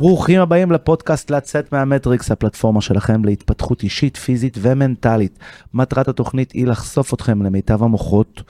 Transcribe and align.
ברוכים 0.00 0.40
הבאים 0.40 0.72
לפודקאסט 0.72 1.30
לצאת 1.30 1.72
מהמטריקס, 1.72 2.30
הפלטפורמה 2.30 2.80
שלכם 2.80 3.24
להתפתחות 3.24 3.82
אישית, 3.82 4.16
פיזית 4.16 4.58
ומנטלית. 4.60 5.38
מטרת 5.74 6.08
התוכנית 6.08 6.52
היא 6.52 6.66
לחשוף 6.66 7.14
אתכם 7.14 7.42
למיטב 7.42 7.82
המוחות 7.82 8.42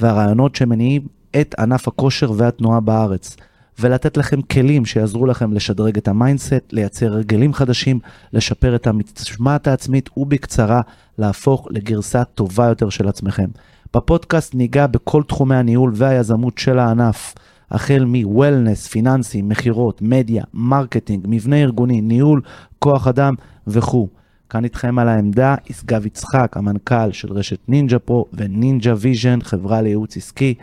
והרעיונות 0.00 0.54
שמניעים 0.54 1.06
את 1.40 1.54
ענף 1.58 1.88
הכושר 1.88 2.32
והתנועה 2.36 2.80
בארץ, 2.80 3.36
ולתת 3.78 4.16
לכם 4.16 4.42
כלים 4.42 4.84
שיעזרו 4.84 5.26
לכם 5.26 5.52
לשדרג 5.52 5.96
את 5.96 6.08
ה 6.08 6.15
mindset, 6.15 6.72
לייצר 6.72 7.12
הרגלים 7.12 7.54
חדשים, 7.54 7.98
לשפר 8.32 8.76
את 8.76 8.86
המשמעת 8.86 9.66
העצמית 9.66 10.10
ובקצרה, 10.16 10.80
להפוך 11.18 11.68
לגרסה 11.70 12.24
טובה 12.24 12.66
יותר 12.66 12.88
של 12.88 13.08
עצמכם. 13.08 13.48
בפודקאסט 13.94 14.54
ניגע 14.54 14.86
בכל 14.86 15.22
תחומי 15.22 15.56
הניהול 15.56 15.92
והיזמות 15.94 16.58
של 16.58 16.78
הענף. 16.78 17.34
החל 17.70 18.04
מ 18.06 18.14
wellness, 18.14 18.86
פיננסי, 18.86 19.42
מכירות, 19.42 20.02
מדיה, 20.02 20.44
marketing, 20.54 21.24
מבנה 21.28 21.56
ארגוני, 21.56 22.00
ניהול, 22.00 22.40
כוח 22.78 23.08
אדם 23.08 23.34
וכו'. 23.66 24.08
כאן 24.50 24.64
איתכם 24.64 24.98
על 24.98 25.08
העמדה 25.08 25.54
ישגב 25.70 26.06
יצחק, 26.06 26.56
המנכ"ל 26.56 27.12
של 27.12 27.32
רשת 27.32 27.68
נינג'ה 27.68 27.98
פרו 27.98 28.26
ונינג'ה 28.32 28.94
ויז'ן, 28.96 29.38
חברה 29.42 29.82
לייעוץ 29.82 30.16
עסקי, 30.16 30.54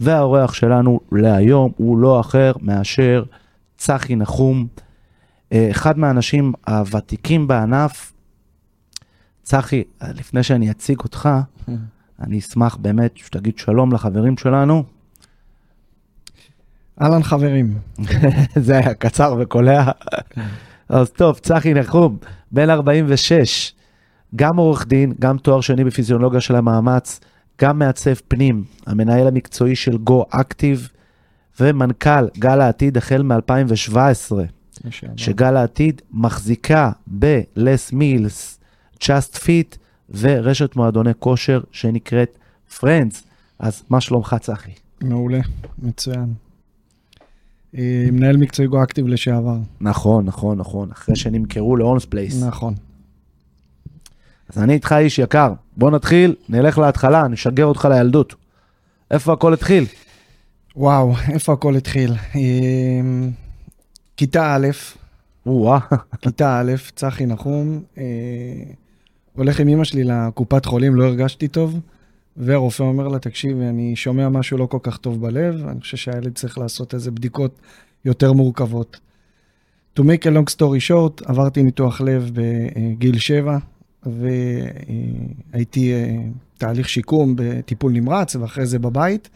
והאורח 0.00 0.52
שלנו 0.52 1.00
להיום 1.12 1.72
הוא 1.76 1.98
לא 1.98 2.20
אחר 2.20 2.52
מאשר 2.60 3.24
צחי 3.76 4.16
נחום, 4.16 4.66
אה, 5.52 5.68
אחד 5.70 5.98
מהאנשים 5.98 6.52
הוותיקים 6.66 7.48
בענף. 7.48 8.12
צחי, 9.42 9.82
לפני 10.02 10.42
שאני 10.42 10.70
אציג 10.70 10.98
אותך, 11.00 11.28
אני 12.24 12.38
אשמח 12.38 12.76
באמת 12.76 13.16
שתגיד 13.16 13.58
שלום 13.58 13.92
לחברים 13.92 14.36
שלנו. 14.36 14.84
אהלן 17.02 17.22
חברים. 17.22 17.78
זה 18.66 18.78
היה 18.78 18.94
קצר 18.94 19.36
וקולע. 19.38 19.90
אז 20.88 21.10
טוב, 21.10 21.38
צחי 21.38 21.74
נחום, 21.74 22.16
בן 22.52 22.70
46, 22.70 23.74
גם 24.36 24.56
עורך 24.56 24.86
דין, 24.86 25.12
גם 25.20 25.38
תואר 25.38 25.60
שני 25.60 25.84
בפיזיולוגיה 25.84 26.40
של 26.40 26.56
המאמץ, 26.56 27.20
גם 27.60 27.78
מעצב 27.78 28.14
פנים, 28.28 28.64
המנהל 28.86 29.26
המקצועי 29.28 29.76
של 29.76 29.98
גו 29.98 30.24
אקטיב, 30.30 30.88
ומנכ"ל 31.60 32.28
גל 32.38 32.60
העתיד 32.60 32.96
החל 32.96 33.22
מ-2017, 33.22 34.32
שגל 35.16 35.56
העתיד 35.56 36.02
מחזיקה 36.12 36.90
ב-Les 37.18 37.92
Mills, 37.92 38.58
Just 39.02 39.36
Fit 39.36 39.76
ורשת 40.10 40.76
מועדוני 40.76 41.12
כושר 41.18 41.60
שנקראת 41.72 42.38
Friends. 42.78 43.24
אז 43.58 43.82
מה 43.90 44.00
שלומך 44.00 44.36
צחי? 44.40 44.72
מעולה, 45.02 45.40
מצוין. 45.78 46.34
אה, 47.78 48.08
מנהל 48.12 48.36
מקצועי 48.36 48.68
גו-אקטיב 48.68 49.06
לשעבר. 49.06 49.56
נכון, 49.80 50.24
נכון, 50.24 50.58
נכון, 50.58 50.90
אחרי 50.92 51.16
שנמכרו 51.16 51.76
להולמס 51.76 52.04
פלייס. 52.04 52.42
נכון. 52.42 52.74
אז 54.48 54.62
אני 54.62 54.72
איתך 54.72 54.94
איש 54.98 55.18
יקר, 55.18 55.52
בוא 55.76 55.90
נתחיל, 55.90 56.34
נלך 56.48 56.78
להתחלה, 56.78 57.28
נשגר 57.28 57.64
אותך 57.64 57.88
לילדות. 57.90 58.34
איפה 59.10 59.32
הכל 59.32 59.54
התחיל? 59.54 59.84
וואו, 60.76 61.12
איפה 61.32 61.52
הכל 61.52 61.76
התחיל? 61.76 62.12
אה, 62.12 63.00
כיתה 64.16 64.56
א', 64.56 64.68
כיתה 66.20 66.60
א', 66.60 66.72
צחי 66.96 67.26
נחום, 67.26 67.82
אה, 67.98 68.04
הולך 69.32 69.60
עם 69.60 69.68
אמא 69.68 69.84
שלי 69.84 70.04
לקופת 70.04 70.64
חולים, 70.64 70.94
לא 70.94 71.04
הרגשתי 71.04 71.48
טוב, 71.48 71.80
והרופא 72.40 72.82
אומר 72.82 73.08
לה, 73.08 73.18
תקשיבי, 73.18 73.64
אני 73.64 73.96
שומע 73.96 74.28
משהו 74.28 74.58
לא 74.58 74.66
כל 74.66 74.78
כך 74.82 74.96
טוב 74.96 75.20
בלב, 75.20 75.66
אני 75.68 75.80
חושב 75.80 75.96
שהילד 75.96 76.34
צריך 76.34 76.58
לעשות 76.58 76.94
איזה 76.94 77.10
בדיקות 77.10 77.60
יותר 78.04 78.32
מורכבות. 78.32 79.00
To 79.98 80.02
make 80.02 80.22
a 80.24 80.30
long 80.30 80.54
story 80.56 80.90
short, 80.90 81.22
עברתי 81.24 81.62
ניתוח 81.62 82.00
לב 82.00 82.30
בגיל 82.34 83.18
7, 83.18 83.58
והייתי 84.06 85.92
אה, 85.92 86.16
תהליך 86.58 86.88
שיקום 86.88 87.34
בטיפול 87.36 87.92
נמרץ, 87.92 88.36
ואחרי 88.36 88.66
זה 88.66 88.78
בבית. 88.78 89.28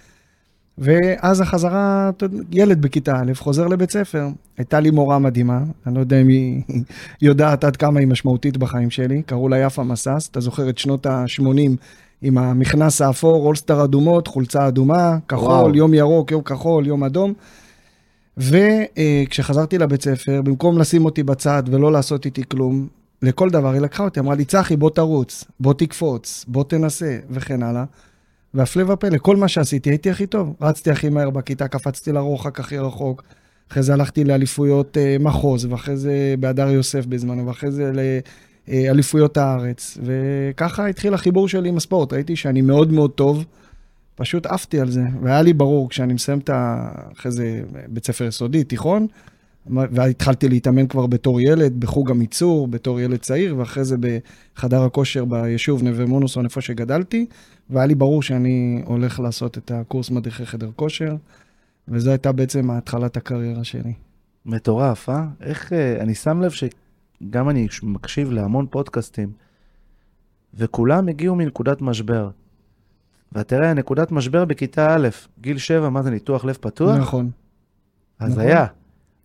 ואז 0.79 1.41
החזרה, 1.41 2.11
ילד 2.53 2.83
בכיתה 2.83 3.21
א', 3.21 3.35
חוזר 3.35 3.67
לבית 3.67 3.91
ספר. 3.91 4.29
הייתה 4.59 4.81
לי 4.81 4.91
מורה 4.91 5.19
מדהימה, 5.19 5.61
אני 5.87 5.95
לא 5.95 6.01
יודע 6.01 6.21
אם 6.21 6.29
היא 6.29 6.63
יודעת 7.23 7.65
עד 7.65 7.77
כמה 7.77 8.01
היא 8.01 8.09
משמעותית 8.09 8.57
בחיים 8.57 8.91
שלי, 8.91 9.23
קראו 9.23 9.49
לה 9.49 9.59
יפה 9.59 9.83
מסס, 9.83 10.29
אתה 10.31 10.41
זוכר 10.41 10.69
את 10.69 10.79
שנות 10.79 11.07
ה-80 11.07 11.77
עם 12.27 12.39
המכנס 12.39 13.01
האפור, 13.01 13.47
אולסטר 13.47 13.85
אדומות, 13.85 14.29
חולצה 14.29 14.69
אדומה, 14.69 15.19
כחול, 15.29 15.49
וואו. 15.49 15.75
יום 15.75 15.95
ירוק, 15.95 16.31
יום 16.31 16.43
כחול, 16.43 16.87
יום 16.87 17.05
אדום. 17.05 17.33
וכשחזרתי 18.37 19.79
לבית 19.79 20.03
ספר, 20.03 20.43
במקום 20.43 20.79
לשים 20.79 21.05
אותי 21.05 21.23
בצד 21.23 21.63
ולא 21.67 21.93
לעשות 21.93 22.27
איתי 22.27 22.43
כלום, 22.49 22.87
לכל 23.23 23.51
דבר 23.51 23.73
היא 23.73 23.81
לקחה 23.81 24.05
אותי, 24.05 24.21
אמרה 24.21 24.35
לי, 24.35 24.45
צחי, 24.45 24.77
בוא 24.77 24.91
תרוץ, 24.91 25.45
בוא 25.61 25.75
תקפוץ, 25.75 26.45
בוא 26.49 26.65
תנסה, 26.65 27.19
וכן 27.31 27.63
הלאה. 27.63 27.85
והפלא 28.55 28.93
ופלא, 28.93 29.19
כל 29.19 29.37
מה 29.37 29.49
שעשיתי 29.49 29.91
הייתי 29.91 30.11
הכי 30.11 30.27
טוב. 30.27 30.55
רצתי 30.61 30.91
הכי 30.91 31.09
מהר 31.09 31.31
בכיתה, 31.31 31.69
קפצתי 31.69 32.13
לרוחק 32.13 32.61
הכי 32.61 32.79
רחוק. 32.79 33.23
אחרי 33.71 33.83
זה 33.83 33.93
הלכתי 33.93 34.25
לאליפויות 34.25 34.99
אה, 34.99 35.17
מחוז, 35.21 35.65
ואחרי 35.65 35.97
זה 35.97 36.35
בהדר 36.41 36.69
יוסף 36.69 37.07
בזמנו, 37.07 37.47
ואחרי 37.47 37.71
זה 37.71 37.93
לאליפויות 38.69 39.37
הארץ. 39.37 39.99
וככה 40.03 40.87
התחיל 40.87 41.15
החיבור 41.15 41.49
שלי 41.49 41.69
עם 41.69 41.77
הספורט. 41.77 42.13
ראיתי 42.13 42.37
שאני 42.37 42.61
מאוד 42.61 42.93
מאוד 42.93 43.11
טוב, 43.11 43.45
פשוט 44.15 44.47
עפתי 44.47 44.81
על 44.81 44.91
זה. 44.91 45.03
והיה 45.23 45.43
לי 45.43 45.53
ברור, 45.53 45.91
כשאני 45.91 46.15
מסיים 46.15 46.39
את 46.39 46.51
ה... 46.51 46.89
אחרי 47.13 47.33
זה 47.33 47.63
בית 47.89 48.07
ספר 48.07 48.25
יסודי, 48.25 48.65
תיכון, 48.65 49.07
והתחלתי 49.67 50.49
להתאמן 50.49 50.87
כבר 50.87 51.07
בתור 51.07 51.41
ילד, 51.41 51.81
בחוג 51.81 52.11
המיצור, 52.11 52.69
בתור 52.69 53.01
ילד 53.01 53.19
צעיר, 53.19 53.59
ואחרי 53.59 53.85
זה 53.85 53.97
בחדר 54.01 54.83
הכושר 54.83 55.25
ביישוב 55.25 55.83
נווה 55.83 56.07
מונוסון, 56.07 56.45
איפה 56.45 56.61
שגדלתי, 56.61 57.27
והיה 57.71 57.87
לי 57.87 57.95
ברור 57.95 58.23
שאני 58.23 58.83
הולך 58.85 59.21
לעשות 59.21 59.59
את 59.59 59.71
הקורס 59.71 60.11
מדריכי 60.11 60.47
חדר 60.47 60.71
כושר, 60.77 61.17
וזו 61.89 62.11
הייתה 62.11 62.33
בעצם 62.33 62.71
התחלת 62.71 63.17
הקריירה 63.17 63.65
שלי. 63.65 63.93
מטורף, 64.47 65.09
אה? 65.09 65.25
איך, 65.41 65.73
אה, 65.73 66.01
אני 66.01 66.15
שם 66.15 66.41
לב 66.41 66.51
שגם 67.23 67.51
אני 67.51 67.69
מקשיב 67.83 68.31
להמון 68.31 68.67
פודקאסטים, 68.71 69.33
וכולם 70.55 71.09
הגיעו 71.09 71.35
מנקודת 71.35 71.83
משבר. 71.83 72.31
ותראה, 73.33 73.75
נקודת 73.75 74.13
משבר 74.13 74.45
בכיתה 74.45 74.95
א', 74.97 75.09
גיל 75.41 75.59
7, 75.59 75.89
מה 75.89 76.03
זה, 76.03 76.11
ניתוח 76.11 76.45
לב 76.45 76.59
פתוח? 76.61 76.97
נכון, 76.97 77.31
אז 78.19 78.33
נכון. 78.33 78.45
היה. 78.45 78.67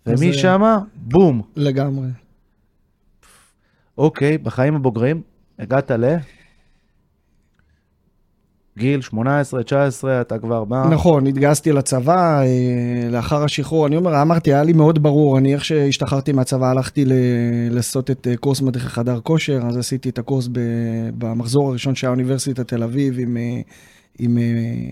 ומשם, 0.05 0.61
בום. 0.95 1.41
לגמרי. 1.55 2.07
אוקיי, 3.97 4.37
בחיים 4.37 4.75
הבוגרים, 4.75 5.21
הגעת 5.59 5.91
ל... 5.91 6.15
גיל 8.79 9.01
18, 9.01 9.63
19, 9.63 10.21
אתה 10.21 10.39
כבר 10.39 10.63
בא... 10.63 10.83
נכון, 10.91 11.27
התגייסתי 11.27 11.71
לצבא, 11.71 12.41
אה, 12.41 13.09
לאחר 13.11 13.43
השחרור, 13.43 13.87
אני 13.87 13.95
אומר, 13.97 14.21
אמרתי, 14.21 14.53
היה 14.53 14.63
לי 14.63 14.73
מאוד 14.73 15.03
ברור, 15.03 15.37
אני 15.37 15.53
איך 15.53 15.65
שהשתחררתי 15.65 16.31
מהצבא, 16.31 16.69
הלכתי 16.69 17.05
לעשות 17.71 18.11
את 18.11 18.27
אה, 18.27 18.37
קורס 18.37 18.61
מדריכי 18.61 18.89
חדר 18.89 19.19
כושר, 19.19 19.61
אז 19.67 19.77
עשיתי 19.77 20.09
את 20.09 20.19
הקורס 20.19 20.49
במחזור 21.17 21.69
הראשון 21.69 21.95
של 21.95 22.07
האוניברסיטת 22.07 22.67
תל 22.67 22.83
אביב 22.83 23.19
עם, 23.19 23.37
אה, 23.37 23.61
עם 24.19 24.37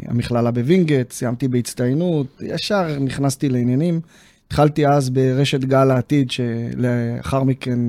המכללה 0.07 0.51
בווינגייט, 0.51 1.11
סיימתי 1.11 1.47
בהצטיינות, 1.47 2.27
ישר 2.41 2.99
נכנסתי 2.99 3.49
לעניינים. 3.49 3.99
התחלתי 4.47 4.87
אז 4.87 5.09
ברשת 5.09 5.59
גל 5.59 5.91
העתיד, 5.91 6.31
שלאחר 6.31 7.43
מכן 7.43 7.79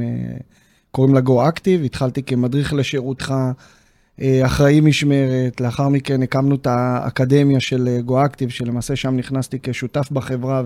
קוראים 0.91 1.15
לה 1.15 1.21
גו 1.21 1.49
אקטיב, 1.49 1.85
התחלתי 1.85 2.23
כמדריך 2.23 2.75
לשירותך. 2.75 3.35
אה, 4.21 4.47
אחראי 4.47 4.81
משמרת, 4.81 5.61
לאחר 5.61 5.89
מכן 5.89 6.23
הקמנו 6.23 6.55
את 6.55 6.67
האקדמיה 6.67 7.61
של 7.61 7.99
גו-אקטיב, 8.05 8.49
שלמעשה 8.49 8.97
שם 8.97 9.17
נכנסתי 9.17 9.59
כשותף 9.63 10.09
בחברה 10.11 10.63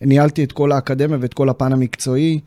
וניהלתי 0.00 0.44
את 0.44 0.52
כל 0.52 0.72
האקדמיה 0.72 1.18
ואת 1.20 1.34
כל 1.34 1.48
הפן 1.48 1.72
המקצועי. 1.72 2.40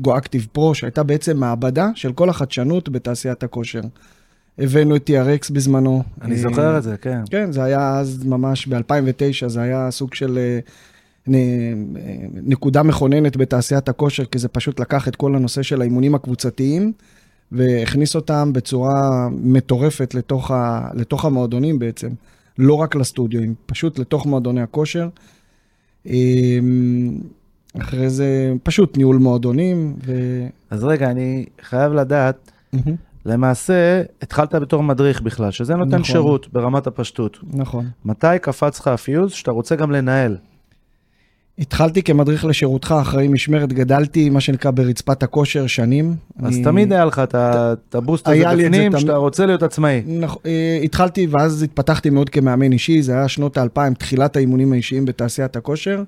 גו-אקטיב 0.00 0.46
פרו, 0.52 0.74
שהייתה 0.74 1.02
בעצם 1.02 1.36
מעבדה 1.36 1.88
של 1.94 2.12
כל 2.12 2.28
החדשנות 2.28 2.88
בתעשיית 2.88 3.42
הכושר. 3.42 3.80
הבאנו 4.58 4.96
את 4.96 5.10
TRX 5.10 5.52
בזמנו. 5.52 6.02
אני 6.22 6.34
אה, 6.34 6.38
זוכר 6.38 6.78
את 6.78 6.82
זה, 6.82 6.96
כן. 6.96 7.20
כן, 7.30 7.52
זה 7.52 7.64
היה 7.64 7.98
אז 7.98 8.24
ממש 8.24 8.66
ב-2009, 8.66 9.48
זה 9.48 9.60
היה 9.60 9.90
סוג 9.90 10.14
של 10.14 10.38
אה, 10.38 10.58
אה, 11.34 11.72
נקודה 12.32 12.82
מכוננת 12.82 13.36
בתעשיית 13.36 13.88
הכושר, 13.88 14.24
כי 14.24 14.38
זה 14.38 14.48
פשוט 14.48 14.80
לקח 14.80 15.08
את 15.08 15.16
כל 15.16 15.34
הנושא 15.36 15.62
של 15.62 15.80
האימונים 15.80 16.14
הקבוצתיים, 16.14 16.92
והכניס 17.52 18.16
אותם 18.16 18.52
בצורה 18.52 19.28
מטורפת 19.30 20.14
לתוך, 20.14 20.50
ה, 20.50 20.88
לתוך 20.94 21.24
המועדונים 21.24 21.78
בעצם, 21.78 22.08
לא 22.58 22.74
רק 22.74 22.94
לסטודיו, 22.94 23.40
פשוט 23.66 23.98
לתוך 23.98 24.26
מועדוני 24.26 24.60
הכושר. 24.60 25.08
אמ, 26.06 27.18
אחרי 27.80 28.10
זה 28.10 28.52
פשוט 28.62 28.96
ניהול 28.96 29.16
מועדונים, 29.16 29.96
ו... 30.06 30.12
אז 30.70 30.84
רגע, 30.84 31.10
אני 31.10 31.46
חייב 31.62 31.92
לדעת, 31.92 32.50
למעשה, 33.26 34.02
התחלת 34.22 34.54
בתור 34.54 34.82
מדריך 34.82 35.20
בכלל, 35.20 35.50
שזה 35.50 35.74
נותן 35.74 35.90
נכון. 35.90 36.04
שירות 36.04 36.48
ברמת 36.52 36.86
הפשטות. 36.86 37.38
נכון. 37.52 37.86
מתי 38.04 38.26
קפץ 38.42 38.80
לך 38.80 38.88
הפיוז 38.88 39.32
שאתה 39.32 39.50
רוצה 39.50 39.76
גם 39.76 39.90
לנהל? 39.90 40.36
התחלתי 41.58 42.02
כמדריך 42.02 42.44
לשירותך, 42.44 42.94
אחראי 43.02 43.28
משמרת, 43.28 43.72
גדלתי, 43.72 44.30
מה 44.30 44.40
שנקרא, 44.40 44.70
ברצפת 44.70 45.22
הכושר 45.22 45.66
שנים. 45.66 46.14
אז 46.42 46.54
אני- 46.56 46.64
תמיד 46.64 46.92
היה 46.92 47.04
לך 47.04 47.22
את 47.24 47.94
הבוסט 47.94 48.28
הזה 48.28 48.36
בפנים. 48.66 48.92
שאתה 49.00 49.16
רוצה 49.16 49.46
להיות 49.46 49.62
עצמאי. 49.62 50.02
נכ- 50.22 50.36
אה, 50.46 50.80
התחלתי 50.84 51.26
ואז 51.30 51.62
התפתחתי 51.62 52.10
מאוד 52.10 52.30
כמאמן 52.30 52.72
אישי, 52.72 53.02
זה 53.02 53.12
היה 53.12 53.28
שנות 53.28 53.56
האלפיים, 53.56 53.94
תחילת 53.94 54.36
האימונים 54.36 54.72
האישיים 54.72 55.04
בתעשיית 55.04 55.56
הכושר. 55.56 56.02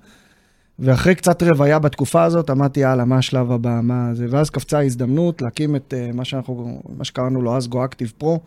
ואחרי 0.79 1.15
קצת 1.15 1.43
רוויה 1.43 1.79
בתקופה 1.79 2.23
הזאת, 2.25 2.51
אמרתי, 2.51 2.81
יאללה, 2.81 3.05
מה 3.05 3.17
השלב 3.19 3.53
הבא, 3.53 3.81
מה 3.83 4.11
זה, 4.15 4.27
ואז 4.31 4.51
קפצה 4.51 4.79
ההזדמנות 4.79 5.43
להקים 5.43 5.77
את 5.77 5.95
אה, 5.97 6.11
מה 6.15 6.25
שאנחנו, 6.25 6.83
מה 6.99 7.05
שקראנו 7.05 7.43
לו 7.43 7.57
אז 7.57 7.69
גואקטיב 7.69 8.13
פרו, 8.19 8.41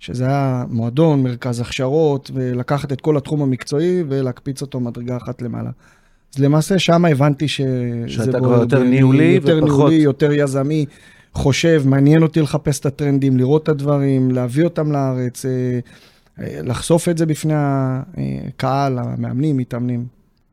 שזה 0.00 0.26
היה 0.26 0.64
מועדון, 0.70 1.22
מרכז 1.22 1.60
הכשרות, 1.60 2.30
ולקחת 2.34 2.92
את 2.92 3.00
כל 3.00 3.16
התחום 3.16 3.42
המקצועי 3.42 4.02
ולהקפיץ 4.08 4.62
אותו 4.62 4.80
מדרגה 4.80 5.16
אחת 5.16 5.42
למעלה. 5.42 5.70
אז 6.34 6.38
למעשה 6.38 6.78
שם 6.78 7.04
הבנתי 7.04 7.48
ש... 7.48 7.60
שאתה 8.06 8.38
כבר 8.38 8.60
יותר 8.60 8.82
ניהולי 8.82 9.24
יותר 9.24 9.58
ופחות- 9.58 9.64
ניהולי, 9.78 9.94
יותר 9.94 10.32
יזמי, 10.32 10.86
חושב, 11.34 11.82
מעניין 11.86 12.22
אותי 12.22 12.40
לחפש 12.40 12.80
את 12.80 12.86
הטרנדים, 12.86 13.36
לראות 13.36 13.62
את 13.62 13.68
הדברים, 13.68 14.30
להביא 14.30 14.64
אותם 14.64 14.92
לארץ, 14.92 15.44
אה, 15.44 15.50
אה, 16.40 16.60
לחשוף 16.62 17.08
את 17.08 17.18
זה 17.18 17.26
בפני 17.26 17.54
הקהל, 17.56 18.98
המאמנים, 18.98 19.56
מתאמנים, 19.56 20.06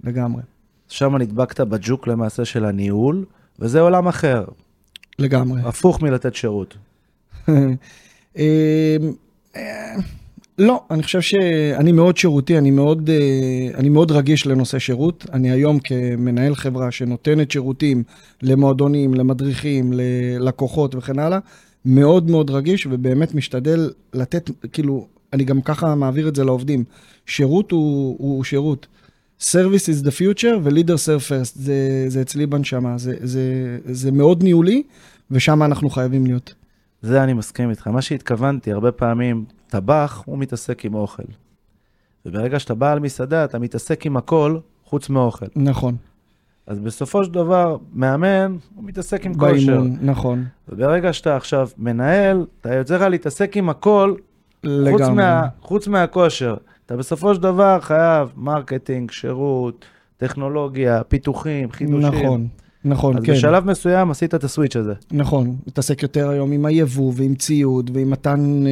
לגמרי. 0.04 0.42
שם 0.88 1.16
נדבקת 1.16 1.60
בג'וק 1.62 2.08
למעשה 2.08 2.46
של 2.46 2.66
הניהול, 2.66 3.26
וזה 3.60 3.80
עולם 3.80 4.08
אחר, 4.08 4.46
לגמרי. 5.20 5.62
הפוך 5.66 6.02
מלתת 6.02 6.36
שירות. 6.36 6.78
לא, 10.58 10.84
אני 10.92 11.04
חושב 11.04 11.22
שאני 11.22 11.92
מאוד 11.92 12.18
שירותי, 12.18 12.58
אני 12.58 12.72
מאוד, 12.72 13.10
אה, 13.10 13.78
אני 13.78 13.90
מאוד 13.90 14.12
רגיש 14.12 14.48
לנושא 14.48 14.80
שירות. 14.80 15.26
אני 15.34 15.52
היום 15.52 15.80
כמנהל 15.80 16.56
חברה 16.56 16.92
שנותנת 16.92 17.52
שירותים 17.52 18.04
למועדונים, 18.42 19.14
למדריכים, 19.14 19.94
ללקוחות 19.94 20.96
וכן 20.96 21.20
הלאה, 21.20 21.40
מאוד 21.86 22.30
מאוד 22.30 22.50
רגיש 22.50 22.88
ובאמת 22.92 23.36
משתדל 23.36 23.90
לתת, 24.14 24.50
כאילו, 24.74 25.08
אני 25.34 25.44
גם 25.44 25.62
ככה 25.62 25.96
מעביר 25.96 26.28
את 26.28 26.36
זה 26.36 26.44
לעובדים. 26.44 26.84
שירות 27.26 27.72
הוא, 27.72 28.16
הוא 28.20 28.44
שירות. 28.44 28.88
Service 29.42 29.88
is 29.88 30.06
the 30.06 30.12
future 30.12 30.58
ו-leader 30.64 30.98
serve 31.06 31.30
first, 31.30 31.54
זה, 31.56 32.06
זה 32.08 32.22
אצלי 32.22 32.46
בנשמה, 32.46 32.98
זה, 32.98 33.16
זה, 33.20 33.78
זה 33.86 34.12
מאוד 34.12 34.44
ניהולי, 34.44 34.84
ושם 35.32 35.64
אנחנו 35.64 35.90
חייבים 35.90 36.26
להיות. 36.26 36.54
זה 37.02 37.24
אני 37.24 37.34
מסכים 37.34 37.70
איתך. 37.70 37.88
מה 37.88 38.02
שהתכוונתי, 38.02 38.72
הרבה 38.72 38.92
פעמים, 38.92 39.46
טבח, 39.72 40.24
הוא 40.26 40.38
מתעסק 40.38 40.86
עם 40.86 40.94
אוכל. 40.94 41.24
וברגע 42.26 42.60
שאתה 42.60 42.76
בעל 42.76 43.00
מסעדה, 43.00 43.46
אתה 43.46 43.60
מתעסק 43.60 44.06
עם 44.06 44.18
הכל 44.18 44.58
חוץ 44.86 45.10
מאוכל. 45.10 45.46
נכון. 45.56 45.96
אז 46.68 46.80
בסופו 46.80 47.24
של 47.24 47.32
דבר, 47.32 47.78
מאמן, 47.94 48.56
הוא 48.76 48.84
מתעסק 48.84 49.26
עם 49.26 49.34
כושר. 49.34 49.52
באימון, 49.52 49.98
נכון. 50.02 50.46
וברגע 50.70 51.14
שאתה 51.14 51.36
עכשיו 51.36 51.70
מנהל, 51.78 52.46
אתה 52.62 52.76
יוצא 52.76 52.96
לך 52.96 53.02
להתעסק 53.02 53.58
עם 53.58 53.70
הכל, 53.70 54.16
חוץ, 54.16 54.22
לגמרי. 54.64 55.14
מה, 55.16 55.48
חוץ 55.62 55.88
מהכושר. 55.88 56.56
אתה 56.86 56.98
בסופו 56.98 57.36
של 57.36 57.42
דבר 57.42 57.80
חייב 57.80 58.34
marketing, 58.36 59.12
שירות, 59.12 59.86
טכנולוגיה, 60.18 61.04
פיתוחים, 61.04 61.72
חידושים. 61.72 62.24
נכון, 62.24 62.48
נכון, 62.86 63.18
אז 63.18 63.24
כן. 63.24 63.34
בשלב 63.34 63.66
מסוים 63.66 64.12
עשית 64.12 64.36
את 64.36 64.44
ה 64.44 64.49
switch 64.49 64.76
הזה. 64.76 64.94
נכון, 65.12 65.56
מתעסק 65.68 66.04
יותר 66.04 66.30
היום 66.30 66.52
עם 66.52 66.66
היבוא 66.66 67.14
ועם 67.16 67.36
ציוד 67.36 67.92
ועם 67.94 68.10
מתן, 68.10 68.64
אה, 68.68 68.72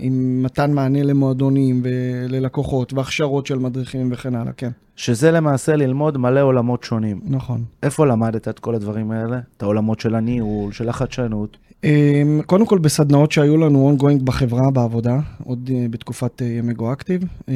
עם 0.00 0.42
מתן 0.42 0.72
מענה 0.72 1.02
למועדונים 1.02 1.82
וללקוחות 1.84 2.92
והכשרות 2.92 3.46
של 3.46 3.58
מדריכים 3.58 4.08
וכן 4.12 4.34
הלאה, 4.34 4.52
כן, 4.52 4.70
שזה 4.96 5.30
למעשה 5.30 5.76
ללמוד 5.76 6.18
מלא 6.18 6.40
עולמות 6.40 6.84
שונים. 6.84 7.20
נכון. 7.24 7.64
איפה 7.82 8.06
למדת 8.06 8.48
את 8.48 8.58
כל 8.58 8.74
הדברים 8.74 9.10
האלה? 9.10 9.40
את 9.56 9.62
העולמות 9.62 10.00
של 10.00 10.14
הניהול, 10.14 10.72
של 10.72 10.88
החדשנות? 10.88 11.56
אה, 11.84 12.22
קודם 12.46 12.66
כל 12.66 12.78
בסדנאות 12.78 13.32
שהיו 13.32 13.56
לנו 13.56 13.96
ongoing 13.96 14.22
בחברה, 14.24 14.70
בעבודה, 14.70 15.18
עוד 15.44 15.70
אה, 15.74 15.86
בתקופת 15.90 16.42
אה, 16.42 16.46
ימי 16.46 16.74
גואקטיב, 16.74 17.22
אה, 17.48 17.54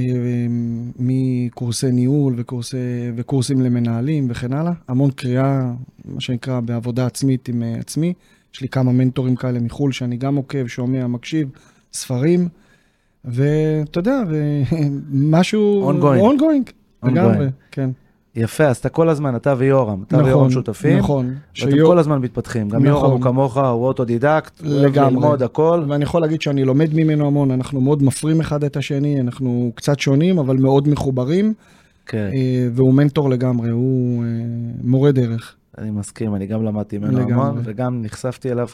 מקורסי 0.99 1.91
ניהול 1.91 2.35
וקורסי, 2.37 2.77
וקורסים 3.17 3.61
למנהלים 3.61 4.27
וכן 4.31 4.53
הלאה, 4.53 4.73
המון 4.89 5.11
קריאה, 5.11 5.73
מה 6.05 6.21
שנקרא, 6.21 6.61
בעבודה 6.61 7.07
עצמית 7.07 7.49
עם 7.49 7.63
עצמי. 7.81 8.13
יש 8.55 8.61
לי 8.61 8.69
כמה 8.69 8.93
מנטורים 8.93 9.37
כאלה 9.37 9.61
מחו"ל 9.61 9.93
שאני 9.93 10.17
גם 10.17 10.37
עוקב, 10.37 10.67
שומע, 10.67 11.07
מקשיב, 11.07 11.49
ספרים, 11.93 12.49
ואתה 13.25 13.99
יודע, 13.99 14.23
ומשהו... 14.29 15.83
Ongoing. 15.91 16.41
ongoing. 16.41 16.73
לגמרי. 17.03 17.47
כן. 17.71 17.91
יפה, 18.37 18.65
אז 18.65 18.77
אתה 18.77 18.89
כל 18.89 19.09
הזמן, 19.09 19.37
אתה 19.37 19.55
ויורם, 19.59 20.03
אתה 20.09 20.25
ויורם 20.25 20.51
שותפים, 20.51 20.99
נכון. 20.99 21.27
ואתם 21.27 21.71
שיור- 21.71 21.91
כל 21.93 21.99
הזמן 21.99 22.19
מתפתחים. 22.19 22.69
גם 22.69 22.85
נכון. 22.85 22.87
יורם 22.89 23.11
הוא 23.13 23.21
כמוך, 23.21 23.57
הוא 23.57 23.87
אוטודידקט, 23.87 24.61
לגמרי. 24.65 25.11
ללמוד 25.11 25.43
הכל. 25.43 25.83
ואני 25.89 26.05
יכול 26.05 26.21
להגיד 26.21 26.43
שאני 26.43 26.65
לומד 26.65 26.95
ממנו 26.95 27.27
המון, 27.27 27.51
אנחנו 27.51 27.81
מאוד 27.81 28.03
מפרים 28.03 28.41
אחד 28.41 28.65
את 28.65 28.77
השני, 28.77 29.21
אנחנו 29.21 29.73
קצת 29.75 29.99
שונים, 30.01 30.39
אבל 30.39 30.57
מאוד 30.57 30.89
מחוברים, 30.89 31.55
כן, 32.07 32.31
אה, 32.33 32.69
והוא 32.75 32.95
מנטור 32.95 33.31
לגמרי, 33.31 33.71
הוא 33.71 34.25
אה, 34.25 34.29
מורה 34.85 35.13
דרך. 35.13 35.55
אני 35.79 35.91
מסכים, 35.91 36.35
אני 36.35 36.47
גם 36.47 36.63
למדתי 36.65 36.99
ממנו. 36.99 37.21
המון, 37.21 37.61
וגם 37.65 38.03
נחשפתי 38.03 38.53
אליו 38.53 38.69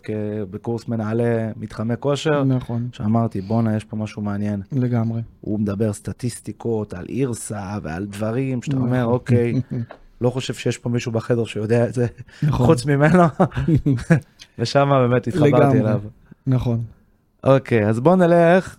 בקורס 0.50 0.88
מנהלי 0.88 1.24
מתחמי 1.56 1.94
כושר, 2.00 2.44
נכון, 2.44 2.88
שאמרתי, 2.92 3.40
בואנה, 3.40 3.76
יש 3.76 3.84
פה 3.84 3.96
משהו 3.96 4.22
מעניין. 4.22 4.62
לגמרי. 4.72 5.22
הוא 5.40 5.60
מדבר 5.60 5.92
סטטיסטיקות 5.92 6.94
על 6.94 7.06
אירסה 7.08 7.78
ועל 7.82 8.06
דברים 8.06 8.62
שאתה 8.62 8.76
נכון. 8.76 8.88
אומר, 8.88 9.04
אוקיי, 9.04 9.60
לא 10.20 10.30
חושב 10.30 10.54
שיש 10.54 10.78
פה 10.78 10.88
מישהו 10.88 11.12
בחדר 11.12 11.44
שיודע 11.44 11.88
את 11.88 11.94
זה, 11.94 12.06
נכון. 12.42 12.66
חוץ 12.66 12.86
ממנו, 12.86 13.22
ושם 14.58 14.88
באמת 14.90 15.26
התחברתי 15.26 15.52
לגמרי. 15.52 15.80
אליו. 15.80 16.00
נכון. 16.46 16.82
אוקיי, 17.44 17.88
אז 17.88 18.00
בוא 18.00 18.16
נלך 18.16 18.76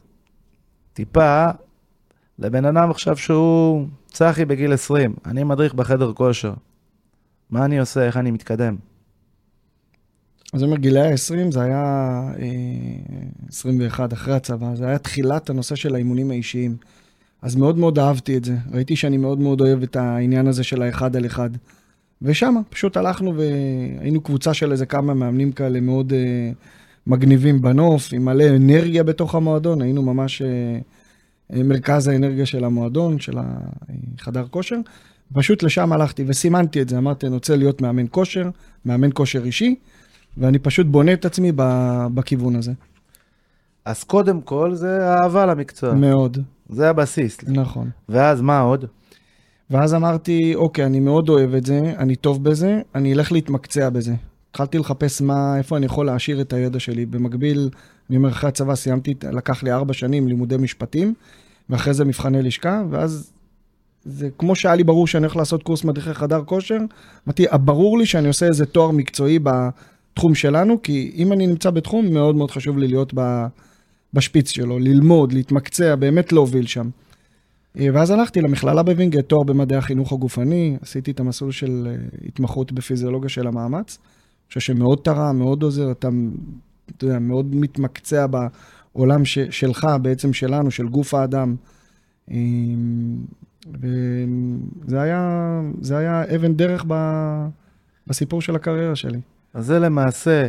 טיפה 0.93 1.45
לבן 2.39 2.65
אדם 2.65 2.91
עכשיו 2.91 3.17
שהוא 3.17 3.87
צחי 4.05 4.45
בגיל 4.45 4.73
20, 4.73 5.15
אני 5.25 5.43
מדריך 5.43 5.73
בחדר 5.73 6.13
כושר. 6.13 6.53
מה 7.49 7.65
אני 7.65 7.79
עושה, 7.79 8.05
איך 8.05 8.17
אני 8.17 8.31
מתקדם? 8.31 8.75
אז 10.53 10.63
אני 10.63 10.71
אומר, 10.71 10.77
גילאי 10.77 11.11
ה-20 11.11 11.51
זה 11.51 11.61
היה 11.61 11.83
אה, 12.39 12.45
21 13.49 14.13
אחרי 14.13 14.33
הצבא, 14.33 14.75
זה 14.75 14.87
היה 14.87 14.97
תחילת 14.97 15.49
הנושא 15.49 15.75
של 15.75 15.95
האימונים 15.95 16.31
האישיים. 16.31 16.77
אז 17.41 17.55
מאוד 17.55 17.77
מאוד 17.77 17.99
אהבתי 17.99 18.37
את 18.37 18.45
זה. 18.45 18.55
ראיתי 18.71 18.95
שאני 18.95 19.17
מאוד 19.17 19.39
מאוד 19.39 19.61
אוהב 19.61 19.83
את 19.83 19.95
העניין 19.95 20.47
הזה 20.47 20.63
של 20.63 20.81
האחד 20.81 21.15
על 21.15 21.25
אחד. 21.25 21.49
ושם 22.21 22.55
פשוט 22.69 22.97
הלכנו 22.97 23.33
והיינו 23.35 24.21
קבוצה 24.21 24.53
של 24.53 24.71
איזה 24.71 24.85
כמה 24.85 25.13
מאמנים 25.13 25.51
כאלה 25.51 25.79
מאוד 25.79 26.13
אה, 26.13 26.51
מגניבים 27.07 27.61
בנוף, 27.61 28.13
עם 28.13 28.25
מלא 28.25 28.45
אנרגיה 28.55 29.03
בתוך 29.03 29.35
המועדון, 29.35 29.81
היינו 29.81 30.01
ממש 30.01 30.41
אה, 30.41 30.47
אה, 31.53 31.63
מרכז 31.63 32.07
האנרגיה 32.07 32.45
של 32.45 32.63
המועדון, 32.63 33.19
של 33.19 33.37
החדר 33.37 34.45
כושר. 34.49 34.79
פשוט 35.33 35.63
לשם 35.63 35.93
הלכתי 35.93 36.23
וסימנתי 36.27 36.81
את 36.81 36.89
זה, 36.89 36.97
אמרתי, 36.97 37.25
אני 37.25 37.33
רוצה 37.35 37.55
להיות 37.55 37.81
מאמן 37.81 38.05
כושר, 38.11 38.49
מאמן 38.85 39.09
כושר 39.13 39.43
אישי, 39.43 39.75
ואני 40.37 40.59
פשוט 40.59 40.87
בונה 40.87 41.13
את 41.13 41.25
עצמי 41.25 41.51
בכיוון 42.13 42.55
הזה. 42.55 42.71
אז 43.85 44.03
קודם 44.03 44.41
כל 44.41 44.75
זה 44.75 45.13
אהבה 45.13 45.45
למקצוע, 45.45 45.93
מאוד, 45.93 46.37
זה 46.69 46.89
הבסיס. 46.89 47.37
נכון. 47.47 47.89
ואז 48.09 48.41
מה 48.41 48.59
עוד? 48.59 48.85
ואז 49.69 49.93
אמרתי, 49.93 50.55
אוקיי, 50.55 50.85
אני 50.85 50.99
מאוד 50.99 51.29
אוהב 51.29 51.53
את 51.53 51.65
זה, 51.65 51.93
אני 51.97 52.15
טוב 52.15 52.43
בזה, 52.43 52.81
אני 52.95 53.13
אלך 53.13 53.31
להתמקצע 53.31 53.89
בזה. 53.89 54.13
התחלתי 54.51 54.77
לחפש 54.77 55.21
מה, 55.21 55.57
איפה 55.57 55.77
אני 55.77 55.85
יכול 55.85 56.05
להעשיר 56.05 56.41
את 56.41 56.53
הידע 56.53 56.79
שלי. 56.79 57.05
במקביל, 57.05 57.69
אני 58.09 58.17
אומר, 58.17 58.29
אחרי 58.29 58.49
הצבא 58.49 58.75
סיימתי, 58.75 59.13
לקח 59.31 59.63
לי 59.63 59.71
ארבע 59.71 59.93
שנים 59.93 60.27
לימודי 60.27 60.57
משפטים, 60.57 61.13
ואחרי 61.69 61.93
זה 61.93 62.05
מבחני 62.05 62.41
לשכה, 62.41 62.83
ואז 62.89 63.31
זה 64.05 64.29
כמו 64.37 64.55
שהיה 64.55 64.75
לי 64.75 64.83
ברור 64.83 65.07
שאני 65.07 65.25
הולך 65.25 65.35
לעשות 65.35 65.63
קורס 65.63 65.83
מדריכי 65.83 66.13
חדר 66.13 66.43
כושר, 66.43 66.77
אמרתי, 67.27 67.45
ברור 67.63 67.97
לי 67.97 68.05
שאני 68.05 68.27
עושה 68.27 68.45
איזה 68.45 68.65
תואר 68.65 68.91
מקצועי 68.91 69.39
בתחום 69.39 70.35
שלנו, 70.35 70.81
כי 70.81 71.11
אם 71.15 71.33
אני 71.33 71.47
נמצא 71.47 71.69
בתחום, 71.69 72.13
מאוד 72.13 72.35
מאוד 72.35 72.51
חשוב 72.51 72.77
לי 72.77 72.87
להיות 72.87 73.13
בשפיץ 74.13 74.49
שלו, 74.49 74.79
ללמוד, 74.79 75.33
להתמקצע, 75.33 75.95
באמת 75.95 76.31
להוביל 76.31 76.65
שם. 76.65 76.89
אה, 77.79 77.87
ואז 77.93 78.11
הלכתי 78.11 78.41
למכללה 78.41 78.83
בווינגייט, 78.83 79.29
תואר 79.29 79.43
במדעי 79.43 79.77
החינוך 79.77 80.13
הגופני, 80.13 80.77
עשיתי 80.81 81.11
את 81.11 81.19
המסלול 81.19 81.51
של 81.51 81.87
אה, 81.89 81.95
התמחות 82.27 82.71
בפיזיולוגיה 82.71 83.29
של 83.29 83.47
המאמץ. 83.47 83.97
אני 83.97 84.47
חושב 84.47 84.59
שמאוד 84.59 84.99
תרם, 85.03 85.39
מאוד 85.39 85.63
עוזר, 85.63 85.91
אתה, 85.91 86.09
אתה 86.97 87.05
יודע, 87.05 87.19
מאוד 87.19 87.55
מתמקצע 87.55 88.25
בעולם 88.27 89.25
ש, 89.25 89.39
שלך, 89.39 89.87
בעצם 90.01 90.33
שלנו, 90.33 90.71
של 90.71 90.87
גוף 90.87 91.13
האדם. 91.13 91.55
וזה 93.73 95.01
היה, 95.01 95.61
זה 95.81 95.97
היה 95.97 96.35
אבן 96.35 96.53
דרך 96.53 96.85
ב, 96.87 96.93
בסיפור 98.07 98.41
של 98.41 98.55
הקריירה 98.55 98.95
שלי. 98.95 99.19
אז 99.53 99.65
זה 99.65 99.79
למעשה, 99.79 100.47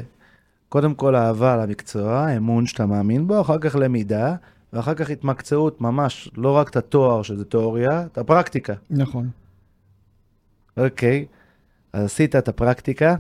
קודם 0.69 0.95
כל 0.95 1.17
אהבה 1.17 1.57
למקצוע, 1.57 2.37
אמון 2.37 2.67
שאתה 2.67 2.87
מאמין 2.87 3.27
בו, 3.27 3.41
אחר 3.41 3.59
כך 3.59 3.77
למידה, 3.77 4.35
ואחר 4.73 4.95
כך 4.95 5.11
התמקצעות 5.11 5.81
ממש, 5.81 6.31
לא 6.37 6.57
רק 6.57 6.71
את 6.71 6.77
התואר 6.77 7.23
שזה 7.23 7.45
תיאוריה, 7.45 8.07
את 8.07 8.19
הפרקטיקה. 8.19 8.75
נכון. 8.91 9.29
אוקיי, 10.77 11.27
אז 11.93 12.05
עשית 12.05 12.37
את 12.37 12.49
הפרקטיקה, 12.49 13.17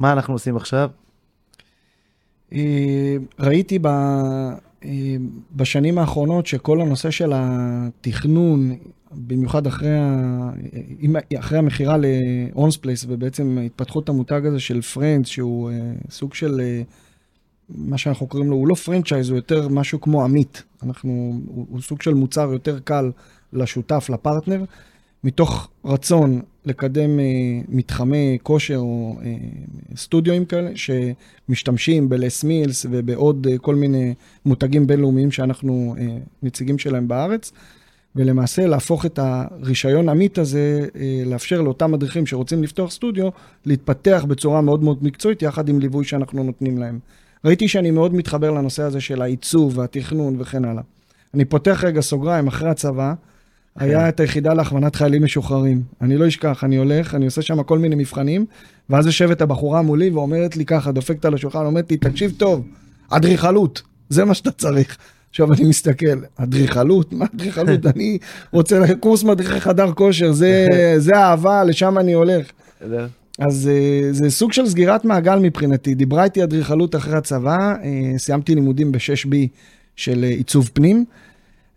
מה 0.00 0.12
אנחנו 0.12 0.34
עושים 0.34 0.56
עכשיו? 0.56 0.90
אה, 2.52 3.16
ראיתי 3.40 3.78
ב... 3.82 3.88
אה, 4.84 5.16
בשנים 5.56 5.98
האחרונות 5.98 6.46
שכל 6.46 6.80
הנושא 6.80 7.10
של 7.10 7.32
התכנון, 7.34 8.76
במיוחד 9.12 9.66
אחרי, 9.66 9.98
ה... 9.98 10.50
אחרי 11.38 11.58
המכירה 11.58 11.96
ל-One's 11.96 12.76
Place 12.82 13.04
ובעצם 13.08 13.58
התפתחות 13.66 14.08
המותג 14.08 14.46
הזה 14.46 14.60
של 14.60 14.82
פרנדס, 14.82 15.28
שהוא 15.28 15.70
אה, 15.70 15.92
סוג 16.10 16.34
של, 16.34 16.60
מה 17.68 17.98
שאנחנו 17.98 18.26
קוראים 18.26 18.50
לו, 18.50 18.56
הוא 18.56 18.68
לא 18.68 18.74
franchise, 18.74 19.30
הוא 19.30 19.36
יותר 19.36 19.68
משהו 19.68 20.00
כמו 20.00 20.24
עמית. 20.24 20.62
אנחנו, 20.82 21.40
הוא, 21.46 21.66
הוא 21.70 21.80
סוג 21.80 22.02
של 22.02 22.14
מוצר 22.14 22.52
יותר 22.52 22.78
קל 22.78 23.10
לשותף, 23.52 24.10
לפרטנר, 24.12 24.64
מתוך 25.26 25.68
רצון 25.84 26.40
לקדם 26.64 27.20
אה, 27.20 27.24
מתחמי 27.68 28.38
כושר 28.42 28.76
או 28.76 29.16
אה, 29.24 29.36
סטודיואים 29.96 30.44
כאלה, 30.44 30.70
שמשתמשים 30.74 32.08
בלס 32.08 32.44
מילס 32.44 32.86
ובעוד 32.90 33.46
אה, 33.50 33.58
כל 33.58 33.74
מיני 33.74 34.14
מותגים 34.44 34.86
בינלאומיים 34.86 35.30
שאנחנו 35.30 35.94
אה, 35.98 36.18
נציגים 36.42 36.78
שלהם 36.78 37.08
בארץ, 37.08 37.52
ולמעשה 38.16 38.66
להפוך 38.66 39.06
את 39.06 39.18
הרישיון 39.22 40.08
עמית 40.08 40.38
הזה, 40.38 40.86
אה, 40.96 41.22
לאפשר 41.26 41.60
לאותם 41.60 41.92
מדריכים 41.92 42.26
שרוצים 42.26 42.62
לפתוח 42.62 42.90
סטודיו, 42.90 43.28
להתפתח 43.64 44.24
בצורה 44.28 44.60
מאוד 44.60 44.82
מאוד 44.82 45.04
מקצועית, 45.04 45.42
יחד 45.42 45.68
עם 45.68 45.80
ליווי 45.80 46.04
שאנחנו 46.04 46.44
נותנים 46.44 46.78
להם. 46.78 46.98
ראיתי 47.44 47.68
שאני 47.68 47.90
מאוד 47.90 48.14
מתחבר 48.14 48.50
לנושא 48.50 48.82
הזה 48.82 49.00
של 49.00 49.22
העיצוב 49.22 49.78
והתכנון 49.78 50.36
וכן 50.38 50.64
הלאה. 50.64 50.82
אני 51.34 51.44
פותח 51.44 51.84
רגע 51.84 52.00
סוגריים 52.00 52.46
אחרי 52.46 52.68
הצבא. 52.68 53.14
היה 53.76 54.00
כן. 54.00 54.08
את 54.08 54.20
היחידה 54.20 54.54
להכוונת 54.54 54.96
חיילים 54.96 55.24
משוחררים. 55.24 55.82
אני 56.00 56.16
לא 56.16 56.28
אשכח, 56.28 56.64
אני 56.64 56.76
הולך, 56.76 57.14
אני 57.14 57.24
עושה 57.24 57.42
שם 57.42 57.62
כל 57.62 57.78
מיני 57.78 57.94
מבחנים, 57.94 58.46
ואז 58.90 59.06
יושבת 59.06 59.40
הבחורה 59.40 59.82
מולי 59.82 60.10
ואומרת 60.10 60.56
לי 60.56 60.64
ככה, 60.64 60.92
דופקת 60.92 61.24
על 61.24 61.34
השולחן, 61.34 61.58
אומרת 61.58 61.90
לי, 61.90 61.96
תקשיב 61.96 62.34
טוב, 62.36 62.66
אדריכלות, 63.10 63.82
זה 64.08 64.24
מה 64.24 64.34
שאתה 64.34 64.50
צריך. 64.50 64.96
עכשיו 65.30 65.52
אני 65.52 65.64
מסתכל, 65.64 66.18
אדריכלות? 66.36 67.12
מה 67.12 67.26
אדריכלות? 67.34 67.86
אני 67.94 68.18
רוצה 68.52 68.80
קורס 69.00 69.22
מדריכי 69.22 69.60
חדר 69.60 69.92
כושר, 69.92 70.32
זה, 70.32 70.66
זה 70.98 71.16
אהבה, 71.16 71.64
לשם 71.64 71.98
אני 71.98 72.12
הולך. 72.12 72.46
אז 73.38 73.70
אה, 73.72 74.12
זה 74.12 74.30
סוג 74.30 74.52
של 74.52 74.66
סגירת 74.66 75.04
מעגל 75.04 75.38
מבחינתי. 75.38 75.94
דיברה 75.94 76.24
איתי 76.24 76.44
אדריכלות 76.44 76.96
אחרי 76.96 77.16
הצבא, 77.16 77.74
אה, 77.84 78.18
סיימתי 78.18 78.54
לימודים 78.54 78.92
ב-6B 78.92 79.34
של 79.96 80.24
אה, 80.24 80.28
עיצוב 80.28 80.70
פנים. 80.72 81.04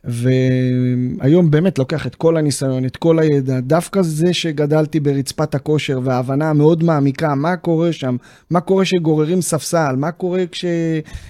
והיום 0.04 1.52
באמת 1.52 1.80
לוקח 1.80 2.08
את 2.08 2.16
כל 2.16 2.38
הניסיון, 2.38 2.86
את 2.86 2.98
כל 2.98 3.20
הידע, 3.20 3.60
דווקא 3.60 4.02
זה 4.02 4.34
שגדלתי 4.34 5.00
ברצפת 5.00 5.56
הכושר 5.56 6.00
וההבנה 6.04 6.50
המאוד 6.50 6.84
מעמיקה, 6.84 7.36
מה 7.36 7.56
קורה 7.56 7.94
שם, 7.94 8.16
מה 8.50 8.62
קורה 8.62 8.86
שגוררים 8.86 9.42
ספסל, 9.42 9.96
מה 9.98 10.12
קורה 10.12 10.44
כש... 10.52 10.66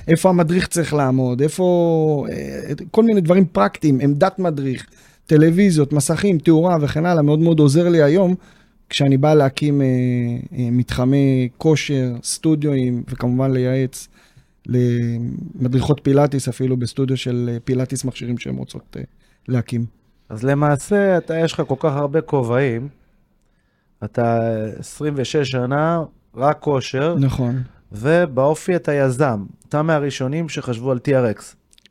איפה 0.07 0.29
המדריך 0.29 0.67
צריך 0.67 0.93
לעמוד, 0.93 1.41
איפה... 1.41 2.25
אה, 2.31 2.73
כל 2.91 3.03
מיני 3.03 3.21
דברים 3.21 3.45
פרקטיים, 3.45 3.99
עמדת 4.01 4.39
מדריך, 4.39 4.85
טלוויזיות, 5.25 5.93
מסכים, 5.93 6.37
תאורה 6.37 6.77
וכן 6.81 7.05
הלאה, 7.05 7.21
מאוד 7.21 7.39
מאוד 7.39 7.59
עוזר 7.59 7.89
לי 7.89 8.03
היום. 8.03 8.35
כשאני 8.89 9.17
בא 9.17 9.33
להקים 9.33 9.81
אה, 9.81 9.87
אה, 10.57 10.67
מתחמי 10.71 11.49
כושר, 11.57 12.13
סטודיואים, 12.23 13.03
וכמובן 13.09 13.51
לייעץ 13.51 14.07
למדריכות 14.69 16.01
פילאטיס, 16.03 16.47
אפילו 16.47 16.77
בסטודיו 16.77 17.17
של 17.17 17.49
אה, 17.53 17.59
פילאטיס 17.59 18.05
מכשירים 18.05 18.37
שהן 18.37 18.55
רוצות 18.55 18.97
אה, 18.99 19.03
להקים. 19.47 19.85
אז 20.29 20.43
למעשה, 20.43 21.17
אתה, 21.17 21.37
יש 21.37 21.53
לך 21.53 21.61
כל 21.67 21.75
כך 21.79 21.93
הרבה 21.95 22.21
כובעים, 22.21 22.87
אתה 24.03 24.39
26 24.79 25.51
שנה, 25.51 26.03
רק 26.35 26.59
כושר. 26.59 27.15
נכון. 27.19 27.61
ובאופי 27.91 28.75
אתה 28.75 28.93
יזם. 28.93 29.45
אתה 29.69 29.81
מהראשונים 29.81 30.49
שחשבו 30.49 30.91
על 30.91 30.99
TRX. 31.07 31.41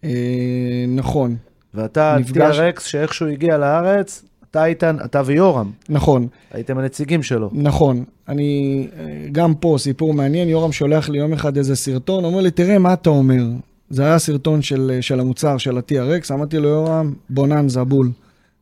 אה, 0.04 0.85
נכון. 0.88 1.37
ואתה 1.75 2.16
נפגש... 2.20 2.58
TRX 2.58 2.80
שאיכשהו 2.80 3.26
הגיע 3.26 3.58
לארץ, 3.58 4.25
אתה 4.58 4.66
איתן, 4.66 4.96
אתה 5.04 5.22
ויורם. 5.24 5.70
נכון. 5.88 6.28
הייתם 6.52 6.78
הנציגים 6.78 7.22
שלו. 7.22 7.50
נכון. 7.52 8.04
אני, 8.28 8.88
גם 9.32 9.54
פה 9.54 9.76
סיפור 9.78 10.14
מעניין, 10.14 10.48
יורם 10.48 10.72
שולח 10.72 11.08
לי 11.08 11.18
יום 11.18 11.32
אחד 11.32 11.56
איזה 11.56 11.76
סרטון, 11.76 12.24
אומר 12.24 12.40
לי, 12.40 12.50
תראה 12.50 12.78
מה 12.78 12.92
אתה 12.92 13.10
אומר. 13.10 13.44
זה 13.90 14.04
היה 14.04 14.18
סרטון 14.18 14.62
של, 14.62 14.98
של 15.00 15.20
המוצר, 15.20 15.58
של 15.58 15.78
ה-TRX, 15.78 16.34
אמרתי 16.34 16.58
לו, 16.58 16.68
יורם, 16.68 17.14
בוננזה, 17.30 17.84
בול. 17.84 18.10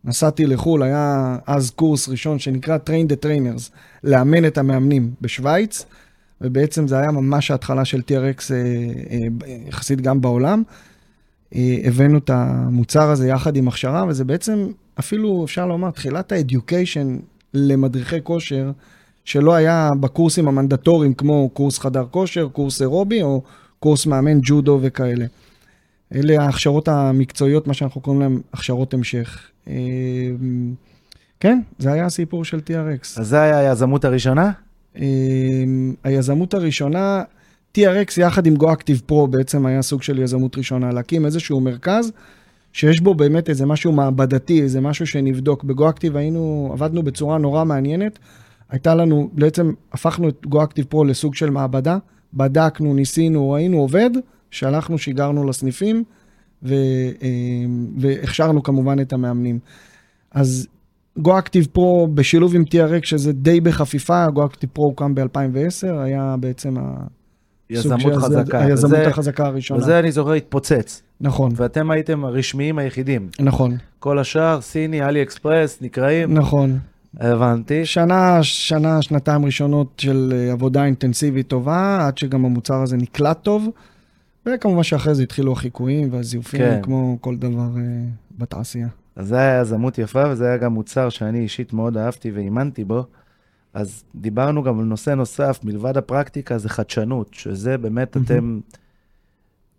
נסעתי 0.05 0.47
לחו"ל, 0.47 0.83
היה 0.83 1.37
אז 1.47 1.71
קורס 1.71 2.09
ראשון 2.09 2.39
שנקרא 2.39 2.79
Train 2.87 3.13
the 3.13 3.25
Trainers, 3.25 3.71
לאמן 4.05 4.47
את 4.47 4.59
המאמנים 4.59 5.11
בשוויץ, 5.21 5.85
ובעצם 6.41 6.89
זה 6.89 6.99
היה 6.99 7.11
ממש 7.11 7.51
ההתחלה 7.51 7.85
של 7.85 8.01
TRX 8.01 8.53
אה, 8.53 8.57
אה, 9.11 9.57
יחסית 9.69 10.01
גם 10.01 10.21
בעולם. 10.21 10.63
אה, 11.55 11.77
הבאנו 11.85 12.19
את 12.19 12.31
המוצר 12.31 13.11
הזה 13.11 13.29
יחד 13.29 13.57
עם 13.57 13.69
הכשרה, 13.69 14.05
וזה 14.09 14.25
בעצם 14.25 14.67
אפילו 14.99 15.45
אפשר 15.45 15.67
לומר, 15.67 15.91
תחילת 15.91 16.33
האדיוקיישן 16.33 17.19
למדריכי 17.55 18.17
כושר, 18.23 18.71
שלא 19.25 19.55
היה 19.55 19.91
בקורסים 20.01 20.49
המנדטוריים 20.49 21.15
כמו 21.15 21.51
קורס 21.53 21.79
חדר 21.79 22.07
כושר, 22.11 22.49
קורס 22.53 22.83
אירובי 22.83 23.23
או 23.23 23.43
קורס 23.81 24.07
מאמן 24.07 24.39
ג'ודו 24.43 24.79
וכאלה. 24.83 25.27
אלה 26.15 26.43
ההכשרות 26.43 26.89
המקצועיות, 26.89 27.67
מה 27.67 27.75
שאנחנו 27.75 28.01
קוראים 28.01 28.23
להן 28.23 28.41
הכשרות 28.53 28.95
המשך. 28.95 29.41
אה, 29.69 29.75
כן, 31.41 31.61
זה 31.79 31.93
היה 31.93 32.07
הסיפור 32.07 32.45
של 32.45 32.59
TRX. 32.59 33.21
אז 33.21 33.29
זה 33.29 33.43
היה 33.43 33.59
היזמות 33.59 34.05
הראשונה? 34.05 34.53
אה, 34.99 35.05
היזמות 36.05 36.55
הראשונה, 36.55 37.23
TRX 37.79 38.21
יחד 38.21 38.47
עם 38.47 38.55
GoActive 38.57 39.11
Pro 39.11 39.27
בעצם 39.31 39.67
היה 39.67 39.83
סוג 39.83 40.03
של 40.03 40.19
יזמות 40.19 40.59
ראשונה, 40.59 40.93
להקים 40.93 41.27
איזשהו 41.27 41.61
מרכז 41.61 42.13
שיש 42.77 43.01
בו 43.01 43.15
באמת 43.15 43.49
איזה 43.49 43.67
משהו 43.67 43.93
מעבדתי, 43.93 44.63
איזה 44.63 44.81
משהו 44.81 45.07
שנבדוק. 45.07 45.65
בגו-אקטיב 45.65 46.17
היינו, 46.17 46.71
עבדנו 46.73 47.03
בצורה 47.03 47.39
נורא 47.39 47.65
מעניינת. 47.65 48.19
הייתה 48.71 48.95
לנו, 48.95 49.31
בעצם 49.33 49.73
הפכנו 49.93 50.29
את 50.29 50.47
גו-אקטיב 50.47 50.85
פרו 50.85 51.05
לסוג 51.05 51.35
של 51.35 51.51
מעבדה, 51.51 51.99
בדקנו, 52.35 52.95
ניסינו, 52.95 53.51
ראינו 53.51 53.79
עובד, 53.79 54.11
שלחנו, 54.51 54.99
שיגרנו 54.99 55.45
לסניפים, 55.45 56.05
ו, 56.63 56.75
אה, 57.23 57.29
והכשרנו 57.99 58.63
כמובן 58.63 59.01
את 59.01 59.13
המאמנים. 59.13 59.59
אז 60.31 60.67
גו-אקטיב 61.19 61.67
פרו 61.73 62.09
בשילוב 62.15 62.55
עם 62.55 62.63
TRX, 62.63 63.01
שזה 63.03 63.33
די 63.33 63.61
בחפיפה, 63.61 64.27
גו-אקטיב 64.31 64.71
פרו 64.73 64.85
הוקם 64.85 65.15
ב-2010, 65.15 65.93
היה 66.05 66.35
בעצם 66.41 66.79
ה... 66.79 66.83
יזמות 67.71 68.15
חזקה. 68.17 68.65
היזמות 68.65 68.93
וזה, 68.93 69.09
החזקה 69.09 69.47
הראשונה. 69.47 69.81
וזה 69.81 69.99
אני 69.99 70.13
זוכר 70.13 70.33
התפוצץ. 70.33 71.06
נכון. 71.21 71.53
ואתם 71.57 71.91
הייתם 71.91 72.25
הרשמיים 72.25 72.79
היחידים. 72.79 73.29
נכון. 73.41 73.77
כל 73.99 74.19
השאר, 74.19 74.61
סיני, 74.61 75.03
אלי 75.03 75.23
אקספרס, 75.23 75.79
נקראים. 75.83 76.35
נכון. 76.35 76.79
הבנתי. 77.21 77.87
שנה, 77.87 78.39
שנה, 78.43 79.03
שנתיים 79.03 79.45
ראשונות 79.45 79.93
של 79.99 80.33
אה, 80.37 80.53
עבודה 80.53 80.85
אינטנסיבית 80.85 81.49
טובה, 81.49 82.07
עד 82.07 82.19
שגם 82.19 82.45
המוצר 82.45 82.83
הזה 82.83 82.97
נקלט 82.97 83.43
טוב. 83.43 83.69
וכמובן 84.47 84.83
שאחרי 84.83 85.15
זה 85.15 85.23
התחילו 85.23 85.53
החיקויים 85.53 86.09
והזיופים, 86.13 86.61
כן. 86.61 86.81
כמו 86.83 87.19
כל 87.21 87.37
דבר 87.37 87.69
uh, 87.75 87.79
בתעשייה. 88.39 88.89
אז 89.17 89.29
זה 89.29 89.37
היה 89.39 89.61
יזמות 89.61 89.99
יפה, 89.99 90.25
וזה 90.31 90.47
היה 90.47 90.57
גם 90.57 90.73
מוצר 90.73 91.09
שאני 91.09 91.39
אישית 91.39 91.73
מאוד 91.73 91.97
אהבתי 91.97 92.31
ואימנתי 92.31 92.85
בו. 92.85 93.05
אז 93.75 94.05
דיברנו 94.15 94.63
גם 94.63 94.79
על 94.79 94.85
נושא 94.85 95.11
נוסף, 95.11 95.61
מלבד 95.65 95.97
הפרקטיקה, 95.97 96.59
זה 96.59 96.69
חדשנות, 96.69 97.29
שזה 97.33 97.79
באמת 97.79 98.17
mm-hmm. 98.17 98.21
אתם, 98.25 98.61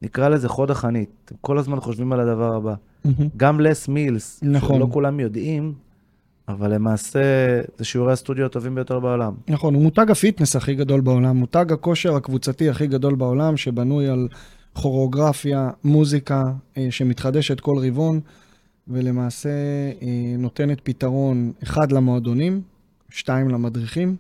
נקרא 0.02 0.30
לזה 0.30 0.50
חוד 0.50 0.72
החנית. 0.72 1.10
אתם 1.26 1.36
כל 1.42 1.58
הזמן 1.58 1.80
חושבים 1.80 2.14
על 2.14 2.20
הדבר 2.20 2.56
הבא. 2.56 2.74
Mm-hmm. 2.74 3.10
גם 3.38 3.60
לס 3.60 3.88
מילס, 3.88 4.40
נכון. 4.44 4.76
שלא 4.76 4.88
כולם 4.92 5.20
יודעים, 5.20 5.74
אבל 6.48 6.74
למעשה 6.74 7.20
זה 7.78 7.86
שיעורי 7.86 8.14
הסטודיו 8.14 8.46
הטובים 8.46 8.76
ביותר 8.76 9.00
בעולם. 9.00 9.34
נכון, 9.48 9.74
הוא 9.74 9.84
מותג 9.84 10.12
הפיטנס 10.12 10.56
הכי 10.56 10.76
גדול 10.76 11.02
בעולם, 11.02 11.38
מותג 11.38 11.66
הכושר 11.74 12.16
הקבוצתי 12.16 12.70
הכי 12.70 12.88
גדול 12.88 13.16
בעולם, 13.16 13.58
שבנוי 13.58 14.08
על 14.08 14.28
כוריאוגרפיה, 14.74 15.70
מוזיקה, 15.84 16.44
אה, 16.78 16.88
שמתחדשת 16.90 17.60
כל 17.60 17.78
רבעון, 17.88 18.20
ולמעשה 18.88 19.50
אה, 20.02 20.36
נותנת 20.38 20.82
פתרון 20.84 21.52
אחד 21.64 21.92
למועדונים, 21.92 22.62
שתיים 23.10 23.50
למדריכים, 23.50 24.16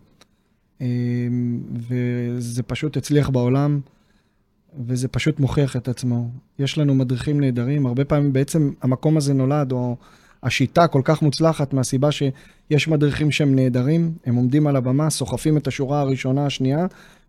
אמ, 0.82 1.60
וזה 1.72 2.64
פשוט 2.64 2.98
הצליח 2.98 3.30
בעולם, 3.30 3.80
וזה 4.86 5.08
פשוט 5.08 5.40
מוכיח 5.40 5.76
את 5.76 5.88
עצמו. 5.88 6.30
יש 6.60 6.78
לנו 6.78 6.96
מדריכים 6.96 7.40
נהדרים, 7.40 7.86
הרבה 7.86 8.06
פעמים 8.06 8.34
בעצם 8.34 8.72
המקום 8.82 9.18
הזה 9.18 9.34
נולד, 9.34 9.72
או 9.72 9.96
השיטה 10.44 10.88
כל 10.88 11.02
כך 11.04 11.22
מוצלחת 11.22 11.74
מהסיבה 11.74 12.10
שיש 12.12 12.88
מדריכים 12.88 13.32
שהם 13.32 13.56
נהדרים, 13.56 14.12
הם 14.26 14.36
עומדים 14.36 14.68
על 14.68 14.76
הבמה, 14.76 15.10
סוחפים 15.10 15.58
את 15.58 15.68
השורה 15.68 16.02
הראשונה, 16.02 16.46
השנייה, 16.46 16.86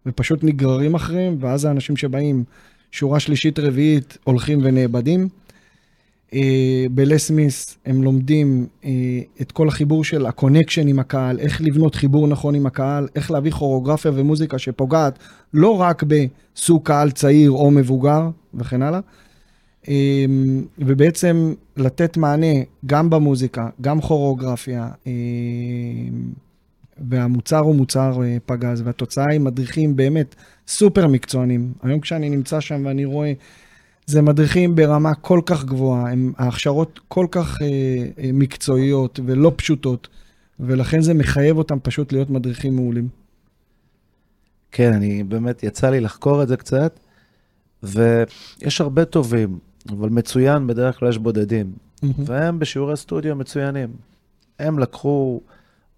ופשוט 0.06 0.44
נגררים 0.44 0.94
אחריהם, 0.94 1.36
ואז 1.40 1.64
האנשים 1.64 1.96
שבאים, 1.96 2.44
שורה 2.90 3.20
שלישית, 3.20 3.58
רביעית, 3.58 4.18
הולכים 4.24 4.58
ונאבדים. 4.62 5.28
אה, 6.34 6.86
ב 6.90 7.00
Les 7.00 7.30
Mills 7.30 7.78
הם 7.86 8.02
לומדים 8.02 8.66
אה, 8.84 8.90
את 9.40 9.52
כל 9.52 9.68
החיבור 9.68 10.04
של 10.04 10.26
ה 10.26 10.32
connection 10.32 10.88
עם 10.88 10.98
הקהל, 10.98 11.40
איך 11.40 11.60
לבנות 11.60 11.94
חיבור 11.94 12.28
נכון 12.28 12.54
עם 12.54 12.66
הקהל, 12.66 13.08
איך 13.14 13.30
להביא 13.30 13.50
כוריאוגרפיה 13.50 14.10
ומוזיקה 14.14 14.58
שפוגעת 14.58 15.18
לא 15.54 15.80
רק 15.80 16.02
בסוג 16.02 16.86
קהל 16.86 17.10
צעיר 17.10 17.50
או 17.50 17.70
מבוגר 17.70 18.28
וכן 18.54 18.82
הלאה, 18.82 19.00
אה, 19.88 20.24
ובעצם 20.78 21.54
לתת 21.76 22.16
מענה 22.16 22.56
גם 22.86 23.10
במוזיקה, 23.10 23.68
גם 23.80 24.00
כוריאוגרפיה, 24.00 24.88
והמוצר 27.08 27.58
הוא 27.58 27.74
מוצר 27.74 28.20
פגז, 28.46 28.82
והתוצאה 28.84 29.24
היא 29.30 29.40
מדריכים 29.40 29.96
באמת 29.96 30.34
סופר 30.68 31.06
מקצוענים. 31.06 31.72
היום 31.82 32.00
כשאני 32.00 32.30
נמצא 32.30 32.60
שם 32.60 32.82
ואני 32.86 33.04
רואה... 33.04 33.32
זה 34.08 34.22
מדריכים 34.22 34.74
ברמה 34.74 35.14
כל 35.14 35.40
כך 35.46 35.64
גבוהה, 35.64 36.12
הם 36.12 36.32
ההכשרות 36.38 37.00
כל 37.08 37.26
כך 37.30 37.62
אה, 37.62 37.66
אה, 38.18 38.30
מקצועיות 38.32 39.20
ולא 39.26 39.52
פשוטות, 39.56 40.08
ולכן 40.60 41.00
זה 41.00 41.14
מחייב 41.14 41.58
אותם 41.58 41.78
פשוט 41.82 42.12
להיות 42.12 42.30
מדריכים 42.30 42.76
מעולים. 42.76 43.08
כן, 44.72 44.92
אני 44.92 45.24
באמת, 45.24 45.62
יצא 45.62 45.90
לי 45.90 46.00
לחקור 46.00 46.42
את 46.42 46.48
זה 46.48 46.56
קצת, 46.56 47.00
ויש 47.82 48.80
הרבה 48.80 49.04
טובים, 49.04 49.58
אבל 49.88 50.08
מצוין, 50.08 50.66
בדרך 50.66 50.98
כלל 50.98 51.08
יש 51.08 51.18
בודדים. 51.18 51.72
והם 52.26 52.58
בשיעורי 52.58 52.96
סטודיו 52.96 53.36
מצוינים. 53.36 53.88
הם 54.58 54.78
לקחו 54.78 55.40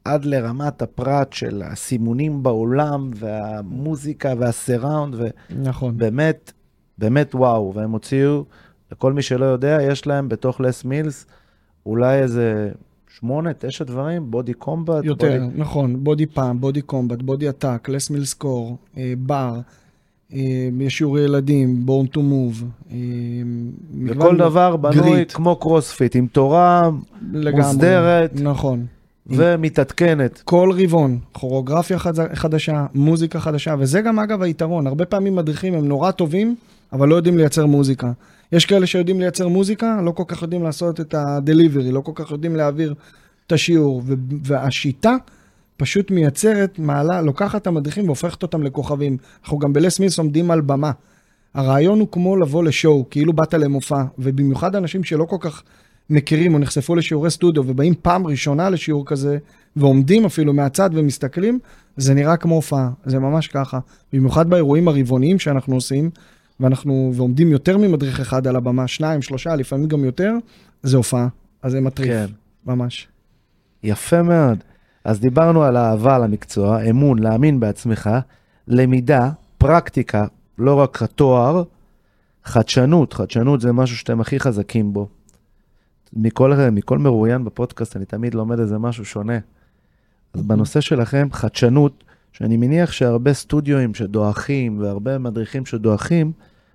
עד 0.05 0.25
לרמת 0.25 0.83
הפרט 0.83 1.33
של 1.33 1.63
הסימונים 1.65 2.43
בעולם, 2.43 3.11
והמוזיקה 3.15 4.33
והסיראונד, 4.39 5.15
נכון. 5.51 5.99
באמת 7.01 7.35
וואו. 7.35 7.73
והם 7.75 7.91
הוציאו, 7.91 8.45
לכל 8.93 9.13
מי 9.13 9.23
שלא 9.23 9.45
יודע, 9.45 9.79
יש 9.83 10.07
להם 10.07 10.29
בתוך 10.29 10.61
לס 10.61 10.85
מילס 10.85 11.27
אולי 11.87 12.19
איזה 12.19 12.71
שמונה, 13.19 13.51
תשע 13.59 13.85
דברים, 13.85 14.31
Body 14.31 14.53
Combat. 14.55 15.05
יותר, 15.05 15.39
Body... 15.41 15.59
נכון, 15.61 16.05
Body 16.05 16.27
Pump, 16.27 16.61
Body 16.61 16.83
Combat, 16.83 17.23
Body 17.23 17.49
Attack, 17.49 17.89
Les 17.89 18.11
Mills 18.11 18.25
Core, 18.25 18.77
Barre, 19.19 19.55
יש 20.81 20.99
שיעורי 20.99 21.21
ילדים, 21.21 21.87
Born 21.87 22.07
to 22.07 22.23
Move. 22.23 22.65
וכל 24.07 24.37
דבר 24.37 24.77
בנוי 24.77 24.97
Grit. 25.11 25.33
כמו 25.33 25.57
קרוספיט, 25.57 26.17
עם 26.17 26.27
תורה 26.27 26.91
לגמרי. 27.33 27.63
מוסדרת 27.67 28.41
נכון. 28.41 28.87
ומתעדכנת. 29.27 30.43
כל 30.45 30.71
רבעון, 30.83 31.19
כוריאוגרפיה 31.33 31.99
חד- 31.99 32.35
חדשה, 32.35 32.87
מוזיקה 32.95 33.41
חדשה, 33.41 33.75
וזה 33.79 34.01
גם 34.01 34.19
אגב 34.19 34.43
היתרון, 34.43 34.87
הרבה 34.87 35.05
פעמים 35.05 35.37
מדריכים 35.37 35.75
הם 35.75 35.89
נורא 35.89 36.11
טובים, 36.11 36.55
אבל 36.93 37.09
לא 37.09 37.15
יודעים 37.15 37.39
לייצר 37.39 37.67
מוזיקה. 37.67 38.13
יש 38.53 38.67
כאלה 38.67 38.87
שיודעים 38.87 39.21
לייצר 39.21 39.49
מוזיקה, 39.49 40.01
לא 40.05 40.11
כל 40.11 40.25
כך 40.27 40.43
יודעים 40.43 40.63
לעשות 40.63 41.01
את 41.01 41.15
ה-delivery, 41.15 41.93
לא 41.93 42.01
כל 42.01 42.13
כך 42.15 42.31
יודעים 42.31 42.57
להעביר 42.57 42.95
את 43.47 43.53
השיעור, 43.53 44.03
והשיטה 44.45 45.17
פשוט 45.77 46.11
מייצרת, 46.11 46.79
מעלה, 46.79 47.23
לוקחת 47.23 47.63
את 47.63 47.67
המדריכים 47.67 48.07
והופכת 48.07 48.43
אותם 48.43 48.63
לכוכבים. 48.63 49.17
אנחנו 49.45 49.59
גם 49.59 49.73
בלס 49.73 50.01
מילס 50.01 50.19
עומדים 50.19 50.51
על 50.51 50.61
במה. 50.61 50.91
הרעיון 51.55 52.01
הוא 52.01 52.09
כמו 52.13 52.37
לבוא 52.37 52.65
לשואו, 52.65 53.05
כאילו 53.11 53.33
באת 53.33 53.55
למופע, 53.55 54.03
ובמיוחד 54.19 54.77
אנשים 54.77 55.05
שלא 55.05 55.25
כל 55.25 55.37
כך 55.41 55.63
מכירים 56.11 56.55
או 56.55 56.59
נחשפו 56.59 56.95
לשיעורי 56.95 57.31
סטודיו 57.31 57.63
ובאים 57.67 57.95
פעם 58.03 58.27
ראשונה 58.27 58.71
לשיעור 58.71 59.07
כזה, 59.07 59.39
ועומדים 59.77 60.25
אפילו 60.25 60.53
מהצד 60.53 60.91
ומסתכלים, 60.93 61.59
זה 61.97 62.15
נראה 62.15 62.37
כמו 62.37 62.55
הופעה, 62.55 62.91
זה 63.05 63.19
ממש 63.19 63.49
ככה. 63.49 63.79
במיוחד 64.13 64.51
באירועים 64.51 64.89
הרבעוניים 64.89 65.39
שאנחנו 65.39 65.75
עושים, 65.75 66.11
ואנחנו, 66.61 67.13
ועומדים 67.15 67.49
יותר 67.49 67.79
ממדריך 67.79 68.21
אחד 68.21 68.47
על 68.47 68.57
הבמה, 68.57 68.89
שניים, 68.89 69.23
שלושה, 69.23 69.57
לפעמים 69.57 69.89
גם 69.89 70.05
יותר, 70.05 70.35
זה 70.83 70.97
הופעה. 70.97 71.29
אז 71.63 71.73
זה 71.73 71.81
מטריף, 71.81 72.09
כן. 72.09 72.27
ממש. 72.67 73.09
יפה 73.83 74.23
מאוד. 74.23 74.59
אז 75.05 75.21
דיברנו 75.21 75.63
על 75.63 75.77
אהבה 75.77 76.19
למקצוע, 76.19 76.83
אמון, 76.83 77.19
להאמין 77.19 77.61
בעצמך, 77.61 78.11
למידה, 78.69 79.31
פרקטיקה, 79.59 80.27
לא 80.59 80.75
רק 80.75 81.03
התואר, 81.03 81.63
חדשנות, 82.45 83.13
חדשנות 83.13 83.61
זה 83.61 83.73
משהו 83.73 83.97
שאתם 83.97 84.21
הכי 84.21 84.41
חזקים 84.41 84.93
בו. 84.93 85.09
מכל, 86.13 86.53
מכל 86.73 86.99
מרואיין 86.99 87.45
בפודקאסט 87.45 87.97
אני 87.97 88.05
תמיד 88.05 88.35
לומד 88.35 88.61
איזה 88.61 88.79
משהו 88.79 89.05
שונה. 89.05 89.39
אז 90.35 90.43
בנושא 90.43 90.81
שלכם, 90.81 91.29
חדשנות, 91.33 92.05
שאני 92.33 92.57
מניח 92.57 92.93
שהרבה 92.93 93.33
סטודיואים 93.33 93.95
שדועכים 93.95 94.81
והרבה 94.81 95.19
מדריכים 95.19 95.67
שדועכים, 95.67 96.33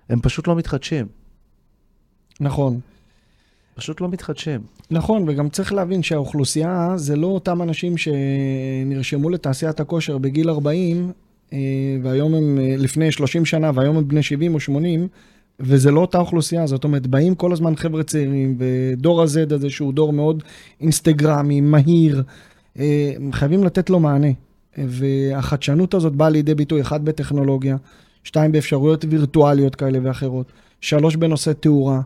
הם 0.08 0.20
פשוט 0.20 0.48
לא 0.48 0.56
מתחדשים. 0.56 1.06
נכון. 2.40 2.80
פשוט 3.74 4.00
לא 4.00 4.08
מתחדשים. 4.08 4.60
נכון, 4.90 5.24
וגם 5.28 5.48
צריך 5.48 5.72
להבין 5.72 6.02
שהאוכלוסייה 6.02 6.92
זה 6.96 7.16
לא 7.16 7.26
אותם 7.26 7.62
אנשים 7.62 7.94
שנרשמו 7.96 9.30
לתעשיית 9.30 9.80
הכושר 9.80 10.18
בגיל 10.18 10.50
40, 10.50 11.12
אה, 11.52 11.58
והיום 12.02 12.34
הם 12.34 12.58
אה, 12.58 12.74
לפני 12.78 13.12
30 13.12 13.44
שנה, 13.44 13.70
והיום 13.74 13.96
הם 13.96 14.08
בני 14.08 14.22
70 14.22 14.54
או 14.54 14.60
80, 14.60 15.08
וזה 15.60 15.90
לא 15.90 16.00
אותה 16.00 16.18
אוכלוסייה, 16.18 16.66
זאת 16.66 16.84
אומרת, 16.84 17.06
באים 17.06 17.34
כל 17.34 17.52
הזמן 17.52 17.76
חבר'ה 17.76 18.02
צעירים, 18.02 18.58
ודור 18.58 19.22
ה-Z 19.22 19.54
הזה 19.54 19.70
שהוא 19.70 19.92
דור 19.92 20.12
מאוד 20.12 20.42
אינסטגרמי, 20.80 21.60
מהיר, 21.60 22.22
אה, 22.78 23.12
חייבים 23.32 23.64
לתת 23.64 23.90
לו 23.90 24.00
מענה. 24.00 24.30
והחדשנות 24.78 25.94
הזאת 25.94 26.12
באה 26.12 26.28
לידי 26.28 26.54
ביטוי, 26.54 26.80
אחד 26.80 27.04
בטכנולוגיה, 27.04 27.76
שתיים 28.26 28.52
באפשרויות 28.52 29.04
וירטואליות 29.08 29.74
כאלה 29.74 29.98
ואחרות, 30.02 30.52
שלוש 30.80 31.16
בנושא 31.16 31.52
תאורה, 31.52 32.00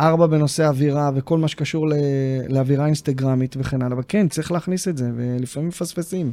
ארבע 0.00 0.26
בנושא 0.26 0.66
אווירה 0.68 1.10
וכל 1.14 1.38
מה 1.38 1.48
שקשור 1.48 1.88
ל- 1.88 1.94
לאווירה 2.48 2.86
אינסטגרמית 2.86 3.56
וכן 3.58 3.82
הלאה. 3.82 3.94
אבל 3.96 4.02
כן, 4.08 4.28
צריך 4.28 4.52
להכניס 4.52 4.88
את 4.88 4.96
זה, 4.96 5.10
ולפעמים 5.16 5.68
מפספסים. 5.68 6.32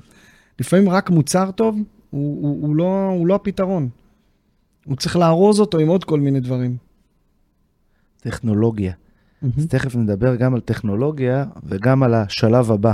לפעמים 0.60 0.90
רק 0.90 1.10
מוצר 1.10 1.52
טוב 1.52 1.76
הוא, 2.10 2.44
הוא, 2.44 2.68
הוא, 2.68 2.76
לא, 2.76 3.10
הוא 3.10 3.28
לא 3.28 3.36
הפתרון. 3.36 3.90
הוא 4.86 4.96
צריך 4.96 5.16
לארוז 5.16 5.60
אותו 5.60 5.78
עם 5.78 5.88
עוד 5.88 6.04
כל 6.04 6.20
מיני 6.20 6.40
דברים. 6.40 6.78
טכנולוגיה. 8.22 8.94
אז 9.58 9.68
תכף 9.68 9.96
נדבר 9.96 10.36
גם 10.36 10.54
על 10.54 10.60
טכנולוגיה 10.60 11.46
וגם 11.64 12.04
על 12.04 12.14
השלב 12.14 12.72
הבא. 12.72 12.94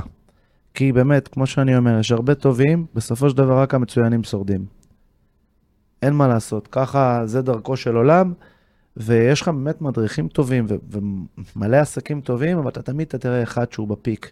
כי 0.73 0.91
באמת, 0.91 1.27
כמו 1.27 1.47
שאני 1.47 1.77
אומר, 1.77 1.99
יש 1.99 2.11
הרבה 2.11 2.35
טובים, 2.35 2.85
בסופו 2.95 3.29
של 3.29 3.37
דבר 3.37 3.59
רק 3.59 3.73
המצוינים 3.73 4.23
שורדים. 4.23 4.65
אין 6.03 6.13
מה 6.13 6.27
לעשות, 6.27 6.67
ככה 6.71 7.21
זה 7.25 7.41
דרכו 7.41 7.77
של 7.77 7.95
עולם, 7.95 8.33
ויש 8.97 9.41
לך 9.41 9.47
באמת 9.47 9.81
מדריכים 9.81 10.27
טובים 10.27 10.65
ו- 10.69 10.99
ומלא 11.55 11.77
עסקים 11.77 12.21
טובים, 12.21 12.57
אבל 12.57 12.69
אתה 12.69 12.81
תמיד 12.81 13.07
אתה 13.07 13.17
תראה 13.17 13.43
אחד 13.43 13.71
שהוא 13.71 13.87
בפיק. 13.87 14.31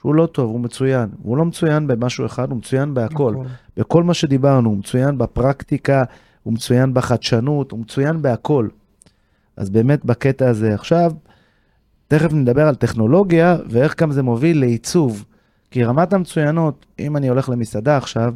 שהוא 0.00 0.14
לא 0.14 0.26
טוב, 0.26 0.50
הוא 0.50 0.60
מצוין. 0.60 1.08
הוא 1.22 1.36
לא 1.36 1.44
מצוין 1.44 1.86
במשהו 1.86 2.26
אחד, 2.26 2.50
הוא 2.50 2.58
מצוין 2.58 2.94
בהכל. 2.94 3.34
הכל. 3.34 3.44
בכל 3.76 4.02
מה 4.02 4.14
שדיברנו, 4.14 4.68
הוא 4.68 4.78
מצוין 4.78 5.18
בפרקטיקה, 5.18 6.04
הוא 6.42 6.52
מצוין 6.54 6.94
בחדשנות, 6.94 7.70
הוא 7.70 7.80
מצוין 7.80 8.22
בהכל. 8.22 8.68
אז 9.56 9.70
באמת 9.70 10.04
בקטע 10.04 10.48
הזה 10.48 10.74
עכשיו, 10.74 11.12
תכף 12.08 12.32
נדבר 12.32 12.68
על 12.68 12.74
טכנולוגיה 12.74 13.56
ואיך 13.68 14.00
גם 14.02 14.12
זה 14.12 14.22
מוביל 14.22 14.60
לעיצוב. 14.60 15.24
כי 15.70 15.84
רמת 15.84 16.12
המצוינות, 16.12 16.86
אם 16.98 17.16
אני 17.16 17.28
הולך 17.28 17.48
למסעדה 17.48 17.96
עכשיו, 17.96 18.34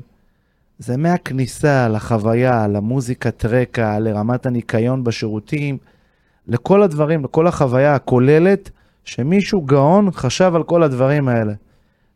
זה 0.78 0.96
מהכניסה 0.96 1.88
לחוויה, 1.88 2.66
למוזיקת 2.68 3.44
רקע, 3.44 3.98
לרמת 3.98 4.46
הניקיון 4.46 5.04
בשירותים, 5.04 5.78
לכל 6.48 6.82
הדברים, 6.82 7.24
לכל 7.24 7.46
החוויה 7.46 7.94
הכוללת, 7.94 8.70
שמישהו 9.04 9.62
גאון 9.62 10.10
חשב 10.10 10.52
על 10.54 10.62
כל 10.62 10.82
הדברים 10.82 11.28
האלה. 11.28 11.52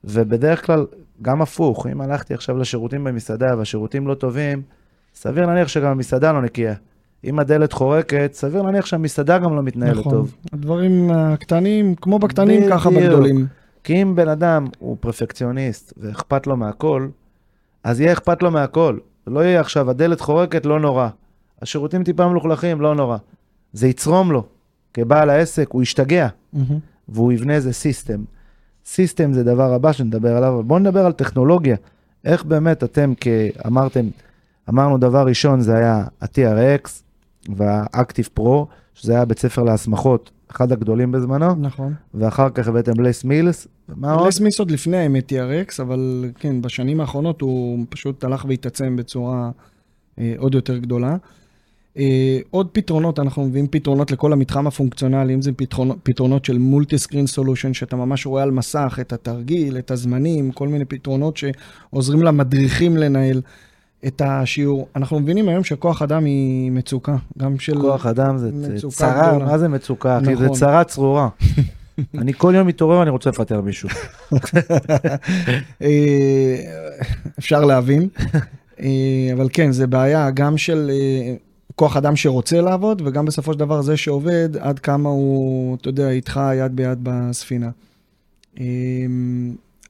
ובדרך 0.04 0.66
כלל, 0.66 0.86
גם 1.22 1.42
הפוך, 1.42 1.86
אם 1.86 2.00
הלכתי 2.00 2.34
עכשיו 2.34 2.58
לשירותים 2.58 3.04
במסעדה 3.04 3.56
והשירותים 3.58 4.08
לא 4.08 4.14
טובים, 4.14 4.62
סביר 5.14 5.46
להניח 5.46 5.68
שגם 5.68 5.90
המסעדה 5.90 6.32
לא 6.32 6.42
נקייה. 6.42 6.74
אם 7.24 7.38
הדלת 7.38 7.72
חורקת, 7.72 8.30
סביר 8.34 8.62
להניח 8.62 8.86
שהמסעדה 8.86 9.38
גם 9.38 9.56
לא 9.56 9.62
מתנהלת 9.62 9.96
נכון. 9.96 10.12
טוב. 10.12 10.34
הדברים 10.52 11.10
הקטנים, 11.10 11.94
כמו 11.94 12.18
בקטנים, 12.18 12.62
ככה. 12.70 12.90
בגדולים. 12.90 13.46
כי 13.84 14.02
אם 14.02 14.16
בן 14.16 14.28
אדם 14.28 14.66
הוא 14.78 14.96
פרפקציוניסט 15.00 15.92
ואכפת 15.96 16.46
לו 16.46 16.56
מהכל, 16.56 17.08
אז 17.84 18.00
יהיה 18.00 18.12
אכפת 18.12 18.42
לו 18.42 18.50
מהכל. 18.50 18.98
לא 19.26 19.40
יהיה 19.40 19.60
עכשיו, 19.60 19.90
הדלת 19.90 20.20
חורקת, 20.20 20.66
לא 20.66 20.80
נורא. 20.80 21.08
השירותים 21.62 22.04
טיפה 22.04 22.28
מלוכלכים, 22.28 22.80
לא 22.80 22.94
נורא. 22.94 23.16
זה 23.72 23.88
יצרום 23.88 24.32
לו. 24.32 24.44
כבעל 24.94 25.30
העסק, 25.30 25.68
הוא 25.70 25.82
ישתגע. 25.82 26.28
והוא 26.52 26.80
והוא 27.08 27.32
יבנה 27.32 27.54
איזה 27.54 27.72
system. 27.72 28.24
system 28.86 29.32
זה 29.32 29.44
דבר 29.44 29.72
הבא 29.74 29.92
שנדבר 29.92 30.36
עליו, 30.36 30.54
אבל 30.54 30.62
בואו 30.62 30.78
נדבר 30.78 31.06
על 31.06 31.12
טכנולוגיה. 31.12 31.76
איך 32.24 32.44
באמת 32.44 32.84
אתם, 32.84 33.12
כאמרתם, 33.14 34.06
אמרנו 34.68 34.98
דבר 34.98 35.26
ראשון 35.26 35.60
זה 35.60 35.76
היה 35.76 36.04
ה-TRX 36.20 36.88
וה-Active 37.56 38.38
Pro, 38.38 38.64
שזה 38.94 39.12
היה 39.12 39.24
בית 39.24 39.38
ספר 39.38 39.62
להסמכות, 39.62 40.30
אחד 40.50 40.72
הגדולים 40.72 41.12
בזמנו, 41.12 41.54
נכון. 41.54 41.94
ואחר 42.14 42.50
כך 42.50 42.68
הבאתם 42.68 42.92
ב 42.92 43.00
Les 43.00 43.24
Mills, 43.24 43.68
ומה 43.88 44.12
עוד? 44.12 44.28
Les 44.28 44.40
Mills 44.40 44.58
עוד 44.58 44.70
לפני 44.70 44.96
האמת 44.96 45.32
TRX, 45.32 45.82
אבל 45.82 46.24
כן, 46.38 46.62
בשנים 46.62 47.00
האחרונות 47.00 47.40
הוא 47.40 47.84
פשוט 47.88 48.24
הלך 48.24 48.44
והתעצם 48.48 48.96
בצורה 48.96 49.50
אה, 50.18 50.34
עוד 50.38 50.54
יותר 50.54 50.78
גדולה. 50.78 51.16
אה, 51.98 52.38
עוד 52.50 52.68
פתרונות, 52.72 53.18
אנחנו 53.18 53.44
מביאים 53.44 53.66
פתרונות 53.66 54.10
לכל 54.10 54.32
המתחם 54.32 54.66
הפונקציונלי, 54.66 55.34
אם 55.34 55.42
זה 55.42 55.52
פתרונות, 55.52 55.96
פתרונות 56.02 56.44
של 56.44 56.58
multi 56.58 56.98
screen 56.98 57.26
solution, 57.26 57.74
שאתה 57.74 57.96
ממש 57.96 58.26
רואה 58.26 58.42
על 58.42 58.50
מסך 58.50 58.98
את 59.00 59.12
התרגיל, 59.12 59.78
את 59.78 59.90
הזמנים, 59.90 60.52
כל 60.52 60.68
מיני 60.68 60.84
פתרונות 60.84 61.36
שעוזרים 61.36 62.22
למדריכים 62.22 62.96
לנהל 62.96 63.40
את 64.06 64.22
השיעור. 64.24 64.88
אנחנו 64.96 65.20
מבינים 65.20 65.48
היום 65.48 65.64
שכוח 65.64 66.02
אדם 66.02 66.24
היא 66.24 66.72
מצוקה, 66.72 67.16
גם 67.38 67.58
של... 67.58 67.80
כוח 67.80 68.06
אדם 68.06 68.38
זה 68.38 68.50
צרה, 68.88 69.30
גדולה. 69.30 69.44
מה 69.44 69.58
זה 69.58 69.68
מצוקה, 69.68 70.18
אחי? 70.18 70.36
זה 70.36 70.44
נכון. 70.44 70.56
צרה 70.56 70.84
צרורה. 70.84 71.28
אני 72.18 72.32
כל 72.36 72.52
יום 72.56 72.66
מתעורר, 72.66 73.02
אני 73.02 73.10
רוצה 73.10 73.30
לפטר 73.30 73.60
מישהו. 73.60 73.88
אה, 75.82 76.56
אפשר 77.38 77.64
להבין, 77.64 78.08
אה, 78.80 79.30
אבל 79.32 79.48
כן, 79.52 79.72
זה 79.72 79.86
בעיה 79.86 80.30
גם 80.30 80.58
של 80.58 80.90
אה, 80.92 81.34
כוח 81.74 81.96
אדם 81.96 82.16
שרוצה 82.16 82.60
לעבוד, 82.60 83.02
וגם 83.04 83.24
בסופו 83.24 83.52
של 83.52 83.58
דבר 83.58 83.82
זה 83.82 83.96
שעובד, 83.96 84.56
עד 84.56 84.78
כמה 84.78 85.08
הוא, 85.08 85.76
אתה 85.76 85.88
יודע, 85.88 86.10
איתך 86.10 86.40
יד 86.54 86.76
ביד 86.76 86.98
בספינה. 87.02 87.70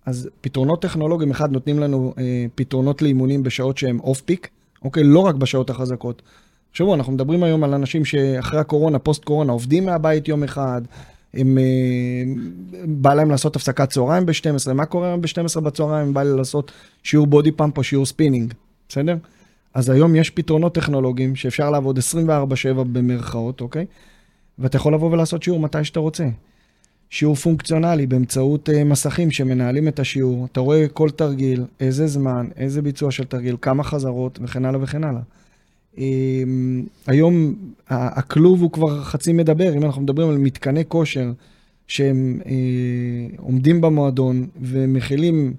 אז 0.09 0.29
פתרונות 0.41 0.83
טכנולוגיים, 0.83 1.31
אחד, 1.31 1.53
נותנים 1.53 1.79
לנו 1.79 2.15
אה, 2.19 2.47
פתרונות 2.55 3.03
לאימונים 3.03 3.43
בשעות 3.43 3.79
שהן 3.79 3.99
off 3.99 4.21
peak, 4.21 4.49
אוקיי? 4.85 5.05
לא 5.05 5.19
רק 5.19 5.35
בשעות 5.35 5.71
החזקות. 5.71 6.23
תחשבו, 6.71 6.95
אנחנו 6.95 7.13
מדברים 7.13 7.43
היום 7.43 7.65
על 7.65 7.75
אנשים 7.75 8.05
שאחרי 8.05 8.61
הקורונה, 8.61 8.99
פוסט 8.99 9.25
קורונה, 9.25 9.53
עובדים 9.53 9.87
מהבית 9.87 10.29
יום 10.29 10.45
אחד, 10.45 10.83
הם, 11.35 11.59
אה, 11.59 11.65
בא 12.87 13.15
להם 13.15 13.31
לעשות 13.31 13.57
הפסקת 13.57 13.91
צהריים 13.91 14.27
ב-12, 14.27 14.73
מה 14.73 14.87
קורה 14.87 15.09
היום 15.09 15.21
ב-12 15.21 15.61
בצהריים? 15.61 16.15
בא 16.15 16.23
לי 16.23 16.37
לעשות 16.37 16.73
שיעור 17.03 17.27
Body 17.27 17.53
Pump 17.53 17.79
או 17.79 17.83
שיעור 17.85 18.07
ספינינג, 18.07 18.55
בסדר? 18.89 19.17
אז 19.75 19.91
היום 19.91 20.17
יש 20.17 20.31
פתרונות 20.31 20.75
טכנולוגיים 20.75 21.37
שאפשר 21.37 21.71
לעבוד 21.71 21.99
24/7 21.99 22.85
במרכאות, 22.93 23.61
אוקיי? 23.61 23.87
ואתה 24.59 24.77
יכול 24.77 24.95
לבוא 24.95 25.11
ולעשות 25.11 25.43
שיעור 25.43 25.61
מתי 25.61 25.85
שאתה 25.85 26.01
רוצה. 26.01 26.25
שיעור 27.11 27.35
פונקציונלי 27.35 28.07
באמצעות 28.07 28.69
uh, 28.69 28.85
מסכים 28.85 29.31
שמנהלים 29.31 29.89
את 29.89 30.01
השיעור, 30.01 30.47
אתה 30.53 30.61
רואה 30.61 30.89
כל 30.89 31.11
תרגיל, 31.11 31.65
איזה 31.81 32.07
זמן, 32.07 32.47
איזה 32.57 32.83
ביצוע 32.83 33.11
של 33.11 33.25
תרגיל, 33.25 33.57
כמה 33.63 33.85
חזרות 33.85 34.39
וכן 34.43 34.65
הלאה 34.65 34.83
וכן 34.83 35.05
הלאה. 35.05 35.21
Um, 35.97 36.01
היום 37.07 37.55
הכלוב 37.89 38.63
הוא 38.63 38.71
כבר 38.71 39.03
חצי 39.03 39.33
מדבר, 39.33 39.75
אם 39.77 39.85
אנחנו 39.85 40.03
מדברים 40.03 40.29
על 40.29 40.39
מתקני 40.39 40.85
כושר 40.89 41.33
שהם 41.87 42.41
uh, 42.43 42.47
עומדים 43.41 43.81
במועדון 43.81 44.47
ומכילים 44.61 45.55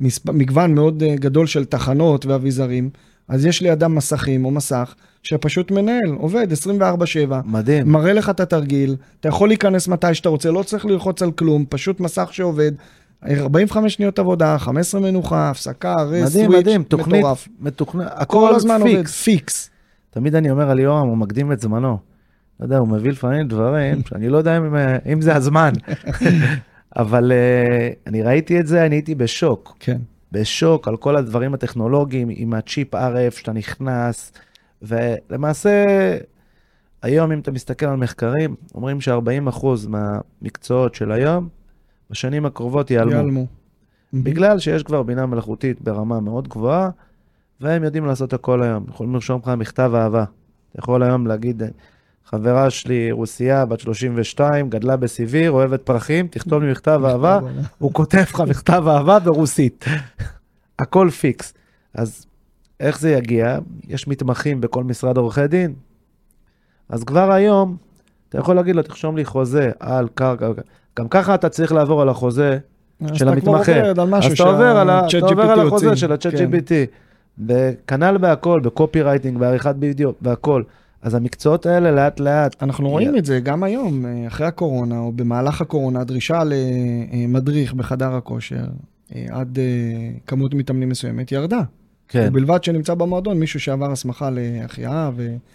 מספ... 0.00 0.30
מגוון 0.30 0.74
מאוד 0.74 1.02
uh, 1.02 1.20
גדול 1.20 1.46
של 1.46 1.64
תחנות 1.64 2.26
ואביזרים, 2.26 2.90
אז 3.28 3.46
יש 3.46 3.62
לידם 3.62 3.94
מסכים 3.94 4.44
או 4.44 4.50
מסך 4.50 4.94
שפשוט 5.22 5.70
מנהל, 5.70 6.14
עובד 6.18 6.46
24/7. 6.52 7.34
מדהים. 7.44 7.92
מראה 7.92 8.12
לך 8.12 8.30
את 8.30 8.40
התרגיל, 8.40 8.96
אתה 9.20 9.28
יכול 9.28 9.48
להיכנס 9.48 9.88
מתי 9.88 10.14
שאתה 10.14 10.28
רוצה, 10.28 10.50
לא 10.50 10.62
צריך 10.62 10.86
ללחוץ 10.86 11.22
על 11.22 11.32
כלום, 11.32 11.64
פשוט 11.68 12.00
מסך 12.00 12.28
שעובד, 12.32 12.72
45 13.24 13.94
שניות 13.94 14.18
עבודה, 14.18 14.58
15 14.58 15.00
מנוחה, 15.00 15.50
הפסקה, 15.50 15.94
rest, 15.94 16.08
מדהים, 16.08 16.46
switch, 16.46 16.60
מדהים, 16.60 16.82
תוכנית 16.82 17.20
מטורף. 17.20 17.48
מתוכננת, 17.60 18.12
כל 18.12 18.16
הכל 18.16 18.54
הזמן 18.54 18.80
עובד, 18.80 18.96
פיקס. 18.96 19.22
פיקס. 19.22 19.70
תמיד 20.10 20.34
אני 20.34 20.50
אומר 20.50 20.70
על 20.70 20.78
יורם, 20.78 21.08
הוא 21.08 21.16
מקדים 21.16 21.52
את 21.52 21.60
זמנו. 21.60 21.98
לא 22.60 22.64
יודע, 22.64 22.78
הוא 22.78 22.88
מביא 22.88 23.10
לפעמים 23.10 23.48
דברים 23.48 24.02
שאני 24.08 24.28
לא 24.28 24.38
יודע 24.38 24.56
אם, 24.56 24.76
אם 25.12 25.20
זה 25.20 25.36
הזמן. 25.36 25.72
אבל 26.96 27.32
אה, 27.32 27.90
אני 28.06 28.22
ראיתי 28.22 28.60
את 28.60 28.66
זה, 28.66 28.86
אני 28.86 28.96
הייתי 28.96 29.14
בשוק. 29.14 29.76
כן. 29.80 29.98
בשוק 30.32 30.88
על 30.88 30.96
כל 30.96 31.16
הדברים 31.16 31.54
הטכנולוגיים, 31.54 32.28
עם 32.30 32.54
הצ'יפ 32.54 32.94
RF 32.94 33.38
שאתה 33.38 33.52
נכנס, 33.52 34.32
ולמעשה, 34.82 35.84
היום 37.02 37.32
אם 37.32 37.40
אתה 37.40 37.50
מסתכל 37.50 37.86
על 37.86 37.96
מחקרים, 37.96 38.54
אומרים 38.74 39.00
ש-40% 39.00 39.66
מהמקצועות 39.88 40.94
של 40.94 41.12
היום, 41.12 41.48
בשנים 42.10 42.46
הקרובות 42.46 42.90
ייעלמו. 42.90 43.12
ייעלמו. 43.12 43.46
בגלל 44.12 44.58
שיש 44.58 44.82
כבר 44.82 45.02
בינה 45.02 45.26
מלאכותית 45.26 45.80
ברמה 45.80 46.20
מאוד 46.20 46.48
גבוהה, 46.48 46.90
והם 47.60 47.84
יודעים 47.84 48.06
לעשות 48.06 48.32
הכל 48.32 48.62
היום. 48.62 48.84
יכולים 48.88 49.14
לרשום 49.14 49.40
לך 49.42 49.48
מכתב 49.48 49.92
אהבה. 49.94 50.24
אתה 50.70 50.78
יכול 50.78 51.02
היום 51.02 51.26
להגיד, 51.26 51.62
חברה 52.24 52.70
שלי 52.70 53.12
רוסייה, 53.12 53.66
בת 53.66 53.80
32, 53.80 54.70
גדלה 54.70 54.96
בסיביר, 54.96 55.50
אוהבת 55.50 55.82
פרחים, 55.82 56.28
תכתוב 56.28 56.62
לי 56.62 56.70
מכתב 56.70 57.00
אהבה, 57.04 57.40
הוא 57.78 57.92
כותב 57.92 58.18
לך 58.18 58.40
מכתב 58.40 58.84
אהבה 58.88 59.18
ברוסית. 59.18 59.84
הכל 60.78 61.10
פיקס. 61.10 61.54
אז 61.94 62.26
איך 62.80 63.00
זה 63.00 63.10
יגיע? 63.10 63.58
יש 63.88 64.08
מתמחים 64.08 64.60
בכל 64.60 64.84
משרד 64.84 65.16
עורכי 65.16 65.46
דין. 65.46 65.72
אז 66.88 67.04
כבר 67.04 67.32
היום, 67.32 67.76
אתה 68.28 68.38
יכול 68.38 68.56
להגיד 68.56 68.76
לו, 68.76 68.82
תרשום 68.82 69.16
לי 69.16 69.24
חוזה 69.24 69.70
על 69.80 70.08
קרקע. 70.14 70.48
גם 70.98 71.08
ככה 71.08 71.34
אתה 71.34 71.48
צריך 71.48 71.72
לעבור 71.72 72.02
על 72.02 72.08
החוזה 72.08 72.58
של 73.12 73.24
כבר 73.24 73.28
המתמחה. 73.32 73.72
משהו 74.06 74.30
אז 74.32 74.40
אתה 74.40 74.42
עובר 74.50 74.64
על, 74.76 74.90
ה- 74.90 75.10
שה- 75.10 75.18
אתה 75.18 75.26
עובר 75.26 75.42
על 75.42 75.66
החוזה. 75.66 75.96
של 75.96 76.12
ה-chat 76.12 76.30
כן. 76.30 76.50
GPT. 76.52 76.72
וכנ"ל 77.46 78.18
בהכל, 78.18 78.60
בקופי 78.60 79.02
רייטינג, 79.02 79.38
בעריכת 79.38 79.74
וידאו, 79.80 80.12
בהכל. 80.20 80.62
אז 81.02 81.14
המקצועות 81.14 81.66
האלה 81.66 81.90
לאט 81.90 82.20
לאט. 82.20 82.62
אנחנו 82.62 82.88
רואים 82.88 83.16
את 83.16 83.24
זה 83.24 83.40
גם 83.40 83.62
היום, 83.62 84.06
אה, 84.06 84.26
אחרי 84.26 84.46
הקורונה, 84.46 84.98
או 84.98 85.12
במהלך 85.12 85.60
הקורונה, 85.60 86.00
הדרישה 86.00 86.42
למדריך 86.44 87.74
בחדר 87.74 88.14
הכושר, 88.14 88.64
אה, 89.14 89.26
עד 89.30 89.58
אה, 89.58 89.64
כמות 90.26 90.54
מתאמנים 90.54 90.88
מסוימת, 90.88 91.32
ירדה. 91.32 91.60
כן, 92.08 92.28
ובלבד 92.28 92.64
שנמצא 92.64 92.94
במועדון 92.94 93.38
מישהו 93.38 93.60
שעבר 93.60 93.92
הסמכה 93.92 94.30
להחייאה 94.32 95.10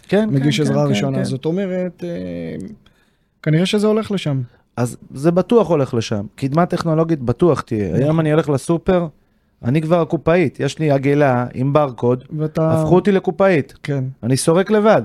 כן, 0.08 0.28
ומגיש 0.32 0.56
כן, 0.56 0.62
עזרה 0.62 0.84
כן, 0.84 0.90
ראשונה. 0.90 1.18
כן. 1.18 1.24
זאת 1.24 1.44
אומרת, 1.44 2.04
אה, 2.04 2.66
כנראה 3.42 3.66
שזה 3.66 3.86
הולך 3.86 4.10
לשם. 4.10 4.42
אז 4.76 4.96
זה 5.14 5.30
בטוח 5.30 5.68
הולך 5.68 5.94
לשם. 5.94 6.26
קדמה 6.34 6.66
טכנולוגית 6.66 7.22
בטוח 7.22 7.60
תהיה. 7.60 7.88
נכון. 7.88 8.02
היום 8.02 8.20
אני 8.20 8.32
הולך 8.32 8.48
לסופר, 8.48 9.06
אני 9.64 9.82
כבר 9.82 10.00
הקופאית, 10.00 10.60
יש 10.60 10.78
לי 10.78 10.90
עגלה 10.90 11.46
עם 11.54 11.72
ברקוד, 11.72 12.24
ואתה... 12.38 12.72
הפכו 12.72 12.94
אותי 12.94 13.12
לקופאית. 13.12 13.74
כן. 13.82 14.04
אני 14.22 14.36
סורק 14.36 14.70
לבד. 14.70 15.02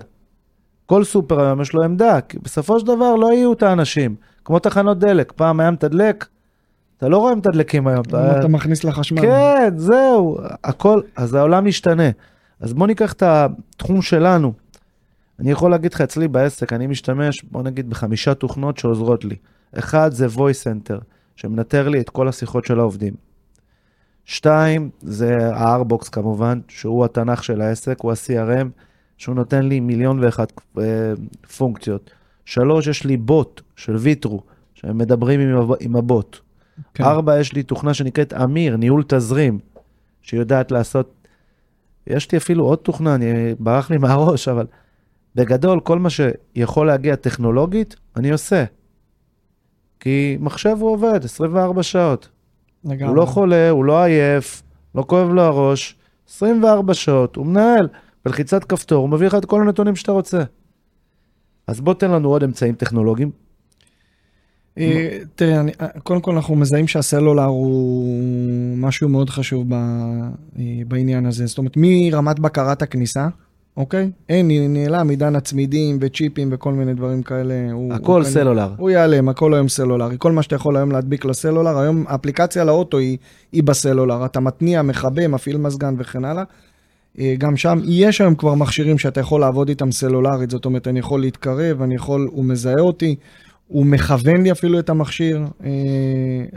כל 0.86 1.04
סופר 1.04 1.42
היום 1.42 1.62
יש 1.62 1.74
לו 1.74 1.84
עמדה, 1.84 2.22
כי 2.22 2.38
בסופו 2.40 2.80
של 2.80 2.86
דבר 2.86 3.16
לא 3.16 3.34
יהיו 3.34 3.54
את 3.54 3.64
האנשים. 3.64 4.16
כמו 4.46 4.60
תחנות 4.60 5.00
דלק, 5.00 5.32
פעם 5.32 5.60
היה 5.60 5.72
מתדלק, 5.72 6.26
אתה 7.00 7.10
לא 7.10 7.18
רואה 7.18 7.36
מתדלקים 7.36 7.88
היום. 7.88 8.02
אתה- 8.02 8.40
אתה 8.40 8.48
מכניס 8.48 8.84
לחשמל. 8.84 9.22
כן, 9.22 9.74
זהו, 9.78 10.38
הכל, 10.64 11.02
אז 11.16 11.34
העולם 11.34 11.66
משתנה. 11.66 12.10
אז 12.60 12.74
בוא 12.74 12.88
ניקח 12.88 13.14
את 13.14 13.24
התחום 13.26 14.02
שלנו. 14.02 14.54
אני 15.40 15.52
יכול 15.52 15.72
להגיד 15.72 15.94
לך, 15.94 16.02
אצלי 16.02 16.28
בעסק, 16.28 16.74
אני 16.74 16.88
משתמש, 16.88 17.44
בוא 17.44 17.64
נגיד, 17.64 17.90
בחמישה 17.90 18.34
תוכנות 18.34 18.78
שעוזרות 18.78 19.26
לי. 19.26 19.36
אחד 19.80 20.12
זה 20.14 20.28
voice 20.28 20.64
center, 20.90 20.98
שמנטר 21.36 21.90
לי 21.90 22.00
את 22.00 22.10
כל 22.10 22.28
השיחות 22.28 22.66
של 22.66 22.80
העובדים. 22.80 23.14
שתיים, 24.26 24.90
זה 25.02 25.38
ה-R-Box 25.56 26.10
כמובן, 26.12 26.60
שהוא 26.68 27.06
התנ"ך 27.06 27.44
של 27.44 27.62
העסק, 27.62 27.98
הוא 28.02 28.12
ה-CRM, 28.12 28.68
שהוא 29.18 29.36
נותן 29.36 29.64
לי 29.66 29.80
מיליון 29.80 30.20
ואחת 30.24 30.52
אה, 30.78 30.84
פונקציות. 31.58 32.12
שלוש, 32.46 32.88
יש 32.88 33.04
לי 33.06 33.18
בוט 33.18 33.62
של 33.76 33.96
ויטרו, 33.96 34.42
שהם 34.74 34.98
מדברים 34.98 35.40
עם, 35.40 35.58
עם 35.80 35.96
הבוט. 35.96 36.40
כן. 36.94 37.04
ארבע, 37.04 37.40
יש 37.40 37.54
לי 37.54 37.64
תוכנה 37.64 37.94
שנקראת 37.94 38.34
אמיר, 38.34 38.78
ניהול 38.78 39.04
תזרים, 39.08 39.60
שיודעת 40.22 40.72
לעשות... 40.72 41.14
יש 42.08 42.32
לי 42.32 42.38
אפילו 42.38 42.66
עוד 42.66 42.78
תוכנה, 42.78 43.16
אני 43.16 43.56
ברח 43.60 43.92
לי 43.92 43.98
מהראש, 43.98 44.48
אבל 44.48 44.66
בגדול, 45.36 45.80
כל 45.80 46.00
מה 46.00 46.10
שיכול 46.10 46.88
להגיע 46.88 47.16
טכנולוגית, 47.16 47.96
אני 48.16 48.32
עושה. 48.32 48.64
כי 50.00 50.38
מחשב 50.40 50.78
הוא 50.80 50.92
עובד 50.92 51.20
24 51.24 51.84
שעות. 51.84 52.30
לגמרי. 52.86 53.08
הוא 53.08 53.16
לא 53.16 53.26
חולה, 53.26 53.70
הוא 53.70 53.86
לא 53.86 54.04
עייף, 54.04 54.64
לא 54.96 55.04
כואב 55.08 55.30
לו 55.30 55.42
הראש. 55.42 55.96
24 56.30 56.94
שעות, 56.94 57.36
הוא 57.36 57.46
מנהל. 57.46 57.88
בלחיצת 58.26 58.64
כפתור, 58.64 58.98
הוא 58.98 59.10
מביא 59.10 59.28
לך 59.28 59.36
את 59.36 59.46
כל 59.46 59.62
הנתונים 59.62 59.96
שאתה 59.96 60.12
רוצה. 60.12 60.44
אז 61.68 61.82
בוא 61.82 61.94
תן 61.94 62.12
לנו 62.12 62.30
עוד 62.30 62.44
אמצעים 62.44 62.76
טכנולוגיים. 62.76 63.32
אה, 64.80 65.18
תראה, 65.36 65.60
אני- 65.60 65.72
אה, 65.82 65.88
קודם 66.04 66.22
כל 66.22 66.32
אנחנו 66.32 66.56
מזהים 66.56 66.88
שהסלולר 66.88 67.44
הוא 67.46 68.06
משהו 68.78 69.10
מאוד 69.10 69.30
חשוב 69.30 69.66
ב- 69.70 69.74
אה, 69.74 70.64
בעניין 70.88 71.26
הזה. 71.26 71.46
זאת 71.46 71.58
אומרת, 71.58 71.74
מרמת 71.78 72.40
בקרת 72.40 72.82
הכניסה, 72.82 73.28
אוקיי? 73.78 74.10
אין, 74.30 74.48
נעלם 74.74 75.10
עידן 75.10 75.36
הצמידים 75.36 75.98
וצ'יפים 76.02 76.50
וכל 76.52 76.74
מיני 76.74 76.94
דברים 76.94 77.24
כאלה. 77.24 77.54
הוא- 77.72 77.94
הכל 77.94 78.22
הוא 78.22 78.30
סלולר. 78.30 78.70
הוא 78.78 78.90
ייעלם, 78.90 79.30
הכל 79.30 79.54
היום 79.54 79.68
סלולרי. 79.70 80.16
כל 80.20 80.32
מה 80.32 80.42
שאתה 80.44 80.56
יכול 80.56 80.78
היום 80.78 80.92
להדביק 80.92 81.26
לסלולר, 81.26 81.78
היום 81.78 82.04
האפליקציה 82.08 82.64
לאוטו 82.64 82.98
היא, 82.98 83.18
היא 83.52 83.64
בסלולר. 83.64 84.26
אתה 84.26 84.40
מתניע, 84.40 84.82
מכבה, 84.82 85.28
מפעיל 85.28 85.58
מזגן 85.58 85.96
וכן 85.98 86.26
הלאה. 86.26 86.44
אה, 87.20 87.36
גם 87.38 87.58
שם, 87.58 87.80
יש 87.86 88.22
היום 88.22 88.36
כבר 88.36 88.54
מכשירים 88.54 88.98
שאתה 88.98 89.20
יכול 89.20 89.42
לעבוד 89.42 89.70
איתם 89.70 89.92
סלולרית, 89.92 90.50
זאת 90.50 90.66
אומרת, 90.66 90.88
אני 90.88 91.00
יכול 91.00 91.22
להתקרב, 91.22 91.82
אני 91.82 91.96
יכול, 91.96 92.30
הוא 92.32 92.46
מזהה 92.46 92.80
אותי, 92.80 93.16
הוא 93.70 93.86
מכוון 93.86 94.44
לי 94.44 94.52
אפילו 94.52 94.80
את 94.80 94.90
המכשיר 94.90 95.38
אה, 95.64 95.70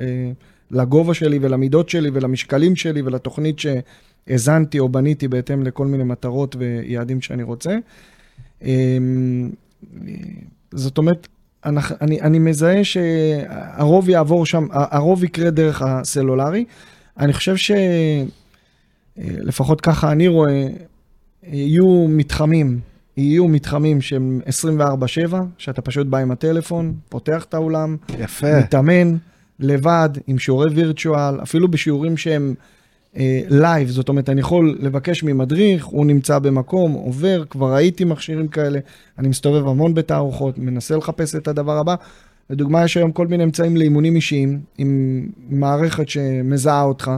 אה, 0.01 0.31
לגובה 0.70 1.14
שלי 1.14 1.38
ולמידות 1.42 1.88
שלי 1.88 2.11
ולמשקלים 2.12 2.77
שלי 2.77 3.03
ולתוכנית 3.03 3.57
שהאזנתי 3.59 4.79
או 4.79 4.88
בניתי 4.88 5.29
בהתאם 5.29 5.62
לכל 5.62 5.87
מיני 5.87 6.05
מטרות 6.05 6.57
ויעדים 6.59 7.20
שאני 7.20 7.42
רוצה. 7.42 7.79
אמ, 8.62 9.51
זאת 10.70 10.98
אומרת, 10.98 11.29
אני, 11.64 12.20
אני 12.20 12.38
מזהה 12.38 12.85
שהרוב 12.85 14.09
יעבור 14.09 14.46
שם, 14.46 14.66
הרוב 14.70 15.25
יקרה 15.25 15.51
דרך 15.51 15.83
הסלולרי. 15.83 16.64
אני 17.18 17.33
חושב 17.33 17.55
שלפחות 19.16 19.81
ככה 19.81 20.12
אני 20.12 20.29
רואה, 20.29 20.68
יהיו 21.42 22.07
מתחמים, 22.09 22.81
יהיו 23.16 23.48
מתחמים 23.48 24.01
שהם 24.01 24.40
24/7, 24.48 25.35
שאתה 25.59 25.83
פשוט 25.83 26.07
בא 26.07 26.18
עם 26.18 26.31
הטלפון, 26.31 26.94
פותח 27.09 27.44
את 27.44 27.55
האולם, 27.55 27.96
יפה. 28.18 28.59
מתאמן 28.59 29.16
לבד, 29.61 30.11
עם 30.27 30.38
שיעורי 30.38 30.70
virtual, 30.70 31.42
אפילו 31.42 31.68
בשיעורים 31.68 32.16
שהם 32.16 32.55
live, 33.48 33.88
זאת 33.88 34.09
אומרת, 34.09 34.29
אני 34.29 34.40
יכול 34.40 34.79
לבקש 34.81 35.22
ממדריך, 35.22 35.85
הוא 35.85 36.07
נמצא 36.07 36.38
במקום, 36.38 36.92
עובר, 36.92 37.44
כבר 37.51 37.75
ראיתי 37.75 38.05
מכשירים 38.05 38.48
כאלה, 38.48 38.79
אני 39.18 39.29
מסתובב 39.29 39.68
המון 39.68 39.94
בתערוכות, 39.94 40.59
מנסה 40.59 40.96
לחפש 40.96 41.35
את 41.35 41.48
הדבר 41.48 41.79
הבא. 41.79 41.94
לדוגמה, 42.51 42.85
יש 42.85 42.96
היום 42.96 43.12
כל 43.12 43.27
מיני 43.27 43.44
אמצעים 43.44 43.77
לאימונים 43.77 44.16
אישיים, 44.16 44.61
עם 44.79 45.22
מערכת 45.51 46.09
שמזהה 46.09 46.83
אותך, 46.83 47.11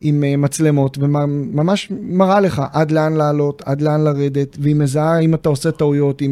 עם 0.00 0.24
אה, 0.24 0.36
מצלמות, 0.36 0.98
וממש 1.00 1.88
מראה 2.02 2.40
לך 2.40 2.62
עד 2.72 2.90
לאן 2.90 3.12
לעלות, 3.12 3.62
עד 3.66 3.80
לאן 3.82 4.00
לרדת, 4.04 4.56
והיא 4.60 4.76
מזהה 4.76 5.18
אם 5.18 5.34
אתה 5.34 5.48
עושה 5.48 5.70
טעויות, 5.70 6.20
היא 6.20 6.30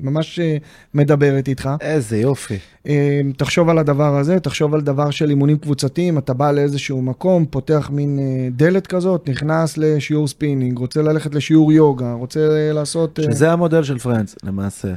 ממש 0.00 0.38
אה, 0.38 0.56
מדברת 0.94 1.48
איתך. 1.48 1.70
איזה 1.80 2.16
יופי. 2.16 2.56
אה, 2.88 3.20
תחשוב 3.36 3.68
על 3.68 3.78
הדבר 3.78 4.16
הזה, 4.18 4.40
תחשוב 4.40 4.74
על 4.74 4.80
דבר 4.80 5.10
של 5.10 5.30
אימונים 5.30 5.58
קבוצתיים, 5.58 6.18
אתה 6.18 6.34
בא 6.34 6.52
לאיזשהו 6.52 7.02
מקום, 7.02 7.44
פותח 7.50 7.90
מין 7.92 8.18
דלת 8.56 8.86
כזאת, 8.86 9.28
נכנס 9.28 9.78
לשיעור 9.78 10.28
ספינינג, 10.28 10.78
רוצה 10.78 11.02
ללכת 11.02 11.34
לשיעור 11.34 11.72
יוגה, 11.72 12.12
רוצה 12.12 12.40
לעשות... 12.72 13.18
שזה 13.32 13.52
המודל 13.52 13.82
של 13.82 13.98
פרנדס, 13.98 14.36
למעשה. 14.44 14.88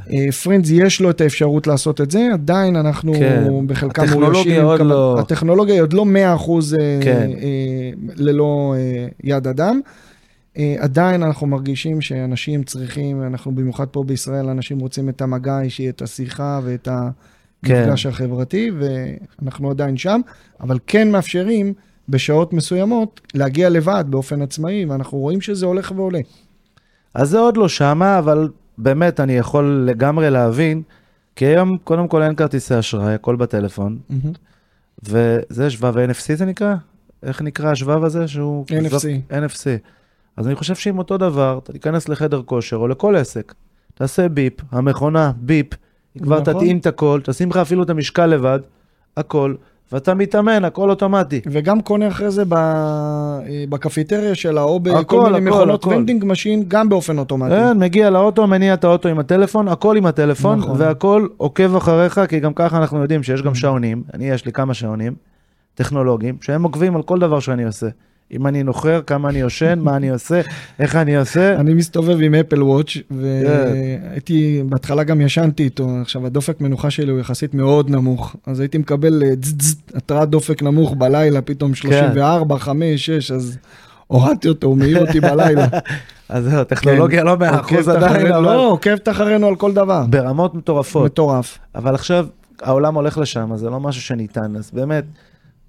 פרינדס 0.42 0.70
יש 0.70 1.00
לו 1.00 1.10
את 1.10 1.20
האפשרות 1.20 1.66
לעשות 1.66 2.00
את 2.00 2.10
זה, 2.10 2.28
עדיין 2.32 2.76
אנחנו 2.76 3.12
כן. 3.14 3.44
בחלקם 3.66 4.02
הטכנולוגיה 4.02 4.62
עוד 4.62 4.78
כמה- 4.78 4.88
לא- 4.88 5.16
הטכנולוגיה 5.20 5.74
היא 5.74 5.82
עוד 5.82 5.92
לא 5.92 6.04
100% 6.04 6.08
אה, 6.80 6.98
כן. 7.02 7.30
ללא 8.16 8.74
אה, 8.76 9.06
יד 9.24 9.46
אדם. 9.46 9.80
אה, 10.58 10.76
עדיין 10.78 11.22
אנחנו 11.22 11.46
מרגישים 11.46 12.00
שאנשים 12.00 12.62
צריכים, 12.62 13.22
אנחנו 13.22 13.54
במיוחד 13.54 13.86
פה 13.88 14.04
בישראל, 14.06 14.48
אנשים 14.48 14.78
רוצים 14.78 15.08
את 15.08 15.22
המגע 15.22 15.54
האישי, 15.54 15.88
את 15.88 16.02
השיחה 16.02 16.60
ואת 16.64 16.88
המפגש 16.88 18.06
החברתי, 18.06 18.70
ואנחנו 18.78 19.70
עדיין 19.70 19.96
שם, 19.96 20.20
אבל 20.60 20.78
כן 20.86 21.10
מאפשרים 21.10 21.74
בשעות 22.08 22.52
מסוימות 22.52 23.20
להגיע 23.34 23.68
לבד 23.68 24.04
באופן 24.08 24.42
עצמאי, 24.42 24.84
ואנחנו 24.84 25.18
רואים 25.18 25.40
שזה 25.40 25.66
הולך 25.66 25.92
ועולה. 25.96 26.20
אז 27.14 27.28
זה 27.28 27.38
עוד 27.38 27.56
לא 27.56 27.68
שמה, 27.68 28.18
אבל 28.18 28.48
באמת 28.78 29.20
אני 29.20 29.32
יכול 29.32 29.84
לגמרי 29.90 30.30
להבין, 30.30 30.82
כי 31.36 31.44
היום 31.44 31.76
קודם 31.84 32.08
כל 32.08 32.22
אין 32.22 32.34
כרטיסי 32.34 32.78
אשראי, 32.78 33.14
הכל 33.14 33.36
בטלפון, 33.36 33.98
וזה 35.02 35.70
שבב 35.70 35.96
NFC 35.96 36.34
זה 36.34 36.44
נקרא? 36.44 36.74
איך 37.22 37.42
נקרא 37.42 37.70
השבב 37.70 38.04
הזה 38.04 38.28
שהוא... 38.28 38.64
NFC. 38.68 39.32
NFC. 39.32 39.66
אז 40.36 40.46
אני 40.46 40.54
חושב 40.54 40.74
שאם 40.74 40.98
אותו 40.98 41.18
דבר, 41.18 41.58
אתה 41.62 41.72
תיכנס 41.72 42.08
לחדר 42.08 42.42
כושר 42.42 42.76
או 42.76 42.88
לכל 42.88 43.16
עסק, 43.16 43.54
תעשה 43.94 44.28
ביפ, 44.28 44.52
המכונה 44.70 45.32
ביפ, 45.36 45.66
היא 46.14 46.22
כבר 46.22 46.40
נכון. 46.40 46.54
תתאים 46.54 46.78
את 46.78 46.86
הכל, 46.86 47.20
תשים 47.24 47.50
לך 47.50 47.56
אפילו 47.56 47.82
את 47.82 47.90
המשקל 47.90 48.26
לבד, 48.26 48.58
הכל, 49.16 49.54
ואתה 49.92 50.14
מתאמן, 50.14 50.64
הכל 50.64 50.90
אוטומטי. 50.90 51.40
וגם 51.46 51.80
קונה 51.80 52.08
אחרי 52.08 52.30
זה 52.30 52.44
ב... 52.48 52.54
בקפיטריה 53.68 54.34
שלה, 54.34 54.62
או 54.62 54.80
בכל 54.80 54.96
הכל, 54.98 55.32
מיני 55.32 55.48
הכל, 55.48 55.56
מכונות 55.56 55.84
הכל. 55.84 55.94
ונדינג 55.94 56.24
משין, 56.24 56.64
גם 56.68 56.88
באופן 56.88 57.18
אוטומטי. 57.18 57.54
כן, 57.54 57.78
מגיע 57.78 58.10
לאוטו, 58.10 58.46
מניע 58.46 58.74
את 58.74 58.84
האוטו 58.84 59.08
עם 59.08 59.18
הטלפון, 59.18 59.68
הכל 59.68 59.96
עם 59.96 60.06
הטלפון, 60.06 60.58
נכון. 60.58 60.76
והכל 60.78 61.26
עוקב 61.36 61.76
אחריך, 61.76 62.20
כי 62.28 62.40
גם 62.40 62.54
ככה 62.54 62.78
אנחנו 62.78 63.02
יודעים 63.02 63.22
שיש 63.22 63.42
גם 63.42 63.54
שעונים, 63.54 64.02
אני 64.14 64.30
יש 64.30 64.46
לי 64.46 64.52
כמה 64.52 64.74
שעונים 64.74 65.14
טכנולוגיים, 65.74 66.36
שהם 66.40 66.62
עוקבים 66.62 66.96
על 66.96 67.02
כל 67.02 67.18
דבר 67.18 67.40
שאני 67.40 67.64
עושה. 67.64 67.88
אם 68.32 68.46
אני 68.46 68.62
נוחר, 68.62 69.00
כמה 69.06 69.28
אני 69.28 69.38
יושן, 69.38 69.78
מה 69.78 69.96
אני 69.96 70.10
עושה, 70.10 70.40
איך 70.78 70.96
אני 70.96 71.16
עושה. 71.16 71.54
אני 71.60 71.74
מסתובב 71.74 72.18
עם 72.20 72.34
אפל 72.34 72.62
וואץ', 72.62 72.92
כן. 72.92 73.02
והייתי, 73.10 74.62
בהתחלה 74.68 75.04
גם 75.04 75.20
ישנתי 75.20 75.62
איתו, 75.62 75.88
עכשיו 76.02 76.26
הדופק 76.26 76.60
מנוחה 76.60 76.90
שלי 76.90 77.12
הוא 77.12 77.20
יחסית 77.20 77.54
מאוד 77.54 77.90
נמוך, 77.90 78.36
אז 78.46 78.60
הייתי 78.60 78.78
מקבל 78.78 79.22
אה, 79.22 79.32
התרעת 79.94 80.28
דופק 80.28 80.62
נמוך 80.62 80.94
בלילה, 80.98 81.40
כן. 81.40 81.54
פתאום 81.54 81.74
34, 81.74 82.58
5, 82.58 83.06
6, 83.06 83.30
אז 83.30 83.58
הורדתי 84.06 84.48
אותו, 84.48 84.66
הוא 84.66 84.76
מעיר 84.76 85.06
אותי 85.06 85.20
בלילה. 85.20 85.66
אז 86.28 86.44
זהו, 86.44 86.64
טכנולוגיה 86.64 87.24
לא 87.24 87.36
מאה 87.36 87.60
אחוז 87.60 87.88
עדיין, 87.88 88.26
אבל 88.26 88.42
לא, 88.42 88.70
עוקבת 88.70 89.08
אחרינו 89.08 89.46
על 89.46 89.56
כל 89.56 89.72
דבר. 89.72 90.04
ברמות 90.10 90.54
מטורפות. 90.54 91.04
מטורף. 91.04 91.58
אבל 91.74 91.94
עכשיו 91.94 92.26
העולם 92.62 92.94
הולך 92.94 93.18
לשם, 93.18 93.52
אז 93.52 93.60
זה 93.60 93.70
לא 93.70 93.80
משהו 93.80 94.02
שניתן, 94.02 94.56
אז 94.56 94.70
באמת, 94.74 95.04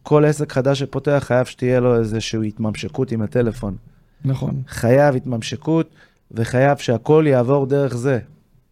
כל 0.04 0.26
עסק 0.26 0.52
חדש 0.52 0.80
שפותח 0.80 1.24
חייב 1.28 1.46
שתהיה 1.46 1.80
לו 1.80 1.96
איזושהי 2.00 2.48
התממשקות 2.48 3.12
עם 3.12 3.22
הטלפון. 3.22 3.76
נכון, 4.26 4.62
חייב 4.68 5.16
התממשקות, 5.16 5.89
וחייב 6.32 6.78
שהכל 6.78 7.26
יעבור 7.28 7.66
דרך 7.66 7.96
זה. 7.98 8.20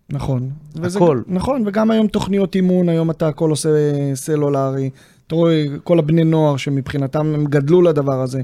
נכון. 0.10 0.50
וזה- 0.76 1.00
הכל. 1.00 1.22
נכון, 1.28 1.64
וגם 1.68 1.92
היום 1.92 2.08
תוכניות 2.08 2.56
אימון, 2.56 2.90
היום 2.90 3.12
אתה 3.12 3.28
הכל 3.28 3.50
עושה 3.50 3.70
סלולרי. 4.16 4.90
אתה 5.28 5.36
רואה, 5.36 5.66
כל 5.84 6.00
הבני 6.00 6.24
נוער 6.24 6.58
שמבחינתם 6.58 7.34
הם 7.36 7.46
גדלו 7.46 7.82
לדבר 7.82 8.22
הזה. 8.22 8.42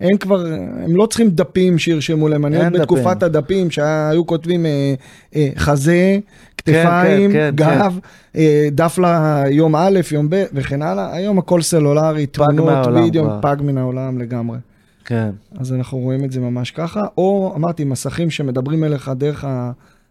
אין 0.00 0.16
כבר, 0.18 0.46
הם 0.84 0.96
לא 0.96 1.06
צריכים 1.06 1.30
דפים 1.30 1.78
שירשמו 1.78 2.28
להם. 2.28 2.46
אני 2.46 2.56
עוד 2.64 2.72
בתקופת 2.72 3.02
דפים. 3.16 3.22
הדפים 3.26 3.70
שהיו 3.70 4.26
כותבים 4.26 4.66
אה, 4.66 4.94
אה, 5.36 5.48
חזה, 5.56 6.18
כתפיים, 6.64 7.32
כן, 7.32 7.50
כן, 7.56 7.64
גב, 7.64 7.98
אה, 8.36 8.68
דף 8.72 8.98
ליום 8.98 9.76
א', 9.76 10.00
יום 10.12 10.26
ב' 10.30 10.44
וכן 10.52 10.82
הלאה. 10.82 11.16
היום 11.16 11.38
הכל 11.38 11.62
סלולרי, 11.62 12.26
תמונות, 12.26 12.86
וידאו. 12.86 13.26
פג 13.42 13.56
מן 13.60 13.78
העולם 13.78 14.18
לגמרי. 14.18 14.58
כן. 15.04 15.30
אז 15.58 15.72
אנחנו 15.72 15.98
רואים 15.98 16.24
את 16.24 16.32
זה 16.32 16.40
ממש 16.40 16.70
ככה, 16.70 17.00
או 17.18 17.52
אמרתי, 17.56 17.84
מסכים 17.84 18.30
שמדברים 18.30 18.84
אליך 18.84 19.10
דרך 19.16 19.44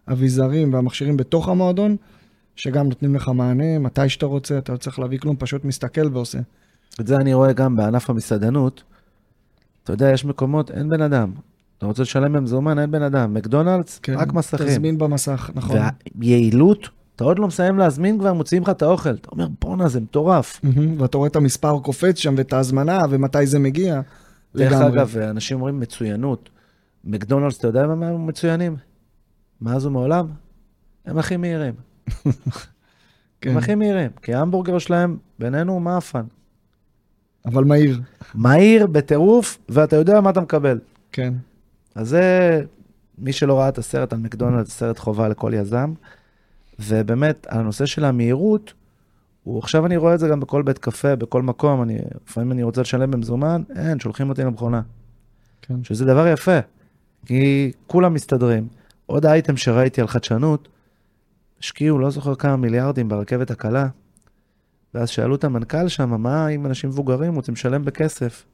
האביזרים 0.06 0.74
והמכשירים 0.74 1.16
בתוך 1.16 1.48
המועדון, 1.48 1.96
שגם 2.56 2.88
נותנים 2.88 3.14
לך 3.14 3.28
מענה, 3.28 3.78
מתי 3.78 4.08
שאתה 4.08 4.26
רוצה, 4.26 4.58
אתה 4.58 4.72
לא 4.72 4.76
צריך 4.76 4.98
להביא 4.98 5.18
כלום, 5.18 5.36
פשוט 5.38 5.64
מסתכל 5.64 6.08
ועושה. 6.12 6.38
את 7.00 7.06
זה 7.06 7.16
אני 7.16 7.34
רואה 7.34 7.52
גם 7.52 7.76
בענף 7.76 8.10
המסעדנות. 8.10 8.82
אתה 9.84 9.92
יודע, 9.92 10.10
יש 10.10 10.24
מקומות, 10.24 10.70
אין 10.70 10.88
בן 10.88 11.02
אדם. 11.02 11.32
אתה 11.84 11.88
רוצה 11.88 12.02
לשלם 12.02 12.32
במזומן, 12.32 12.78
אין 12.78 12.90
בן 12.90 13.02
אדם. 13.02 13.34
מקדונלדס, 13.34 14.00
רק 14.16 14.32
מסכים. 14.32 14.58
כן, 14.58 14.66
תזמין 14.66 14.98
במסך, 14.98 15.50
נכון. 15.54 15.78
והיעילות, 16.14 16.88
אתה 17.16 17.24
עוד 17.24 17.38
לא 17.38 17.46
מסיים 17.46 17.78
להזמין 17.78 18.18
כבר, 18.18 18.32
מוציאים 18.32 18.62
לך 18.62 18.68
את 18.68 18.82
האוכל. 18.82 19.10
אתה 19.10 19.28
אומר, 19.32 19.46
בואנה, 19.60 19.88
זה 19.88 20.00
מטורף. 20.00 20.60
מהמם, 20.62 21.00
ואתה 21.00 21.16
רואה 21.16 21.28
את 21.28 21.36
המספר 21.36 21.78
קופץ 21.78 22.18
שם 22.18 22.34
ואת 22.36 22.52
ההזמנה 22.52 23.00
ומתי 23.10 23.46
זה 23.46 23.58
מגיע. 23.58 24.00
דרך. 24.56 24.72
אגב, 24.72 25.18
אנשים 25.18 25.56
אומרים 25.56 25.80
מצוינות. 25.80 26.50
מקדונלדס, 27.04 27.58
אתה 27.58 27.68
יודע 27.68 27.86
מה 27.86 28.08
הם 28.08 28.26
מצוינים? 28.26 28.76
מאז 29.60 29.86
ומעולם? 29.86 30.26
הם 31.06 31.18
הכי 31.18 31.36
מהירים. 31.36 31.74
כן, 33.40 33.50
הם 33.50 33.56
הכי 33.56 33.74
מהירים. 33.74 34.10
כי 34.22 34.34
ההמבורגר 34.34 34.78
שלהם, 34.78 35.16
בינינו, 35.38 35.72
הוא 35.72 35.82
מאפן. 35.82 36.24
אבל 37.46 37.64
מהיר. 37.64 38.00
מהיר, 38.34 38.86
בטירוף, 38.86 39.58
ואתה 39.68 39.96
יודע 39.96 40.20
מה 40.20 40.30
אתה 40.30 40.40
מקבל. 40.40 40.78
כן. 41.12 41.34
אז 41.94 42.08
זה, 42.08 42.62
מי 43.18 43.32
שלא 43.32 43.58
ראה 43.58 43.68
את 43.68 43.78
הסרט 43.78 44.12
על 44.12 44.18
מקדונלדס, 44.18 44.70
סרט 44.78 44.98
חובה 44.98 45.28
לכל 45.28 45.52
יזם. 45.54 45.92
ובאמת, 46.78 47.46
הנושא 47.50 47.86
של 47.86 48.04
המהירות, 48.04 48.72
הוא, 49.42 49.58
עכשיו 49.58 49.86
אני 49.86 49.96
רואה 49.96 50.14
את 50.14 50.18
זה 50.18 50.28
גם 50.28 50.40
בכל 50.40 50.62
בית 50.62 50.78
קפה, 50.78 51.16
בכל 51.16 51.42
מקום, 51.42 51.82
אני, 51.82 51.98
לפעמים 52.26 52.52
אני 52.52 52.62
רוצה 52.62 52.80
לשלם 52.80 53.10
במזומן, 53.10 53.62
אין, 53.76 54.00
שולחים 54.00 54.28
אותי 54.28 54.42
למכונה. 54.42 54.82
כן. 55.62 55.84
שזה 55.84 56.04
דבר 56.04 56.26
יפה, 56.26 56.58
כי 57.26 57.72
כולם 57.86 58.14
מסתדרים. 58.14 58.68
עוד 59.06 59.26
אייטם 59.26 59.56
שראיתי 59.56 60.00
על 60.00 60.06
חדשנות, 60.06 60.68
השקיעו, 61.60 61.98
לא 61.98 62.10
זוכר 62.10 62.34
כמה 62.34 62.56
מיליארדים 62.56 63.08
ברכבת 63.08 63.50
הקלה, 63.50 63.88
ואז 64.94 65.08
שאלו 65.08 65.34
את 65.34 65.44
המנכ"ל 65.44 65.88
שם, 65.88 66.22
מה 66.22 66.48
אם 66.48 66.66
אנשים 66.66 66.90
מבוגרים 66.90 67.34
רוצים 67.34 67.54
לשלם 67.54 67.84
בכסף? 67.84 68.44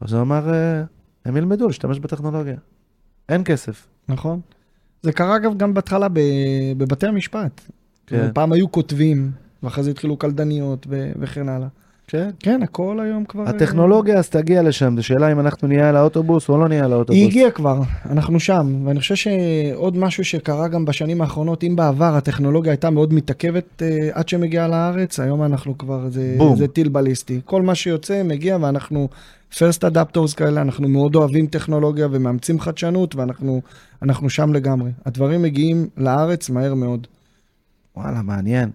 אז 0.00 0.12
הוא 0.12 0.22
אמר, 0.22 0.54
"אה, 0.54 0.82
הם 1.24 1.36
ילמדו 1.36 1.66
להשתמש 1.66 1.98
בטכנולוגיה. 1.98 2.56
אין 3.28 3.42
כסף. 3.44 3.86
נכון. 4.08 4.40
זה 5.02 5.12
קרה 5.12 5.36
אגב 5.36 5.56
גם 5.56 5.74
בהתחלה 5.74 6.06
בבתי 6.76 7.06
המשפט. 7.06 7.60
כן. 8.06 8.28
פעם 8.34 8.52
היו 8.52 8.72
כותבים, 8.72 9.30
ואחרי 9.62 9.84
זה 9.84 9.90
התחילו 9.90 10.16
קלדניות 10.16 10.86
ו- 10.90 11.12
וכן 11.20 11.48
הלאה. 11.48 11.68
כן. 12.06 12.30
כן, 12.40 12.62
הכל 12.62 13.00
היום 13.00 13.24
כבר... 13.24 13.48
הטכנולוגיה 13.48 14.18
אז 14.18 14.28
תגיע 14.28 14.62
לשם, 14.62 14.96
זו 14.96 15.02
שאלה 15.02 15.32
אם 15.32 15.40
אנחנו 15.40 15.68
נהיה 15.68 15.88
על 15.88 15.96
האוטובוס 15.96 16.48
או 16.48 16.58
לא 16.58 16.68
נהיה 16.68 16.84
על 16.84 16.92
האוטובוס. 16.92 17.20
היא 17.20 17.28
הגיעה 17.28 17.50
כבר, 17.50 17.80
אנחנו 18.10 18.40
שם, 18.40 18.82
ואני 18.84 19.00
חושב 19.00 19.14
שעוד 19.14 19.96
משהו 19.96 20.24
שקרה 20.24 20.68
גם 20.68 20.84
בשנים 20.84 21.20
האחרונות, 21.20 21.64
אם 21.64 21.76
בעבר 21.76 22.16
הטכנולוגיה 22.16 22.72
הייתה 22.72 22.90
מאוד 22.90 23.14
מתעכבת 23.14 23.82
אה, 23.82 24.08
עד 24.12 24.28
שמגיעה 24.28 24.68
לארץ, 24.68 25.20
היום 25.20 25.42
אנחנו 25.42 25.78
כבר, 25.78 26.08
זה, 26.08 26.34
בום. 26.38 26.56
זה 26.56 26.68
טיל 26.68 26.88
בליסטי. 26.88 27.40
כל 27.44 27.62
מה 27.62 27.74
שיוצא 27.74 28.22
מגיע, 28.22 28.58
ואנחנו 28.60 29.08
first 29.52 29.82
adapters 29.92 30.36
כאלה, 30.36 30.62
אנחנו 30.62 30.88
מאוד 30.88 31.14
אוהבים 31.14 31.46
טכנולוגיה 31.46 32.08
ומאמצים 32.10 32.60
חדשנות, 32.60 33.14
ואנחנו 33.14 33.62
אנחנו 34.02 34.30
שם 34.30 34.52
לגמרי. 34.52 34.90
הדברים 35.06 35.42
מגיעים 35.42 35.88
לארץ 35.96 36.50
מהר 36.50 36.74
מאוד. 36.74 37.06
וואלה, 37.96 38.22
מעניין. 38.22 38.70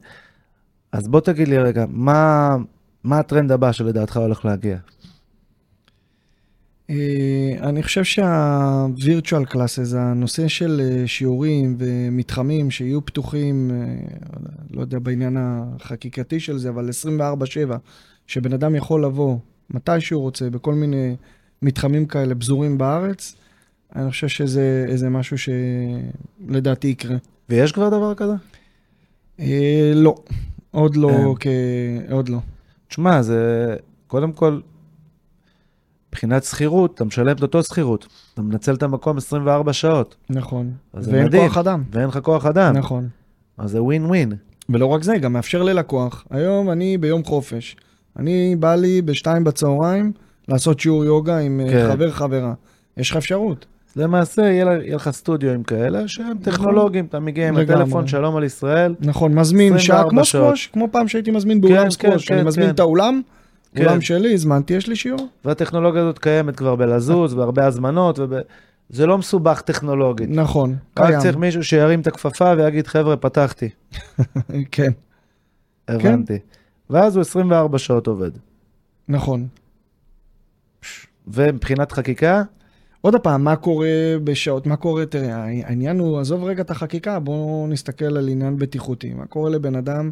אז 0.92 1.08
בוא 1.08 1.22
תגיד 1.22 1.48
לי 1.48 1.58
רגע, 1.58 1.86
מה, 1.90 2.56
מה 3.04 3.20
הטרנד 3.20 3.52
הבא 3.52 3.72
שלדעתך 3.72 4.18
הולך 4.18 4.46
להגיע? 4.46 4.78
אה, 6.90 7.56
אני 7.60 7.84
חושב 7.84 8.04
שה-virtual 8.04 9.54
classes, 9.54 9.98
הנושא 9.98 10.48
של 10.48 10.82
אה, 10.84 11.08
שיעורים 11.08 11.76
ומתחמים 11.80 12.72
שיהיו 12.72 13.06
פתוחים, 13.06 13.72
אה, 13.74 13.96
לא 14.72 14.82
יודע 14.82 15.00
בעניין 15.00 15.38
החקיקתי 15.40 16.40
של 16.40 16.58
זה, 16.58 16.70
אבל 16.70 16.90
24/7, 16.90 17.78
שבן 18.28 18.54
אדם 18.54 18.76
יכול 18.76 19.06
לבוא 19.06 19.38
מתי 19.70 20.02
שהוא 20.02 20.22
רוצה, 20.22 20.50
בכל 20.50 20.74
מיני 20.74 21.16
מתחמים 21.62 22.06
כאלה 22.06 22.36
פזורים 22.36 22.78
בארץ, 22.78 23.36
אני 23.96 24.12
חושב 24.12 24.28
שזה 24.28 25.10
משהו 25.10 25.38
שלדעתי 25.38 26.88
יקרה. 26.88 27.18
ויש 27.50 27.72
כבר 27.72 27.90
דבר 27.90 28.14
כזה? 28.16 28.34
אה, 29.40 29.92
לא, 29.96 30.16
עוד 30.72 30.96
לא, 30.96 31.10
אין. 31.10 31.36
כ... 31.40 31.48
עוד 32.12 32.30
לא. 32.30 32.38
תשמע, 32.88 33.22
זה 33.22 33.76
קודם 34.08 34.32
כל, 34.32 34.60
מבחינת 36.10 36.44
שכירות, 36.44 36.96
אתה 36.96 37.06
משלם 37.06 37.36
את 37.36 37.42
אותו 37.42 37.64
שכירות. 37.64 38.08
אתה 38.34 38.42
מנצל 38.42 38.74
את 38.74 38.84
המקום 38.84 39.18
24 39.18 39.74
שעות, 39.74 40.16
נכון. 40.30 40.72
ואין 40.94 41.26
מדהים. 41.26 41.48
כוח 41.48 41.58
אדם. 41.58 41.84
ואין 41.92 42.08
לך 42.08 42.18
כוח 42.18 42.46
אדם. 42.46 42.78
נכון. 42.78 43.10
אז 43.58 43.72
זה 43.72 43.84
ווין 43.84 44.06
ווין. 44.06 44.34
ולא 44.70 44.86
רק 44.86 45.04
זה, 45.04 45.18
גם 45.18 45.34
מאפשר 45.34 45.64
ללקוח. 45.64 46.26
היום 46.30 46.70
אני 46.70 46.98
ביום 46.98 47.24
חופש. 47.24 47.76
אני 48.20 48.56
בא 48.60 48.76
לי 48.76 49.02
בשתיים 49.02 49.44
בצהריים 49.44 50.12
לעשות 50.48 50.80
שיעור 50.80 51.06
יוגה 51.06 51.38
עם 51.38 51.60
אה, 51.60 51.70
כן. 51.70 51.88
חבר 51.92 52.12
חברה. 52.12 52.54
יש 52.98 53.12
לך 53.12 53.18
אפשרות. 53.18 53.66
למעשה, 53.96 54.42
יהיה, 54.42 54.66
יהיה 54.66 54.96
לך 54.96 55.10
סטודיו 55.10 55.52
עם 55.52 55.64
כאלה 55.64 56.08
שהם 56.08 56.38
טכנולוגיים, 56.42 57.06
אתה 57.06 57.20
מגיע 57.20 57.48
עם. 57.48 57.58
הטלפון, 57.58 58.08
שלום 58.08 58.36
על 58.36 58.44
ישראל. 58.44 58.96
נכון, 59.00 59.34
מזמין 59.34 59.80
שעה 59.80 60.00
24 60.00 60.10
כמו. 60.10 60.26
סקווש, 60.26 60.68
כמו 60.68 60.88
פעם 60.92 61.08
שהייתי 61.08 61.32
מזמין 61.32 61.62
באולם 61.62 61.84
כן, 61.84 61.90
סקווש. 61.90 62.28
כן, 62.28 62.34
אני 62.34 62.42
כן, 62.42 62.48
מזמין 62.48 62.68
כן. 62.68 62.74
את 62.74 62.80
האולם, 62.80 63.22
כן. 63.76 63.86
אולם 63.86 64.02
שלי, 64.02 64.34
הזמנתי, 64.34 64.74
יש 64.74 64.88
לי 64.88 64.96
שיעור. 64.96 65.28
והטכנולוגיה 65.46 66.02
הזאת 66.02 66.20
קיימת 66.20 66.56
כבר 66.56 66.76
בלזוז, 66.76 67.34
בהרבה 67.34 67.66
הזמנות, 67.66 68.20
וב... 68.20 68.34
זה 68.90 69.06
לא 69.06 69.18
מסובך 69.18 69.62
טכנולוגית. 69.62 70.30
נכון, 70.30 70.76
רק 71.00 71.08
קיים. 71.08 71.20
צריך 71.20 71.38
מישהו 71.38 71.64
שירים 71.64 72.02
את 72.02 72.08
הכפפה 72.08 72.54
ויגיד, 72.58 72.88
חבר'ה, 72.88 73.18
פתחתי. 73.18 73.70
כן, 74.72 74.92
הבנתי. 75.88 76.40
ואז 76.90 77.16
הוא 77.16 77.22
24 77.22 77.78
שעות 77.78 78.08
עובד. 78.08 78.32
נכון. 79.08 79.48
ומבחינת 81.28 81.92
חקיקה, 81.92 82.44
עוד 83.02 83.16
פעם, 83.24 83.44
מה 83.44 83.56
קורה 83.56 83.88
בשעות, 84.24 84.68
מה 84.68 84.76
קורה, 84.76 85.06
תראה, 85.06 85.44
העניין 85.44 86.00
הוא, 86.00 86.20
עזוב 86.20 86.44
רגע 86.44 86.62
את 86.62 86.72
החקיקה, 86.72 87.20
בואו 87.20 87.68
נסתכל 87.70 88.18
על 88.18 88.28
עניין 88.30 88.58
בטיחותי. 88.58 89.14
מה 89.14 89.26
קורה 89.26 89.50
לבן 89.50 89.76
אדם 89.76 90.12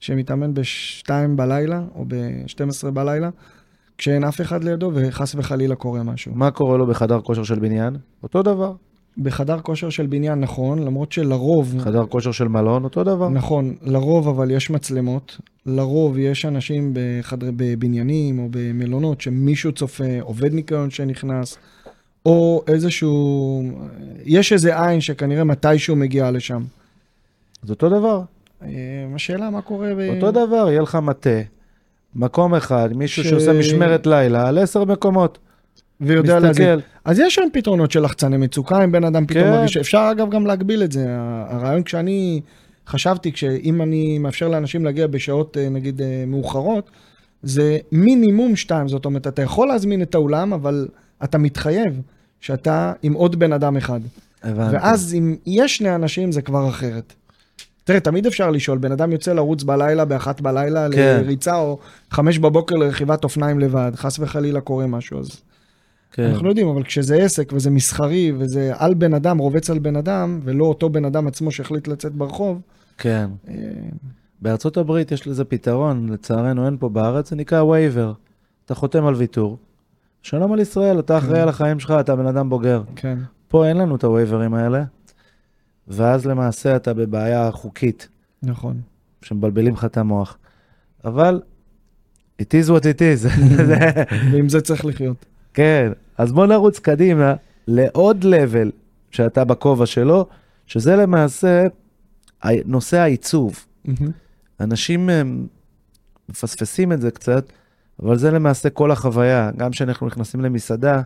שמתאמן 0.00 0.54
ב-2 0.54 1.08
בלילה, 1.36 1.82
או 1.94 2.04
ב-12 2.08 2.90
בלילה, 2.90 3.30
כשאין 3.98 4.24
אף 4.24 4.40
אחד 4.40 4.64
לידו, 4.64 4.90
וחס 4.94 5.34
וחלילה 5.34 5.74
קורה 5.74 6.02
משהו. 6.02 6.32
מה 6.34 6.50
קורה 6.50 6.78
לו 6.78 6.86
בחדר 6.86 7.20
כושר 7.20 7.42
של 7.42 7.58
בניין? 7.58 7.96
אותו 8.22 8.42
דבר. 8.42 8.72
בחדר 9.18 9.60
כושר 9.60 9.90
של 9.90 10.06
בניין, 10.06 10.40
נכון, 10.40 10.78
למרות 10.78 11.12
שלרוב, 11.12 11.74
חדר 11.80 12.06
כושר 12.06 12.32
של 12.32 12.48
מלון, 12.48 12.84
אותו 12.84 13.04
דבר. 13.04 13.28
נכון, 13.28 13.74
לרוב 13.82 14.28
אבל 14.28 14.50
יש 14.50 14.70
מצלמות, 14.70 15.40
לרוב 15.66 16.18
יש 16.18 16.44
אנשים 16.44 16.94
בחדר, 16.94 17.50
בבניינים 17.56 18.38
או 18.38 18.48
במלונות 18.50 19.20
שמישהו 19.20 19.72
צופה, 19.72 20.20
עובד 20.20 20.54
ניקיון 20.54 20.90
שנכנס, 20.90 21.58
או 22.26 22.64
איזשהו, 22.68 23.62
יש 24.24 24.52
איזה 24.52 24.86
עין 24.86 25.00
שכנראה 25.00 25.44
מתישהו 25.44 25.96
מגיע 25.96 26.30
לשם. 26.30 26.62
זה 27.62 27.72
אותו 27.72 27.88
דבר. 27.88 28.22
אה, 28.62 28.68
השאלה 29.14 29.50
מה 29.50 29.62
קורה 29.62 29.94
ב... 29.94 30.08
אותו 30.14 30.30
דבר, 30.30 30.66
יהיה 30.70 30.82
לך 30.82 30.94
מטה, 31.02 31.40
מקום 32.14 32.54
אחד, 32.54 32.88
מישהו 32.96 33.24
ש- 33.24 33.26
שעושה 33.26 33.52
משמרת 33.52 34.06
לילה 34.06 34.48
על 34.48 34.58
עשר 34.58 34.84
מקומות. 34.84 35.38
ויודע 36.00 36.38
להגיד. 36.38 36.50
מסתכל. 36.50 36.80
אז 37.04 37.18
יש 37.18 37.34
שם 37.34 37.48
פתרונות 37.52 37.90
של 37.90 38.00
לחצני 38.00 38.36
מצוקה, 38.36 38.84
אם 38.84 38.92
בן 38.92 39.04
אדם 39.04 39.26
פתאום 39.26 39.44
כן. 39.44 39.50
מרגיש, 39.50 39.76
אפשר 39.76 40.08
אגב 40.12 40.30
גם 40.30 40.46
להגביל 40.46 40.82
את 40.82 40.92
זה. 40.92 41.06
הרעיון 41.48 41.82
כשאני 41.82 42.40
חשבתי, 42.88 43.32
שאם 43.34 43.82
אני 43.82 44.18
מאפשר 44.18 44.48
לאנשים 44.48 44.84
להגיע 44.84 45.06
בשעות 45.06 45.56
אה, 45.56 45.68
נגיד 45.68 46.02
אה, 46.02 46.24
מאוחרות, 46.26 46.90
זה 47.42 47.78
מינימום 47.92 48.56
שתיים, 48.56 48.88
זאת 48.88 49.04
אומרת, 49.04 49.26
אתה 49.26 49.42
יכול 49.42 49.68
להזמין 49.68 50.02
את 50.02 50.14
האולם, 50.14 50.52
אבל 50.52 50.88
אתה 51.24 51.38
מתחייב 51.38 52.00
שאתה 52.40 52.92
עם 53.02 53.12
עוד 53.12 53.38
בן 53.38 53.52
אדם 53.52 53.76
אחד. 53.76 54.00
הבנתי. 54.42 54.76
ואז 54.76 55.14
אם 55.14 55.36
יש 55.46 55.76
שני 55.76 55.94
אנשים 55.94 56.32
זה 56.32 56.42
כבר 56.42 56.68
אחרת. 56.68 57.12
תראה, 57.84 58.00
תמיד 58.00 58.26
אפשר 58.26 58.50
לשאול, 58.50 58.78
בן 58.78 58.92
אדם 58.92 59.12
יוצא 59.12 59.32
לרוץ 59.32 59.62
בלילה, 59.62 60.04
באחת 60.04 60.40
בלילה, 60.40 60.86
כן. 60.92 61.20
לריצה, 61.20 61.56
או 61.56 61.78
חמש 62.10 62.38
בבוקר 62.38 62.74
לרכיבת 62.74 63.24
אופניים 63.24 63.60
לבד, 63.60 63.92
חס 63.96 64.18
וחלילה 64.18 64.60
קורה 64.60 64.86
משהו, 64.86 65.20
אז 65.20 65.40
כן. 66.16 66.22
אנחנו 66.22 66.48
יודעים, 66.48 66.68
אבל 66.68 66.82
כשזה 66.82 67.16
עסק 67.16 67.52
וזה 67.52 67.70
מסחרי 67.70 68.32
וזה 68.38 68.72
על 68.76 68.94
בן 68.94 69.14
אדם, 69.14 69.38
רובץ 69.38 69.70
על 69.70 69.78
בן 69.78 69.96
אדם, 69.96 70.40
ולא 70.44 70.64
אותו 70.64 70.90
בן 70.90 71.04
אדם 71.04 71.26
עצמו 71.26 71.50
שהחליט 71.50 71.88
לצאת 71.88 72.12
ברחוב, 72.12 72.60
כן. 72.98 73.30
אה, 73.48 73.54
בארצות 74.40 74.76
הברית 74.76 75.12
יש 75.12 75.26
לזה 75.26 75.44
פתרון, 75.44 76.08
לצערנו 76.08 76.66
אין 76.66 76.76
פה 76.80 76.88
בארץ, 76.88 77.30
זה 77.30 77.36
נקרא 77.36 77.62
וייבר. 77.62 78.12
אתה 78.64 78.74
חותם 78.74 79.06
על 79.06 79.14
ויתור. 79.14 79.58
שלום 80.22 80.52
על 80.52 80.60
ישראל, 80.60 80.98
אתה 80.98 81.18
אחראי 81.18 81.34
כן. 81.34 81.40
על 81.40 81.48
החיים 81.48 81.80
שלך, 81.80 81.94
אתה 82.00 82.16
בן 82.16 82.26
אדם 82.26 82.50
בוגר. 82.50 82.82
כן, 82.96 83.18
פה 83.48 83.66
אין 83.66 83.76
לנו 83.76 83.96
את 83.96 84.04
הווייברים 84.04 84.54
האלה, 84.54 84.84
ואז 85.88 86.26
למעשה 86.26 86.76
אתה 86.76 86.94
בבעיה 86.94 87.50
חוקית, 87.50 88.08
נכון. 88.42 88.80
שמבלבלים 89.22 89.74
לך 89.74 89.84
את 89.84 89.96
המוח. 89.96 90.38
אבל, 91.04 91.40
it 92.42 92.44
is 92.44 92.68
what 92.68 92.82
it 92.82 93.00
is. 93.00 93.28
ועם 94.32 94.48
זה 94.48 94.60
צריך 94.60 94.84
לחיות. 94.84 95.24
כן, 95.54 95.92
אז 96.18 96.32
בוא 96.32 96.46
נרוץ 96.46 96.78
קדימה 96.78 97.34
לעוד 97.68 98.24
level 98.24 98.70
שאתה 99.10 99.44
בכובע 99.44 99.86
שלו, 99.86 100.26
שזה 100.66 100.96
למעשה 100.96 101.66
נושא 102.64 102.98
העיצוב. 102.98 103.64
מהמם. 103.84 104.10
אנשים 104.60 105.08
הם, 105.08 105.46
מפספסים 106.28 106.92
את 106.92 107.00
זה 107.00 107.10
קצת, 107.10 107.52
אבל 108.02 108.18
זה 108.18 108.30
למעשה 108.30 108.70
כל 108.70 108.90
החוויה. 108.90 109.50
גם 109.56 109.70
כשאנחנו 109.70 110.06
נכנסים 110.06 110.40
למסעדה, 110.40 111.02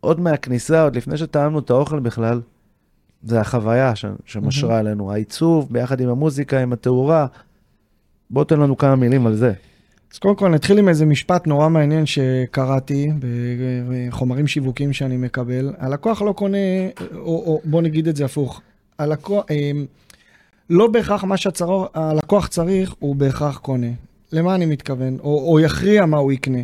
עוד 0.00 0.20
מהכניסה, 0.20 0.82
עוד 0.82 0.96
לפני 0.96 1.16
שטעמנו 1.16 1.58
את 1.58 1.70
האוכל 1.70 2.00
בכלל, 2.00 2.40
זה 3.22 3.40
החוויה 3.40 3.96
ש- 3.96 4.04
שמשרה 4.24 4.78
עלינו. 4.78 5.12
העיצוב, 5.12 5.68
ביחד 5.72 6.00
עם 6.00 6.08
המוזיקה, 6.08 6.60
עם 6.60 6.72
התאורה. 6.72 7.26
בוא 8.30 8.44
תן 8.44 8.60
לנו 8.60 8.76
כמה 8.76 8.96
מילים 8.96 9.26
על 9.26 9.34
זה. 9.34 9.52
אז 10.12 10.18
קודם 10.18 10.36
כל 10.36 10.48
נתחיל 10.48 10.78
עם 10.78 10.88
איזה 10.88 11.06
משפט 11.06 11.46
נורא 11.46 11.68
מעניין 11.68 12.06
שקראתי 12.06 13.10
בחומרים 13.88 14.46
שיווקיים 14.46 14.92
שאני 14.92 15.16
מקבל. 15.16 15.72
הלקוח 15.78 16.22
לא 16.22 16.32
קונה, 16.32 16.58
או, 17.12 17.18
או 17.24 17.60
בוא 17.64 17.82
נגיד 17.82 18.08
את 18.08 18.16
זה 18.16 18.24
הפוך. 18.24 18.60
הלקוח, 18.98 19.44
אה, 19.50 19.70
לא 20.70 20.86
בהכרח 20.86 21.24
מה 21.24 21.36
שהלקוח 21.36 22.46
צריך, 22.46 22.94
הוא 22.98 23.16
בהכרח 23.16 23.58
קונה. 23.58 23.90
למה 24.32 24.54
אני 24.54 24.66
מתכוון? 24.66 25.18
או, 25.20 25.50
או 25.52 25.60
יכריע 25.60 26.06
מה 26.06 26.16
הוא 26.16 26.32
יקנה. 26.32 26.62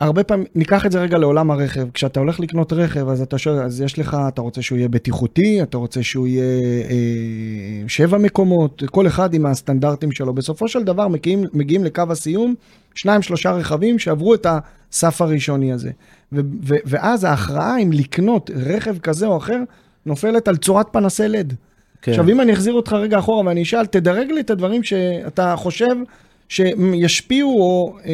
הרבה 0.00 0.24
פעמים, 0.24 0.46
ניקח 0.54 0.86
את 0.86 0.92
זה 0.92 1.00
רגע 1.00 1.18
לעולם 1.18 1.50
הרכב. 1.50 1.90
כשאתה 1.94 2.20
הולך 2.20 2.40
לקנות 2.40 2.72
רכב, 2.72 3.08
אז 3.08 3.22
אתה 3.22 3.38
שואל, 3.38 3.62
אז 3.62 3.80
יש 3.80 3.98
לך, 3.98 4.16
אתה 4.28 4.40
רוצה 4.40 4.62
שהוא 4.62 4.78
יהיה 4.78 4.88
בטיחותי, 4.88 5.62
אתה 5.62 5.76
רוצה 5.76 6.02
שהוא 6.02 6.26
יהיה 6.26 6.82
אה, 6.90 7.88
שבע 7.88 8.18
מקומות, 8.18 8.82
כל 8.90 9.06
אחד 9.06 9.34
עם 9.34 9.46
הסטנדרטים 9.46 10.12
שלו. 10.12 10.34
בסופו 10.34 10.68
של 10.68 10.84
דבר 10.84 11.08
מגיעים, 11.08 11.44
מגיעים 11.52 11.84
לקו 11.84 12.02
הסיום, 12.10 12.54
שניים, 12.94 13.22
שלושה 13.22 13.52
רכבים 13.52 13.98
שעברו 13.98 14.34
את 14.34 14.46
הסף 14.48 15.22
הראשוני 15.22 15.72
הזה. 15.72 15.90
ו, 16.32 16.40
ו, 16.62 16.74
ואז 16.84 17.24
ההכרעה 17.24 17.78
אם 17.78 17.92
לקנות 17.92 18.50
רכב 18.54 18.98
כזה 18.98 19.26
או 19.26 19.36
אחר, 19.36 19.58
נופלת 20.06 20.48
על 20.48 20.56
צורת 20.56 20.86
פנסי 20.92 21.28
לד. 21.28 21.54
כן. 22.02 22.12
עכשיו, 22.12 22.28
אם 22.28 22.40
אני 22.40 22.52
אחזיר 22.52 22.74
אותך 22.74 22.92
רגע 22.92 23.18
אחורה 23.18 23.46
ואני 23.46 23.62
אשאל, 23.62 23.86
תדרג 23.86 24.30
לי 24.30 24.40
את 24.40 24.50
הדברים 24.50 24.82
שאתה 24.82 25.54
חושב 25.56 25.96
שישפיעו 26.48 27.60
או 27.60 27.96
אה, 27.98 28.10
אה, 28.10 28.12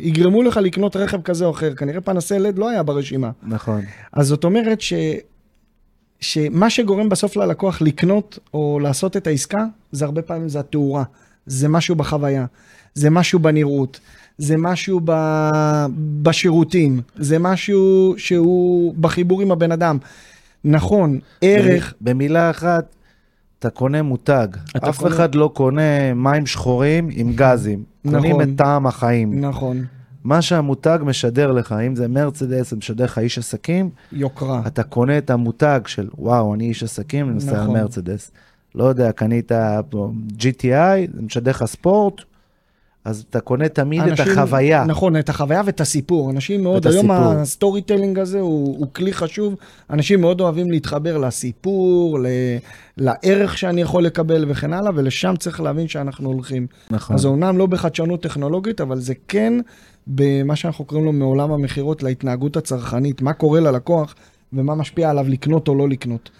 יגרמו 0.00 0.42
לך 0.42 0.56
לקנות 0.56 0.96
רכב 0.96 1.22
כזה 1.22 1.44
או 1.44 1.50
אחר. 1.50 1.74
כנראה 1.74 2.00
פנסי 2.00 2.38
לד 2.38 2.58
לא 2.58 2.68
היה 2.68 2.82
ברשימה. 2.82 3.30
נכון. 3.42 3.80
אז 4.12 4.26
זאת 4.26 4.44
אומרת 4.44 4.80
ש... 4.80 4.92
שמה 6.20 6.70
שגורם 6.70 7.08
בסוף 7.08 7.36
ללקוח 7.36 7.82
לקנות 7.82 8.38
או 8.54 8.78
לעשות 8.82 9.16
את 9.16 9.26
העסקה, 9.26 9.64
זה 9.92 10.04
הרבה 10.04 10.22
פעמים 10.22 10.48
זה 10.48 10.60
התאורה. 10.60 11.04
זה 11.46 11.68
משהו 11.68 11.96
בחוויה, 11.96 12.46
זה 12.94 13.10
משהו 13.10 13.38
בנראות, 13.38 14.00
זה 14.38 14.56
משהו 14.56 15.00
ב... 15.04 15.12
בשירותים, 16.22 17.00
זה 17.16 17.38
משהו 17.38 18.14
שהוא 18.16 18.94
בחיבור 19.00 19.42
עם 19.42 19.52
הבן 19.52 19.72
אדם. 19.72 19.98
נכון, 20.64 21.18
ערך... 21.42 21.94
במילה 22.00 22.50
אחת, 22.50 22.95
אתה 23.66 23.74
קונה 23.74 24.02
מותג. 24.02 24.48
אתה 24.76 24.88
אף 24.88 24.98
קונה- 24.98 25.14
אחד 25.14 25.34
לא 25.34 25.50
קונה 25.54 25.82
מים 26.14 26.46
שחורים 26.46 27.08
עם 27.12 27.32
גזים. 27.34 27.82
קונים 28.10 28.30
נכון. 28.30 28.42
את 28.42 28.58
טעם 28.58 28.86
החיים. 28.86 29.40
נכון, 29.44 29.84
מה 30.24 30.42
שהמותג 30.42 30.98
משדר 31.02 31.52
לך, 31.52 31.74
אם 31.86 31.96
זה 31.96 32.08
מרצדס, 32.08 32.70
זה 32.70 32.76
משדר 32.76 33.04
לך 33.04 33.18
איש 33.18 33.38
עסקים, 33.38 33.90
יוקרה. 34.12 34.62
אתה 34.66 34.82
קונה 34.82 35.18
את 35.18 35.30
המותג 35.30 35.80
של 35.86 36.08
וואו, 36.18 36.54
אני 36.54 36.68
איש 36.68 36.82
עסקים, 36.82 37.26
אני 37.26 37.34
נוסע 37.34 37.56
על 37.56 37.62
נכון. 37.62 37.74
מרצדס. 37.80 38.30
לא 38.74 38.84
יודע, 38.84 39.12
קנית 39.12 39.52
GTI, 40.38 40.64
זה 41.14 41.22
משדר 41.22 41.50
לך 41.50 41.64
ספורט, 41.64 42.14
אז 43.06 43.24
אתה 43.30 43.40
קונה 43.40 43.68
תמיד 43.68 44.02
את 44.02 44.08
אנשים- 44.08 44.38
החוויה. 44.38 44.84
נכון, 44.84 45.16
את 45.16 45.28
החוויה 45.28 45.62
ואת 45.66 45.80
הסיפור. 45.80 46.30
אנשים 46.30 46.62
מאוד, 46.62 46.86
היום 46.86 47.10
הסיפור. 47.10 47.32
ה 47.32 47.82
storytelling 47.82 48.18
הזה 48.18 48.40
הוא, 48.40 48.78
הוא 48.78 48.86
כלי 48.92 49.12
חשוב. 49.12 49.54
אנשים 49.90 50.20
מאוד 50.20 50.40
אוהבים 50.40 50.70
להתחבר 50.70 51.18
לסיפור, 51.18 52.18
ל, 52.20 52.26
לערך 52.96 53.58
שאני 53.58 53.80
יכול 53.82 54.04
לקבל 54.04 54.44
וכן 54.48 54.72
הלאה, 54.72 54.90
ולשם 54.94 55.34
צריך 55.38 55.60
להבין 55.60 55.88
שאנחנו 55.88 56.28
הולכים. 56.28 56.66
נכון. 56.90 57.16
אז 57.16 57.26
אומנם 57.26 57.58
לא 57.58 57.66
בחדשנות 57.66 58.22
טכנולוגית, 58.22 58.80
אבל 58.80 59.00
זה 59.00 59.14
כן 59.28 59.52
במה 60.06 60.56
שאנחנו 60.56 60.84
קוראים 60.84 61.06
לו 61.06 61.12
מעולם 61.12 61.52
המכירות 61.52 62.02
להתנהגות 62.02 62.56
הצרכנית, 62.56 63.22
מה 63.22 63.32
קורה 63.32 63.60
ללקוח 63.60 64.14
ומה 64.52 64.74
משפיע 64.74 65.10
עליו 65.10 65.26
לקנות 65.28 65.68
או 65.68 65.74
לא 65.74 65.88
לקנות. 65.88 66.30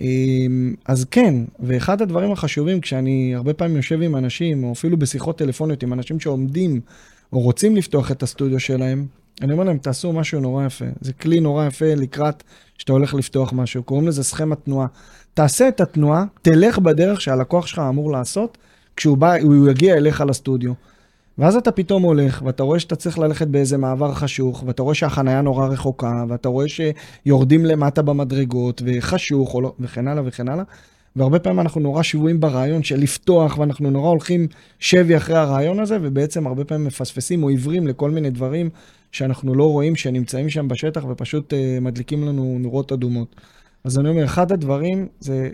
אמ, 0.00 0.74
אז 0.84 1.06
כן, 1.10 1.34
ואחד 1.60 2.02
הדברים 2.02 2.32
החשובים, 2.32 2.80
כשאני 2.80 3.34
הרבה 3.34 3.54
פעמים 3.54 3.76
יושב 3.76 4.02
עם 4.02 4.16
אנשים, 4.16 4.64
או 4.64 4.72
אפילו 4.72 4.96
בשיחות 4.96 5.38
טלפוניות 5.38 5.82
עם 5.82 5.92
אנשים 5.92 6.20
שעומדים 6.20 6.80
או 7.32 7.40
רוצים 7.40 7.76
לפתוח 7.76 8.10
את 8.10 8.22
הסטודיו 8.22 8.60
שלהם, 8.60 9.06
אני 9.42 9.52
אומר 9.52 9.64
להם, 9.64 9.78
תעשו 9.78 10.12
משהו 10.12 10.40
נורא 10.40 10.66
יפה. 10.66 10.84
זה 11.00 11.12
כלי 11.12 11.40
נורא 11.40 11.66
יפה 11.66 11.94
לקראת 11.94 12.42
שאתה 12.78 12.92
הולך 12.92 13.14
לפתוח 13.14 13.52
משהו, 13.52 13.82
קוראים 13.82 14.08
לזה 14.08 14.24
סכמת 14.24 14.64
תנועה. 14.64 14.86
תעשה 15.34 15.68
את 15.68 15.80
התנועה, 15.80 16.24
תלך 16.42 16.78
בדרך 16.78 17.20
שהלקוח 17.20 17.66
שלך 17.66 17.78
אמור 17.78 18.12
לעשות, 18.12 18.58
כשהוא 18.96 19.16
בא, 19.16 19.34
הוא 19.42 19.68
יגיע 19.70 19.94
אליך 19.94 20.20
לסטודיו. 20.20 20.72
ואז 21.38 21.56
אתה 21.56 21.72
פתאום 21.72 22.02
הולך, 22.02 22.42
ואתה 22.46 22.62
רואה 22.62 22.78
שאתה 22.78 22.96
צריך 22.96 23.18
ללכת 23.18 23.46
באיזה 23.46 23.78
מעבר 23.78 24.14
חשוך, 24.14 24.64
ואתה 24.66 24.82
רואה 24.82 24.94
שהחנייה 24.94 25.40
נורא 25.42 25.66
רחוקה, 25.66 26.12
ואתה 26.28 26.48
רואה 26.48 26.66
שיורדים 26.68 27.64
למטה 27.64 28.02
במדרגות, 28.02 28.82
וחשוך, 28.86 29.56
לא, 29.62 29.72
וכן 29.80 30.08
הלאה 30.08 30.22
וכן 30.26 30.48
הלאה. 30.48 30.64
והרבה 31.16 31.38
פעמים 31.38 31.60
אנחנו 31.60 31.80
נורא 31.80 32.02
שבויים 32.02 32.40
ברעיון 32.40 32.82
של 32.82 32.96
לפתוח, 32.96 33.58
ואנחנו 33.58 33.90
נורא 33.90 34.08
הולכים 34.08 34.46
שבי 34.78 35.16
אחרי 35.16 35.36
הרעיון 35.36 35.80
הזה, 35.80 35.98
ובעצם 36.02 36.46
הרבה 36.46 36.64
פעמים 36.64 36.86
מפספסים 36.86 37.42
או 37.42 37.48
עיוורים 37.48 37.86
לכל 37.86 38.10
מיני 38.10 38.30
דברים 38.30 38.70
שאנחנו 39.12 39.54
לא 39.54 39.64
רואים, 39.64 39.96
שנמצאים 39.96 40.48
שם 40.48 40.68
בשטח 40.68 41.04
ופשוט 41.08 41.52
uh, 41.52 41.56
מדליקים 41.80 42.24
לנו 42.26 42.56
נורות 42.60 42.92
אדומות. 42.92 43.36
אז 43.84 43.98
אני 43.98 44.08
אומר, 44.08 44.24
אחד 44.24 44.52
הדברים 44.52 45.06
זה... 45.20 45.48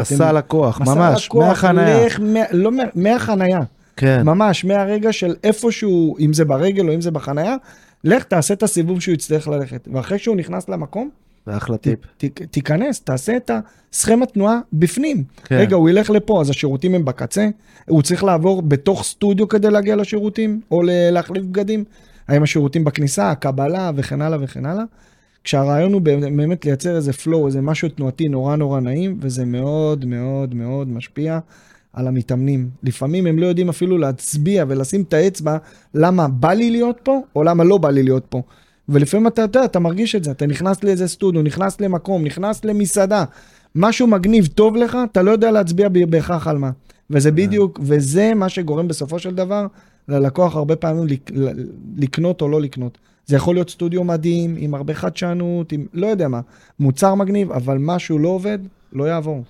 מסע 0.00 0.32
לקוח, 0.32 0.80
מסע 0.80 0.94
ממש, 0.94 1.26
לקוח, 1.26 1.48
מהחניה. 1.48 2.06
לך, 2.06 2.20
מה, 2.20 2.40
לא, 2.52 2.72
מה- 2.72 2.82
מהחנייה. 2.94 3.60
כן, 3.96 4.22
ממש, 4.22 4.64
מהרגע 4.64 5.12
של 5.12 5.34
איפשהו, 5.44 6.16
אם 6.18 6.32
זה 6.32 6.44
ברגל 6.44 6.88
או 6.88 6.94
אם 6.94 7.00
זה 7.00 7.10
בחנייה, 7.10 7.56
לך 8.04 8.24
תעשה 8.24 8.54
את 8.54 8.62
הסיבוב 8.62 9.00
שהוא 9.00 9.14
יצטרך 9.14 9.48
ללכת. 9.48 9.88
ואחרי 9.92 10.18
שהוא 10.18 10.36
נכנס 10.36 10.68
למקום, 10.68 11.10
אחלה 11.48 11.76
ת, 11.76 11.80
טיפ. 11.80 11.98
ת, 12.16 12.42
תיכנס, 12.50 13.00
תעשה 13.00 13.36
את 13.36 13.50
הסכמת 13.92 14.32
תנועה 14.32 14.58
בפנים. 14.72 15.24
כן. 15.44 15.56
רגע, 15.58 15.76
הוא 15.76 15.88
ילך 15.88 16.10
לפה, 16.10 16.40
אז 16.40 16.50
השירותים 16.50 16.94
הם 16.94 17.04
בקצה, 17.04 17.48
הוא 17.88 18.02
צריך 18.02 18.24
לעבור 18.24 18.62
בתוך 18.62 19.04
סטודיו 19.04 19.48
כדי 19.48 19.70
להגיע 19.70 19.96
לשירותים, 19.96 20.60
או 20.70 20.82
להחליף 20.84 21.44
בגדים. 21.44 21.84
האם 22.28 22.42
השירותים 22.42 22.84
בכניסה, 22.84 23.30
הקבלה 23.30 23.90
וכן 23.96 24.22
הלאה 24.22 24.38
וכן 24.42 24.66
הלאה. 24.66 24.84
כשהרעיון 25.44 25.92
הוא 25.92 26.02
באמת 26.02 26.64
לייצר 26.64 26.96
איזה 26.96 27.12
flow, 27.12 27.46
איזה 27.46 27.60
משהו 27.60 27.88
תנועתי 27.88 28.28
נורא 28.28 28.56
נורא 28.56 28.80
נעים, 28.80 29.18
וזה 29.20 29.44
מאוד 29.44 30.04
מאוד 30.04 30.54
מאוד 30.54 30.88
משפיע 30.88 31.38
על 31.96 32.06
המתאמנים. 32.08 32.70
לפעמים 32.82 33.26
הם 33.26 33.38
לא 33.38 33.46
יודעים 33.46 33.68
אפילו 33.68 33.98
להצביע 33.98 34.64
ולשים 34.68 35.02
את 35.02 35.12
האצבע 35.14 35.56
למה 35.94 36.28
בא 36.28 36.52
לי 36.52 36.70
להיות 36.70 37.00
פה, 37.02 37.20
או 37.36 37.42
למה 37.44 37.64
לא 37.64 37.78
בא 37.78 37.90
לי 37.90 38.02
להיות 38.02 38.24
פה. 38.28 38.42
ולפעמים 38.88 39.26
אתה 39.26 39.42
יודע, 39.42 39.64
אתה 39.64 39.78
מרגיש 39.78 40.14
את 40.14 40.24
זה, 40.24 40.30
אתה 40.30 40.46
נכנס 40.46 40.84
לאיזה 40.84 41.08
סטודיו, 41.08 41.42
נכנס 41.42 41.80
למקום, 41.80 42.24
נכנס 42.24 42.64
למסעדה, 42.64 43.24
משהו 43.74 44.06
מגניב, 44.06 44.46
טוב 44.46 44.76
לך, 44.76 44.98
אתה 45.12 45.22
לא 45.22 45.30
יודע 45.30 45.50
להצביע 45.50 45.88
בהכרח 45.88 46.46
על 46.46 46.58
מה. 46.58 46.70
וזה 47.10 47.32
בדיוק, 47.32 47.80
וזה 47.82 48.32
מה 48.34 48.48
שגורם 48.48 48.88
בסופו 48.88 49.18
של 49.18 49.34
דבר 49.34 49.66
ללקוח 50.08 50.56
הרבה 50.56 50.76
פעמים 50.76 51.06
לק- 51.06 51.30
לקנות 51.96 52.42
או 52.42 52.48
לא 52.48 52.60
לקנות. 52.60 52.98
זה 53.26 53.36
יכול 53.36 53.54
להיות 53.54 53.70
סטודיו 53.70 54.04
מדהים, 54.04 54.54
עם 54.58 54.74
הרבה 54.74 54.94
חדשנות, 54.94 55.72
עם 55.72 55.86
לא 55.94 56.06
יודע 56.06 56.28
מה, 56.28 56.40
מוצר 56.80 57.14
מגניב, 57.14 57.52
אבל 57.52 57.78
משהו 57.80 58.18
לא 58.18 58.28
עובד, 58.28 58.58
לא 58.92 59.04
יעבור. 59.04 59.42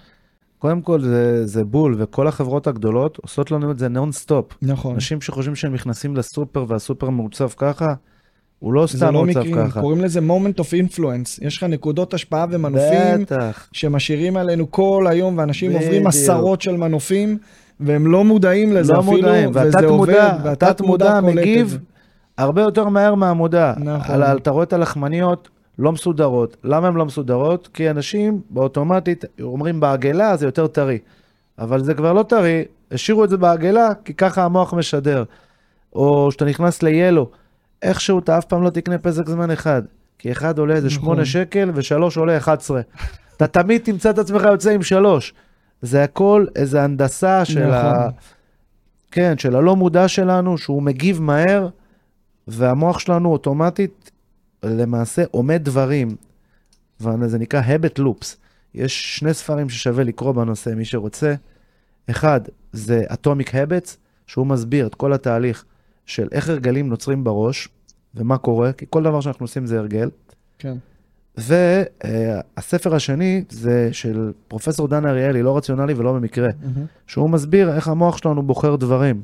קודם 0.59 0.81
כל 0.81 1.01
זה, 1.01 1.47
זה 1.47 1.65
בול, 1.65 1.95
וכל 1.99 2.29
החברות 2.29 2.67
הגדולות 2.67 3.19
עושות 3.23 3.51
לנו 3.51 3.71
את 3.71 3.79
זה 3.79 3.89
נונסטופ. 3.89 4.47
נכון. 4.63 4.95
אנשים 4.95 5.21
שחושבים 5.21 5.55
שהם 5.55 5.75
נכנסים 5.75 6.17
לסופר 6.17 6.65
והסופר 6.69 7.11
מעוצב 7.11 7.49
ככה, 7.57 7.95
הוא 8.59 8.73
לא 8.73 8.87
סתם 8.87 9.15
לא 9.15 9.25
מעוצב 9.25 9.41
מקרי, 9.41 9.53
ככה. 9.55 9.81
קוראים 9.81 10.01
לזה 10.01 10.21
moment 10.21 10.61
of 10.61 10.65
influence. 10.65 11.39
יש 11.43 11.57
לך 11.57 11.63
נקודות 11.63 12.15
השפעה 12.15 12.47
ומנופים 12.51 13.23
בטח. 13.23 13.69
שמשאירים 13.73 14.37
עלינו 14.37 14.71
כל 14.71 15.07
היום, 15.11 15.39
ואנשים 15.39 15.73
עוברים 15.73 15.91
בדיוק. 15.91 16.07
עשרות 16.07 16.63
של 16.63 16.77
מנופים, 16.77 17.39
והם 17.81 18.07
לא 18.07 18.25
מודעים 18.25 18.73
לזה 18.73 18.93
לא 18.93 19.01
אפילו, 19.01 19.17
מודעים, 19.17 19.51
וזה 19.51 19.59
והתת 19.59 19.83
עובד, 19.83 19.97
מודע, 19.97 20.39
והתת 20.45 20.63
התת 20.63 20.81
מודע 20.81 21.21
מגיב. 21.21 21.79
הרבה 22.39 22.63
יותר 22.63 22.89
מהר 22.89 23.15
מהמודע. 23.15 23.73
נכון. 23.77 24.23
על, 24.23 24.37
אתה 24.37 24.51
רואה 24.51 24.65
את 24.65 24.73
הלחמניות 24.73 25.49
לא 25.79 25.93
מסודרות. 25.93 26.57
למה 26.65 26.89
הן 26.89 26.95
לא 26.95 27.07
מסודרות? 27.07 27.69
כי 27.75 27.91
אנשים 27.91 28.41
באוטומטית 28.51 29.25
אומרים 29.41 29.81
בעגלה 29.81 30.37
זה 30.37 30.47
יותר 30.47 30.67
טרי. 30.67 30.99
אבל 31.59 31.85
זה 31.85 31.95
כבר 31.95 32.13
לא 32.13 32.23
טרי, 32.23 32.65
השאירו 32.91 33.25
את 33.25 33.31
זה 33.31 33.37
בעגלה 33.37 33.89
כי 34.05 34.15
ככה 34.15 34.45
המוח 34.45 34.75
משדר. 34.75 35.25
או 35.93 36.29
שאתה 36.33 36.45
נכנס 36.45 36.83
ל-Yellow, 36.83 37.25
איכשהו 37.83 38.19
אתה 38.19 38.39
אף 38.39 38.45
פעם 38.45 38.63
לא 38.63 38.71
תקנה 38.71 38.99
פסק 38.99 39.29
זמן 39.29 39.51
אחד. 39.51 39.83
כי 40.19 40.33
אחד 40.33 40.59
עולה 40.59 40.75
איזה 40.75 40.87
נכון. 40.87 41.01
שמונה 41.01 41.25
שקל 41.25 41.71
ושלוש 41.75 42.17
עולה 42.17 42.37
11. 42.37 42.81
אתה 43.37 43.47
תמיד 43.47 43.83
תמצא 43.85 44.11
את 44.11 44.19
עצמך 44.19 44.43
יוצא 44.43 44.71
עם 44.71 44.83
שלוש. 44.83 45.35
זה 45.83 46.05
הכל 46.05 46.47
איזה 46.57 46.83
הנדסה 46.83 47.45
של 47.45 47.73
ה... 47.73 47.99
נכון. 47.99 48.13
כן, 49.11 49.39
של 49.39 49.57
הלא 49.57 49.77
מודע 49.77 50.09
שלנו, 50.09 50.59
שהוא 50.59 50.83
מגיב 50.83 51.23
מהר, 51.23 51.69
והמוח 52.49 52.99
שלנו 52.99 53.29
אוטומטית 53.29 54.11
למעשה 54.69 55.25
עומד 55.31 55.61
דברים, 55.65 56.17
וזה 57.01 57.39
נקרא 57.39 57.63
habit 57.63 58.01
loops. 58.01 58.37
יש 58.75 59.19
שני 59.19 59.35
ספרים 59.35 59.69
ששווה 59.69 60.05
לקרוא 60.05 60.33
בנושא, 60.33 60.71
מי 60.71 60.85
שרוצה. 60.85 61.35
אחד, 62.11 62.41
זה 62.73 63.05
Atomic 63.11 63.49
Habits, 63.49 63.97
שהוא 64.27 64.47
מסביר 64.47 64.87
את 64.87 64.95
כל 64.95 65.13
התהליך 65.13 65.65
של 66.07 66.29
איך 66.33 66.49
הרגלים 66.49 66.89
נוצרים 66.89 67.25
בראש, 67.25 67.69
ומה 68.15 68.39
קורה, 68.39 68.73
כי 68.73 68.87
כל 68.91 69.03
דבר 69.03 69.21
שאנחנו 69.21 69.45
עושים 69.45 69.67
זה 69.67 69.79
הרגל. 69.79 70.11
כן. 70.59 70.77
והספר 71.37 72.95
השני 72.95 73.45
זה 73.49 73.89
של 73.93 74.33
פרופסור 74.49 74.89
דן 74.89 75.07
אריאלי, 75.07 75.43
לא 75.43 75.57
רציונלי 75.57 75.95
ולא 75.95 76.13
במקרה, 76.13 76.49
שהוא 77.07 77.31
מסביר 77.31 77.75
איך 77.75 77.89
המוח 77.89 78.17
שלנו 78.17 78.43
בוחר 78.43 78.77
דברים. 78.77 79.23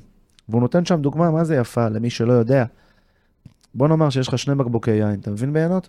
והוא 0.49 0.61
נותן 0.61 0.84
שם 0.84 1.01
דוגמה, 1.01 1.30
מה 1.30 1.45
זה 1.45 1.57
יפה, 1.57 1.88
למי 1.88 2.11
שלא 2.11 2.32
יודע. 2.32 2.64
בוא 3.74 3.88
נאמר 3.88 4.10
שיש 4.10 4.28
לך 4.28 4.38
שני 4.38 4.54
בקבוקי 4.54 4.90
יין, 4.90 5.20
אתה 5.20 5.30
מבין 5.30 5.52
בעיינות? 5.52 5.88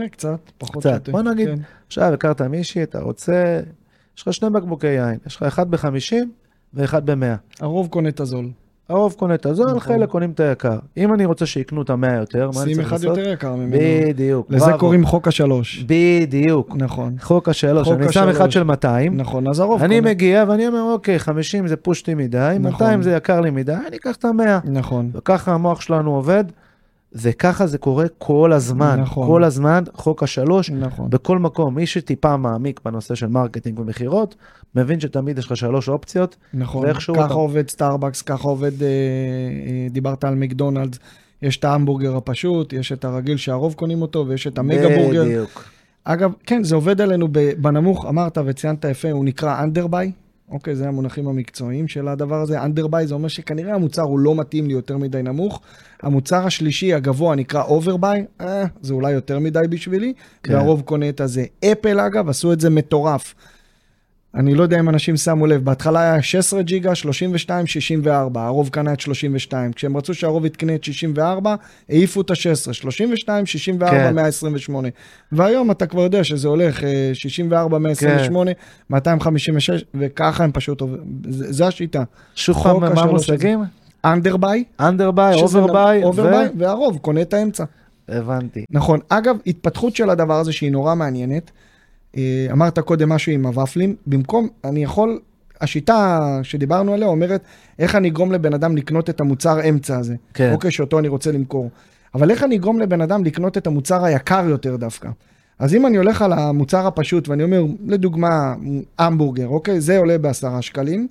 אה, 0.00 0.08
קצת, 0.08 0.38
פחות 0.58 0.76
קצת. 0.82 0.92
שותה. 0.94 1.12
בוא 1.12 1.22
נגיד, 1.22 1.48
כן. 1.48 1.58
עכשיו 1.86 2.12
הכרת 2.14 2.42
מישהי, 2.42 2.82
אתה 2.82 3.00
רוצה, 3.00 3.60
יש 4.16 4.22
לך 4.22 4.34
שני 4.34 4.50
בקבוקי 4.50 4.86
יין, 4.86 5.18
יש 5.26 5.36
לך 5.36 5.42
אחד 5.42 5.70
ב-50 5.70 6.14
ואחד 6.74 7.10
ב-100. 7.10 7.60
הרוב 7.60 7.88
קונה 7.88 8.08
את 8.08 8.20
הזול. 8.20 8.50
הרוב 8.88 9.12
קונה 9.12 9.34
את 9.34 9.46
הזול, 9.46 9.66
נכון. 9.66 9.80
חלק 9.80 10.08
קונים 10.08 10.30
את 10.30 10.40
היקר. 10.40 10.78
אם 10.96 11.14
אני 11.14 11.24
רוצה 11.24 11.46
שיקנו 11.46 11.82
את 11.82 11.90
ה-100 11.90 12.12
יותר, 12.12 12.50
מה 12.54 12.62
אני 12.62 12.74
שים 12.74 12.82
צריך 12.82 12.86
אחד 12.86 13.04
לעשות? 13.04 13.18
יותר 13.18 13.30
יקר 13.32 13.54
ממנו. 13.54 13.76
בדיוק. 13.80 14.50
לזה 14.50 14.64
בראבו. 14.64 14.78
קוראים 14.78 15.06
חוק 15.06 15.28
השלוש. 15.28 15.84
בדיוק. 15.86 16.76
נכון. 16.76 17.16
חוק 17.20 17.48
השלוש, 17.48 17.88
חוק 17.88 18.00
אני 18.00 18.12
שם 18.12 18.28
אחד. 18.28 18.50
של 18.50 18.62
200, 18.62 19.16
נכון, 19.16 19.48
אז 19.48 19.60
הרוב 19.60 19.82
אני 19.82 19.98
קונה. 19.98 20.10
מגיע 20.10 20.44
ואני 20.48 20.68
אומר, 20.68 20.82
אוקיי, 20.92 21.18
50 21.18 21.68
זה 21.68 21.76
פושטי 21.76 22.14
מדי, 22.14 22.56
נכון. 22.60 22.72
200 22.72 23.02
זה 23.02 23.12
יקר 23.12 23.40
לי 23.40 23.50
מדי, 23.50 23.74
אני 23.88 23.96
אקח 23.96 24.16
את 24.16 24.24
ה-100. 24.24 24.70
נכון. 24.70 25.10
וככה 25.14 25.52
המוח 25.52 25.80
שלנו 25.80 26.14
עובד, 26.14 26.44
וככה 27.14 27.66
זה 27.66 27.78
קורה 27.78 28.04
כל 28.18 28.52
הזמן. 28.52 29.00
נכון. 29.00 29.26
כל 29.26 29.44
הזמן, 29.44 29.84
חוק 29.94 30.22
השלוש, 30.22 30.70
נכון. 30.70 31.10
בכל 31.10 31.38
מקום. 31.38 31.74
מי 31.74 31.86
שטיפה 31.86 32.36
מעמיק 32.36 32.80
בנושא 32.84 33.14
של 33.14 33.26
marketing 33.26 33.78
ומכירות, 33.78 34.34
מבין 34.74 35.00
שתמיד 35.00 35.38
יש 35.38 35.46
לך 35.46 35.56
שלוש 35.56 35.88
אופציות. 35.88 36.36
נכון, 36.54 36.84
ואיכשהו 36.86 37.14
ככה 37.14 37.24
אתה- 37.26 37.34
עובד 37.34 37.70
סטארבקס, 37.70 38.22
ככה 38.22 38.48
עובד, 38.48 38.82
אה, 38.82 38.88
אה, 38.88 39.86
דיברת 39.90 40.24
על 40.24 40.34
מקדונלדס, 40.34 40.98
יש 41.42 41.56
את 41.56 41.64
ההמבורגר 41.64 42.16
הפשוט, 42.16 42.72
יש 42.72 42.92
את 42.92 43.04
הרגיל 43.04 43.36
שהרוב 43.36 43.74
קונים 43.74 44.02
אותו, 44.02 44.24
ויש 44.28 44.46
את 44.46 44.58
המגה 44.58 44.88
בורגר. 44.96 45.24
בדיוק. 45.24 45.64
אגב, 46.04 46.32
כן, 46.46 46.64
זה 46.64 46.74
עובד 46.74 47.00
עלינו 47.00 47.28
בנמוך, 47.58 48.06
אמרת 48.08 48.38
וציינת 48.46 48.84
יפה, 48.84 49.10
הוא 49.10 49.24
נקרא 49.24 49.62
underbuy, 49.62 50.12
אוקיי? 50.54 50.74
זה 50.74 50.88
המונחים 50.88 51.28
המקצועיים 51.28 51.88
של 51.88 52.08
הדבר 52.08 52.40
הזה. 52.40 52.62
underbuy 52.62 53.04
זה 53.04 53.14
אומר 53.14 53.28
שכנראה 53.28 53.74
המוצר 53.74 54.02
הוא 54.02 54.18
לא 54.18 54.34
מתאים 54.34 54.66
לי 54.66 54.72
יותר 54.72 54.98
מדי 54.98 55.22
נמוך. 55.22 55.60
המוצר 56.02 56.46
השלישי 56.46 56.94
הגבוה 56.94 57.34
נקרא 57.34 57.62
overbuy, 57.64 58.40
אה, 58.40 58.64
זה 58.82 58.94
אולי 58.94 59.12
יותר 59.12 59.38
מדי 59.38 59.60
בשבילי, 59.70 60.12
כן. 60.42 60.54
והרוב 60.54 60.80
קונה 60.80 61.08
את 61.08 61.20
הזה. 61.20 61.44
אפל 61.64 62.00
אגב, 62.00 62.28
עשו 62.28 62.52
את 62.52 62.60
זה 62.60 62.70
מטורף. 62.70 63.34
אני 64.34 64.54
לא 64.54 64.62
יודע 64.62 64.80
אם 64.80 64.88
אנשים 64.88 65.16
שמו 65.16 65.46
לב, 65.46 65.64
בהתחלה 65.64 66.00
היה 66.00 66.22
16 66.22 66.62
ג'יגה, 66.62 66.94
32, 66.94 67.66
64, 67.66 68.46
הרוב 68.46 68.68
קנה 68.68 68.92
את 68.92 69.00
32. 69.00 69.72
כשהם 69.72 69.96
רצו 69.96 70.14
שהרוב 70.14 70.46
יתקנה 70.46 70.74
את 70.74 70.84
64, 70.84 71.54
העיפו 71.88 72.20
את 72.20 72.30
ה-16, 72.30 72.72
32, 72.72 73.46
64, 73.46 73.90
כן. 73.90 74.14
128. 74.14 74.88
והיום 75.32 75.70
אתה 75.70 75.86
כבר 75.86 76.02
יודע 76.02 76.24
שזה 76.24 76.48
הולך 76.48 76.84
אה, 76.84 77.10
64, 77.12 77.78
128, 77.78 78.50
256, 78.90 79.84
וככה 79.94 80.44
הם 80.44 80.52
פשוט 80.52 80.80
עוברים, 80.80 81.02
זה 81.28 81.66
השיטה. 81.66 82.02
שוב 82.34 82.62
פעם, 82.62 82.80
מה 82.80 82.86
השלוש 82.86 83.30
המושגים? 83.30 83.60
underbuy, 84.04 84.64
underbuy, 84.80 85.34
overbuy, 85.34 86.04
overbuy, 86.04 86.48
והרוב 86.58 86.98
קונה 86.98 87.22
את 87.22 87.34
האמצע. 87.34 87.64
הבנתי. 88.08 88.64
נכון. 88.70 89.00
אגב, 89.08 89.36
התפתחות 89.46 89.96
של 89.96 90.10
הדבר 90.10 90.34
הזה 90.34 90.52
שהיא 90.52 90.72
נורא 90.72 90.94
מעניינת. 90.94 91.50
אה, 92.16 92.46
אמרת 92.52 92.78
קודם 92.78 93.08
משהו 93.08 93.32
עם 93.32 93.46
הוואפלים, 93.46 93.96
במקום, 94.06 94.48
אני 94.64 94.82
יכול, 94.82 95.20
השיטה 95.60 96.20
שדיברנו 96.42 96.94
עליה 96.94 97.08
אומרת, 97.08 97.40
איך 97.78 97.94
אני 97.94 98.08
אגרום 98.08 98.32
לבן 98.32 98.54
אדם 98.54 98.76
לקנות 98.76 99.10
את 99.10 99.20
המוצר 99.20 99.68
אמצע 99.68 99.98
הזה. 99.98 100.14
כן. 100.34 100.52
אוקיי, 100.52 100.70
שאותו 100.70 100.98
אני 100.98 101.08
רוצה 101.08 101.32
למכור. 101.32 101.70
אבל 102.14 102.30
איך 102.30 102.42
אני 102.42 102.56
אגרום 102.56 102.80
לבן 102.80 103.00
אדם 103.00 103.24
לקנות 103.24 103.58
את 103.58 103.66
המוצר 103.66 104.04
היקר 104.04 104.44
יותר 104.48 104.76
דווקא? 104.76 105.08
אז 105.58 105.74
אם 105.74 105.86
אני 105.86 105.96
הולך 105.96 106.22
על 106.22 106.32
המוצר 106.32 106.86
הפשוט 106.86 107.28
ואני 107.28 107.42
אומר, 107.42 107.64
לדוגמה, 107.86 108.54
המבורגר, 108.98 109.46
אוקיי? 109.48 109.80
זה 109.80 109.98
עולה 109.98 110.18
בעשרה 110.18 110.62
שקלים. 110.62 111.08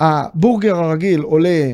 הבורגר 0.00 0.76
הרגיל 0.76 1.20
עולה 1.20 1.72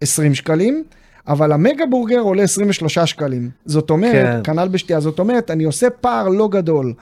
20 0.00 0.34
שקלים, 0.34 0.84
אבל 1.28 1.52
המגה 1.52 1.86
בורגר 1.86 2.20
עולה 2.20 2.42
23 2.42 2.98
שקלים. 2.98 3.50
זאת 3.66 3.90
אומרת, 3.90 4.46
כן. 4.46 4.52
כנ"ל 4.52 4.68
בשתייה, 4.68 5.00
זאת 5.00 5.18
אומרת, 5.18 5.50
אני 5.50 5.64
עושה 5.64 5.90
פער 5.90 6.28
לא 6.28 6.48
גדול 6.48 6.94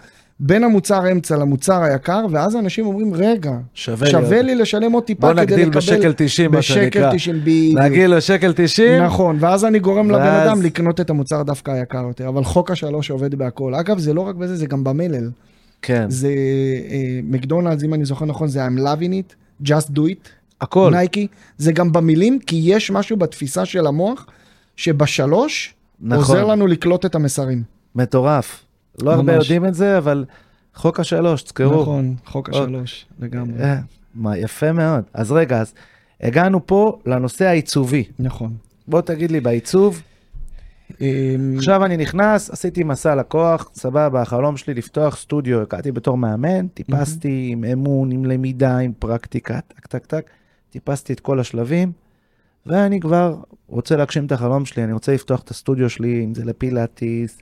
בין 0.42 0.64
המוצר 0.64 1.12
אמצע 1.12 1.36
למוצר 1.36 1.82
היקר, 1.82 2.26
ואז 2.30 2.56
אנשים 2.56 2.86
אומרים, 2.86 3.14
רגע, 3.14 3.52
שווה 3.74 4.10
שווה. 4.10 4.42
לי 4.42 4.54
לשלם 4.54 4.92
עוד 4.92 5.04
טיפה 5.04 5.20
בוא 5.20 5.32
כדי 5.32 5.42
לקבל... 5.42 5.56
נגדיל 5.56 5.70
בשקל 5.70 6.12
90, 6.16 6.50
מה 6.50 6.62
שנקרא. 6.62 7.06
בשקל 7.08 7.16
90, 7.16 7.40
בדיוק. 7.40 7.78
נגיד 7.78 8.10
לו 8.10 8.20
שקל 8.20 8.52
90, 8.56 9.02
נכון, 9.02 9.36
ואז 9.40 9.64
אני 9.64 9.78
גורם 9.78 10.10
לבן 10.10 10.20
ואז- 10.20 10.48
אדם 10.48 10.62
לקנות 10.62 11.00
את 11.00 11.10
המוצר 11.10 11.42
דווקא 11.42 11.70
היקר 11.70 12.04
יותר, 12.08 12.28
אבל 12.28 12.44
חוק 12.44 12.70
השלוש 12.70 13.10
עובד 13.10 13.34
בהכל. 13.34 13.74
אגב, 13.74 13.98
זה 13.98 14.14
לא 14.14 14.20
רק 14.20 14.34
בזה, 14.34 14.56
זה 14.56 14.66
גם 14.66 14.84
במלל. 14.84 15.30
כן, 15.82 16.10
זה 16.10 16.28
אה, 16.28 17.20
מקדונלדס, 17.22 17.84
אם 17.84 17.94
אני 17.94 18.04
זוכר 18.04 18.24
נכון, 18.24 18.48
זה 18.48 18.66
I'm 18.66 18.78
loving 18.80 19.12
it, 19.32 19.34
just 19.68 19.88
do 19.94 20.00
it, 20.00 20.28
הכל. 20.60 20.90
נייקי, 20.92 21.26
זה 21.58 21.72
גם 21.72 21.92
במילים, 21.92 22.38
כי 22.46 22.60
יש 22.64 22.90
משהו 22.90 23.16
בתפיסה 23.16 23.64
של 23.64 23.86
המוח, 23.86 24.26
שבשלוש 24.76 25.74
נכון. 26.00 26.18
עוזר 26.18 26.44
לנו 26.44 26.66
לקלוט 26.66 27.06
את 27.06 27.14
המסרים. 27.14 27.62
מטורף. 27.94 28.64
לא 29.02 29.10
הרבה 29.10 29.32
ממש. 29.36 29.44
יודעים 29.44 29.66
את 29.66 29.74
זה, 29.74 29.98
אבל 29.98 30.24
חוק 30.74 31.00
השלוש, 31.00 31.42
תזכרו. 31.42 31.82
נכון, 31.82 32.14
חוק. 32.24 32.48
השלוש, 32.48 33.06
לגמרי. 33.20 33.62
אה, 33.62 33.78
מה, 34.14 34.38
יפה 34.38 34.72
מאוד. 34.72 35.04
אז 35.14 35.32
רגע, 35.32 35.60
אז 35.60 35.74
הגענו 36.20 36.66
פה 36.66 36.98
לנושא 37.06 37.44
העיצובי. 37.44 38.04
נכון. 38.18 38.52
בוא 38.88 39.00
תגיד 39.00 39.30
לי, 39.30 39.40
בעיצוב, 39.40 40.02
אמ, 41.00 41.54
עכשיו 41.56 41.84
אני 41.84 41.96
נכנס, 41.96 42.50
עשיתי 42.50 42.84
מסע 42.84 43.14
לקוח, 43.14 43.70
סבבה, 43.74 44.22
החלום 44.22 44.56
שלי 44.56 44.74
לפתוח 44.74 45.16
סטודיו, 45.16 45.60
הגעתי 45.60 45.92
בתור 45.92 46.18
מאמן, 46.18 46.68
טיפסתי 46.68 47.48
עם 47.52 47.64
אמון, 47.64 48.12
עם 48.12 48.24
למידה, 48.24 48.78
עם 48.78 48.92
פרקטיקה, 48.98 49.60
טק 49.60 49.86
טק 49.86 50.06
טק, 50.06 50.30
טיפסתי 50.70 51.12
את 51.12 51.20
כל 51.20 51.40
השלבים, 51.40 51.92
ואני 52.66 53.00
כבר 53.00 53.36
רוצה 53.68 53.96
להגשים 53.96 54.26
את 54.26 54.32
החלום 54.32 54.64
שלי, 54.64 54.84
אני 54.84 54.92
רוצה 54.92 55.14
לפתוח 55.14 55.40
את 55.40 55.50
הסטודיו 55.50 55.90
שלי, 55.90 56.24
אם 56.24 56.34
זה 56.34 56.44
לפילאטיס, 56.44 57.38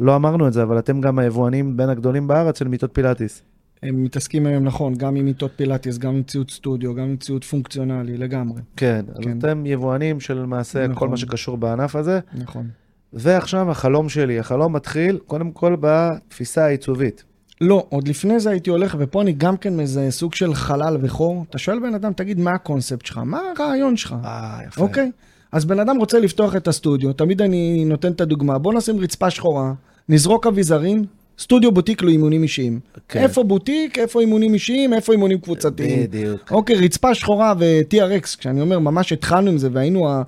לא 0.00 0.16
אמרנו 0.16 0.48
את 0.48 0.52
זה, 0.52 0.62
אבל 0.62 0.78
אתם 0.78 1.00
גם 1.00 1.18
היבואנים 1.18 1.76
בין 1.76 1.88
הגדולים 1.88 2.28
בארץ 2.28 2.58
של 2.58 2.68
מיטות 2.68 2.90
פילאטיס. 2.92 3.42
הם 3.82 4.04
מתעסקים 4.04 4.46
היום, 4.46 4.64
נכון, 4.64 4.94
גם 4.94 5.16
עם 5.16 5.24
מיטות 5.24 5.50
פילאטיס, 5.56 5.98
גם 5.98 6.14
עם 6.14 6.22
ציוד 6.22 6.50
סטודיו, 6.50 6.94
גם 6.94 7.04
עם 7.04 7.16
ציוד 7.16 7.44
פונקציונלי, 7.44 8.16
לגמרי. 8.16 8.60
כן, 8.76 9.04
אז 9.08 9.24
כן. 9.24 9.38
אתם 9.38 9.66
יבואנים 9.66 10.20
של 10.20 10.34
למעשה 10.38 10.86
כל 10.86 10.92
נכון. 10.92 11.10
מה 11.10 11.16
שקשור 11.16 11.56
בענף 11.56 11.96
הזה, 11.96 12.20
נכון. 12.34 12.68
ועכשיו 13.12 13.70
החלום 13.70 14.08
שלי, 14.08 14.38
החלום 14.38 14.72
מתחיל 14.72 15.18
קודם 15.26 15.50
כל 15.50 15.76
בתפיסה 15.80 16.64
העיצובית. 16.64 17.24
לא, 17.60 17.86
עוד 17.88 18.08
לפני 18.08 18.40
זה 18.40 18.50
הייתי 18.50 18.70
הולך, 18.70 18.96
ופה 18.98 19.22
אני 19.22 19.32
גם 19.32 19.56
כן 19.56 19.76
מזהה 19.76 20.10
סוג 20.10 20.34
של 20.34 20.54
חלל 20.54 20.96
וחור. 21.00 21.44
אתה 21.50 21.58
שואל 21.58 21.78
בן 21.78 21.94
אדם, 21.94 22.12
תגיד, 22.12 22.38
מה 22.38 22.52
הקונספט 22.52 23.06
שלך? 23.06 23.20
מה 23.24 23.40
הרעיון 23.58 23.96
שלך? 23.96 24.14
אה, 24.24 24.58
יפה. 24.66 24.80
אוקיי? 24.82 25.10
אז 25.52 25.64
בן 25.64 25.80
אדם 25.80 25.96
רוצה 25.96 26.18
לפתוח 26.18 26.56
את 26.56 26.68
הסטודיו, 26.68 27.12
תמיד 27.12 27.42
אני 27.42 27.84
נותן 27.84 28.12
את 28.12 28.20
הדוגמה, 28.20 28.58
בוא 28.58 28.74
נשים 28.74 29.00
רצפה 29.00 29.30
שחורה, 29.30 29.72
נזרוק 30.08 30.46
אביזרים, 30.46 31.04
סטודיו 31.38 31.72
בוטיק 31.72 32.02
לו 32.02 32.08
אימונים 32.08 32.42
אישיים. 32.42 32.80
כן. 33.08 33.22
איפה 33.22 33.42
בוטיק, 33.42 33.98
איפה 33.98 34.20
אימונים 34.20 34.54
אישיים, 34.54 34.94
איפה 34.94 35.12
אימונים 35.12 35.38
קבוצתיים. 35.38 36.02
בדיוק. 36.02 36.52
אוקיי, 36.52 36.76
רצפה 36.76 37.14
שחורה 37.14 37.54
ו-TRX, 37.58 38.38
כשאני 38.38 38.60
אומר, 38.60 38.78
ממש 38.78 39.12
התחלנו 39.12 39.50
עם 39.50 39.58
זה, 39.58 39.68
והיינו, 39.72 40.08
ה, 40.08 40.12
ה, 40.12 40.22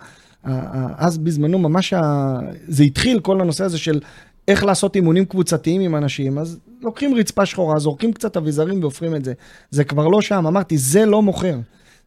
ה, 0.44 1.06
אז 1.06 1.18
בזמנו 1.18 1.58
ממש, 1.58 1.92
ה, 1.92 2.38
זה 2.68 2.82
התחיל, 2.82 3.20
כל 3.20 3.40
הנושא 3.40 3.64
הזה 3.64 3.78
של 3.78 4.00
איך 4.48 4.64
לעשות 4.64 4.96
אימונים 4.96 5.24
קבוצתיים 5.24 5.80
עם 5.80 5.96
אנשים, 5.96 6.38
אז 6.38 6.58
לוקחים 6.82 7.14
רצפה 7.14 7.46
שחורה, 7.46 7.78
זורקים 7.78 8.12
קצת 8.12 8.36
אביזרים 8.36 8.80
והופכים 8.80 9.14
את 9.14 9.24
זה. 9.24 9.32
זה 9.70 9.84
כבר 9.84 10.08
לא 10.08 10.20
שם, 10.20 10.46
אמרתי, 10.46 10.78
זה 10.78 11.06
לא 11.06 11.22
מוכר. 11.22 11.56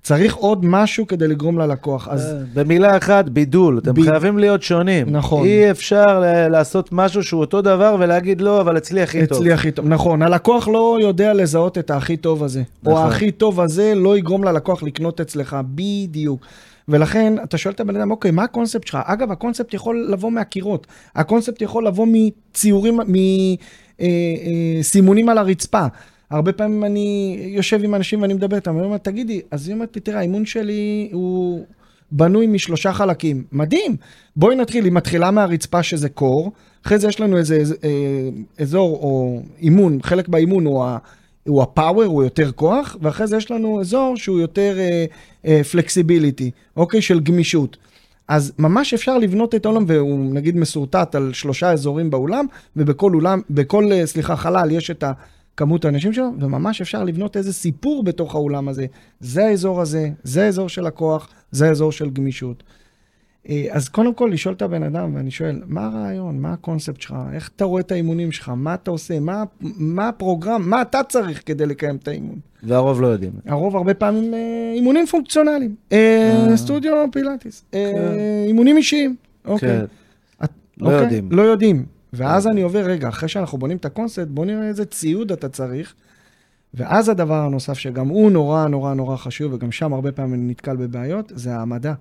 צריך 0.04 0.36
עוד 0.36 0.66
משהו 0.66 1.08
כדי 1.08 1.28
לגרום 1.28 1.58
ללקוח. 1.60 2.08
אז 2.08 2.34
אה, 2.34 2.40
במילה 2.54 2.98
אחת, 2.98 3.30
בידול. 3.30 3.78
אתם 3.78 3.94
ב- 3.94 4.02
חייבים 4.04 4.38
להיות 4.38 4.64
שונים. 4.64 5.10
נכון. 5.10 5.46
אי 5.46 5.72
אפשר 5.72 6.24
לעשות 6.50 6.90
משהו 6.92 7.24
שהוא 7.24 7.42
אותו 7.42 7.62
דבר 7.62 7.96
ולהגיד 8.00 8.42
לא, 8.42 8.62
אבל 8.62 8.78
אצלי 8.78 9.02
הכי 9.02 9.28
טוב. 9.28 9.38
אצלי 9.38 9.54
הכי 9.54 9.72
טוב, 9.72 9.88
נכון, 9.88 10.22
הלקוח 10.22 10.68
לא 10.68 10.98
יודע 11.02 11.34
לזהות 11.34 11.78
את 11.78 11.92
הכי 11.92 12.18
טוב 12.18 12.44
הזה. 12.44 12.64
או 12.86 12.92
נכון. 12.92 13.08
הכי 13.08 13.32
טוב 13.32 13.60
הזה 13.62 13.94
לא 13.96 14.18
יגרום 14.18 14.44
ללקוח 14.44 14.84
לקנות 14.84 15.22
אצלך, 15.22 15.58
בדיוק. 15.76 16.46
ולכן 16.90 17.34
אתה 17.44 17.58
שואל 17.58 17.74
את 17.74 17.80
הבן 17.80 17.96
אדם, 17.96 18.12
אוקיי, 18.12 18.32
מה 18.32 18.44
הקונספט 18.44 18.88
שלך? 18.88 18.98
אגב, 19.06 19.32
הקונספט 19.32 19.74
יכול 19.74 20.08
לבוא 20.10 20.32
מהקירות, 20.32 20.88
הקונספט 21.16 21.62
יכול 21.62 21.88
לבוא 21.88 22.08
מציורים, 22.12 23.00
מסימונים 24.80 25.30
על 25.30 25.38
הרצפה. 25.38 25.86
הרבה 26.32 26.54
פעמים 26.54 26.84
אני 26.84 27.38
יושב 27.40 27.84
עם 27.84 27.96
אנשים 27.96 28.22
ואני 28.22 28.34
מדבר 28.34 28.56
איתם, 28.56 28.76
ואני 28.76 28.86
אומר, 28.86 28.98
תגידי, 28.98 29.42
אז 29.52 29.68
היא 29.68 29.74
אומרת 29.74 29.96
לי, 29.96 30.02
תראה, 30.02 30.20
האימון 30.20 30.46
שלי 30.46 31.10
הוא 31.14 31.66
בנוי 32.12 32.48
משלושה 32.48 32.94
חלקים. 32.94 33.44
מדהים. 33.52 33.96
בואי 34.36 34.56
נתחיל, 34.56 34.84
היא 34.84 34.94
מתחילה 34.94 35.32
מהרצפה 35.32 35.84
שזה 35.84 36.10
קור, 36.10 36.52
אחרי 36.86 37.00
זה 37.00 37.08
יש 37.08 37.20
לנו 37.20 37.38
איזה 37.38 37.64
אה, 37.84 38.30
אזור 38.60 39.00
או 39.02 39.42
אימון, 39.62 40.00
חלק 40.04 40.28
באימון 40.28 40.66
הוא 40.66 40.84
ה... 40.84 40.98
הוא 41.48 41.62
הפאוור, 41.64 42.04
הוא 42.04 42.24
יותר 42.24 42.52
כוח, 42.52 42.98
ואחרי 43.02 43.28
זה 43.28 43.38
יש 43.38 43.52
לנו 43.52 43.82
אזור 43.82 44.18
שהוא 44.18 44.40
יותר 44.40 44.78
פלקסיביליטי, 45.72 46.52
אוקיי? 46.78 47.02
של 47.02 47.20
גמישות. 47.20 47.78
אז 48.28 48.54
ממש 48.60 48.94
אפשר 48.94 49.18
לבנות 49.18 49.56
את 49.56 49.66
העולם, 49.66 49.84
והוא 49.88 50.34
נגיד 50.34 50.58
מסורטט 50.58 51.16
על 51.16 51.34
שלושה 51.34 51.72
אזורים 51.72 52.10
באולם, 52.10 52.46
ובכל 52.76 53.14
אולם, 53.14 53.42
בכל, 53.50 53.92
אה, 53.92 54.06
סליחה, 54.06 54.36
חלל 54.36 54.72
יש 54.72 54.92
את 54.92 55.04
הכמות 55.56 55.86
האנשים 55.86 56.14
שלו, 56.14 56.30
וממש 56.40 56.82
אפשר 56.82 57.04
לבנות 57.04 57.38
איזה 57.38 57.54
סיפור 57.54 58.04
בתוך 58.04 58.36
האולם 58.36 58.68
הזה. 58.70 58.86
זה 59.20 59.46
האזור 59.46 59.82
הזה, 59.82 60.10
זה 60.24 60.46
האזור 60.46 60.70
של 60.70 60.86
הכוח, 60.86 61.30
זה 61.52 61.68
האזור 61.68 61.92
של 61.92 62.10
גמישות. 62.10 62.64
אה, 63.50 63.66
אז 63.72 63.90
קודם 63.90 64.14
כל 64.14 64.30
לשאול 64.34 64.56
את 64.56 64.62
הבן 64.62 64.84
אדם, 64.84 65.16
ואני 65.16 65.32
שואל, 65.32 65.62
מה 65.68 65.86
הרעיון, 65.86 66.40
מה 66.40 66.54
הקונספט 66.54 67.02
שלך, 67.02 67.16
איך 67.34 67.50
אתה 67.56 67.66
רואה 67.66 67.82
את 67.82 67.92
האימונים 67.92 68.32
שלך, 68.32 68.52
מה 68.56 68.74
אתה 68.74 68.92
עושה, 68.92 69.20
מה, 69.20 69.44
מה 69.78 70.08
הפרוגרם, 70.08 70.70
מה 70.70 70.82
אתה 70.82 71.02
צריך 71.04 71.44
כדי 71.46 71.66
לקיים 71.66 71.96
את 71.96 72.08
האימון. 72.08 72.40
והרוב 72.64 73.02
לא 73.02 73.08
יודעים. 73.08 73.32
הרוב 73.46 73.76
הרבה 73.76 73.94
פעמים 73.94 74.34
אה, 74.34 74.40
אימונים 74.76 75.06
פונקציונליים, 75.06 75.76
אה, 75.92 76.48
אה. 76.52 76.58
סטודיו 76.58 76.94
פילאטיס, 77.12 77.64
אה, 77.74 77.92
כן. 77.96 78.18
אימונים 78.48 78.78
אישיים, 78.78 79.16
אוקיי. 79.46 79.70
כן. 79.80 79.86
את- 80.44 80.50
לא 80.78 80.86
אוקיי? 80.86 81.02
יודעים. 81.04 81.28
לא 81.32 81.42
יודעים. 81.42 81.86
ואז 82.14 82.48
אני 82.48 82.62
עובר, 82.62 82.86
רגע, 82.86 83.10
אחרי 83.10 83.30
שאנחנו 83.30 83.58
בונים 83.58 83.78
את 83.78 83.86
הקונספט, 83.86 84.28
בוא 84.28 84.46
נראה 84.46 84.68
איזה 84.68 84.86
ציוד 84.86 85.32
אתה 85.32 85.50
צריך. 85.50 85.94
ואז 86.74 87.10
הדבר 87.10 87.36
הנוסף 87.36 87.74
שגם 87.74 88.08
הוא 88.08 88.32
נורא 88.32 88.68
נורא 88.68 88.94
נורא 88.94 89.18
חשוב, 89.18 89.54
וגם 89.54 89.72
שם 89.72 89.94
הרבה 89.94 90.12
פעמים 90.12 90.34
אני 90.34 90.52
נתקל 90.52 90.76
בבעיות, 90.76 91.32
זה 91.36 91.56
העמדה. 91.56 91.94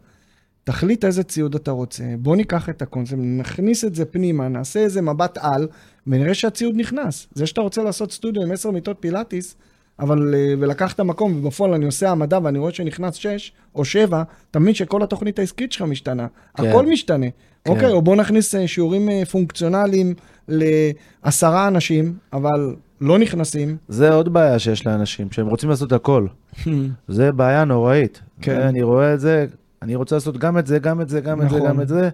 תחליט 0.64 1.04
איזה 1.04 1.22
ציוד 1.22 1.54
אתה 1.54 1.70
רוצה, 1.70 2.04
בוא 2.18 2.36
ניקח 2.36 2.68
את 2.68 2.82
הקונספט, 2.82 3.18
נכניס 3.18 3.84
את 3.84 3.94
זה 3.94 4.04
פנימה, 4.04 4.48
נעשה 4.48 4.80
איזה 4.80 5.02
מבט 5.02 5.38
על, 5.38 5.68
ונראה 6.06 6.34
שהציוד 6.34 6.74
נכנס. 6.76 7.26
זה 7.34 7.46
שאתה 7.46 7.60
רוצה 7.60 7.82
לעשות 7.82 8.12
סטודיו 8.12 8.42
עם 8.42 8.52
עשר 8.52 8.70
מיטות 8.70 8.96
פילאטיס, 9.00 9.56
אבל, 10.00 10.34
אה, 10.34 10.54
ולקח 10.58 10.92
את 10.92 11.00
המקום, 11.00 11.36
ובפועל 11.36 11.74
אני 11.74 11.84
עושה 11.84 12.08
העמדה 12.08 12.38
ואני 12.42 12.58
רואה 12.58 12.72
שנכנס 12.72 13.14
שש 13.14 13.52
או 13.74 13.84
שבע, 13.84 14.22
אתה 14.50 14.58
מבין 14.58 14.74
שכל 14.74 15.02
התוכנית 15.02 15.38
העסקית 15.38 15.72
שלך 15.72 15.82
משתנה. 15.82 16.26
כן. 16.56 16.68
הכל 16.68 16.86
משתנה. 16.86 17.26
כן. 17.64 17.70
אוקיי, 17.70 17.92
או 17.92 18.02
בוא 18.02 18.16
נכניס 18.16 18.54
אה, 18.54 18.68
שיעורים 18.68 19.08
אה, 19.08 19.22
פונקציונליים 19.24 20.14
לעשרה 20.48 21.68
אנשים, 21.68 22.14
אבל 22.32 22.74
לא 23.00 23.18
נכנסים. 23.18 23.76
זה 23.88 24.12
עוד 24.12 24.32
בעיה 24.32 24.58
שיש 24.58 24.86
לאנשים, 24.86 25.30
שהם 25.30 25.46
רוצים 25.46 25.70
לעשות 25.70 25.92
הכל. 25.92 26.26
זה 27.08 27.32
בעיה 27.32 27.64
נוראית. 27.64 28.20
כן. 28.42 28.60
אני 28.60 28.82
רואה 28.82 29.14
את 29.14 29.20
זה, 29.20 29.46
אני 29.82 29.94
רוצה 29.94 30.16
לעשות 30.16 30.38
גם 30.38 30.58
את 30.58 30.66
זה, 30.66 30.78
גם 30.78 31.00
את 31.00 31.08
זה, 31.08 31.20
גם 31.20 31.42
את 31.42 31.50
זה, 31.50 31.56
נכון. 31.56 31.68
גם 31.68 31.80
את 31.80 31.88
זה. 31.88 32.08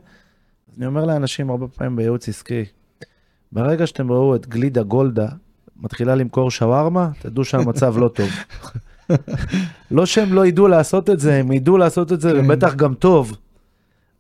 אני 0.79 0.87
אומר 0.87 1.05
לאנשים 1.05 1.51
הרבה 1.51 1.69
פעמים 1.69 1.97
בייעוץ 1.97 2.29
עסקי, 2.29 2.65
ברגע 3.53 3.87
שאתם 3.87 4.13
ראו 4.13 4.35
את 4.37 4.47
גלידה 4.47 4.83
גולדה 4.83 5.29
מתחילה 5.83 6.15
למכור 6.15 6.51
שווארמה, 6.51 7.11
תדעו 7.19 7.45
שהמצב 7.45 7.99
לא 7.99 8.09
טוב. 8.09 8.29
לא 9.91 10.07
שהם 10.07 10.33
לא 10.33 10.47
ידעו 10.47 10.69
לעשות 10.69 11.11
את 11.11 11.21
זה, 11.21 11.35
הם 11.35 11.53
ידעו 11.53 11.79
לעשות 11.79 12.13
את 12.13 12.21
זה, 12.21 12.33
כן. 12.33 12.45
ובטח 12.45 12.75
גם 12.75 12.95
טוב. 12.95 13.37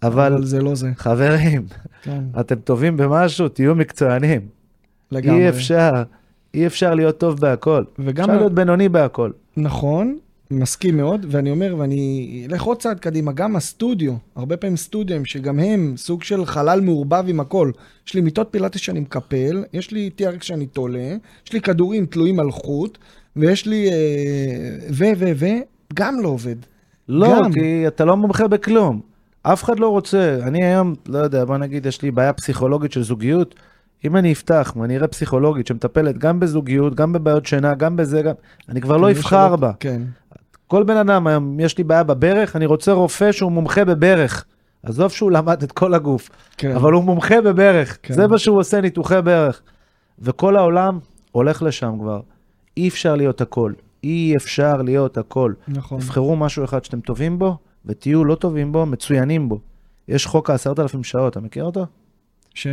אבל 0.02 0.32
אבל 0.32 0.44
זה 0.44 0.62
לא 0.62 0.74
זה. 0.74 0.90
חברים, 0.96 1.66
כן, 2.02 2.24
אתם 2.40 2.54
טובים 2.54 2.96
במשהו, 2.96 3.48
תהיו 3.48 3.74
מקצוענים. 3.74 4.40
לגמרי. 5.12 5.40
אי 5.40 5.48
אפשר, 5.48 6.02
אי 6.54 6.66
אפשר 6.66 6.94
להיות 6.94 7.18
טוב 7.18 7.40
בהכל. 7.40 7.84
וגם, 7.98 8.24
אפשר 8.24 8.38
להיות 8.38 8.52
בינוני 8.52 8.88
בהכל. 8.88 9.30
נכון, 9.56 10.18
מסכים 10.50 10.96
מאוד, 10.96 11.26
ואני 11.28 11.50
אומר, 11.50 11.74
ואני 11.78 12.46
אלך 12.50 12.62
עוד 12.62 12.80
צעד 12.80 13.00
קדימה, 13.00 13.32
גם 13.32 13.56
הסטודיו, 13.56 14.12
הרבה 14.36 14.56
פעמים 14.56 14.76
סטודיו, 14.76 15.26
שגם 15.26 15.58
הם 15.58 15.94
סוג 15.96 16.22
של 16.22 16.46
חלל 16.46 16.80
מעורבב 16.80 17.24
עם 17.28 17.40
הכל. 17.40 17.70
יש 18.06 18.14
לי 18.14 18.20
מיטות 18.20 18.48
פילאטיס 18.50 18.80
שאני 18.80 19.00
מקפל, 19.00 19.64
יש 19.72 19.90
לי 19.90 20.10
TRX 20.18 20.42
שאני 20.44 20.66
תולה, 20.66 21.16
יש 21.46 21.52
לי 21.52 21.60
כדורים 21.60 22.06
תלויים 22.06 22.40
על 22.40 22.50
חוט, 22.50 22.98
ויש 23.36 23.66
לי 23.66 23.90
אה, 23.90 24.78
ו, 24.90 25.04
ו, 25.18 25.24
ו, 25.36 25.46
גם 25.94 26.20
לא 26.20 26.28
עובד. 26.28 26.56
לא, 27.08 27.40
גם. 27.44 27.52
כי 27.52 27.86
אתה 27.86 28.04
לא 28.04 28.16
מומחה 28.16 28.48
בכלום. 28.48 29.00
אף 29.42 29.64
אחד 29.64 29.78
לא 29.78 29.88
רוצה. 29.88 30.38
אני 30.42 30.64
היום, 30.64 30.94
לא 31.08 31.18
יודע, 31.18 31.44
בוא 31.44 31.56
נגיד, 31.56 31.86
יש 31.86 32.02
לי 32.02 32.10
בעיה 32.10 32.32
פסיכולוגית 32.32 32.92
של 32.92 33.02
זוגיות. 33.02 33.54
אם 34.04 34.16
אני 34.16 34.32
אפתח 34.32 34.72
ואני 34.76 34.96
אראה 34.96 35.08
פסיכולוגית 35.08 35.66
שמטפלת 35.66 36.18
גם 36.18 36.40
בזוגיות, 36.40 36.94
גם 36.94 37.12
בבעיות 37.12 37.46
שינה, 37.46 37.74
גם 37.74 37.96
בזה, 37.96 38.22
גם... 38.22 38.34
אני 38.68 38.80
כבר 38.80 38.96
לא 38.96 39.12
כן, 39.12 39.16
אבחר 39.18 39.56
בה. 39.56 39.72
כן, 39.80 40.02
כל 40.66 40.82
בן 40.82 40.96
אדם 40.96 41.26
היום, 41.26 41.60
יש 41.60 41.78
לי 41.78 41.84
בעיה 41.84 42.02
בברך, 42.02 42.56
אני 42.56 42.66
רוצה 42.66 42.92
רופא 42.92 43.32
שהוא 43.32 43.52
מומחה 43.52 43.84
בברך. 43.84 44.44
עזוב 44.82 45.10
שהוא 45.10 45.30
למד 45.30 45.62
את 45.62 45.72
כל 45.72 45.94
הגוף, 45.94 46.30
כן. 46.56 46.76
אבל 46.76 46.92
הוא 46.92 47.04
מומחה 47.04 47.40
בברך. 47.40 47.98
כן. 48.02 48.14
זה 48.14 48.26
מה 48.26 48.38
שהוא 48.38 48.58
עושה, 48.58 48.80
ניתוחי 48.80 49.18
ברך. 49.24 49.62
וכל 50.18 50.56
העולם 50.56 50.98
הולך 51.32 51.62
לשם 51.62 51.94
כבר. 52.00 52.20
אי 52.76 52.88
אפשר 52.88 53.16
להיות 53.16 53.40
הכל. 53.40 53.72
אי 54.04 54.34
אפשר 54.36 54.82
להיות 54.82 55.18
הכל. 55.18 55.52
נכון. 55.68 56.00
תבחרו 56.00 56.36
משהו 56.36 56.64
אחד 56.64 56.84
שאתם 56.84 57.00
טובים 57.00 57.38
בו, 57.38 57.56
ותהיו 57.86 58.24
לא 58.24 58.34
טובים 58.34 58.72
בו, 58.72 58.86
מצוינים 58.86 59.48
בו. 59.48 59.60
יש 60.08 60.26
חוק 60.26 60.50
העשרת 60.50 60.78
אלפים 60.78 61.04
שעות, 61.04 61.32
אתה 61.32 61.40
מכיר 61.40 61.64
אותו? 61.64 61.86
ש? 62.54 62.66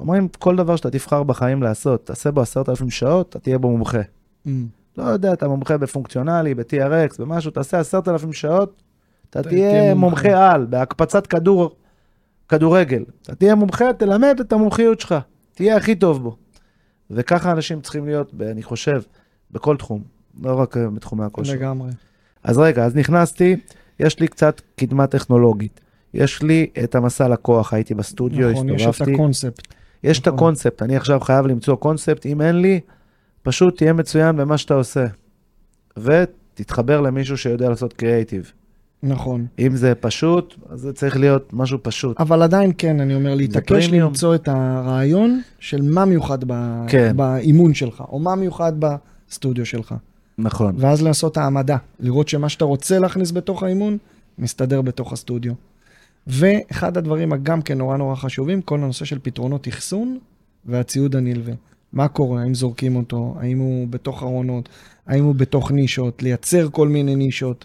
אומרים, 0.00 0.28
כל 0.38 0.56
דבר 0.56 0.76
שאתה 0.76 0.90
תבחר 0.90 1.22
בחיים 1.22 1.62
לעשות, 1.62 2.06
תעשה 2.06 2.30
בו 2.30 2.40
עשרת 2.40 2.68
אלפים 2.68 2.90
שעות, 2.90 3.28
אתה 3.28 3.38
תהיה 3.38 3.58
בו 3.58 3.70
מומחה. 3.70 4.00
Mm. 4.46 4.50
לא 4.96 5.04
יודע, 5.04 5.32
אתה 5.32 5.48
מומחה 5.48 5.78
בפונקציונלי, 5.78 6.54
ב-TRX, 6.54 7.14
במשהו, 7.18 7.50
תעשה 7.50 7.80
עשרת 7.80 8.08
אלפים 8.08 8.32
שעות, 8.32 8.82
אתה 9.30 9.42
תהיה 9.42 9.94
מומחה. 9.94 10.26
מומחה 10.26 10.52
על, 10.52 10.66
בהקפצת 10.66 11.26
כדור, 11.26 11.76
כדורגל. 12.48 13.04
אתה 13.22 13.34
תהיה 13.34 13.54
מומחה, 13.54 13.92
תלמד 13.92 14.36
את 14.40 14.52
המומחיות 14.52 15.00
שלך, 15.00 15.14
תהיה 15.54 15.76
הכי 15.76 15.94
טוב 15.94 16.22
בו. 16.22 16.36
וככה 17.10 17.52
אנשים 17.52 17.80
צריכים 17.80 18.06
להיות, 18.06 18.32
אני 18.50 18.62
חושב, 18.62 19.02
בכל 19.50 19.76
תחום, 19.76 20.02
לא 20.42 20.54
רק 20.60 20.76
אה, 20.76 20.90
בתחומי 20.90 21.24
הכושר. 21.24 21.52
לגמרי. 21.52 21.90
אז 22.44 22.58
רגע, 22.58 22.84
אז 22.84 22.96
נכנסתי, 22.96 23.56
יש 24.00 24.20
לי 24.20 24.28
קצת 24.28 24.60
קדמה 24.76 25.06
טכנולוגית. 25.06 25.80
יש 26.14 26.42
לי 26.42 26.66
את 26.84 26.94
המסע 26.94 27.28
לקוח, 27.28 27.72
הייתי 27.72 27.94
בסטודיו, 27.94 28.50
נכון, 28.50 28.68
יש 28.68 28.82
את 28.82 28.88
הסתובבתי. 28.88 29.14
הקונספט. 29.14 29.62
יש 30.02 30.20
את 30.20 30.28
נכון. 30.28 30.38
הקונספט, 30.38 30.82
אני 30.82 30.96
עכשיו 30.96 31.20
חייב 31.20 31.46
למצוא 31.46 31.76
קונספט, 31.76 32.26
אם 32.26 32.40
אין 32.40 32.56
לי, 32.56 32.80
פשוט 33.42 33.76
תהיה 33.76 33.92
מצוין 33.92 34.36
במה 34.36 34.58
שאתה 34.58 34.74
עושה. 34.74 35.06
ותתחבר 35.96 37.00
למישהו 37.00 37.36
שיודע 37.36 37.68
לעשות 37.68 37.92
קריאייטיב. 37.92 38.52
נכון. 39.02 39.46
אם 39.58 39.76
זה 39.76 39.94
פשוט, 39.94 40.54
אז 40.68 40.80
זה 40.80 40.92
צריך 40.92 41.16
להיות 41.16 41.52
משהו 41.52 41.78
פשוט. 41.82 42.20
אבל 42.20 42.42
עדיין 42.42 42.72
כן, 42.78 43.00
אני 43.00 43.14
אומר, 43.14 43.34
להתעקש. 43.34 43.88
למצוא 43.88 44.34
את 44.34 44.48
הרעיון 44.48 45.40
של 45.58 45.82
מה 45.82 46.04
מיוחד 46.04 46.38
ב... 46.46 46.52
כן. 46.88 47.12
באימון 47.16 47.74
שלך, 47.74 48.04
או 48.08 48.18
מה 48.18 48.34
מיוחד 48.34 48.72
בסטודיו 48.78 49.66
שלך. 49.66 49.94
נכון. 50.38 50.74
ואז 50.78 51.02
לעשות 51.02 51.36
העמדה, 51.36 51.76
לראות 52.00 52.28
שמה 52.28 52.48
שאתה 52.48 52.64
רוצה 52.64 52.98
להכניס 52.98 53.32
בתוך 53.32 53.62
האימון, 53.62 53.98
מסתדר 54.38 54.82
בתוך 54.82 55.12
הסטודיו. 55.12 55.52
ואחד 56.26 56.96
הדברים 56.96 57.32
הגם 57.32 57.62
כן 57.62 57.78
נורא 57.78 57.96
נורא 57.96 58.14
חשובים, 58.14 58.62
כל 58.62 58.78
הנושא 58.78 59.04
של 59.04 59.18
פתרונות 59.22 59.68
אחסון 59.68 60.18
והציוד 60.66 61.16
הנלווה. 61.16 61.52
מה 61.92 62.08
קורה, 62.08 62.42
האם 62.42 62.54
זורקים 62.54 62.96
אותו, 62.96 63.34
האם 63.40 63.58
הוא 63.58 63.88
בתוך 63.88 64.22
ארונות, 64.22 64.68
האם 65.06 65.24
הוא 65.24 65.34
בתוך 65.34 65.72
נישות, 65.72 66.22
לייצר 66.22 66.68
כל 66.70 66.88
מיני 66.88 67.16
נישות, 67.16 67.64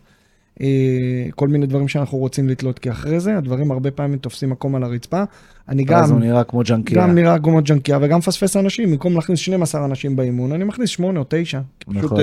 אה, 0.62 1.28
כל 1.36 1.48
מיני 1.48 1.66
דברים 1.66 1.88
שאנחנו 1.88 2.18
רוצים 2.18 2.50
לתלות, 2.50 2.80
כי 2.80 2.92
אחרי 2.92 3.20
זה 3.20 3.38
הדברים 3.38 3.72
הרבה 3.72 3.92
פעמים 3.92 4.18
תופסים 4.18 4.50
מקום 4.50 4.76
על 4.76 4.84
הרצפה. 4.84 5.24
אני 5.70 5.84
גם... 5.84 6.04
אז 6.04 6.12
הוא 6.12 6.20
נראה 6.20 6.44
כמו 6.44 6.62
ג'נקיה. 6.66 7.02
גם 7.02 7.16
נראה 7.16 7.40
כמו 7.40 7.60
ג'נקיה 7.64 8.00
וגם 8.02 8.18
מפספס 8.18 8.58
אנשים, 8.58 8.92
במקום 8.92 9.16
להכניס 9.16 9.40
12 9.40 9.86
אנשים 9.86 10.16
באימון, 10.16 10.52
אני 10.52 10.64
מכניס 10.64 10.90
8 10.90 11.20
או 11.20 11.26
9. 11.30 11.62
פשוט 11.80 12.04
נכון. 12.04 12.20
uh, 12.20 12.22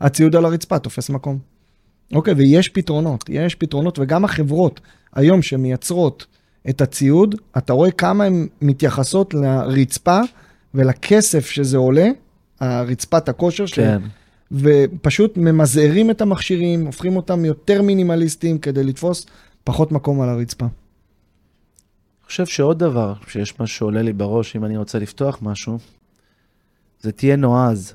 הציוד 0.00 0.36
על 0.36 0.44
הרצפה 0.44 0.78
תופס 0.78 1.10
מקום. 1.10 1.38
אוקיי, 2.14 2.34
ויש 2.34 2.68
פתרונות, 2.68 3.24
יש 3.28 3.54
פתרונות, 3.54 3.98
וגם 3.98 4.24
החברות 4.24 4.80
היום 5.14 5.42
שמייצרות 5.42 6.26
את 6.68 6.80
הציוד, 6.80 7.34
אתה 7.58 7.72
רואה 7.72 7.90
כמה 7.90 8.24
הן 8.24 8.46
מתייחסות 8.62 9.34
לרצפה 9.34 10.20
ולכסף 10.74 11.46
שזה 11.46 11.76
עולה, 11.76 12.08
הרצפת 12.60 13.28
הכושר 13.28 13.66
שלהם, 13.66 14.02
כן. 14.02 14.08
ופשוט 14.52 15.36
ממזערים 15.36 16.10
את 16.10 16.20
המכשירים, 16.20 16.86
הופכים 16.86 17.16
אותם 17.16 17.44
יותר 17.44 17.82
מינימליסטיים 17.82 18.58
כדי 18.58 18.84
לתפוס 18.84 19.26
פחות 19.64 19.92
מקום 19.92 20.20
על 20.20 20.28
הרצפה. 20.28 20.64
אני 20.64 22.26
חושב 22.26 22.46
שעוד 22.46 22.78
דבר, 22.78 23.14
שיש 23.26 23.60
משהו 23.60 23.76
שעולה 23.76 24.02
לי 24.02 24.12
בראש, 24.12 24.56
אם 24.56 24.64
אני 24.64 24.76
רוצה 24.76 24.98
לפתוח 24.98 25.38
משהו, 25.42 25.78
זה 27.00 27.12
תהיה 27.12 27.36
נועז. 27.36 27.94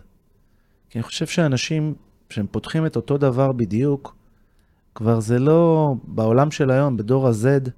כי 0.90 1.00
אני 1.00 1.04
חושב 1.04 1.28
שאנשים, 1.28 1.94
כשהם 2.30 2.46
פותחים 2.52 2.86
את 2.86 2.96
אותו 2.96 3.18
דבר 3.18 3.52
בדיוק, 3.52 4.16
כבר 4.96 5.20
זה 5.20 5.40
לא, 5.40 5.94
בעולם 6.04 6.52
של 6.52 6.72
היום, 6.72 6.98
בדור 6.98 7.28
ה-Z, 7.28 7.70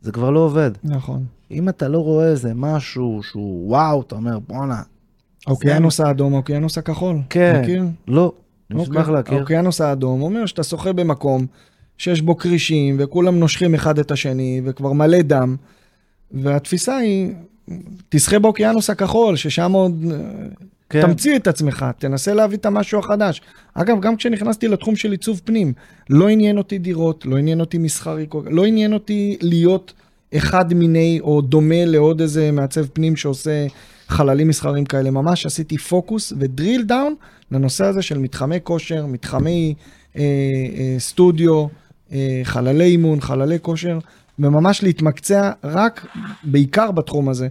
זה 0.00 0.12
כבר 0.12 0.30
לא 0.30 0.40
עובד. 0.40 0.70
נכון. 0.84 1.24
אם 1.50 1.68
אתה 1.68 1.88
לא 1.88 1.98
רואה 1.98 2.28
איזה 2.28 2.52
משהו 2.54 3.20
שהוא 3.22 3.68
וואו, 3.68 4.00
אתה 4.00 4.14
אומר, 4.14 4.38
בואנה, 4.38 4.82
האוקיינוס 5.46 6.00
האדום, 6.00 6.34
האוקיינוס 6.34 6.78
הכחול. 6.78 7.16
כן. 7.30 7.60
מכיר? 7.62 7.84
לא, 8.08 8.32
אני 8.70 8.82
אשמח 8.82 8.96
אוקיי. 8.96 9.14
להכיר. 9.14 9.38
האוקיינוס 9.38 9.80
האדום 9.80 10.22
אומר 10.22 10.46
שאתה 10.46 10.62
שוחה 10.62 10.92
במקום 10.92 11.46
שיש 11.98 12.20
בו 12.20 12.36
כרישים 12.36 12.96
וכולם 12.98 13.38
נושכים 13.38 13.74
אחד 13.74 13.98
את 13.98 14.10
השני 14.10 14.60
וכבר 14.64 14.92
מלא 14.92 15.22
דם, 15.22 15.56
והתפיסה 16.30 16.96
היא, 16.96 17.32
תשחה 18.08 18.38
באוקיינוס 18.38 18.90
הכחול, 18.90 19.36
ששם 19.36 19.72
עוד... 19.72 20.04
כן. 20.90 21.06
תמציא 21.06 21.36
את 21.36 21.46
עצמך, 21.46 21.86
תנסה 21.98 22.34
להביא 22.34 22.58
את 22.58 22.66
המשהו 22.66 22.98
החדש. 22.98 23.40
אגב, 23.74 24.00
גם 24.00 24.16
כשנכנסתי 24.16 24.68
לתחום 24.68 24.96
של 24.96 25.10
עיצוב 25.10 25.40
פנים, 25.44 25.72
לא 26.10 26.28
עניין 26.28 26.58
אותי 26.58 26.78
דירות, 26.78 27.26
לא 27.26 27.36
עניין 27.36 27.60
אותי 27.60 27.78
מסחרי, 27.78 28.26
לא 28.50 28.64
עניין 28.64 28.92
אותי 28.92 29.36
להיות 29.40 29.92
אחד 30.36 30.74
מיני 30.74 31.18
או 31.20 31.40
דומה 31.40 31.84
לעוד 31.84 32.20
איזה 32.20 32.50
מעצב 32.52 32.86
פנים 32.86 33.16
שעושה 33.16 33.66
חללים 34.08 34.48
מסחריים 34.48 34.84
כאלה. 34.84 35.10
ממש 35.10 35.46
עשיתי 35.46 35.78
פוקוס 35.78 36.32
ודריל 36.38 36.82
דאון 36.82 37.14
לנושא 37.50 37.84
הזה 37.84 38.02
של 38.02 38.18
מתחמי 38.18 38.58
כושר, 38.62 39.06
מתחמי 39.06 39.74
אה, 40.16 40.22
אה, 40.22 40.94
סטודיו, 40.98 41.66
אה, 42.12 42.40
חללי 42.44 42.84
אימון, 42.84 43.20
חללי 43.20 43.58
כושר, 43.62 43.98
וממש 44.38 44.82
להתמקצע 44.82 45.52
רק, 45.64 46.06
בעיקר 46.44 46.90
בתחום 46.90 47.28
הזה. 47.28 47.48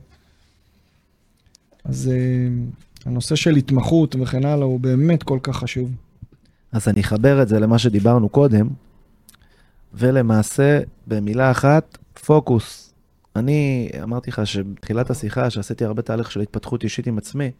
אז 1.86 2.12
אה, 2.12 2.48
הנושא 3.06 3.36
של 3.36 3.56
התמחות 3.56 4.16
וכן 4.20 4.46
הלאה 4.46 4.66
הוא 4.66 4.80
באמת 4.80 5.24
כל 5.24 5.40
כך 5.44 5.58
חשוב. 5.58 5.92
אז 6.72 6.88
אני 6.88 7.02
אחבר 7.02 7.42
את 7.42 7.48
זה 7.48 7.60
למה 7.60 7.80
שדיברנו 7.80 8.30
קודם, 8.30 8.68
ולמעשה, 9.94 10.80
במילה 11.08 11.52
אחת, 11.52 11.98
פוקוס. 12.26 12.94
אני 13.36 13.90
אמרתי 14.04 14.32
לך 14.32 14.48
שבתחילת 14.48 15.10
השיחה, 15.10 15.50
שעשיתי 15.50 15.86
הרבה 15.86 16.02
תהליך 16.02 16.32
של 16.32 16.42
התפתחות 16.42 16.84
אישית 16.84 17.08
עם 17.08 17.18
עצמי, 17.18 17.52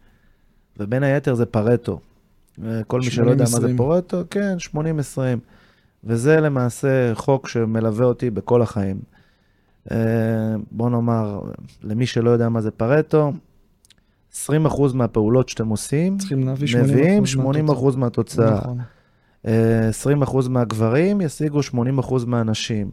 ובין 0.78 1.02
היתר 1.02 1.34
זה 1.34 1.46
פרטו. 1.46 2.00
כל 2.86 3.00
מי 3.00 3.10
שלא 3.10 3.30
יודע 3.30 3.44
מה 3.44 3.60
זה 3.60 3.66
80-20. 3.66 3.76
פרטו, 3.76 4.22
כן, 4.30 4.56
80-20. 4.74 4.76
וזה 6.04 6.40
למעשה 6.40 7.14
חוק 7.14 7.48
שמלווה 7.48 8.06
אותי 8.06 8.30
בכל 8.30 8.62
החיים. 8.62 9.00
אה, 9.90 9.96
בוא 10.70 10.90
נאמר, 10.90 11.40
למי 11.82 12.06
שלא 12.06 12.30
יודע 12.30 12.48
מה 12.48 12.60
זה 12.60 12.70
פרטו, 12.70 13.32
20% 14.32 14.46
מהפעולות 14.94 15.48
שאתם 15.48 15.68
עושים, 15.68 16.16
להביא 16.30 16.68
80% 16.68 16.78
מביאים 16.78 17.22
מהתוצאה. 17.22 17.92
80% 17.92 17.96
מהתוצאה. 17.96 18.58
נכון. 18.58 18.78
אה, 19.46 19.90
20% 20.22 20.48
מהגברים 20.48 21.20
ישיגו 21.20 21.60
80% 21.62 22.26
מהנשים. 22.26 22.90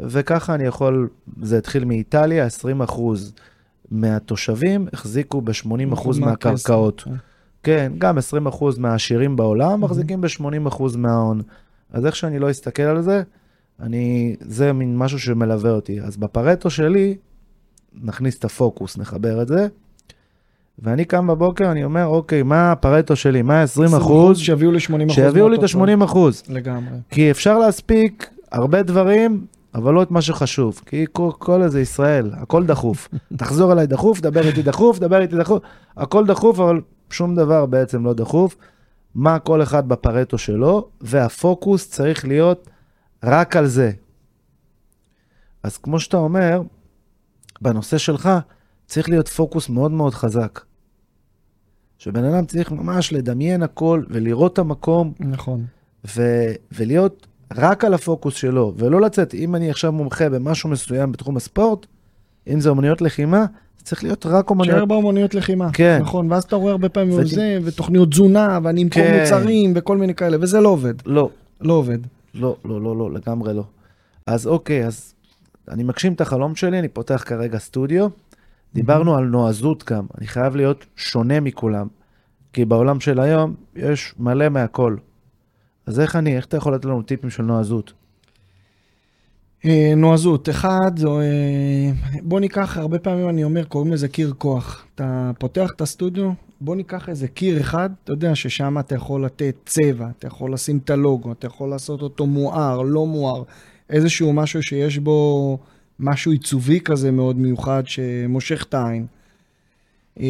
וככה 0.00 0.54
אני 0.54 0.64
יכול, 0.64 1.08
זה 1.42 1.58
התחיל 1.58 1.84
מאיטליה, 1.84 2.46
20% 2.90 3.00
מהתושבים 3.90 4.88
החזיקו 4.92 5.40
ב-80% 5.40 6.20
מהקרקעות. 6.20 7.02
מהכסף. 7.06 7.24
כן, 7.62 7.92
גם 7.98 8.18
20% 8.18 8.64
מהעשירים 8.78 9.36
בעולם 9.36 9.80
מחזיקים 9.80 10.20
ב-80% 10.20 10.96
מההון. 10.96 11.42
אז 11.92 12.06
איך 12.06 12.16
שאני 12.16 12.38
לא 12.38 12.50
אסתכל 12.50 12.82
על 12.82 13.02
זה, 13.02 13.22
אני, 13.80 14.36
זה 14.40 14.72
מין 14.72 14.96
משהו 14.96 15.18
שמלווה 15.18 15.70
אותי. 15.70 16.00
אז 16.00 16.16
בפרטו 16.16 16.70
שלי, 16.70 17.16
נכניס 18.02 18.38
את 18.38 18.44
הפוקוס, 18.44 18.98
נחבר 18.98 19.42
את 19.42 19.48
זה, 19.48 19.68
ואני 20.78 21.04
קם 21.04 21.26
בבוקר, 21.26 21.70
אני 21.70 21.84
אומר, 21.84 22.06
אוקיי, 22.06 22.42
מה 22.42 22.72
הפרטו 22.72 23.16
שלי? 23.16 23.42
מה 23.42 23.62
ה-20 23.62 23.96
אחוז? 23.96 24.38
שיביאו 24.38 24.72
לי 24.72 24.80
80 24.80 25.08
אחוז. 25.08 25.24
שיביאו 25.24 25.48
לי 25.48 25.56
את 25.56 25.62
ה-80 25.62 26.04
אחוז. 26.04 26.42
לגמרי. 26.48 26.96
כי 27.10 27.30
אפשר 27.30 27.58
להספיק 27.58 28.30
הרבה 28.52 28.82
דברים, 28.82 29.46
אבל 29.74 29.94
לא 29.94 30.02
את 30.02 30.10
מה 30.10 30.22
שחשוב. 30.22 30.80
כי 30.86 31.04
כל, 31.12 31.30
כל 31.38 31.62
איזה 31.62 31.80
ישראל, 31.80 32.30
הכל 32.34 32.66
דחוף. 32.66 33.08
תחזור 33.36 33.72
אליי 33.72 33.86
דחוף, 33.86 34.20
דבר 34.20 34.46
איתי 34.46 34.62
דחוף, 34.62 34.98
דבר 34.98 35.20
איתי 35.20 35.36
דחוף, 35.36 35.62
הכל 35.96 36.26
דחוף, 36.26 36.60
אבל 36.60 36.80
שום 37.10 37.34
דבר 37.34 37.66
בעצם 37.66 38.04
לא 38.04 38.14
דחוף. 38.14 38.56
מה 39.14 39.38
כל 39.38 39.62
אחד 39.62 39.88
בפרטו 39.88 40.38
שלו, 40.38 40.88
והפוקוס 41.00 41.90
צריך 41.90 42.24
להיות 42.24 42.68
רק 43.24 43.56
על 43.56 43.66
זה. 43.66 43.92
אז 45.62 45.78
כמו 45.78 46.00
שאתה 46.00 46.16
אומר, 46.16 46.62
בנושא 47.60 47.98
שלך 47.98 48.30
צריך 48.86 49.08
להיות 49.08 49.28
פוקוס 49.28 49.68
מאוד 49.68 49.90
מאוד 49.90 50.14
חזק. 50.14 50.60
שבן 51.98 52.24
אדם 52.24 52.46
צריך 52.46 52.72
ממש 52.72 53.12
לדמיין 53.12 53.62
הכל 53.62 54.02
ולראות 54.08 54.52
את 54.52 54.58
המקום. 54.58 55.12
נכון. 55.20 55.66
ו- 56.16 56.52
ולהיות 56.72 57.26
רק 57.56 57.84
על 57.84 57.94
הפוקוס 57.94 58.34
שלו, 58.34 58.72
ולא 58.76 59.00
לצאת, 59.00 59.34
אם 59.34 59.54
אני 59.54 59.70
עכשיו 59.70 59.92
מומחה 59.92 60.28
במשהו 60.28 60.68
מסוים 60.68 61.12
בתחום 61.12 61.36
הספורט, 61.36 61.86
אם 62.48 62.60
זה 62.60 62.68
אומנויות 62.70 63.02
לחימה, 63.02 63.46
זה 63.78 63.84
צריך 63.84 64.04
להיות 64.04 64.26
רק 64.26 64.50
אומנויות... 64.50 64.74
תשאר 64.74 64.84
באומנויות 64.84 65.34
לחימה. 65.34 65.70
כן. 65.72 65.98
נכון, 66.02 66.32
ואז 66.32 66.44
אתה 66.44 66.56
רואה 66.56 66.72
הרבה 66.72 66.88
פעמים 66.88 67.18
ות- 67.20 67.26
זה, 67.26 67.58
ותוכניות 67.64 68.10
תזונה, 68.10 68.58
ואני 68.62 68.82
אמכור 68.82 69.02
כן. 69.02 69.18
מוצרים, 69.20 69.72
וכל 69.76 69.96
מיני 69.96 70.14
כאלה, 70.14 70.36
וזה 70.40 70.60
לא 70.60 70.68
עובד. 70.68 70.94
לא, 71.06 71.30
לא 71.60 71.72
עובד. 71.72 71.98
לא, 72.34 72.56
לא, 72.64 72.80
לא, 72.82 72.96
לא, 72.96 73.10
לגמרי 73.12 73.54
לא. 73.54 73.64
אז 74.26 74.46
אוקיי, 74.46 74.86
אז 74.86 75.14
אני 75.68 75.82
מגשים 75.82 76.12
את 76.12 76.20
החלום 76.20 76.54
שלי, 76.56 76.78
אני 76.78 76.88
פותח 76.88 77.22
כרגע 77.26 77.58
סטודיו. 77.58 78.08
דיברנו 78.74 79.16
על 79.16 79.24
נועזות 79.24 79.84
גם, 79.90 80.06
אני 80.18 80.26
חייב 80.26 80.56
להיות 80.56 80.84
שונה 80.96 81.40
מכולם. 81.40 81.86
כי 82.52 82.64
בעולם 82.64 83.00
של 83.00 83.20
היום 83.20 83.54
יש 83.76 84.14
מלא 84.18 84.48
מהכל. 84.48 84.96
אז 85.88 86.00
איך 86.00 86.16
אני, 86.16 86.36
איך 86.36 86.44
אתה 86.44 86.56
יכול 86.56 86.74
לתת 86.74 86.84
לנו 86.84 87.02
טיפים 87.02 87.30
של 87.30 87.42
נועזות? 87.42 87.92
אה, 89.64 89.92
נועזות, 89.96 90.48
אחד, 90.48 90.98
זו, 90.98 91.20
אה, 91.20 91.90
בוא 92.22 92.40
ניקח, 92.40 92.76
הרבה 92.76 92.98
פעמים 92.98 93.28
אני 93.28 93.44
אומר, 93.44 93.64
קוראים 93.64 93.92
לזה 93.92 94.08
קיר 94.08 94.34
כוח. 94.38 94.86
אתה 94.94 95.30
פותח 95.38 95.70
את 95.76 95.80
הסטודיו, 95.80 96.30
בוא 96.60 96.76
ניקח 96.76 97.08
איזה 97.08 97.28
קיר 97.28 97.60
אחד, 97.60 97.90
אתה 98.04 98.12
יודע 98.12 98.34
ששם 98.34 98.78
אתה 98.78 98.94
יכול 98.94 99.24
לתת 99.24 99.54
צבע, 99.66 100.08
אתה 100.18 100.26
יכול 100.26 100.52
לשים 100.52 100.78
את 100.84 100.90
הלוגו, 100.90 101.32
אתה 101.32 101.46
יכול 101.46 101.70
לעשות 101.70 102.02
אותו 102.02 102.26
מואר, 102.26 102.82
לא 102.82 103.06
מואר, 103.06 103.42
איזשהו 103.90 104.32
משהו 104.32 104.62
שיש 104.62 104.98
בו 104.98 105.58
משהו 106.00 106.32
עיצובי 106.32 106.80
כזה 106.80 107.10
מאוד 107.10 107.38
מיוחד 107.38 107.82
שמושך 107.86 108.64
את 108.68 108.74
העין. 108.74 109.06
אה, 110.20 110.26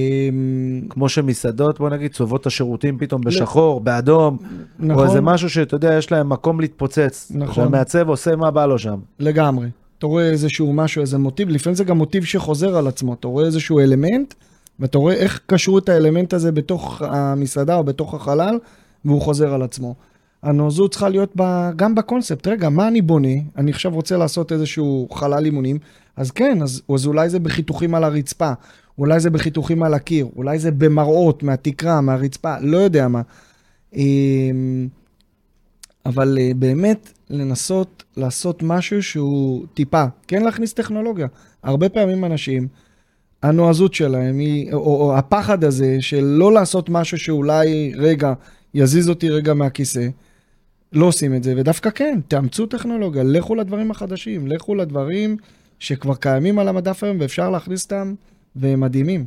כמו 0.89 1.09
שמסעדות, 1.09 1.79
בוא 1.79 1.91
נגיד, 1.91 2.13
צובעות 2.13 2.41
את 2.41 2.47
השירותים 2.47 2.99
פתאום 2.99 3.21
בשחור, 3.21 3.81
באדום, 3.81 4.39
נכון, 4.79 4.91
או 4.91 5.05
איזה 5.05 5.21
משהו 5.21 5.51
שאתה 5.51 5.75
יודע, 5.75 5.95
יש 5.95 6.13
להם 6.13 6.29
מקום 6.29 6.61
להתפוצץ. 6.61 7.33
נכון. 7.35 7.55
שהמעצב 7.55 8.09
עושה 8.09 8.37
מה 8.37 8.51
בא 8.51 8.67
לו 8.67 8.79
שם. 8.79 8.99
לגמרי. 9.19 9.69
אתה 9.99 10.07
רואה 10.07 10.31
איזשהו 10.31 10.73
משהו, 10.73 11.03
איזה 11.03 11.19
מוטיב, 11.19 11.49
לפעמים 11.49 11.75
זה 11.75 11.85
גם 11.85 11.99
מוטיב 11.99 12.25
שחוזר 12.25 12.77
על 12.77 12.87
עצמו. 12.87 13.15
אתה 13.15 13.29
רואה 13.29 13.45
איזשהו 13.45 13.81
אלמנט, 13.81 14.35
ואתה 14.81 14.99
רואה 14.99 15.15
איך 15.15 15.41
קשרו 15.47 15.79
את 15.79 15.89
האלמנט 15.89 16.35
הזה 16.35 16.53
בתוך 16.53 17.03
המסעדה 17.03 17.77
או 17.77 17.85
בתוך 17.85 18.15
החלל, 18.15 18.59
והוא 19.05 19.21
חוזר 19.21 19.55
על 19.55 19.63
עצמו. 19.63 19.95
הנועזות 20.43 20.91
צריכה 20.91 21.09
להיות 21.09 21.33
ב, 21.37 21.71
גם 21.77 21.95
בקונספט. 21.95 22.47
רגע, 22.47 22.69
מה 22.69 22.89
אני 22.89 23.03
בונה? 23.03 23.29
אני 23.57 23.71
עכשיו 23.71 23.93
רוצה 23.93 24.17
לעשות 24.17 24.53
איזשהו 24.53 25.09
חלל 25.13 25.45
אימונים, 25.45 25.79
אז 26.17 26.31
כן, 26.31 26.63
אז, 26.63 26.83
אז 26.95 27.07
אולי 27.07 27.29
זה 27.29 27.39
בחיתוכים 27.39 27.95
על 27.95 28.05
הרצפה, 28.05 28.53
אולי 28.99 29.21
זה 29.21 29.31
בחיתוכים 29.31 29.83
על 29.83 29.95
הקיר, 29.95 30.29
אולי 30.37 30.59
זה 30.59 30.71
במראות 30.71 31.43
מהתקרה, 31.43 32.01
מהרצפה, 32.01 32.55
לא 32.61 32.77
יודע 32.77 33.09
מה. 33.09 33.23
אמ, 33.95 34.89
אבל 36.07 36.39
אה, 36.41 36.51
באמת 36.57 37.13
לנסות 37.31 38.05
לעשות 38.17 38.63
משהו 38.63 39.03
שהוא 39.03 39.67
טיפה, 39.75 40.05
כן 40.27 40.43
להכניס 40.43 40.73
טכנולוגיה. 40.73 41.27
הרבה 41.63 41.89
פעמים 41.89 42.25
אנשים, 42.25 42.69
הנועזות 43.43 43.95
שלהם 43.95 44.39
היא, 44.39 44.73
או, 44.73 44.79
או 44.79 45.17
הפחד 45.17 45.65
הזה 45.65 45.97
של 46.01 46.25
לא 46.25 46.53
לעשות 46.53 46.89
משהו 46.89 47.19
שאולי 47.19 47.93
רגע 47.97 48.33
יזיז 48.75 49.09
אותי 49.09 49.31
רגע 49.31 49.55
מהכיסא, 49.55 50.09
לא 50.93 51.07
עושים 51.07 51.35
את 51.35 51.43
זה, 51.43 51.55
ודווקא 51.57 51.91
כן, 51.91 52.21
תאמצו 52.29 52.67
טכנולוגיה, 52.67 53.23
לכו 53.23 53.55
לדברים 53.55 53.91
החדשים, 53.91 54.47
לכו 54.47 54.75
לדברים 54.75 55.37
שכבר 55.79 56.15
קיימים 56.15 56.59
על 56.59 56.69
המדף 56.69 57.05
היום 57.05 57.17
ואפשר 57.21 57.51
להכניס 57.51 57.85
אותם, 57.85 58.15
והם 58.59 58.81
מדהימים. 58.81 59.27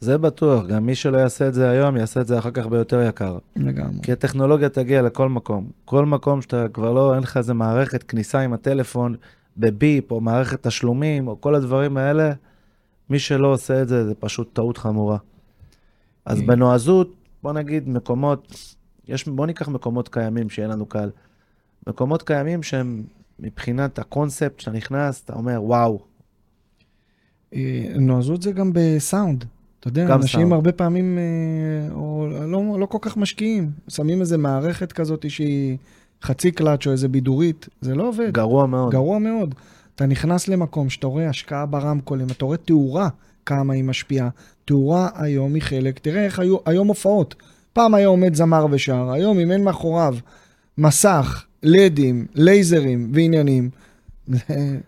זה 0.00 0.18
בטוח, 0.18 0.66
גם 0.66 0.86
מי 0.86 0.94
שלא 0.94 1.18
יעשה 1.18 1.48
את 1.48 1.54
זה 1.54 1.70
היום, 1.70 1.96
יעשה 1.96 2.20
את 2.20 2.26
זה 2.26 2.38
אחר 2.38 2.50
כך 2.50 2.66
ביותר 2.66 3.02
יקר. 3.08 3.38
לגמרי. 3.56 4.02
כי 4.02 4.12
הטכנולוגיה 4.12 4.68
תגיע 4.68 5.02
לכל 5.02 5.28
מקום. 5.28 5.70
כל 5.84 6.06
מקום 6.06 6.42
שאתה 6.42 6.66
כבר 6.72 6.92
לא, 6.92 7.14
אין 7.14 7.22
לך 7.22 7.36
איזה 7.36 7.54
מערכת 7.54 8.02
כניסה 8.02 8.40
עם 8.40 8.52
הטלפון 8.52 9.16
בביפ, 9.56 10.10
או 10.10 10.20
מערכת 10.20 10.66
תשלומים, 10.66 11.28
או 11.28 11.40
כל 11.40 11.54
הדברים 11.54 11.96
האלה, 11.96 12.32
מי 13.10 13.18
שלא 13.18 13.52
עושה 13.52 13.82
את 13.82 13.88
זה, 13.88 14.04
זה 14.04 14.14
פשוט 14.14 14.54
טעות 14.54 14.78
חמורה. 14.78 15.18
אז 16.24 16.40
אה. 16.40 16.46
בנועזות, 16.46 17.14
בוא 17.42 17.52
נגיד 17.52 17.88
מקומות, 17.88 18.54
יש, 19.08 19.28
בוא 19.28 19.46
ניקח 19.46 19.68
מקומות 19.68 20.08
קיימים 20.08 20.50
שיהיה 20.50 20.68
לנו 20.68 20.86
קל. 20.86 21.10
מקומות 21.86 22.22
קיימים 22.22 22.62
שהם 22.62 23.02
מבחינת 23.38 23.98
הקונספט, 23.98 24.60
שאתה 24.60 24.70
נכנס, 24.70 25.22
אתה 25.24 25.32
אומר, 25.32 25.62
וואו, 25.62 26.00
נועזות 27.98 28.42
זה 28.42 28.52
גם 28.52 28.70
בסאונד. 28.74 29.44
אתה 29.80 29.88
יודע, 29.88 30.14
אנשים 30.14 30.40
סאונד. 30.40 30.52
הרבה 30.52 30.72
פעמים 30.72 31.18
אה, 31.18 31.94
או 31.94 32.28
לא, 32.46 32.80
לא 32.80 32.86
כל 32.86 32.98
כך 33.00 33.16
משקיעים. 33.16 33.70
שמים 33.88 34.20
איזה 34.20 34.38
מערכת 34.38 34.92
כזאת 34.92 35.30
שהיא 35.30 35.76
חצי 36.22 36.50
קלאץ' 36.50 36.86
או 36.86 36.92
איזה 36.92 37.08
בידורית, 37.08 37.68
זה 37.80 37.94
לא 37.94 38.08
עובד. 38.08 38.32
גרוע 38.32 38.66
מאוד. 38.66 38.92
גרוע 38.92 39.18
מאוד. 39.18 39.54
אתה 39.94 40.06
נכנס 40.06 40.48
למקום 40.48 40.90
שאתה 40.90 41.06
רואה 41.06 41.28
השקעה 41.28 41.66
ברמקולים, 41.66 42.26
אתה 42.26 42.44
רואה 42.44 42.56
תאורה, 42.56 43.08
כמה 43.46 43.74
היא 43.74 43.84
משפיעה. 43.84 44.28
תאורה 44.64 45.08
היום 45.14 45.54
היא 45.54 45.62
חלק, 45.62 45.98
תראה 45.98 46.24
איך 46.24 46.38
היו, 46.38 46.56
היום 46.66 46.88
הופעות. 46.88 47.34
פעם 47.72 47.94
היה 47.94 48.06
עומד 48.06 48.34
זמר 48.34 48.66
ושר, 48.70 49.10
היום 49.10 49.38
אם 49.38 49.50
אין 49.50 49.64
מאחוריו 49.64 50.16
מסך, 50.78 51.44
לדים, 51.62 52.26
לייזרים 52.34 53.10
ועניינים. 53.14 53.70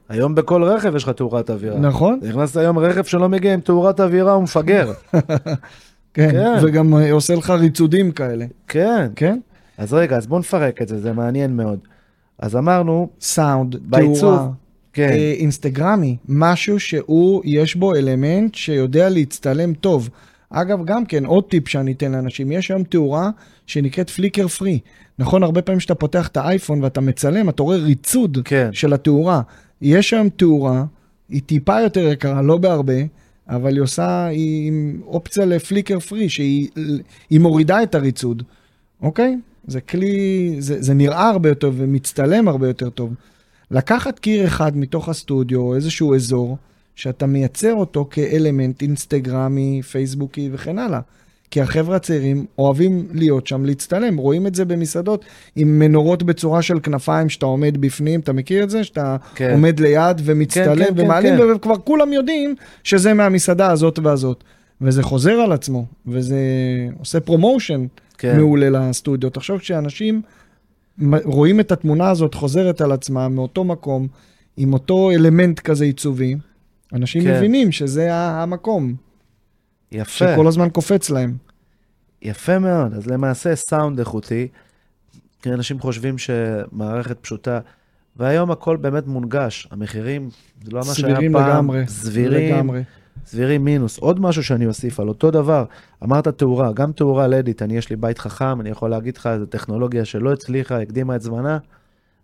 היום 0.08 0.34
בכל 0.34 0.64
רכב 0.64 0.96
יש 0.96 1.04
לך 1.04 1.08
תאורת 1.10 1.50
אווירה. 1.50 1.78
נכון? 1.78 2.20
נכנסת 2.22 2.56
היום 2.56 2.78
רכב 2.78 3.04
שלא 3.04 3.28
מגיע 3.28 3.54
עם 3.54 3.60
תאורת 3.60 4.00
אווירה, 4.00 4.32
הוא 4.32 4.42
מפגר. 4.42 4.92
כן. 6.14 6.30
כן. 6.30 6.58
וגם 6.62 6.94
אה, 6.94 7.12
עושה 7.12 7.34
לך 7.34 7.50
ריצודים 7.50 8.12
כאלה. 8.12 8.46
כן. 8.68 9.08
כן? 9.16 9.38
אז 9.78 9.94
רגע, 9.94 10.16
אז 10.16 10.26
בוא 10.26 10.38
נפרק 10.38 10.82
את 10.82 10.88
זה, 10.88 11.00
זה 11.00 11.12
מעניין 11.12 11.56
מאוד. 11.56 11.78
אז 12.38 12.56
אמרנו, 12.56 13.08
סאונד, 13.20 13.76
תאורה, 13.90 14.48
כן, 14.92 15.08
אה, 15.10 15.34
אינסטגרמי, 15.38 16.16
משהו 16.28 16.80
שהוא, 16.80 17.42
יש 17.44 17.76
בו 17.76 17.94
אלמנט 17.94 18.54
שיודע 18.54 19.08
להצטלם 19.08 19.74
טוב. 19.74 20.08
אגב, 20.50 20.84
גם 20.84 21.06
כן, 21.06 21.24
עוד 21.24 21.44
טיפ 21.44 21.68
שאני 21.68 21.92
אתן 21.92 22.12
לאנשים, 22.12 22.52
יש 22.52 22.70
היום 22.70 22.84
תאורה 22.84 23.30
שנקראת 23.66 24.10
פליקר 24.10 24.48
פרי. 24.48 24.78
נכון, 25.18 25.42
הרבה 25.42 25.62
פעמים 25.62 25.78
כשאתה 25.78 25.94
פותח 25.94 26.28
את 26.28 26.36
האייפון 26.36 26.82
ואתה 26.82 27.00
מצלם, 27.00 27.48
אתה 27.48 27.62
רואה 27.62 27.76
ריצוד 27.76 28.38
כן. 28.44 28.68
של 28.72 28.92
התאורה. 28.92 29.40
יש 29.82 30.12
היום 30.12 30.28
תאורה, 30.28 30.84
היא 31.28 31.42
טיפה 31.46 31.80
יותר 31.80 32.00
יקרה, 32.00 32.42
לא 32.42 32.56
בהרבה, 32.56 32.94
אבל 33.48 33.74
היא 33.74 33.82
עושה, 33.82 34.26
היא 34.26 34.68
עם 34.68 35.00
אופציה 35.06 35.44
לפליקר 35.44 36.00
פרי, 36.00 36.28
שהיא 36.28 36.68
היא 37.30 37.40
מורידה 37.40 37.82
את 37.82 37.94
הריצוד, 37.94 38.42
אוקיי? 39.02 39.36
זה 39.66 39.80
כלי, 39.80 40.56
זה, 40.58 40.82
זה 40.82 40.94
נראה 40.94 41.28
הרבה 41.28 41.48
יותר 41.48 41.70
ומצטלם 41.74 42.48
הרבה 42.48 42.68
יותר 42.68 42.90
טוב. 42.90 43.14
לקחת 43.70 44.18
קיר 44.18 44.46
אחד 44.46 44.76
מתוך 44.76 45.08
הסטודיו, 45.08 45.60
או 45.60 45.74
איזשהו 45.74 46.14
אזור, 46.14 46.56
שאתה 46.96 47.26
מייצר 47.26 47.74
אותו 47.74 48.08
כאלמנט 48.10 48.82
אינסטגרמי, 48.82 49.82
פייסבוקי 49.82 50.50
וכן 50.52 50.78
הלאה. 50.78 51.00
כי 51.50 51.60
החבר'ה 51.60 51.96
הצעירים 51.96 52.46
אוהבים 52.58 53.08
להיות 53.12 53.46
שם, 53.46 53.64
להצטלם. 53.64 54.16
רואים 54.16 54.46
את 54.46 54.54
זה 54.54 54.64
במסעדות 54.64 55.24
עם 55.56 55.78
מנורות 55.78 56.22
בצורה 56.22 56.62
של 56.62 56.80
כנפיים, 56.80 57.28
שאתה 57.28 57.46
עומד 57.46 57.80
בפנים, 57.80 58.20
אתה 58.20 58.32
מכיר 58.32 58.64
את 58.64 58.70
זה? 58.70 58.84
שאתה 58.84 59.16
כן. 59.34 59.50
עומד 59.52 59.80
ליד 59.80 60.20
ומצטלם 60.24 60.84
כן, 60.84 60.94
כן, 60.94 61.04
ומעלים, 61.04 61.36
כן. 61.36 61.42
וכבר 61.56 61.78
כולם 61.78 62.12
יודעים 62.12 62.54
שזה 62.84 63.14
מהמסעדה 63.14 63.70
הזאת 63.70 63.98
והזאת. 63.98 64.44
וזה 64.80 65.02
חוזר 65.02 65.32
על 65.32 65.52
עצמו, 65.52 65.84
וזה 66.06 66.38
עושה 66.98 67.20
promotion 67.20 67.86
כן. 68.18 68.36
מעולה 68.36 68.70
לסטודיו. 68.70 69.30
תחשוב 69.30 69.60
שאנשים 69.60 70.22
רואים 71.24 71.60
את 71.60 71.72
התמונה 71.72 72.10
הזאת 72.10 72.34
חוזרת 72.34 72.80
על 72.80 72.92
עצמה 72.92 73.28
מאותו 73.28 73.64
מקום, 73.64 74.06
עם 74.56 74.72
אותו 74.72 75.10
אלמנט 75.10 75.60
כזה 75.60 75.84
עיצובי, 75.84 76.36
אנשים 76.92 77.22
כן. 77.22 77.36
מבינים 77.36 77.72
שזה 77.72 78.14
המקום, 78.14 78.94
יפה. 79.92 80.10
שכל 80.10 80.46
הזמן 80.46 80.68
קופץ 80.70 81.10
להם. 81.10 81.36
יפה 82.22 82.58
מאוד, 82.58 82.94
אז 82.94 83.06
למעשה 83.06 83.56
סאונד 83.56 83.98
איכותי, 83.98 84.48
כי 85.42 85.52
אנשים 85.52 85.80
חושבים 85.80 86.18
שמערכת 86.18 87.18
פשוטה, 87.20 87.60
והיום 88.16 88.50
הכל 88.50 88.76
באמת 88.76 89.06
מונגש, 89.06 89.68
המחירים, 89.70 90.30
זה 90.64 90.70
לא 90.70 90.78
מה 90.78 90.94
שהיה 90.94 91.16
פעם, 91.16 91.16
סבירים 91.16 91.32
לגמרי. 91.32 91.84
סבירים, 91.86 92.54
לגמרי. 92.54 92.82
סבירים 93.26 93.64
מינוס. 93.64 93.98
עוד 93.98 94.20
משהו 94.20 94.44
שאני 94.44 94.66
אוסיף 94.66 95.00
על 95.00 95.08
אותו 95.08 95.30
דבר, 95.30 95.64
אמרת 96.04 96.28
תאורה, 96.28 96.72
גם 96.72 96.92
תאורה 96.92 97.26
לדית, 97.26 97.62
אני 97.62 97.76
יש 97.76 97.90
לי 97.90 97.96
בית 97.96 98.18
חכם, 98.18 98.60
אני 98.60 98.70
יכול 98.70 98.90
להגיד 98.90 99.16
לך, 99.16 99.28
זו 99.38 99.46
טכנולוגיה 99.46 100.04
שלא 100.04 100.32
הצליחה, 100.32 100.82
הקדימה 100.82 101.16
את 101.16 101.22
זמנה, 101.22 101.58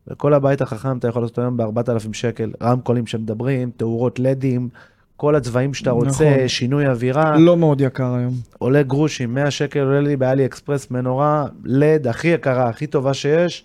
וכל 0.09 0.35
הבית 0.35 0.61
החכם 0.61 0.99
אתה 0.99 1.09
יכול 1.09 1.23
לעשות 1.23 1.39
היום 1.39 1.57
ב-4,000 1.57 2.13
שקל, 2.13 2.53
רמקולים 2.63 3.07
שמדברים, 3.07 3.71
תאורות 3.77 4.19
לדים, 4.19 4.69
כל 5.17 5.35
הצבעים 5.35 5.75
שאתה 5.75 5.91
רוצה, 5.91 6.35
נכון. 6.35 6.49
שינוי 6.49 6.89
אווירה, 6.89 7.37
לא 7.39 7.57
מאוד 7.57 7.81
יקר 7.81 8.15
היום. 8.15 8.33
עולה 8.59 8.83
גרושים, 8.83 9.35
100 9.35 9.51
שקל 9.51 9.81
עולה 9.81 10.01
לי 10.01 10.17
באלי 10.17 10.47
אקספרס 10.47 10.91
מנורה, 10.91 11.47
לד 11.65 12.07
הכי 12.07 12.29
יקרה, 12.29 12.69
הכי 12.69 12.87
טובה 12.87 13.15
שיש, 13.15 13.65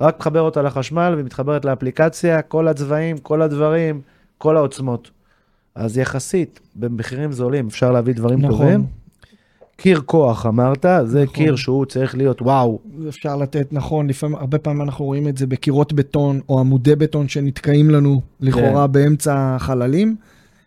רק 0.00 0.20
מחבר 0.20 0.40
אותה 0.40 0.62
לחשמל 0.62 1.14
ומתחברת 1.18 1.64
לאפליקציה, 1.64 2.42
כל 2.42 2.68
הצבעים, 2.68 3.18
כל 3.18 3.42
הדברים, 3.42 4.00
כל 4.38 4.56
העוצמות. 4.56 5.10
אז 5.74 5.98
יחסית, 5.98 6.60
במחירים 6.76 7.32
זולים 7.32 7.66
אפשר 7.66 7.92
להביא 7.92 8.14
דברים 8.14 8.38
נכון. 8.38 8.50
טובים. 8.50 8.86
קיר 9.80 10.00
כוח 10.06 10.46
אמרת, 10.46 10.86
זה 11.04 11.22
נכון. 11.22 11.34
קיר 11.34 11.56
שהוא 11.56 11.86
צריך 11.86 12.16
להיות 12.16 12.42
וואו, 12.42 12.78
אפשר 13.08 13.36
לתת, 13.36 13.72
נכון, 13.72 14.06
לפעמים, 14.06 14.36
הרבה 14.36 14.58
פעמים 14.58 14.82
אנחנו 14.82 15.04
רואים 15.04 15.28
את 15.28 15.36
זה 15.36 15.46
בקירות 15.46 15.92
בטון 15.92 16.40
או 16.48 16.60
עמודי 16.60 16.96
בטון 16.96 17.28
שנתקעים 17.28 17.90
לנו 17.90 18.20
לכאורה 18.40 18.86
כן. 18.86 18.92
באמצע 18.92 19.34
החללים. 19.56 20.16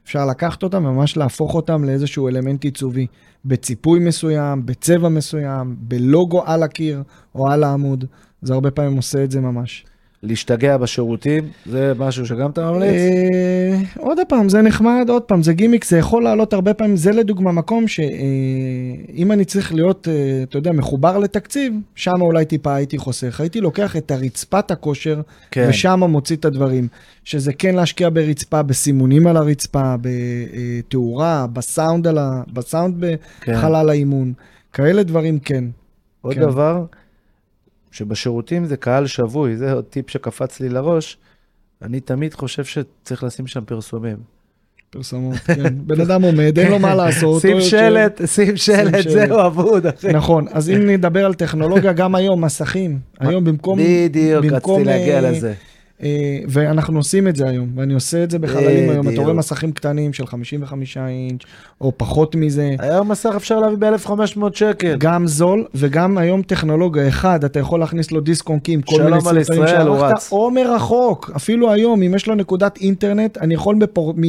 אפשר 0.06 0.26
לקחת 0.26 0.64
אותם 0.64 0.86
וממש 0.86 1.18
להפוך 1.18 1.56
אותם 1.56 1.84
לאיזשהו 1.84 2.28
אלמנט 2.28 2.64
עיצובי, 2.64 3.08
בציפוי 3.46 4.00
מסוים, 4.00 4.66
בצבע 4.66 5.10
מסוים, 5.10 5.76
בלוגו 5.80 6.44
על 6.46 6.64
הקיר 6.64 7.04
או 7.36 7.50
על 7.50 7.64
העמוד. 7.64 8.06
זה 8.42 8.54
הרבה 8.54 8.72
פעמים 8.72 8.96
עושה 8.96 9.24
את 9.24 9.32
זה 9.32 9.42
ממש. 9.42 9.86
להשתגע 10.24 10.78
בשירותים, 10.78 11.50
זה 11.66 11.94
משהו 11.98 12.26
שגם 12.26 12.50
אתה 12.50 12.72
ממליץ? 12.72 12.92
אה, 12.92 13.78
עוד 13.98 14.18
פעם, 14.30 14.50
זה 14.50 14.62
נחמד, 14.62 15.06
עוד 15.10 15.22
פעם, 15.22 15.44
זה 15.44 15.54
גימיק, 15.54 15.86
זה 15.86 15.98
יכול 15.98 16.24
לעלות 16.24 16.54
הרבה 16.54 16.74
פעמים, 16.74 16.96
זה 16.96 17.12
לדוגמה 17.12 17.52
מקום 17.52 17.88
שאם 17.88 19.32
אני 19.32 19.46
צריך 19.46 19.74
להיות, 19.74 20.08
אה, 20.08 20.44
אתה 20.44 20.58
יודע, 20.58 20.72
מחובר 20.72 21.18
לתקציב, 21.18 21.74
שם 21.96 22.22
אולי 22.22 22.46
טיפה 22.46 22.76
הייתי 22.76 22.98
חוסך. 22.98 23.40
הייתי 23.40 23.62
לוקח 23.62 23.98
את 23.98 24.12
הרצפת 24.12 24.72
הכושר, 24.72 25.22
כן. 25.52 25.66
ושם 25.70 26.00
מוציא 26.04 26.36
את 26.36 26.46
הדברים. 26.46 26.88
שזה 27.24 27.54
כן 27.54 27.76
להשקיע 27.76 28.10
ברצפה, 28.10 28.62
בסימונים 28.62 29.28
על 29.28 29.38
הרצפה, 29.38 29.96
בתאורה, 30.02 31.48
בסאונד, 31.54 32.08
ה... 32.08 32.42
בסאונד 32.54 33.04
כן. 33.42 33.54
בחלל 33.54 33.90
האימון. 33.90 34.34
כאלה 34.74 35.04
דברים 35.04 35.40
כן. 35.40 35.64
עוד 36.22 36.34
כן. 36.34 36.42
דבר, 36.42 36.86
שבשירותים 37.94 38.66
זה 38.66 38.78
קהל 38.78 39.08
שבוי, 39.08 39.58
זה 39.58 39.74
עוד 39.74 39.86
טיפ 39.86 40.10
שקפץ 40.10 40.60
לי 40.60 40.70
לראש. 40.70 41.18
אני 41.82 42.00
תמיד 42.00 42.34
חושב 42.34 42.64
שצריך 42.64 43.24
לשים 43.24 43.48
שם 43.48 43.62
פרסומים. 43.66 44.18
פרסומות, 44.90 45.38
כן. 45.38 45.74
בן 45.88 46.02
אדם 46.02 46.22
עומד, 46.22 46.60
אין 46.60 46.72
לו 46.72 46.80
מה 46.80 46.96
לעשות. 46.96 47.42
שים 47.42 47.62
שלט, 47.62 48.22
שים 48.26 48.58
שלט. 48.58 49.10
זהו 49.10 49.46
אבוד, 49.46 49.88
אחי. 49.88 50.08
נכון, 50.14 50.46
אז 50.52 50.70
אם 50.70 50.90
נדבר 50.90 51.26
על 51.26 51.34
טכנולוגיה, 51.34 51.94
גם 51.94 52.16
היום 52.16 52.44
מסכים. 52.44 53.00
היום 53.20 53.44
במקום... 53.44 53.80
בדיוק, 53.80 54.46
רציתי 54.46 54.84
להגיע 54.84 55.16
אה, 55.16 55.22
לזה. 55.22 55.54
אה, 56.04 56.40
ואנחנו 56.48 57.00
עושים 57.00 57.28
את 57.28 57.36
זה 57.36 57.50
היום, 57.50 57.70
ואני 57.76 57.94
עושה 57.94 58.24
את 58.24 58.32
זה 58.32 58.40
בחללים 58.40 58.90
היום. 58.90 59.10
אתה. 59.10 59.22
רואה 59.22 59.34
מסכים 59.34 59.72
קטנים 59.72 60.14
של 60.14 60.28
55 60.28 60.98
אינץ', 60.98 61.42
או 61.82 61.92
פחות 61.98 62.36
מזה. 62.36 62.76
היום 62.80 63.12
מסך 63.12 63.34
אפשר 63.36 63.60
להביא 63.60 63.78
ב-1500 63.78 64.40
שקל. 64.54 64.96
גם 64.98 65.28
זול, 65.28 65.66
וגם 65.76 66.18
היום 66.18 66.42
טכנולוגיה. 66.42 67.08
אחד, 67.08 67.44
אתה 67.44 67.60
יכול 67.60 67.80
להכניס 67.80 68.12
לו 68.12 68.22
דיסק 68.22 68.50
און 68.50 68.60
קי 68.60 68.74
עם 68.74 68.82
כל 68.82 69.04
מיני 69.04 69.22
סרטונים 69.22 69.68
שערכת. 69.68 70.32
או 70.32 70.52
מרחוק. 70.52 71.32
אפילו 71.36 71.72
היום, 71.72 72.04
אם 72.04 72.16
יש 72.16 72.28
לו 72.28 72.36
נקודת 72.36 72.78
אינטרנט, 72.78 73.38
אני 73.38 73.54
יכול 73.54 73.76
בפור... 73.76 74.14
מ... 74.18 74.24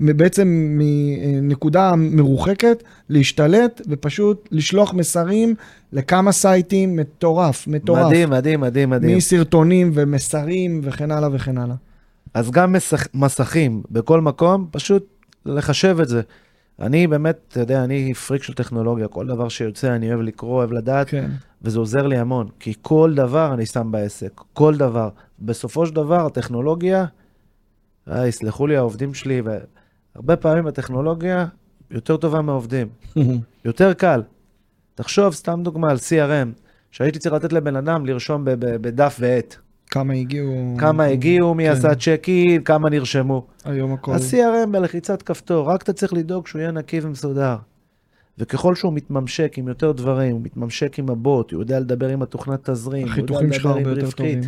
בעצם 0.00 0.78
מנקודה 0.78 1.94
מרוחקת 1.96 2.82
להשתלט 3.08 3.80
ופשוט 3.88 4.48
לשלוח 4.52 4.94
מסרים 4.94 5.54
לכמה 5.92 6.32
סייטים, 6.32 6.96
מטורף, 6.96 7.66
מטורף. 7.66 8.06
מדהים, 8.06 8.30
מדהים, 8.30 8.60
מדהים, 8.60 8.90
מדהים. 8.90 9.16
מסרטונים 9.16 9.90
ומסרים 9.94 10.80
וכן 10.84 11.10
הלאה 11.10 11.28
וכן 11.32 11.58
הלאה. 11.58 11.74
אז 12.34 12.50
גם 12.50 12.72
מסך, 12.72 13.06
מסכים 13.14 13.82
בכל 13.90 14.20
מקום, 14.20 14.66
פשוט 14.70 15.06
לחשב 15.46 16.00
את 16.00 16.08
זה. 16.08 16.22
אני 16.80 17.06
באמת, 17.06 17.38
אתה 17.48 17.60
יודע, 17.60 17.84
אני 17.84 18.14
פריק 18.14 18.42
של 18.42 18.54
טכנולוגיה, 18.54 19.08
כל 19.08 19.26
דבר 19.26 19.48
שיוצא 19.48 19.94
אני 19.94 20.08
אוהב 20.08 20.20
לקרוא, 20.20 20.54
אוהב 20.54 20.72
לדעת, 20.72 21.08
כן. 21.08 21.30
וזה 21.62 21.78
עוזר 21.78 22.06
לי 22.06 22.18
המון, 22.18 22.48
כי 22.60 22.72
כל 22.82 23.12
דבר 23.16 23.54
אני 23.54 23.66
שם 23.66 23.88
בעסק, 23.90 24.40
כל 24.52 24.76
דבר. 24.76 25.08
בסופו 25.38 25.86
של 25.86 25.94
דבר, 25.94 26.26
הטכנולוגיה, 26.26 27.04
אה, 28.10 28.26
יסלחו 28.26 28.66
לי 28.66 28.76
העובדים 28.76 29.14
שלי, 29.14 29.42
והרבה 30.14 30.36
פעמים 30.36 30.66
הטכנולוגיה 30.66 31.46
יותר 31.90 32.16
טובה 32.16 32.42
מהעובדים, 32.42 32.88
יותר 33.64 33.92
קל. 33.92 34.22
תחשוב, 34.94 35.34
סתם 35.34 35.60
דוגמה 35.62 35.90
על 35.90 35.96
CRM, 35.96 36.60
שהייתי 36.90 37.18
צריך 37.18 37.34
לתת 37.34 37.52
לבן 37.52 37.76
אדם 37.76 38.06
לרשום 38.06 38.42
בדף 38.44 39.16
ועט. 39.20 39.56
כמה 39.90 40.14
הגיעו? 40.14 40.76
כמה 40.78 41.04
הגיעו, 41.04 41.54
מי 41.54 41.64
כן. 41.64 41.70
עשה 41.70 41.94
צ'ק 41.94 42.24
אין, 42.28 42.62
כמה 42.62 42.90
נרשמו. 42.90 43.46
היום 43.64 43.92
הכל. 43.92 44.12
ה-CRM 44.12 44.70
בלחיצת 44.70 45.22
כפתור, 45.22 45.70
רק 45.70 45.82
אתה 45.82 45.92
צריך 45.92 46.12
לדאוג 46.12 46.46
שהוא 46.46 46.60
יהיה 46.60 46.70
נקי 46.70 47.00
ומסודר. 47.02 47.56
וככל 48.38 48.74
שהוא 48.74 48.92
מתממשק 48.92 49.58
עם 49.58 49.68
יותר 49.68 49.92
דברים, 49.92 50.32
הוא 50.32 50.40
מתממשק 50.44 50.98
עם 50.98 51.10
הבוט, 51.10 51.52
הוא 51.52 51.60
יודע 51.62 51.80
לדבר 51.80 52.08
עם 52.08 52.22
התוכנת 52.22 52.70
תזרים, 52.70 53.08
הוא 53.08 53.16
יודע 53.16 53.40
לדבר 53.40 53.68
הרבה 53.70 53.90
עם 53.90 53.98
רווחית. 53.98 54.38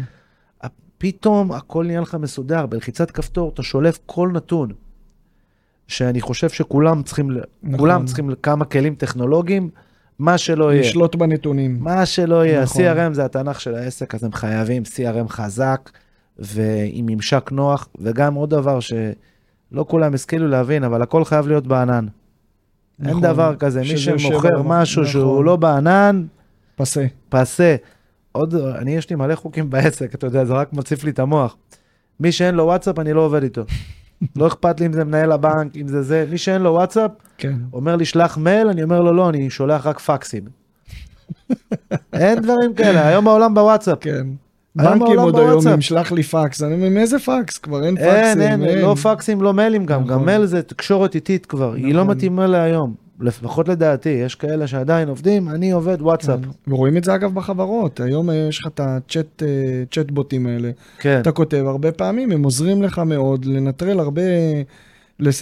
פתאום 0.99 1.53
הכל 1.53 1.87
נהיה 1.87 2.01
לך 2.01 2.15
מסודר, 2.15 2.67
בלחיצת 2.67 3.11
כפתור 3.11 3.51
אתה 3.55 3.63
שולף 3.63 3.99
כל 4.07 4.31
נתון. 4.35 4.73
שאני 5.91 6.21
חושב 6.21 6.49
שכולם 6.49 7.03
צריכים, 7.03 7.31
נכון. 7.63 7.79
כולם 7.79 8.05
צריכים 8.05 8.31
כמה 8.43 8.65
כלים 8.65 8.95
טכנולוגיים, 8.95 9.71
מה 10.19 10.39
שלא 10.39 10.73
יהיה. 10.73 10.81
לשלוט 10.81 11.17
בנתונים. 11.17 11.77
מה 11.81 12.07
שלא 12.07 12.47
יהיה, 12.47 12.63
נכון. 12.63 12.85
ה-CRM 12.85 13.13
זה 13.13 13.25
התנ"ך 13.25 13.61
של 13.61 13.75
העסק, 13.75 14.15
אז 14.15 14.25
הם 14.25 14.33
חייבים 14.33 14.83
CRM 14.83 15.29
חזק 15.29 15.91
ועם 16.39 17.07
ממשק 17.07 17.51
נוח, 17.53 17.89
וגם 17.99 18.35
עוד 18.35 18.51
דבר 18.51 18.81
שלא 18.81 19.85
כולם 19.89 20.15
השכילו 20.15 20.49
להבין, 20.49 20.85
אבל 20.85 21.03
הכל 21.03 21.25
חייב 21.25 21.47
להיות 21.47 21.67
בענן. 21.67 22.07
אין 23.01 23.11
נכון. 23.11 23.23
דבר 23.23 23.57
כזה, 23.57 23.81
מי 23.81 23.99
שמוכר 23.99 24.63
משהו 24.63 25.03
נכון. 25.03 25.13
שהוא 25.13 25.45
לא 25.45 25.57
בענן, 25.57 26.25
פסה. 26.77 27.07
פסה. 27.29 27.77
עוד, 28.33 28.55
אני 28.55 28.97
יש 28.97 29.11
לי 29.11 29.17
מלא 29.17 29.35
חוקים 29.35 29.71
בעסק, 29.71 30.15
אתה 30.15 30.27
יודע, 30.27 30.45
זה 30.45 30.53
רק 30.53 30.73
מציף 30.73 31.05
לי 31.05 31.11
את 31.11 31.19
המוח. 31.19 31.57
מי 32.21 32.33
שאין 32.33 32.55
לו 32.55 32.65
וואטסאפ, 32.65 32.99
אני 32.99 33.13
לא 33.13 33.21
עובד 33.21 33.43
איתו. 33.43 33.65
לא 34.37 34.47
אכפת 34.47 34.81
לי 34.81 34.87
אם 34.87 34.93
זה 34.93 35.05
מנהל 35.05 35.33
הבנק, 35.33 35.77
אם 35.77 35.89
זה 35.89 36.03
זה, 36.03 36.25
מי 36.31 36.39
שאין 36.39 36.63
לו 36.63 36.71
וואטסאפ, 36.71 37.11
כן. 37.39 37.55
אומר 37.73 37.97
לי 37.97 38.05
שלח 38.05 38.39
מייל, 38.39 38.69
אני 38.69 38.83
אומר 38.83 39.01
לו 39.01 39.13
לא, 39.13 39.29
אני 39.29 39.51
שולח 39.51 39.87
רק 39.87 39.99
פקסים. 39.99 40.43
אין 42.13 42.41
דברים 42.41 42.75
כאלה, 42.75 43.09
היום 43.09 43.29
העולם 43.29 43.55
בוואטסאפ. 43.55 43.99
כן. 44.01 44.27
בנקים 44.77 45.19
עוד 45.19 45.39
היום. 45.39 45.69
אם 45.69 45.81
שלח 45.81 46.13
לי 46.13 46.23
פקס, 46.23 46.63
אני 46.63 46.75
אומר, 46.75 46.89
מאיזה 46.89 47.19
פקס? 47.19 47.59
כבר 47.59 47.85
אין 47.85 47.97
פקסים. 47.97 48.41
אין, 48.41 48.65
אין, 48.65 48.79
לא 48.79 48.95
פקסים, 48.95 49.43
לא 49.43 49.53
מיילים 49.53 49.87
גם, 49.87 50.05
גם 50.05 50.15
נכון. 50.15 50.27
מייל 50.27 50.47
זה 50.47 50.63
תקשורת 50.63 51.15
איטית 51.15 51.47
כבר, 51.47 51.75
היא 51.75 51.95
לא 51.95 52.03
נכון. 52.03 52.17
מתאימה 52.17 52.47
להיום, 52.47 52.95
לפחות 53.21 53.69
לדעתי, 53.69 54.09
יש 54.09 54.35
כאלה 54.35 54.67
שעדיין 54.67 55.09
עובדים, 55.09 55.49
אני 55.49 55.71
עובד 55.71 56.03
וואטסאפ, 56.03 56.41
כן. 56.41 56.73
ורואים 56.73 56.97
את 56.97 57.05
זה 57.05 57.15
אגב 57.15 57.35
בחברות, 57.35 58.01
היום 58.01 58.31
אה, 58.31 58.35
יש 58.35 58.59
לך 58.59 58.67
את 58.67 58.81
הצ'אט, 58.81 59.43
אה, 59.43 59.49
צ'אטבוטים 59.91 60.47
האלה. 60.47 60.71
כן, 60.99 61.21
אתה 61.23 61.33
כותב 61.33 61.65
הרבה 61.67 61.93
פעמים, 61.93 62.33
הם 62.33 62.43
עוזרים 62.43 62.83
לך 62.83 62.99
מאוד 62.99 63.45
לנטרל 63.45 64.01
הרבה, 64.01 64.23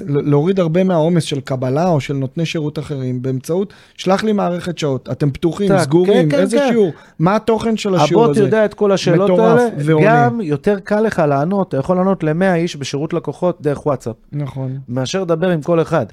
להוריד 0.06 0.60
הרבה 0.60 0.84
מהעומס 0.84 1.24
של 1.24 1.40
קבלה 1.40 1.88
או 1.88 2.00
של 2.00 2.14
נותני 2.14 2.46
שירות 2.46 2.78
אחרים 2.78 3.22
באמצעות, 3.22 3.72
שלח 3.94 4.24
לי 4.24 4.32
מערכת 4.32 4.78
שעות, 4.78 5.08
אתם 5.12 5.30
פתוחים, 5.30 5.68
טק, 5.68 5.78
סגורים, 5.78 6.30
כן, 6.30 6.36
כן, 6.36 6.42
איזה 6.42 6.58
כן. 6.58 6.68
שיעור, 6.68 6.92
מה 7.18 7.36
התוכן 7.36 7.76
של 7.76 7.94
השיעור 7.94 8.24
הבוט 8.24 8.36
הזה. 8.36 8.44
יודע 8.44 8.64
את 8.64 8.74
כל 8.74 8.92
השאלות 8.92 9.30
מטורף, 9.30 9.60
האלה, 9.60 9.70
ועונה. 9.78 10.06
גם 10.06 10.40
יותר 10.40 10.78
קל 10.80 11.00
לך 11.00 11.22
לענות, 11.28 11.68
אתה 11.68 11.76
יכול 11.76 11.96
לענות 11.96 12.22
ל-100 12.22 12.54
איש 12.54 12.76
בשירות 12.76 13.12
לקוחות 13.12 13.58
דרך 13.60 13.86
וואטסאפ, 13.86 14.16
נכון, 14.32 14.78
מאשר 14.88 15.22
לדבר 15.22 15.48
עם 15.48 15.62
כל 15.62 15.82
אחד. 15.82 16.06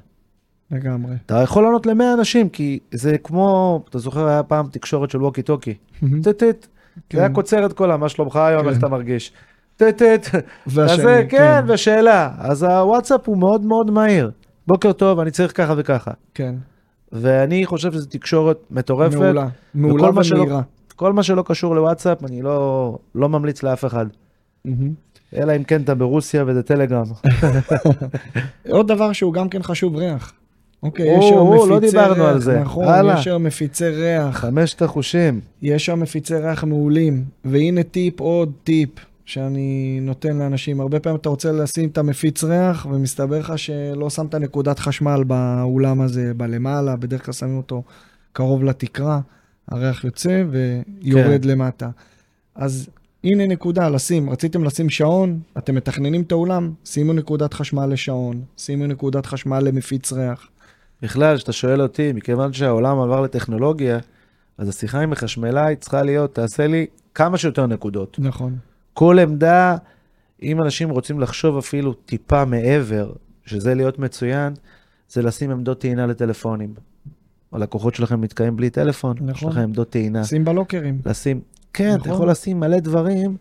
לגמרי. 0.71 1.15
אתה 1.25 1.41
יכול 1.41 1.63
לענות 1.63 1.85
ל-100 1.85 2.13
אנשים, 2.17 2.49
כי 2.49 2.79
זה 2.91 3.17
כמו, 3.17 3.81
אתה 3.89 3.99
זוכר, 3.99 4.27
היה 4.27 4.43
פעם 4.43 4.67
תקשורת 4.71 5.09
של 5.09 5.23
ווקי 5.23 5.41
טוקי, 5.41 5.73
טט 6.23 6.27
טט, 6.27 6.67
זה 7.13 7.19
היה 7.19 7.27
כן. 7.27 7.33
קוצר 7.33 7.65
את 7.65 7.73
כל 7.73 7.95
מה 7.95 8.09
שלומך 8.09 8.35
היום, 8.35 8.63
כן. 8.63 8.69
איך 8.69 8.77
אתה 8.77 8.87
מרגיש. 8.87 9.31
טט 9.77 10.03
טט, 10.03 10.27
והשני, 10.67 11.03
אז 11.03 11.25
כן, 11.29 11.63
ושאלה. 11.67 12.31
אז 12.37 12.63
הוואטסאפ 12.63 13.27
הוא 13.27 13.37
מאוד 13.37 13.65
מאוד 13.65 13.91
מהיר. 13.91 14.31
בוקר 14.67 14.93
טוב, 14.93 15.19
אני 15.19 15.31
צריך 15.31 15.57
ככה 15.57 15.73
וככה. 15.77 16.11
כן, 16.33 16.55
ואני 17.11 17.65
חושב 17.65 17.91
שזו 17.91 18.09
תקשורת 18.09 18.57
מטורפת. 18.71 19.15
מעולה, 19.15 19.47
מעולה 19.73 20.09
ומהירה. 20.09 20.61
כל 20.95 21.13
מה 21.13 21.23
שלא 21.23 21.43
קשור 21.47 21.75
לוואטסאפ, 21.75 22.23
אני 22.23 22.41
לא, 22.41 22.97
לא 23.15 23.29
ממליץ 23.29 23.63
לאף 23.63 23.85
אחד. 23.85 24.05
אלא 25.35 25.55
אם 25.55 25.63
כן 25.63 25.81
אתה 25.81 25.95
ברוסיה 25.95 26.43
וזה 26.47 26.63
טלגרם. 26.63 27.05
עוד 28.69 28.87
דבר 28.87 29.13
שהוא 29.13 29.33
גם 29.33 29.49
כן 29.49 29.63
חשוב, 29.63 29.95
ריח. 29.95 30.33
אוקיי, 30.85 31.11
או, 31.11 31.17
יש 31.19 31.31
היום 31.31 31.47
או, 31.47 31.53
מפיצי 31.53 31.95
לא 31.95 32.01
ריח. 32.01 32.09
דיברנו 32.09 32.27
על 32.27 32.41
זה. 32.41 32.59
נכון, 32.59 32.87
הלאה. 32.87 33.19
יש 33.19 33.27
היום 33.27 33.43
מפיצי 33.43 33.89
ריח. 33.89 34.37
חמשת 34.37 34.81
החושים. 34.81 35.39
יש 35.61 35.85
שם 35.85 35.99
מפיצי 35.99 36.35
ריח 36.35 36.63
מעולים. 36.63 37.23
והנה 37.45 37.83
טיפ, 37.83 38.19
עוד 38.19 38.51
טיפ, 38.63 38.89
שאני 39.25 39.99
נותן 40.01 40.37
לאנשים. 40.37 40.81
הרבה 40.81 40.99
פעמים 40.99 41.19
אתה 41.19 41.29
רוצה 41.29 41.51
לשים 41.51 41.89
את 41.89 41.97
המפיץ 41.97 42.43
ריח, 42.43 42.87
ומסתבר 42.91 43.39
לך 43.39 43.59
שלא 43.59 44.09
שמת 44.09 44.35
נקודת 44.35 44.79
חשמל 44.79 45.23
באולם 45.23 46.01
הזה, 46.01 46.33
בלמעלה, 46.33 46.95
בדרך 46.95 47.25
כלל 47.25 47.33
שמים 47.33 47.57
אותו 47.57 47.83
קרוב 48.33 48.63
לתקרה, 48.63 49.19
הריח 49.67 50.03
יוצא 50.03 50.43
ויורד 50.49 51.43
כן. 51.43 51.49
למטה. 51.49 51.89
אז 52.55 52.89
הנה 53.23 53.47
נקודה, 53.47 53.89
לשים, 53.89 54.29
רציתם 54.29 54.63
לשים 54.63 54.89
שעון, 54.89 55.39
אתם 55.57 55.75
מתכננים 55.75 56.21
את 56.21 56.31
האולם, 56.31 56.71
שימו 56.85 57.13
נקודת 57.13 57.53
חשמל 57.53 57.85
לשעון, 57.85 58.41
שימו 58.57 58.87
נקודת 58.87 59.25
חשמל 59.25 59.59
למפיץ 59.59 60.13
ריח. 60.13 60.47
בכלל, 61.05 61.37
כשאתה 61.37 61.53
שואל 61.53 61.81
אותי, 61.81 62.13
מכיוון 62.13 62.53
שהעולם 62.53 62.99
עבר 62.99 63.21
לטכנולוגיה, 63.21 63.99
אז 64.57 64.69
השיחה 64.69 65.01
עם 65.01 65.13
החשמלאי 65.13 65.75
צריכה 65.75 66.03
להיות, 66.03 66.35
תעשה 66.35 66.67
לי 66.67 66.85
כמה 67.13 67.37
שיותר 67.37 67.67
נקודות. 67.67 68.17
נכון. 68.19 68.57
כל 68.93 69.19
עמדה, 69.19 69.77
אם 70.43 70.61
אנשים 70.61 70.89
רוצים 70.89 71.19
לחשוב 71.19 71.57
אפילו 71.57 71.93
טיפה 71.93 72.45
מעבר, 72.45 73.11
שזה 73.45 73.75
להיות 73.75 73.99
מצוין, 73.99 74.53
זה 75.09 75.21
לשים 75.21 75.51
עמדות 75.51 75.79
טעינה 75.79 76.05
לטלפונים. 76.05 76.73
הלקוחות 77.51 77.95
שלכם 77.95 78.23
נתקעים 78.23 78.55
בלי 78.55 78.69
טלפון, 78.69 79.17
יש 79.17 79.23
נכון. 79.23 79.51
לכם 79.51 79.61
עמדות 79.61 79.89
טעינה. 79.89 80.23
שים 80.23 80.45
בלוקרים. 80.45 81.01
לשים, 81.05 81.41
כן, 81.73 81.89
אתה 81.89 81.97
נכון. 81.97 82.11
יכול 82.13 82.29
לשים 82.29 82.59
מלא 82.59 82.79
דברים 82.79 83.37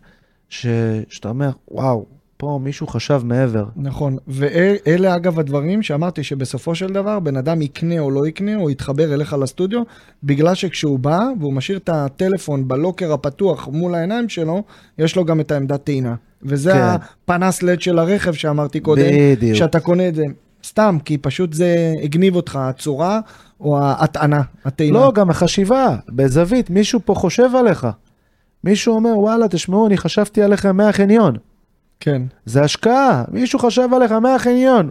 ש... 0.49 0.67
שאתה 1.09 1.29
אומר, 1.29 1.51
וואו, 1.69 2.07
פה 2.45 2.59
מישהו 2.63 2.87
חשב 2.87 3.21
מעבר. 3.25 3.65
נכון, 3.77 4.17
ואלה 4.29 5.17
אגב 5.17 5.39
הדברים 5.39 5.83
שאמרתי 5.83 6.23
שבסופו 6.23 6.75
של 6.75 6.93
דבר 6.93 7.21
בן 7.21 7.37
אדם 7.37 7.63
יקנה 7.63 7.99
או 7.99 8.11
לא 8.11 8.27
יקנה 8.27 8.57
או 8.57 8.71
יתחבר 8.71 9.15
אליך 9.15 9.33
לסטודיו, 9.33 9.83
בגלל 10.25 10.55
שכשהוא 10.55 10.99
בא 10.99 11.21
והוא 11.41 11.53
משאיר 11.53 11.79
את 11.79 11.89
הטלפון 11.89 12.69
בלוקר 12.69 13.13
הפתוח 13.13 13.69
מול 13.73 13.95
העיניים 13.95 14.29
שלו, 14.29 14.63
יש 14.99 15.17
לו 15.17 15.25
גם 15.25 15.41
את 15.41 15.51
העמדת 15.51 15.85
טעינה. 15.85 16.15
וזה 16.43 16.73
כן. 16.73 16.81
הפנס 17.25 17.63
לד 17.63 17.81
של 17.81 17.99
הרכב 17.99 18.33
שאמרתי 18.33 18.81
קודם, 18.81 19.05
בדיוק. 19.37 19.59
שאתה 19.59 19.81
קונה 19.81 20.09
את 20.09 20.15
זה 20.15 20.25
סתם, 20.65 20.99
כי 21.05 21.19
פשוט 21.19 21.53
זה 21.53 21.93
הגניב 22.03 22.37
אותך, 22.37 22.57
הצורה 22.57 23.21
או 23.61 23.79
ההטענה, 23.79 24.43
הטעינה. 24.65 24.99
לא, 24.99 25.13
גם 25.15 25.31
החשיבה, 25.31 25.97
בזווית, 26.09 26.71
מישהו 26.71 27.01
פה 27.05 27.15
חושב 27.15 27.51
עליך. 27.59 27.87
מישהו 28.65 28.95
אומר, 28.95 29.19
וואלה, 29.19 29.49
תשמעו, 29.49 29.87
אני 29.87 29.97
חשבתי 29.97 30.43
עליכם 30.43 30.77
מהחניון. 30.77 31.37
כן, 32.05 32.23
זה 32.45 32.63
השקעה, 32.63 33.25
מישהו 33.31 33.59
חשב 33.59 33.89
עליך 33.97 34.13
מהחניון. 34.13 34.91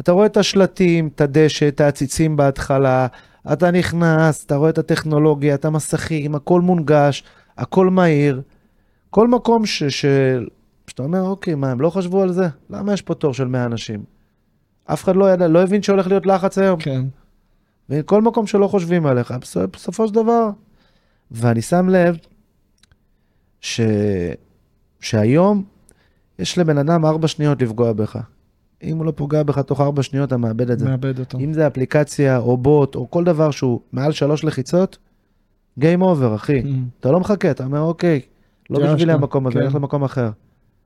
אתה 0.00 0.12
רואה 0.12 0.26
את 0.26 0.36
השלטים, 0.36 1.08
את 1.14 1.20
הדשא, 1.20 1.68
את 1.68 1.80
העציצים 1.80 2.36
בהתחלה, 2.36 3.06
אתה 3.52 3.70
נכנס, 3.70 4.44
אתה 4.44 4.56
רואה 4.56 4.70
את 4.70 4.78
הטכנולוגיה, 4.78 5.54
את 5.54 5.64
המסכים, 5.64 6.34
הכל 6.34 6.60
מונגש, 6.60 7.24
הכל 7.58 7.90
מהיר. 7.90 8.42
כל 9.10 9.28
מקום 9.28 9.66
ש... 9.66 9.82
ש... 9.84 10.04
שאתה 10.86 11.02
אומר, 11.02 11.22
אוקיי, 11.22 11.54
מה, 11.54 11.70
הם 11.70 11.80
לא 11.80 11.90
חשבו 11.90 12.22
על 12.22 12.32
זה? 12.32 12.48
למה 12.70 12.92
יש 12.92 13.02
פה 13.02 13.14
תור 13.14 13.34
של 13.34 13.46
100 13.46 13.64
אנשים? 13.64 14.04
אף 14.84 15.04
אחד 15.04 15.16
לא 15.16 15.30
ידע, 15.32 15.48
לא 15.48 15.62
הבין 15.62 15.82
שהולך 15.82 16.06
להיות 16.06 16.26
לחץ 16.26 16.58
היום. 16.58 16.80
כן, 16.80 17.02
וכל 17.90 18.22
מקום 18.22 18.46
שלא 18.46 18.68
חושבים 18.68 19.06
עליך, 19.06 19.30
בסופ- 19.40 19.70
בסופו 19.72 20.08
של 20.08 20.14
דבר. 20.14 20.50
ואני 21.30 21.62
שם 21.62 21.88
לב 21.88 22.16
ש... 23.60 23.80
שהיום 25.00 25.71
יש 26.42 26.58
לבן 26.58 26.78
אדם 26.78 27.06
ארבע 27.06 27.28
שניות 27.28 27.62
לפגוע 27.62 27.92
בך. 27.92 28.18
אם 28.82 28.96
הוא 28.96 29.06
לא 29.06 29.12
פוגע 29.16 29.42
בך 29.42 29.58
תוך 29.58 29.80
ארבע 29.80 30.02
שניות, 30.02 30.28
אתה 30.28 30.36
מאבד 30.36 30.70
את 30.70 30.78
זה. 30.78 30.88
מאבד 30.88 31.18
אותו. 31.18 31.38
אם 31.38 31.52
זה 31.52 31.66
אפליקציה 31.66 32.38
או 32.38 32.56
בוט 32.56 32.94
או 32.94 33.10
כל 33.10 33.24
דבר 33.24 33.50
שהוא 33.50 33.80
מעל 33.92 34.12
שלוש 34.12 34.44
לחיצות, 34.44 34.98
Game 35.80 36.00
over, 36.00 36.34
אחי. 36.34 36.60
Mm, 36.60 36.66
אתה 37.00 37.10
לא 37.10 37.20
מחכה, 37.20 37.50
אתה 37.50 37.64
אומר, 37.64 37.80
אוקיי, 37.80 38.20
לא 38.70 38.94
בשבילי 38.94 39.12
המקום 39.12 39.46
הזה, 39.46 39.58
כן. 39.58 39.64
נלך 39.64 39.74
למקום 39.74 40.04
אחר. 40.04 40.30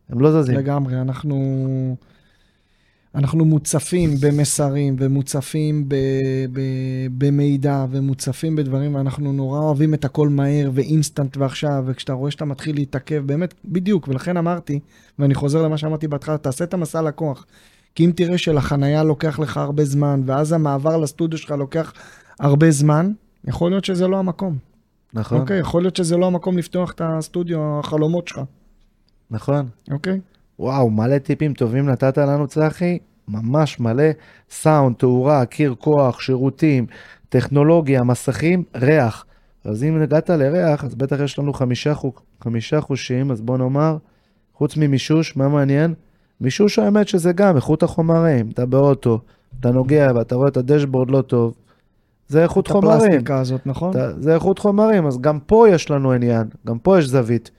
הם 0.09 0.20
לא 0.20 0.42
זזים. 0.42 0.59
לגמרי, 0.59 1.00
אנחנו, 1.00 1.96
אנחנו 3.16 3.44
מוצפים 3.44 4.10
במסרים 4.20 4.96
ומוצפים 4.98 5.88
ב, 5.88 5.94
ב, 6.52 6.60
במידע 7.18 7.86
ומוצפים 7.90 8.56
בדברים, 8.56 8.94
ואנחנו 8.94 9.32
נורא 9.32 9.60
אוהבים 9.60 9.94
את 9.94 10.04
הכל 10.04 10.28
מהר 10.28 10.70
ואינסטנט 10.74 11.36
ועכשיו, 11.36 11.84
וכשאתה 11.86 12.12
רואה 12.12 12.30
שאתה 12.30 12.44
מתחיל 12.44 12.74
להתעכב, 12.74 13.22
באמת, 13.26 13.54
בדיוק, 13.64 14.08
ולכן 14.08 14.36
אמרתי, 14.36 14.80
ואני 15.18 15.34
חוזר 15.34 15.62
למה 15.62 15.78
שאמרתי 15.78 16.08
בהתחלה, 16.08 16.38
תעשה 16.38 16.64
את 16.64 16.74
המסע 16.74 17.02
לקוח. 17.02 17.46
כי 17.94 18.04
אם 18.04 18.12
תראה 18.16 18.38
שלחנייה 18.38 19.04
לוקח 19.04 19.38
לך 19.38 19.56
הרבה 19.56 19.84
זמן, 19.84 20.20
ואז 20.26 20.52
המעבר 20.52 20.96
לסטודיו 20.96 21.38
שלך 21.38 21.50
לוקח 21.50 21.92
הרבה 22.40 22.70
זמן, 22.70 23.12
יכול 23.44 23.70
להיות 23.70 23.84
שזה 23.84 24.08
לא 24.08 24.18
המקום. 24.18 24.56
נכון, 25.14 25.40
אוקיי, 25.40 25.58
יכול 25.58 25.82
להיות 25.82 25.96
שזה 25.96 26.16
לא 26.16 26.26
המקום 26.26 26.58
לפתוח 26.58 26.92
את 26.92 27.00
הסטודיו, 27.04 27.78
החלומות 27.78 28.28
שלך, 28.28 28.40
נכון. 29.30 29.68
אוקיי? 29.90 30.20
וואו, 30.59 30.90
מלא 30.90 31.18
טיפים 31.18 31.54
טובים 31.54 31.88
נתת 31.88 32.18
לנו, 32.18 32.46
צחי. 32.46 32.98
ממש 33.28 33.80
מלא. 33.80 34.04
סאונד, 34.50 34.96
תאורה, 34.96 35.44
קיר 35.44 35.74
כוח, 35.78 36.20
שירותים, 36.20 36.86
טכנולוגיה, 37.28 38.02
מסכים, 38.02 38.62
ריח. 38.76 39.24
אז 39.64 39.84
אם 39.84 40.02
הגעת 40.02 40.30
לריח, 40.30 40.84
אז 40.84 40.94
בטח 40.94 41.16
יש 41.24 41.38
לנו 41.38 41.52
חמישה, 41.52 41.94
חו... 41.94 42.12
חמישה 42.40 42.80
חושים, 42.80 43.30
אז 43.30 43.40
בוא 43.40 43.59
נאמר, 43.59 43.96
חוץ 44.54 44.76
ממישוש, 44.76 45.36
מה 45.36 45.48
מעניין? 45.48 45.94
מישוש 46.40 46.78
האמת 46.78 47.09
שזה 47.09 47.32
גם 47.32 47.57
איכות 47.57 47.82
החומרים. 47.82 48.50
אתה 48.54 48.66
באוטו, 48.66 49.20
אתה 49.61 49.70
נוגע 49.70 50.12
ואתה 50.14 50.34
רואה 50.34 50.48
את 50.48 50.57
הדשבורד 50.57 51.11
לא 51.11 51.22
טוב, 51.22 51.54
זה 52.28 52.42
איכות 52.42 52.66
את 52.66 52.72
חומרים. 52.72 53.00
הפלסטיקה 53.00 53.40
הזאת, 53.40 53.66
נכון? 53.66 53.90
אתה, 53.90 54.20
זה 54.20 54.34
איכות 54.34 54.59
חומרים, 54.59 55.07
אז 55.07 55.20
גם 55.20 55.38
פה 55.40 55.68
יש 55.68 55.90
לנו 55.90 56.12
עניין, 56.12 56.48
גם 56.66 56.78
פה 56.78 56.98
יש 56.98 57.04
זווית. 57.04 57.50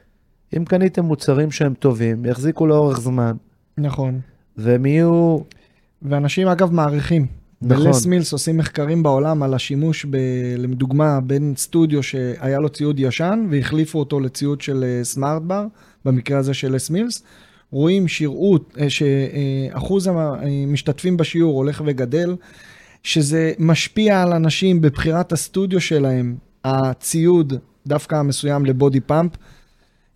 אם 0.58 0.66
קניתם 0.66 1.06
מוצרים 1.06 1.52
שהם 1.52 1.74
טובים, 1.74 2.26
יחזיקו 2.26 2.68
לאורך 2.68 3.00
זמן, 3.00 3.36
נכון. 3.78 4.20
והם 4.58 4.86
יהיו... 4.86 5.40
ואנשים 6.02 6.48
אגב 6.48 6.74
מעריכים. 6.74 7.26
נכון. 7.62 7.86
בלס 7.86 8.06
מילס 8.06 8.34
עושים 8.34 8.58
מחקרים 8.58 9.04
בעולם 9.04 9.44
על 9.44 9.54
השימוש, 9.54 10.06
ב, 10.10 10.18
לדוגמה, 10.58 11.20
בין 11.22 11.54
סטודיו 11.58 12.04
שהיה 12.04 12.60
לו 12.60 12.70
ציוד 12.70 13.00
ישן 13.00 13.48
והחליפו 13.52 14.00
אותו 14.00 14.20
לציוד 14.20 14.62
של 14.62 14.84
אה, 14.84 15.04
סמארט 15.04 15.42
בר, 15.42 15.66
במקרה 16.06 16.40
הזה 16.40 16.54
של 16.54 16.76
לס 16.76 16.90
מילס, 16.90 17.24
רואים 17.72 18.08
שירות, 18.08 18.78
אה, 18.80 18.90
שאחוז 18.90 20.10
המשתתפים 20.12 21.18
בשיעור 21.18 21.58
הולך 21.58 21.82
וגדל, 21.86 22.36
שזה 23.04 23.54
משפיע 23.60 24.24
על 24.24 24.34
אנשים 24.34 24.82
בבחירת 24.82 25.32
הסטודיו 25.32 25.82
שלהם, 25.82 26.36
הציוד 26.64 27.54
דווקא 27.88 28.16
המסוים 28.16 28.66
לבודי 28.66 29.00
פאמפ. 29.00 29.32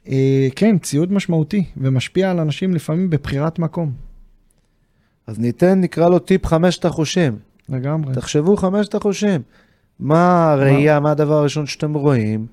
אה, 0.07 0.47
כן, 0.55 0.77
ציוד 0.77 1.13
משמעותי, 1.13 1.63
ומשפיע 1.77 2.31
על 2.31 2.39
אנשים 2.39 2.73
לפעמים 2.73 3.09
בבחירת 3.09 3.59
מקום. 3.59 3.91
אז 5.27 5.39
ניתן, 5.39 5.81
נקרא 5.81 6.09
לו 6.09 6.19
טיפ 6.19 6.45
חמשת 6.45 6.85
החושים. 6.85 7.39
לגמרי. 7.69 8.13
תחשבו 8.13 8.57
חמשת 8.57 8.95
החושים. 8.95 9.41
מה 9.99 10.51
הראייה, 10.51 10.99
מה 10.99 11.11
הדבר 11.11 11.33
הראשון 11.33 11.65
שאתם 11.65 11.93
רואים, 11.93 12.47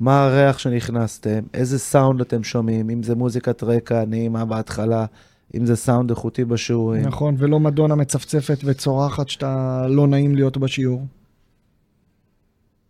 מה 0.00 0.24
הריח 0.24 0.58
שנכנסתם, 0.58 1.40
איזה 1.54 1.78
סאונד 1.78 2.20
אתם 2.20 2.44
שומעים, 2.44 2.90
אם 2.90 3.02
זה 3.02 3.14
מוזיקת 3.14 3.62
רקע 3.62 4.04
נעימה 4.04 4.44
בהתחלה, 4.44 5.06
אם 5.54 5.66
זה 5.66 5.76
סאונד 5.76 6.10
איכותי 6.10 6.44
בשיעורים. 6.44 7.02
נכון, 7.02 7.34
ולא 7.38 7.60
מדונה 7.60 7.94
מצפצפת 7.94 8.58
וצורחת 8.64 9.28
שאתה 9.28 9.84
לא 9.88 10.06
נעים 10.06 10.34
להיות 10.34 10.58
בשיעור. 10.58 11.06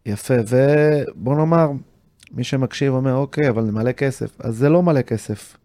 יפה, 0.06 0.34
ובוא 0.48 1.36
נאמר, 1.36 1.70
מי 2.32 2.44
שמקשיב 2.44 2.92
אומר, 2.92 3.14
אוקיי, 3.14 3.48
אבל 3.48 3.66
זה 3.66 3.72
מלא 3.72 3.92
כסף. 3.92 4.40
אז 4.40 4.56
זה 4.56 4.68
לא 4.68 4.82
מלא 4.82 5.02
כסף. 5.02 5.56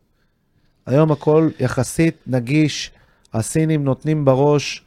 היום 0.86 1.12
הכל 1.12 1.50
יחסית 1.60 2.16
נגיש, 2.28 2.92
הסינים 3.34 3.84
נותנים 3.84 4.26
בראש, 4.26 4.86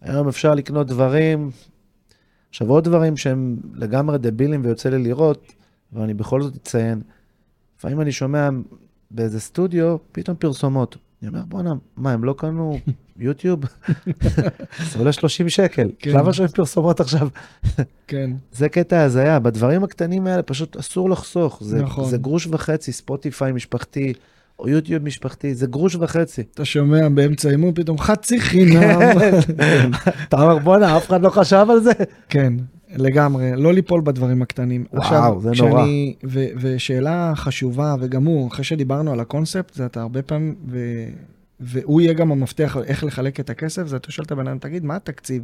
היום 0.00 0.28
אפשר 0.28 0.54
לקנות 0.54 0.86
דברים. 0.86 1.50
עכשיו, 2.50 2.68
עוד 2.68 2.84
דברים 2.84 3.16
שהם 3.16 3.56
לגמרי 3.74 4.18
דבילים 4.18 4.64
ויוצא 4.64 4.88
לי 4.88 4.98
לראות, 4.98 5.52
ואני 5.92 6.14
בכל 6.14 6.42
זאת 6.42 6.56
אציין, 6.56 7.00
לפעמים 7.78 8.00
אני 8.00 8.12
שומע 8.12 8.48
באיזה 9.10 9.40
סטודיו, 9.40 9.96
פתאום 10.12 10.36
פרסומות. 10.36 10.96
אני 11.22 11.28
אומר, 11.28 11.42
בואנה, 11.48 11.72
מה, 11.96 12.12
הם 12.12 12.24
לא 12.24 12.34
קנו 12.38 12.78
יוטיוב? 13.18 13.60
זה 14.90 14.98
עולה 14.98 15.12
30 15.12 15.48
שקל. 15.48 15.88
כן. 15.98 16.10
למה 16.10 16.32
שומעים 16.32 16.52
פרסומות 16.52 17.00
עכשיו? 17.00 17.28
כן. 18.06 18.30
זה 18.52 18.68
קטע 18.68 19.02
הזיה, 19.02 19.38
בדברים 19.38 19.84
הקטנים 19.84 20.26
האלה 20.26 20.42
פשוט 20.42 20.76
אסור 20.76 21.10
לחסוך. 21.10 21.58
זה, 21.62 21.82
נכון. 21.82 22.10
זה 22.10 22.18
גרוש 22.18 22.46
וחצי, 22.46 22.92
ספוטיפיי 22.92 23.52
משפחתי, 23.52 24.12
או 24.58 24.68
יוטיוב 24.68 25.02
משפחתי, 25.02 25.54
זה 25.54 25.66
גרוש 25.66 25.94
וחצי. 25.94 26.42
אתה 26.54 26.64
שומע 26.64 27.08
באמצע 27.08 27.50
אימון 27.50 27.74
פתאום 27.74 27.98
חצי 27.98 28.40
חינם. 28.40 29.00
אתה 30.28 30.42
אומר, 30.42 30.58
בואנה, 30.58 30.96
אף 30.96 31.06
אחד 31.06 31.22
לא 31.22 31.30
חשב 31.30 31.66
על 31.70 31.80
זה? 31.80 31.92
כן, 32.28 32.52
לגמרי. 32.96 33.52
לא 33.56 33.72
ליפול 33.74 34.00
בדברים 34.04 34.42
הקטנים. 34.42 34.84
וואו, 34.92 35.40
זה 35.40 35.50
כשאני- 35.52 35.68
נורא. 35.70 35.84
ו- 36.24 36.46
ושאלה 36.60 37.32
חשובה, 37.36 37.94
וגם 38.00 38.24
הוא, 38.24 38.48
אחרי 38.48 38.64
שדיברנו 38.64 39.12
על 39.12 39.20
הקונספט, 39.20 39.74
זה 39.74 39.86
אתה 39.86 40.00
הרבה 40.02 40.22
פעמים, 40.22 40.54
ו- 40.68 41.04
והוא 41.60 42.00
יהיה 42.00 42.12
גם 42.12 42.32
המפתח 42.32 42.76
איך 42.84 43.04
לחלק 43.04 43.40
את 43.40 43.50
הכסף, 43.50 43.86
זה 43.86 43.96
אתה 43.96 44.12
שואל 44.12 44.26
את 44.26 44.32
הבן 44.32 44.48
אדם, 44.48 44.58
תגיד, 44.58 44.84
מה 44.84 44.96
התקציב? 44.96 45.42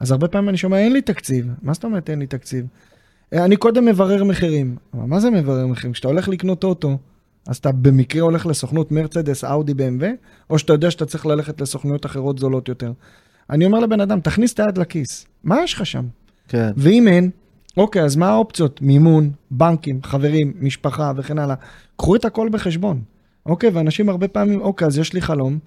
אז 0.00 0.10
הרבה 0.10 0.28
פעמים 0.28 0.48
אני 0.48 0.56
שומע, 0.56 0.78
אין 0.78 0.92
לי 0.92 1.02
תקציב. 1.02 1.46
מה 1.62 1.72
זאת 1.74 1.84
אומרת 1.84 2.10
אין 2.10 2.18
לי 2.18 2.26
תקציב? 2.26 2.66
אה, 3.32 3.44
אני 3.44 3.56
קודם 3.56 3.84
מברר 3.84 4.24
מחירים. 4.24 4.76
אבל 4.94 5.02
מה 5.06 5.20
זה 5.20 5.30
מברר 5.30 5.66
מחירים? 5.66 5.92
כשאתה 5.92 6.08
הולך 6.08 6.28
לקנות 6.28 6.64
אוטו, 6.64 6.98
אז 7.46 7.56
אתה 7.56 7.72
במקרה 7.72 8.22
הולך 8.22 8.46
לסוכנות 8.46 8.92
מרצדס, 8.92 9.44
אאודי, 9.44 9.72
BMW, 9.72 10.04
או 10.50 10.58
שאתה 10.58 10.72
יודע 10.72 10.90
שאתה 10.90 11.06
צריך 11.06 11.26
ללכת 11.26 11.60
לסוכנויות 11.60 12.06
אחרות 12.06 12.38
זולות 12.38 12.68
יותר. 12.68 12.92
אני 13.50 13.66
אומר 13.66 13.78
לבן 13.80 14.00
אדם, 14.00 14.20
תכניס 14.20 14.52
את 14.54 14.60
היד 14.60 14.78
לכיס, 14.78 15.26
מה 15.44 15.62
יש 15.62 15.74
לך 15.74 15.86
שם? 15.86 16.04
כן. 16.48 16.70
ואם 16.76 17.08
אין, 17.08 17.30
אוקיי, 17.76 18.02
אז 18.02 18.16
מה 18.16 18.28
האופציות? 18.28 18.82
מימון, 18.82 19.30
בנקים, 19.50 20.00
חברים, 20.02 20.52
משפחה 20.60 21.12
וכן 21.16 21.38
הלאה. 21.38 21.54
קחו 21.96 22.16
את 22.16 22.24
הכל 22.24 22.48
בחשבון. 22.52 23.02
אוקיי, 23.46 23.70
ואנשים 23.70 24.08
הרבה 24.08 24.28
פעמים, 24.28 24.60
אוקיי, 24.60 24.86
אז 24.86 24.98
יש 24.98 25.12
לי 25.12 25.20
חלום, 25.20 25.58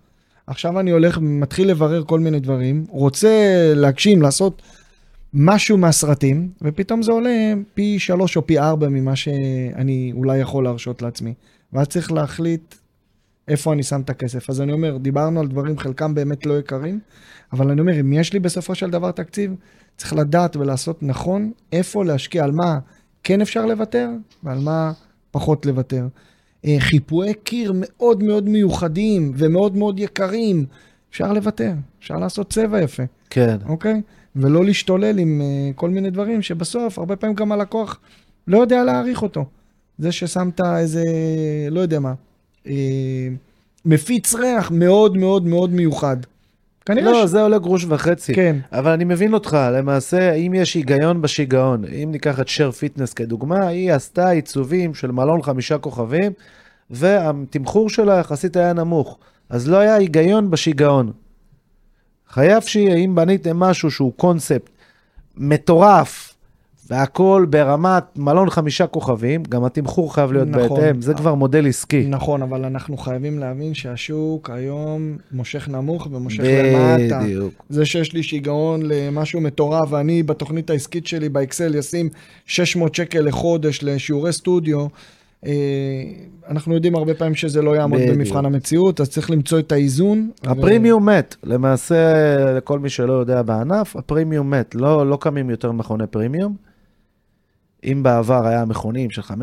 עכשיו 0.48 0.80
אני 0.80 0.92
הולך 0.92 1.18
ומתחיל 1.18 1.70
לברר 1.70 2.04
כל 2.04 2.20
מיני 2.20 2.40
דברים, 2.40 2.86
רוצה 2.90 3.30
להגשים, 3.76 4.22
לעשות 4.22 4.62
משהו 5.34 5.78
מהסרטים, 5.78 6.50
ופתאום 6.62 7.02
זה 7.02 7.12
עולה 7.12 7.54
פי 7.74 8.00
שלוש 8.00 8.38
או 8.38 8.48
פי 8.48 8.60
ארבע 8.60 8.90
ממה 8.90 9.16
שאני 9.16 10.12
אולי 10.16 10.38
יכול 10.38 10.64
להרשות 10.64 11.02
לעצמי. 11.02 11.34
ואז 11.74 11.88
צריך 11.88 12.12
להחליט 12.12 12.76
איפה 13.48 13.74
אני 13.74 13.84
שם 13.84 14.02
את 14.02 14.10
הכסף. 14.10 14.50
אז 14.50 14.62
אני 14.62 14.72
אומר, 14.72 14.98
דיברנו 14.98 15.40
על 15.40 15.48
דברים, 15.48 15.78
חלקם 15.78 16.16
באמת 16.16 16.46
לא 16.46 16.60
יקרים, 16.60 17.00
אבל 17.54 17.72
אני 17.72 17.82
אומר, 17.82 18.00
אם 18.00 18.14
יש 18.14 18.34
לי 18.34 18.40
בסופו 18.40 18.76
של 18.76 18.90
דבר 18.90 19.12
תקציב, 19.12 19.56
צריך 19.98 20.14
לדעת 20.14 20.56
ולעשות 20.56 21.04
נכון 21.04 21.52
איפה 21.72 22.06
להשקיע, 22.06 22.44
על 22.44 22.52
מה 22.52 22.80
כן 23.24 23.42
אפשר 23.42 23.66
לוותר 23.66 24.10
ועל 24.44 24.60
מה 24.60 24.92
פחות 25.32 25.66
לוותר. 25.66 26.08
אה, 26.66 26.76
חיפויי 26.80 27.34
קיר 27.34 27.74
מאוד 27.76 28.24
מאוד 28.24 28.50
מיוחדים 28.50 29.32
ומאוד 29.36 29.76
מאוד 29.78 30.00
יקרים, 30.00 30.66
אפשר 31.10 31.34
לוותר, 31.34 31.74
אפשר 32.00 32.16
לעשות 32.16 32.50
צבע 32.50 32.82
יפה, 32.82 33.04
כן. 33.30 33.58
אוקיי? 33.66 34.02
ולא 34.36 34.66
להשתולל 34.66 35.20
עם 35.20 35.42
uh, 35.42 35.74
כל 35.76 35.90
מיני 35.90 36.10
דברים 36.10 36.42
שבסוף, 36.42 37.00
הרבה 37.00 37.16
פעמים 37.16 37.36
גם 37.36 37.52
הלקוח 37.52 38.00
לא 38.48 38.58
יודע 38.58 38.84
להעריך 38.84 39.22
אותו. 39.22 39.46
זה 39.98 40.12
ששמת 40.12 40.62
איזה, 40.62 41.04
לא 41.72 41.80
יודע 41.80 42.00
מה, 42.00 42.14
אה, 42.68 43.28
מפיץ 43.86 44.36
ריח 44.36 44.72
מאוד 44.72 45.18
מאוד 45.18 45.46
מאוד 45.46 45.74
מיוחד. 45.74 46.18
כנראה 46.86 47.12
לא, 47.12 47.28
ש... 47.28 47.30
זה 47.30 47.42
עולה 47.42 47.58
גרוש 47.58 47.86
וחצי. 47.90 48.34
כן. 48.34 48.56
אבל 48.72 48.92
אני 48.92 49.04
מבין 49.04 49.34
אותך, 49.34 49.58
למעשה, 49.74 50.34
אם 50.34 50.54
יש 50.54 50.74
היגיון 50.74 51.22
בשיגעון, 51.22 51.86
אם 51.86 52.10
ניקח 52.12 52.40
את 52.40 52.48
שר 52.48 52.72
פיטנס 52.72 53.14
כדוגמה, 53.14 53.68
היא 53.68 53.94
עשתה 53.94 54.30
עיצובים 54.30 54.94
של 54.94 55.12
מלון 55.12 55.42
חמישה 55.42 55.78
כוכבים, 55.78 56.32
והתמחור 56.90 57.90
שלה 57.90 58.20
יחסית 58.20 58.56
היה 58.56 58.74
נמוך. 58.74 59.18
אז 59.50 59.70
לא 59.70 59.78
היה 59.78 59.96
היגיון 59.96 60.52
בשיגעון. 60.52 61.12
חייב 62.30 62.64
שיהיה, 62.64 62.96
אם 62.96 63.16
בניתם 63.16 63.60
משהו 63.60 63.92
שהוא 63.92 64.14
קונספט 64.16 64.70
מטורף, 65.38 66.35
והכל 66.90 67.46
ברמת 67.50 68.04
מלון 68.16 68.50
חמישה 68.50 68.88
כוכבים, 68.88 69.44
גם 69.50 69.64
התמחור 69.64 70.14
חייב 70.14 70.32
להיות 70.32 70.48
נכון. 70.48 70.80
בהתאם, 70.80 71.02
זה 71.02 71.14
כבר 71.14 71.36
מודל 71.36 71.68
עסקי. 71.68 72.06
נכון, 72.10 72.42
אבל 72.42 72.66
אנחנו 72.66 72.98
חייבים 72.98 73.40
להבין 73.40 73.74
שהשוק 73.74 74.50
היום 74.50 75.18
מושך 75.32 75.70
נמוך 75.70 76.08
ומושך 76.12 76.44
למטה. 76.44 77.20
בדיוק. 77.24 77.54
זה 77.70 77.86
שיש 77.86 78.14
לי 78.14 78.24
שיגעון 78.24 78.82
למשהו 78.84 79.42
מטורף, 79.42 79.88
ואני 79.92 80.24
בתוכנית 80.24 80.70
העסקית 80.70 81.08
שלי 81.08 81.30
באקסל 81.30 81.78
אשים 81.80 82.10
600 82.46 82.96
שקל 82.96 83.22
לחודש 83.22 83.80
לשיעורי 83.84 84.34
סטודיו, 84.34 84.88
אה, 85.46 85.52
אנחנו 86.50 86.74
יודעים 86.74 86.96
הרבה 86.96 87.14
פעמים 87.14 87.36
שזה 87.36 87.62
לא 87.62 87.76
יעמוד 87.76 88.00
בדיוק. 88.00 88.16
במבחן 88.16 88.46
המציאות, 88.46 89.02
אז 89.02 89.10
צריך 89.10 89.32
למצוא 89.32 89.60
את 89.60 89.72
האיזון. 89.72 90.30
ו- 90.46 90.52
הפרימיום 90.52 91.10
מת, 91.10 91.36
למעשה, 91.44 91.96
לכל 92.58 92.80
מי 92.80 92.90
שלא 92.90 93.14
יודע 93.14 93.42
בענף, 93.42 93.96
הפרימיום 93.96 94.50
מת, 94.50 94.76
לא, 94.76 95.10
לא 95.10 95.18
קמים 95.22 95.50
יותר 95.50 95.72
מכוני 95.72 96.08
פרימיום. 96.08 96.56
אם 97.86 98.04
בעבר 98.04 98.48
היה 98.48 98.66
מכונים 98.66 99.10
של 99.10 99.22
500-600 99.22 99.34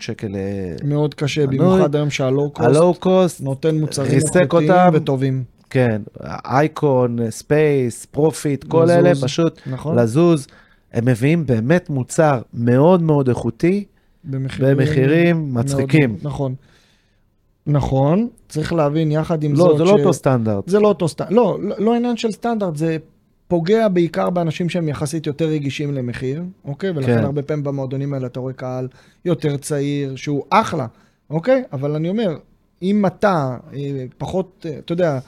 שקל, 0.00 0.36
אה, 0.36 0.74
מאוד 0.84 1.14
קשה, 1.14 1.46
מנוי. 1.46 1.58
במיוחד 1.58 1.96
היום 1.96 2.10
שה 2.10 2.30
low 2.30 2.50
cost 2.50 2.68
ה 2.68 2.74
low 2.74 2.94
cost, 2.94 3.40
נותן 3.40 3.80
מוצרים 3.80 4.18
איכותיים. 4.42 4.90
וטובים. 4.92 5.44
כן, 5.70 6.02
אייקון, 6.24 7.30
ספייס, 7.30 8.06
פרופיט, 8.06 8.64
כל 8.64 8.84
לזוז, 8.84 8.96
אלה 8.96 9.14
פשוט 9.14 9.60
נכון? 9.66 9.98
לזוז. 9.98 10.46
הם 10.92 11.04
מביאים 11.04 11.46
באמת 11.46 11.90
מוצר 11.90 12.40
מאוד 12.54 13.02
מאוד 13.02 13.28
איכותי, 13.28 13.84
במחירים, 14.24 14.76
במחירים 14.76 15.54
מצחיקים. 15.54 16.10
מאוד, 16.10 16.20
נכון. 16.22 16.54
נכון, 17.66 18.28
צריך 18.48 18.72
להבין 18.72 19.12
יחד 19.12 19.42
עם 19.42 19.52
לא, 19.52 19.56
זאת 19.56 19.78
זה 19.78 19.84
לא 19.84 19.90
אותו 19.90 20.12
סטנדרט. 20.12 20.68
זה 20.68 20.80
לא 20.80 20.88
אותו 20.88 21.08
סטנדרט, 21.08 21.32
לא, 21.32 21.58
לא, 21.62 21.76
לא 21.78 21.94
עניין 21.94 22.16
של 22.16 22.30
סטנדרט, 22.30 22.76
זה 22.76 22.96
פוגע 23.50 23.88
בעיקר 23.88 24.30
באנשים 24.30 24.68
שהם 24.68 24.88
יחסית 24.88 25.26
יותר 25.26 25.44
רגישים 25.48 25.94
למחיר, 25.94 26.42
אוקיי? 26.64 26.90
ולכן 26.90 27.18
כן. 27.18 27.24
הרבה 27.24 27.42
פעמים 27.42 27.64
במועדונים 27.64 28.14
האלה 28.14 28.26
אתה 28.26 28.40
רואה 28.40 28.52
קהל 28.52 28.88
יותר 29.24 29.56
צעיר, 29.56 30.16
שהוא 30.16 30.44
אחלה, 30.50 30.86
אוקיי? 31.30 31.62
אבל 31.72 31.94
אני 31.94 32.08
אומר, 32.08 32.38
אם 32.82 33.06
אתה 33.06 33.56
אה, 33.74 34.04
פחות, 34.18 34.66
אה, 34.68 34.78
אתה 34.78 34.92
יודע, 34.92 35.18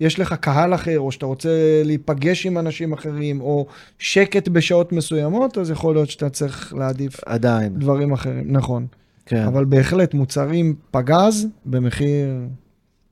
יש 0.00 0.20
לך 0.20 0.34
קהל 0.34 0.74
אחר, 0.74 1.00
או 1.00 1.12
שאתה 1.12 1.26
רוצה 1.26 1.82
להיפגש 1.84 2.46
עם 2.46 2.58
אנשים 2.58 2.92
אחרים, 2.92 3.40
או 3.40 3.66
שקט 3.98 4.48
בשעות 4.48 4.92
מסוימות, 4.92 5.58
אז 5.58 5.70
יכול 5.70 5.94
להיות 5.94 6.10
שאתה 6.10 6.30
צריך 6.30 6.74
להעדיף 6.74 7.20
עדיין, 7.26 7.78
דברים 7.78 8.12
אחרים, 8.12 8.52
נכון. 8.52 8.86
כן, 9.26 9.42
אבל 9.42 9.64
בהחלט 9.64 10.14
מוצרים 10.14 10.74
פגז 10.90 11.46
במחיר 11.64 12.28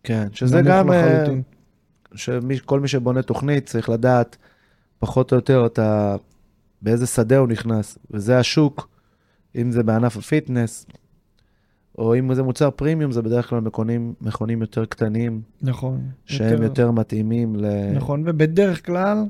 כן, 0.05 0.27
שזה 0.33 0.61
גם, 0.65 0.93
אה, 0.93 1.07
לחלוטין. 1.07 1.43
שכל 2.15 2.81
מי 2.81 2.89
שבונה 2.89 3.23
תוכנית 3.23 3.67
צריך 3.67 3.89
לדעת 3.89 4.37
פחות 5.01 5.33
או 5.33 5.37
יותר 5.37 5.67
אתה, 5.67 6.17
באיזה 6.83 7.07
שדה 7.07 7.39
הוא 7.39 7.49
נכנס, 7.49 7.99
וזה 8.11 8.39
השוק, 8.39 8.89
אם 9.57 9.73
זה 9.73 9.83
בענף 9.83 10.17
הפיטנס, 10.17 10.87
או 11.99 12.19
אם 12.19 12.35
זה 12.35 12.43
מוצר 12.43 12.71
פרימיום, 12.71 13.13
זה 13.13 13.23
בדרך 13.23 13.49
כלל 13.49 13.61
מכונים, 13.61 14.15
מכונים 14.21 14.61
יותר 14.61 14.85
קטנים, 14.85 15.41
נכון. 15.63 16.01
שהם 16.25 16.63
יותר 16.63 16.91
מתאימים 16.91 17.57
ל... 17.57 17.93
נכון, 17.95 18.23
ובדרך 18.27 18.87
כלל 18.87 19.25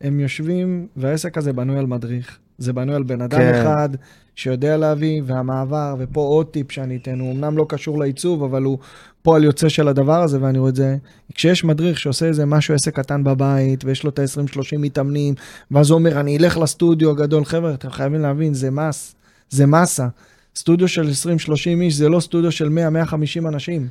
הם 0.00 0.20
יושבים, 0.20 0.86
והעסק 0.96 1.38
הזה 1.38 1.52
בנוי 1.52 1.78
על 1.78 1.86
מדריך. 1.86 2.38
זה 2.58 2.72
בנוי 2.72 2.94
על 2.94 3.02
בן 3.02 3.20
אדם 3.20 3.38
כן. 3.38 3.54
אחד 3.54 3.88
שיודע 4.34 4.76
להביא, 4.76 5.22
והמעבר, 5.24 5.94
ופה 5.98 6.20
עוד 6.20 6.46
טיפ 6.46 6.72
שאני 6.72 6.96
אתן, 6.96 7.20
הוא 7.20 7.32
אמנם 7.32 7.56
לא 7.56 7.66
קשור 7.68 7.98
לעיצוב, 7.98 8.42
אבל 8.42 8.62
הוא 8.62 8.78
פועל 9.22 9.44
יוצא 9.44 9.68
של 9.68 9.88
הדבר 9.88 10.22
הזה, 10.22 10.38
ואני 10.40 10.58
רואה 10.58 10.70
את 10.70 10.76
זה. 10.76 10.96
כשיש 11.34 11.64
מדריך 11.64 11.98
שעושה 11.98 12.26
איזה 12.26 12.46
משהו, 12.46 12.74
עסק 12.74 12.96
קטן 12.96 13.24
בבית, 13.24 13.84
ויש 13.84 14.04
לו 14.04 14.10
את 14.10 14.18
ה-20-30 14.18 14.78
מתאמנים, 14.78 15.34
ואז 15.70 15.90
הוא 15.90 15.98
אומר, 15.98 16.20
אני 16.20 16.38
אלך 16.38 16.58
לסטודיו 16.58 17.10
הגדול, 17.10 17.44
חבר'ה, 17.44 17.74
אתם 17.74 17.90
חייבים 17.90 18.20
להבין, 18.20 18.54
זה 18.54 18.70
מס, 18.70 19.14
זה 19.50 19.66
מסה. 19.66 20.08
סטודיו 20.56 20.88
של 20.88 21.10
20-30 21.48 21.80
איש 21.80 21.94
זה 21.94 22.08
לא 22.08 22.20
סטודיו 22.20 22.52
של 22.52 22.68
100-150 23.08 23.48
אנשים. 23.48 23.88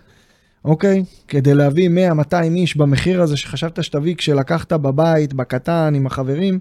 אוקיי? 0.65 1.03
כדי 1.27 1.53
להביא 1.53 1.89
100-200 2.33 2.33
איש 2.43 2.77
במחיר 2.77 3.21
הזה 3.21 3.37
שחשבת 3.37 3.83
שתביא 3.83 4.15
כשלקחת 4.15 4.73
בבית, 4.73 5.33
בקטן, 5.33 5.93
עם 5.95 6.07
החברים, 6.07 6.59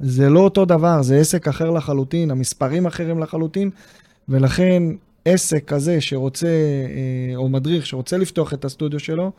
זה 0.00 0.28
לא 0.28 0.40
אותו 0.40 0.64
דבר, 0.64 1.02
זה 1.02 1.16
עסק 1.16 1.48
אחר 1.48 1.70
לחלוטין, 1.70 2.30
המספרים 2.30 2.86
אחרים 2.86 3.18
לחלוטין, 3.18 3.70
ולכן 4.28 4.82
עסק 5.32 5.64
כזה 5.66 6.00
שרוצה, 6.00 6.46
אה, 6.46 7.36
או 7.36 7.48
מדריך 7.48 7.86
שרוצה 7.86 8.18
לפתוח 8.18 8.54
את 8.54 8.64
הסטודיו 8.64 9.00
שלו, 9.00 9.32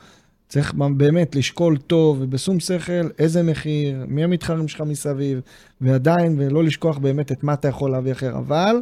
צריך 0.49 0.73
באמת 0.73 1.35
לשקול 1.35 1.77
טוב 1.77 2.17
ובשום 2.21 2.59
שכל 2.59 3.09
איזה 3.19 3.43
מחיר, 3.43 4.05
מי 4.07 4.23
המתחרים 4.23 4.67
שלך 4.67 4.81
מסביב, 4.81 5.39
ועדיין, 5.81 6.35
ולא 6.39 6.63
לשכוח 6.63 6.97
באמת 6.97 7.31
את 7.31 7.43
מה 7.43 7.53
אתה 7.53 7.67
יכול 7.67 7.91
להביא 7.91 8.11
אחר. 8.11 8.37
אבל, 8.37 8.75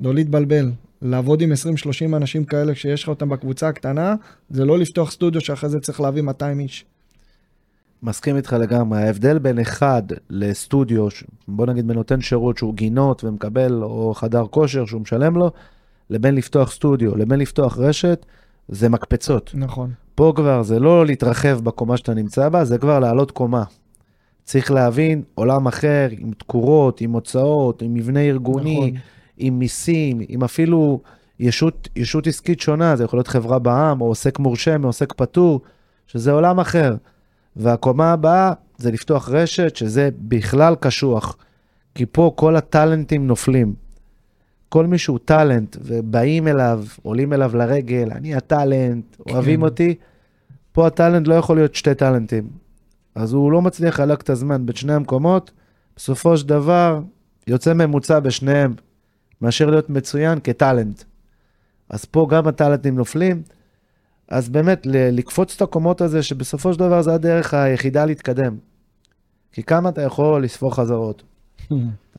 לא 0.00 0.14
להתבלבל, 0.14 0.70
לעבוד 1.02 1.40
עם 1.40 1.52
20-30 1.52 2.16
אנשים 2.16 2.44
כאלה 2.44 2.74
כשיש 2.74 3.02
לך 3.02 3.08
אותם 3.08 3.28
בקבוצה 3.28 3.68
הקטנה, 3.68 4.14
זה 4.50 4.64
לא 4.64 4.78
לפתוח 4.78 5.10
סטודיו 5.10 5.40
שאחרי 5.40 5.70
זה 5.70 5.78
צריך 5.82 6.00
להביא 6.00 6.22
200 6.22 6.60
איש. 6.60 6.84
מסכים 8.02 8.36
איתך 8.36 8.52
לגמרי. 8.52 9.02
ההבדל 9.02 9.38
בין 9.38 9.58
אחד 9.58 10.02
לסטודיו, 10.30 11.08
בוא 11.48 11.66
נגיד 11.66 11.88
בנותן 11.88 12.20
שירות 12.20 12.58
שהוא 12.58 12.74
גינות 12.74 13.24
ומקבל, 13.24 13.82
או 13.82 14.14
חדר 14.14 14.46
כושר 14.46 14.86
שהוא 14.86 15.00
משלם 15.00 15.36
לו, 15.36 15.50
לבין 16.10 16.34
לפתוח 16.34 16.72
סטודיו, 16.72 17.16
לבין 17.16 17.40
לפתוח 17.40 17.78
רשת, 17.78 18.26
זה 18.68 18.88
מקפצות. 18.88 19.50
נכון. 19.54 19.90
פה 20.14 20.32
כבר 20.36 20.62
זה 20.62 20.78
לא 20.78 21.06
להתרחב 21.06 21.60
בקומה 21.60 21.96
שאתה 21.96 22.14
נמצא 22.14 22.48
בה, 22.48 22.64
זה 22.64 22.78
כבר 22.78 22.98
לעלות 22.98 23.30
קומה. 23.30 23.64
צריך 24.44 24.70
להבין 24.70 25.22
עולם 25.34 25.66
אחר, 25.66 26.08
עם 26.18 26.32
תקורות, 26.32 27.00
עם 27.00 27.12
הוצאות, 27.12 27.82
עם 27.82 27.94
מבנה 27.94 28.20
ארגוני, 28.20 28.76
נכון. 28.76 29.00
עם 29.36 29.58
מיסים, 29.58 30.20
עם 30.28 30.44
אפילו 30.44 31.00
ישות, 31.40 31.88
ישות 31.96 32.26
עסקית 32.26 32.60
שונה, 32.60 32.96
זה 32.96 33.04
יכול 33.04 33.18
להיות 33.18 33.28
חברה 33.28 33.58
בע"מ, 33.58 34.00
או 34.00 34.06
עוסק 34.06 34.38
מורשה 34.38 34.78
מעוסק 34.78 35.12
פטור, 35.12 35.60
שזה 36.06 36.32
עולם 36.32 36.60
אחר. 36.60 36.96
והקומה 37.56 38.12
הבאה 38.12 38.52
זה 38.78 38.90
לפתוח 38.90 39.28
רשת, 39.28 39.76
שזה 39.76 40.08
בכלל 40.18 40.74
קשוח, 40.80 41.36
כי 41.94 42.06
פה 42.12 42.32
כל 42.36 42.56
הטאלנטים 42.56 43.26
נופלים. 43.26 43.74
כל 44.68 44.86
מי 44.86 44.98
שהוא 44.98 45.18
טאלנט, 45.24 45.76
ובאים 45.80 46.48
אליו, 46.48 46.84
עולים 47.02 47.32
אליו 47.32 47.56
לרגל, 47.56 48.08
אני 48.12 48.34
הטאלנט, 48.34 49.16
אוהבים 49.30 49.60
כן. 49.60 49.66
אותי, 49.66 49.94
פה 50.72 50.86
הטאלנט 50.86 51.28
לא 51.28 51.34
יכול 51.34 51.56
להיות 51.56 51.74
שתי 51.74 51.94
טאלנטים. 51.94 52.48
אז 53.14 53.32
הוא 53.32 53.52
לא 53.52 53.62
מצליח 53.62 54.00
לחלק 54.00 54.20
את 54.20 54.30
הזמן 54.30 54.66
בין 54.66 54.76
שני 54.76 54.92
המקומות, 54.92 55.50
בסופו 55.96 56.36
של 56.36 56.48
דבר 56.48 57.00
יוצא 57.46 57.74
ממוצע 57.74 58.20
בשניהם, 58.20 58.74
מאשר 59.42 59.70
להיות 59.70 59.90
מצוין 59.90 60.38
כטאלנט. 60.44 61.02
אז 61.90 62.04
פה 62.04 62.26
גם 62.30 62.48
הטאלנטים 62.48 62.96
נופלים, 62.96 63.42
אז 64.28 64.48
באמת 64.48 64.86
לקפוץ 64.86 65.54
את 65.56 65.62
הקומות 65.62 66.00
הזה, 66.00 66.22
שבסופו 66.22 66.72
של 66.72 66.78
דבר 66.78 67.02
זה 67.02 67.14
הדרך 67.14 67.54
היחידה 67.54 68.04
להתקדם. 68.04 68.56
כי 69.52 69.62
כמה 69.62 69.88
אתה 69.88 70.02
יכול 70.02 70.44
לספור 70.44 70.74
חזרות? 70.74 71.22
אתה 71.66 71.74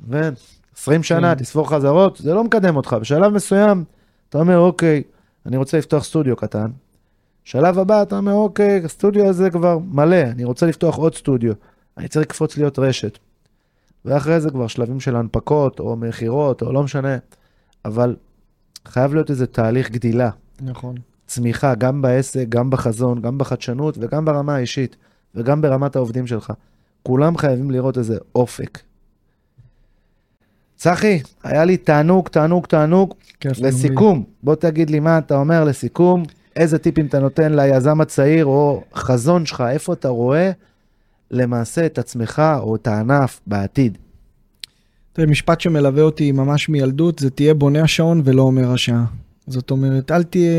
מבין? 0.08 0.34
20 0.80 1.04
שנה 1.04 1.36
כן. 1.36 1.42
תספור 1.42 1.70
חזרות, 1.70 2.18
זה 2.18 2.34
לא 2.34 2.44
מקדם 2.44 2.76
אותך. 2.76 2.96
בשלב 3.02 3.34
מסוים, 3.34 3.84
אתה 4.30 4.38
אומר, 4.38 4.60
אוקיי, 4.60 5.04
אני 5.46 5.58
רוצה 5.58 5.78
לפתוח 5.78 6.04
סטודיו 6.04 6.36
קטן. 6.36 6.72
שלב 7.44 7.80
הבא, 7.80 8.02
אתה 8.02 8.18
אומר, 8.18 8.34
אוקיי, 8.34 8.82
הסטודיו 8.86 9.26
הזה 9.26 9.50
כבר 9.50 9.78
מלא, 9.78 10.22
אני 10.22 10.44
רוצה 10.44 10.66
לפתוח 10.66 10.96
עוד 10.96 11.16
סטודיו. 11.16 11.54
אני 11.98 12.08
צריך 12.08 12.26
לקפוץ 12.26 12.58
להיות 12.58 12.80
רשת. 12.80 13.18
ואחרי 14.06 14.42
זה 14.42 14.50
כבר 14.50 14.68
שלבים 14.68 15.00
של 15.00 15.16
הנפקות, 15.16 15.80
או 15.80 15.96
מכירות, 15.96 16.62
או 16.62 16.74
לא 16.74 16.84
משנה. 16.84 17.18
אבל 17.86 18.16
חייב 18.86 19.14
להיות 19.14 19.30
איזה 19.30 19.48
תהליך 19.48 19.92
גדילה, 19.92 20.30
נכון. 20.62 20.96
צמיחה, 21.28 21.76
גם 21.76 22.02
בעסק, 22.02 22.46
גם 22.50 22.70
בחזון, 22.70 23.22
גם 23.22 23.38
בחדשנות, 23.38 23.98
וגם 24.02 24.26
ברמה 24.26 24.56
האישית, 24.56 24.96
וגם 25.36 25.62
ברמת 25.62 25.96
העובדים 25.96 26.28
שלך. 26.28 26.54
כולם 27.04 27.38
חייבים 27.38 27.72
לראות 27.72 27.98
איזה 27.98 28.18
אופק. 28.36 28.89
צחי, 30.80 31.20
היה 31.44 31.66
לי 31.66 31.78
תענוג, 31.78 32.28
תענוג, 32.28 32.66
תענוג. 32.66 33.14
לסיכום, 33.46 34.24
בוא 34.44 34.56
תגיד 34.56 34.90
לי 34.90 35.00
מה 35.00 35.18
אתה 35.18 35.36
אומר 35.36 35.64
לסיכום, 35.64 36.24
איזה 36.56 36.78
טיפים 36.78 37.06
אתה 37.06 37.20
נותן 37.20 37.54
ליזם 37.54 38.02
הצעיר, 38.02 38.46
או 38.46 38.84
חזון 38.96 39.46
שלך, 39.46 39.64
איפה 39.70 39.94
אתה 39.94 40.08
רואה 40.08 40.52
למעשה 41.32 41.86
את 41.86 41.98
עצמך 41.98 42.42
או 42.60 42.76
את 42.76 42.88
הענף 42.88 43.40
בעתיד. 43.48 43.98
זה 45.18 45.28
משפט 45.28 45.62
שמלווה 45.62 46.04
אותי 46.04 46.32
ממש 46.32 46.70
מילדות, 46.70 47.20
זה 47.20 47.30
תהיה 47.30 47.54
בונה 47.54 47.82
השעון 47.84 48.22
ולא 48.26 48.42
אומר 48.42 48.72
השעה. 48.72 49.06
זאת 49.48 49.72
אומרת, 49.72 50.12
אל 50.12 50.24
תהיה, 50.24 50.52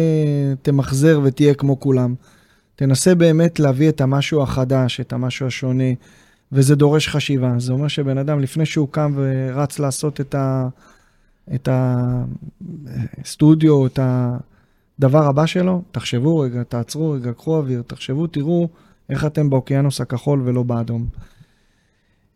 תמחזר 0.63 1.21
ותהיה 1.25 1.55
כמו 1.55 1.81
כולם. 1.81 2.15
תנסה 2.77 3.15
באמת 3.15 3.61
להביא 3.61 3.89
את 3.89 4.01
המשהו 4.01 4.43
החדש, 4.43 5.01
את 5.01 5.13
המשהו 5.13 5.47
השונה, 5.47 5.93
וזה 6.53 6.75
דורש 6.77 7.09
חשיבה. 7.09 7.55
זה 7.59 7.73
אומר 7.73 7.89
שבן 7.89 8.19
אדם, 8.19 8.41
לפני 8.41 8.67
שהוא 8.67 8.89
קם 8.91 9.13
ורץ 9.17 9.79
לעשות 9.79 10.21
את, 10.21 10.35
ה, 10.35 10.69
את 11.55 11.69
הסטודיו, 13.23 13.87
את 13.87 13.99
הדבר 14.03 15.25
הבא 15.25 15.47
שלו, 15.47 15.83
תחשבו 15.93 16.39
רגע, 16.39 16.63
תעצרו 16.63 17.11
רגע, 17.11 17.33
קחו 17.33 17.57
אוויר, 17.57 17.83
תחשבו, 17.87 18.27
תראו 18.27 18.69
איך 19.11 19.25
אתם 19.27 19.51
באוקיינוס 19.51 20.01
הכחול 20.01 20.43
ולא 20.45 20.63
באדום. 20.63 21.07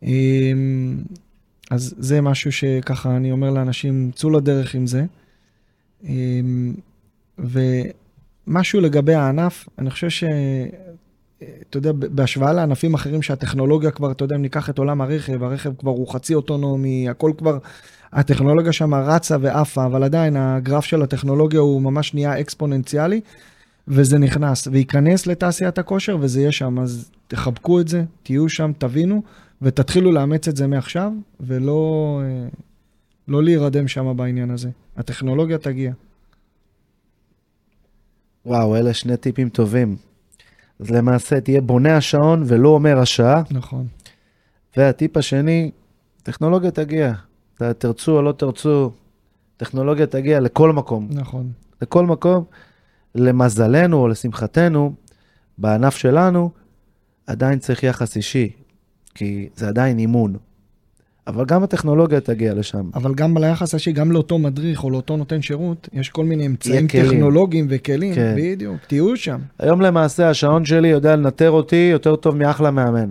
אמ, 0.03 1.03
אז 1.71 1.95
זה 1.97 2.21
משהו 2.21 2.51
שככה 2.51 3.15
אני 3.15 3.31
אומר 3.31 3.49
לאנשים, 3.49 4.11
צאו 4.15 4.29
לדרך 4.29 4.75
עם 4.75 4.87
זה. 4.87 5.05
אמ, 6.03 6.73
ומשהו 7.39 8.81
לגבי 8.81 9.13
הענף, 9.13 9.69
אני 9.79 9.91
חושב. 9.91 10.27
אתה 11.37 11.77
יודע, 11.77 11.91
בהשוואה 11.91 12.53
לענפים 12.53 12.93
אחרים 12.93 13.21
שהטכנולוגיה 13.21 13.91
כבר, 13.91 14.11
אתה 14.11 14.23
יודע, 14.23 14.35
אם 14.35 14.41
ניקח 14.41 14.69
את 14.69 14.77
עולם 14.77 15.01
הרכב, 15.01 15.43
הרכב 15.43 15.73
כבר 15.75 15.91
הוא 15.91 16.07
חצי 16.07 16.33
אוטונומי, 16.33 17.09
הכל 17.09 17.31
כבר, 17.37 17.57
הטכנולוגיה 18.13 18.73
שם 18.73 18.93
רצה 18.93 19.37
ועפה, 19.41 19.85
אבל 19.85 20.03
עדיין 20.03 20.35
הגרף 20.37 20.85
של 20.85 21.01
הטכנולוגיה 21.01 21.59
הוא 21.59 21.81
ממש 21.81 22.13
נהיה 22.13 22.39
אקספוננציאלי, 22.39 23.21
וזה 23.87 24.17
נכנס, 24.17 24.67
וייכנס 24.67 25.27
לתעשיית 25.27 25.77
הכושר, 25.77 26.17
וזה 26.21 26.39
יהיה 26.39 26.51
שם, 26.51 26.79
אז 26.79 27.11
תחבקו 27.27 27.79
את 27.79 27.87
זה, 27.87 28.03
תהיו 28.23 28.49
שם, 28.49 28.71
תבינו, 28.77 29.21
ותתחילו 29.61 30.11
לאמץ 30.11 30.47
את 30.47 30.55
זה 30.55 30.67
מעכשיו, 30.67 31.11
ולא 31.39 32.21
אה, 32.23 32.47
לא 33.27 33.43
להירדם 33.43 33.87
שם 33.87 34.17
בעניין 34.17 34.51
הזה. 34.51 34.69
הטכנולוגיה 34.97 35.57
תגיע. 35.57 35.91
וואו, 38.45 38.75
אלה 38.75 38.93
שני 38.93 39.17
טיפים 39.17 39.49
טובים. 39.49 39.95
אז 40.79 40.89
למעשה 40.89 41.41
תהיה 41.41 41.61
בונה 41.61 41.97
השעון 41.97 42.43
ולא 42.45 42.69
אומר 42.69 42.99
השעה. 42.99 43.43
נכון. 43.51 43.87
והטיפ 44.77 45.17
השני, 45.17 45.71
טכנולוגיה 46.23 46.71
תגיע. 46.71 47.13
תרצו 47.77 48.17
או 48.17 48.21
לא 48.21 48.31
תרצו, 48.31 48.91
טכנולוגיה 49.57 50.07
תגיע 50.07 50.39
לכל 50.39 50.71
מקום. 50.71 51.07
נכון. 51.11 51.51
לכל 51.81 52.05
מקום. 52.05 52.43
למזלנו 53.15 53.97
או 53.97 54.07
לשמחתנו, 54.07 54.93
בענף 55.57 55.95
שלנו, 55.95 56.49
עדיין 57.27 57.59
צריך 57.59 57.83
יחס 57.83 58.15
אישי, 58.15 58.49
כי 59.15 59.49
זה 59.55 59.67
עדיין 59.67 59.99
אימון. 59.99 60.35
אבל 61.27 61.45
גם 61.45 61.63
הטכנולוגיה 61.63 62.19
תגיע 62.19 62.53
לשם. 62.53 62.89
אבל 62.93 63.13
גם 63.13 63.37
ליחס 63.37 63.73
האישי, 63.73 63.91
גם 63.91 64.11
לאותו 64.11 64.39
מדריך 64.39 64.83
או 64.83 64.89
לאותו 64.89 65.17
נותן 65.17 65.41
שירות, 65.41 65.89
יש 65.93 66.09
כל 66.09 66.25
מיני 66.25 66.45
אמצעים. 66.45 66.87
טכנולוגיים 66.87 67.67
וכלים, 67.69 68.15
כן. 68.15 68.35
בדיוק, 68.37 68.75
תהיו 68.87 69.17
שם. 69.17 69.39
היום 69.59 69.81
למעשה 69.81 70.29
השעון 70.29 70.65
שלי 70.65 70.87
יודע 70.87 71.15
לנטר 71.15 71.51
אותי 71.51 71.89
יותר 71.91 72.15
טוב 72.15 72.37
מאחלה 72.37 72.71
מאמן. 72.71 73.09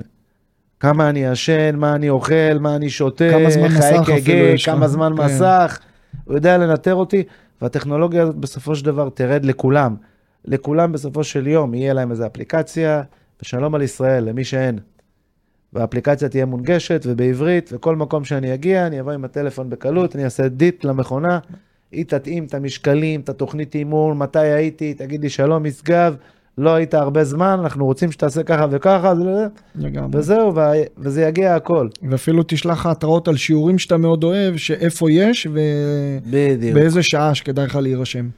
כמה 0.80 1.08
אני 1.08 1.24
ישן, 1.24 1.76
מה 1.76 1.94
אני 1.94 2.08
אוכל, 2.08 2.58
מה 2.60 2.76
אני 2.76 2.90
שותה, 2.90 3.30
כמה 3.30 3.50
זמן 3.50 3.68
מסך 3.68 4.10
אפילו 4.18 4.44
יש 4.44 4.64
כמה. 4.64 4.88
זמן 4.88 5.12
כן. 5.16 5.24
מסך, 5.24 5.78
הוא 6.24 6.34
יודע 6.34 6.58
לנטר 6.58 6.94
אותי, 6.94 7.22
והטכנולוגיה 7.62 8.22
הזאת 8.22 8.36
בסופו 8.36 8.76
של 8.76 8.84
דבר 8.84 9.08
תרד 9.08 9.44
לכולם. 9.44 9.96
לכולם 10.44 10.92
בסופו 10.92 11.24
של 11.24 11.46
יום 11.46 11.74
יהיה 11.74 11.92
להם 11.92 12.10
איזו 12.10 12.26
אפליקציה, 12.26 13.02
ושלום 13.42 13.74
על 13.74 13.82
ישראל, 13.82 14.24
למי 14.24 14.44
שאין. 14.44 14.78
והאפליקציה 15.74 16.28
תהיה 16.28 16.46
מונגשת 16.46 17.02
ובעברית, 17.08 17.70
וכל 17.72 17.96
מקום 17.96 18.24
שאני 18.24 18.54
אגיע, 18.54 18.86
אני 18.86 19.00
אבוא 19.00 19.12
עם 19.12 19.24
הטלפון 19.24 19.70
בקלות, 19.70 20.16
אני 20.16 20.24
אעשה 20.24 20.48
דיט 20.48 20.84
למכונה, 20.84 21.38
היא 21.92 22.04
תתאים 22.04 22.44
את 22.44 22.54
המשקלים, 22.54 23.20
את 23.20 23.28
התוכנית 23.28 23.74
אימון, 23.74 24.18
מתי 24.18 24.38
הייתי, 24.38 24.94
תגיד 24.94 25.22
לי 25.22 25.28
שלום 25.28 25.64
משגב, 25.64 26.14
לא 26.58 26.74
היית 26.74 26.94
הרבה 26.94 27.24
זמן, 27.24 27.56
אנחנו 27.62 27.84
רוצים 27.84 28.12
שתעשה 28.12 28.42
ככה 28.42 28.66
וככה, 28.70 29.14
זה- 29.16 29.46
לגמרי. 29.76 30.18
וזהו, 30.18 30.54
וה- 30.54 30.72
וזה 30.98 31.22
יגיע 31.22 31.54
הכל. 31.54 31.88
ואפילו 32.10 32.42
תשלח 32.46 32.86
התראות 32.86 33.28
על 33.28 33.36
שיעורים 33.36 33.78
שאתה 33.78 33.96
מאוד 33.96 34.24
אוהב, 34.24 34.56
שאיפה 34.56 35.10
יש. 35.10 35.46
ובאיזה 36.30 37.02
שעה 37.02 37.34
שכדאי 37.34 37.66
לך 37.66 37.76
להירשם. 37.76 38.28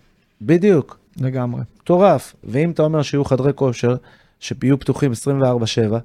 בדיוק, 0.42 0.98
לגמרי. 1.20 1.60
מטורף. 1.82 2.34
ואם 2.44 2.70
אתה 2.70 2.82
אומר 2.82 3.02
שיהיו 3.02 3.24
חדרי 3.24 3.52
כושר, 3.54 3.96
שיהיו 4.40 4.78
פתוחים 4.80 5.12
24/7, 5.12 5.98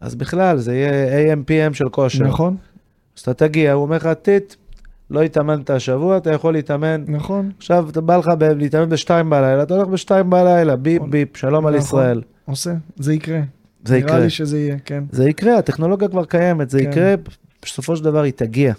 אז 0.00 0.14
בכלל 0.14 0.58
זה 0.58 0.74
יהיה 0.74 1.34
AM/PM 1.34 1.74
של 1.74 1.88
כושר. 1.88 2.24
נכון, 2.24 2.56
אז 3.16 3.22
אתה 3.22 3.34
תגיע, 3.34 3.72
הוא 3.72 3.82
אומר 3.82 3.96
לך, 3.96 4.08
טיט, 4.22 4.54
לא 5.10 5.22
התאמנת 5.22 5.70
השבוע, 5.70 6.16
אתה 6.16 6.32
יכול 6.32 6.52
להתאמן. 6.52 7.04
נכון. 7.08 7.50
עכשיו, 7.58 7.88
אתה 7.90 8.00
בא 8.00 8.16
לך 8.16 8.26
ב- 8.38 8.44
להתאמן 8.44 8.88
בשתיים 8.88 9.30
בלילה, 9.30 9.62
אתה 9.62 9.74
הולך 9.74 9.88
בשתיים 9.88 10.30
בלילה, 10.30 10.76
ביפ 10.76 10.98
נכון. 10.98 11.10
ביפ, 11.10 11.36
שלום 11.36 11.66
על 11.66 11.74
נכון. 11.76 11.86
ישראל. 11.86 12.22
עושה, 12.44 12.72
זה 12.96 13.14
יקרה. 13.14 13.40
זה 13.84 13.94
נראה 13.94 14.06
יקרה. 14.06 14.18
לי 14.18 14.30
שזה 14.30 14.58
יהיה, 14.58 14.76
כן. 14.84 15.04
זה 15.12 15.28
יקרה, 15.28 15.58
הטכנולוגיה 15.58 16.08
כבר 16.08 16.24
קיימת, 16.24 16.70
זה 16.70 16.78
כן. 16.82 16.90
יקרה, 16.90 17.14
בסופו 17.62 17.96
של 17.96 18.04
דבר 18.04 18.22
היא 18.22 18.32
תגיע. 18.32 18.72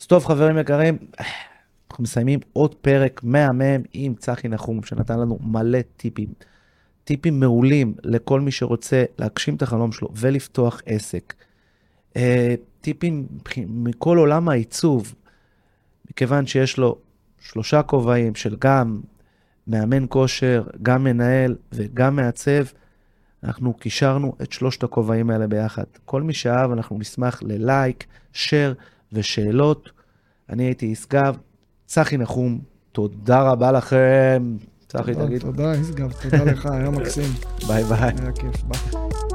אז 0.00 0.06
טוב, 0.06 0.24
חברים 0.24 0.58
יקרים, 0.58 0.96
אנחנו 1.90 2.04
מסיימים 2.04 2.40
עוד 2.52 2.74
פרק 2.74 3.20
מהמם 3.24 3.80
עם 3.92 4.14
צחי 4.14 4.48
נחום, 4.48 4.82
שנתן 4.82 5.18
לנו 5.18 5.38
מלא 5.42 5.78
טיפים. 5.96 6.28
טיפים 7.08 7.40
מעולים 7.40 7.94
לכל 8.04 8.40
מי 8.40 8.50
שרוצה 8.50 9.04
להגשים 9.18 9.54
את 9.56 9.62
החלום 9.62 9.92
שלו 9.92 10.08
ולפתוח 10.16 10.82
עסק. 10.86 11.34
אה, 12.16 12.54
טיפים 12.80 13.26
מכל 13.56 14.18
עולם 14.18 14.48
העיצוב, 14.48 15.14
מכיוון 16.10 16.46
שיש 16.46 16.78
לו 16.78 16.98
שלושה 17.40 17.82
כובעים 17.82 18.34
של 18.34 18.56
גם 18.60 19.00
מאמן 19.66 20.04
כושר, 20.08 20.64
גם 20.82 21.04
מנהל 21.04 21.56
וגם 21.72 22.16
מעצב, 22.16 22.64
אנחנו 23.44 23.74
קישרנו 23.74 24.34
את 24.42 24.52
שלושת 24.52 24.82
הכובעים 24.82 25.30
האלה 25.30 25.46
ביחד. 25.46 25.84
כל 26.04 26.22
מי 26.22 26.32
שאהב, 26.32 26.70
אנחנו 26.70 26.98
נשמח 26.98 27.42
ל 27.42 27.52
like, 27.52 28.04
share 28.32 28.74
ושאלות. 29.12 29.90
אני 30.48 30.64
הייתי 30.64 30.86
ישגב, 30.86 31.36
צחי 31.86 32.16
נחום, 32.16 32.60
תודה 32.92 33.42
רבה 33.42 33.72
לכם. 33.72 34.56
צחי, 34.88 35.14
תגיד 35.14 35.40
תודה, 35.40 35.72
ישגב, 35.76 36.12
תודה 36.12 36.44
לך, 36.44 36.66
היה 36.66 36.90
מקסים. 36.90 37.32
ביי 37.66 37.84
ביי. 37.84 37.98
היה 37.98 38.32
כיף, 38.32 38.62
ביי. 38.62 39.27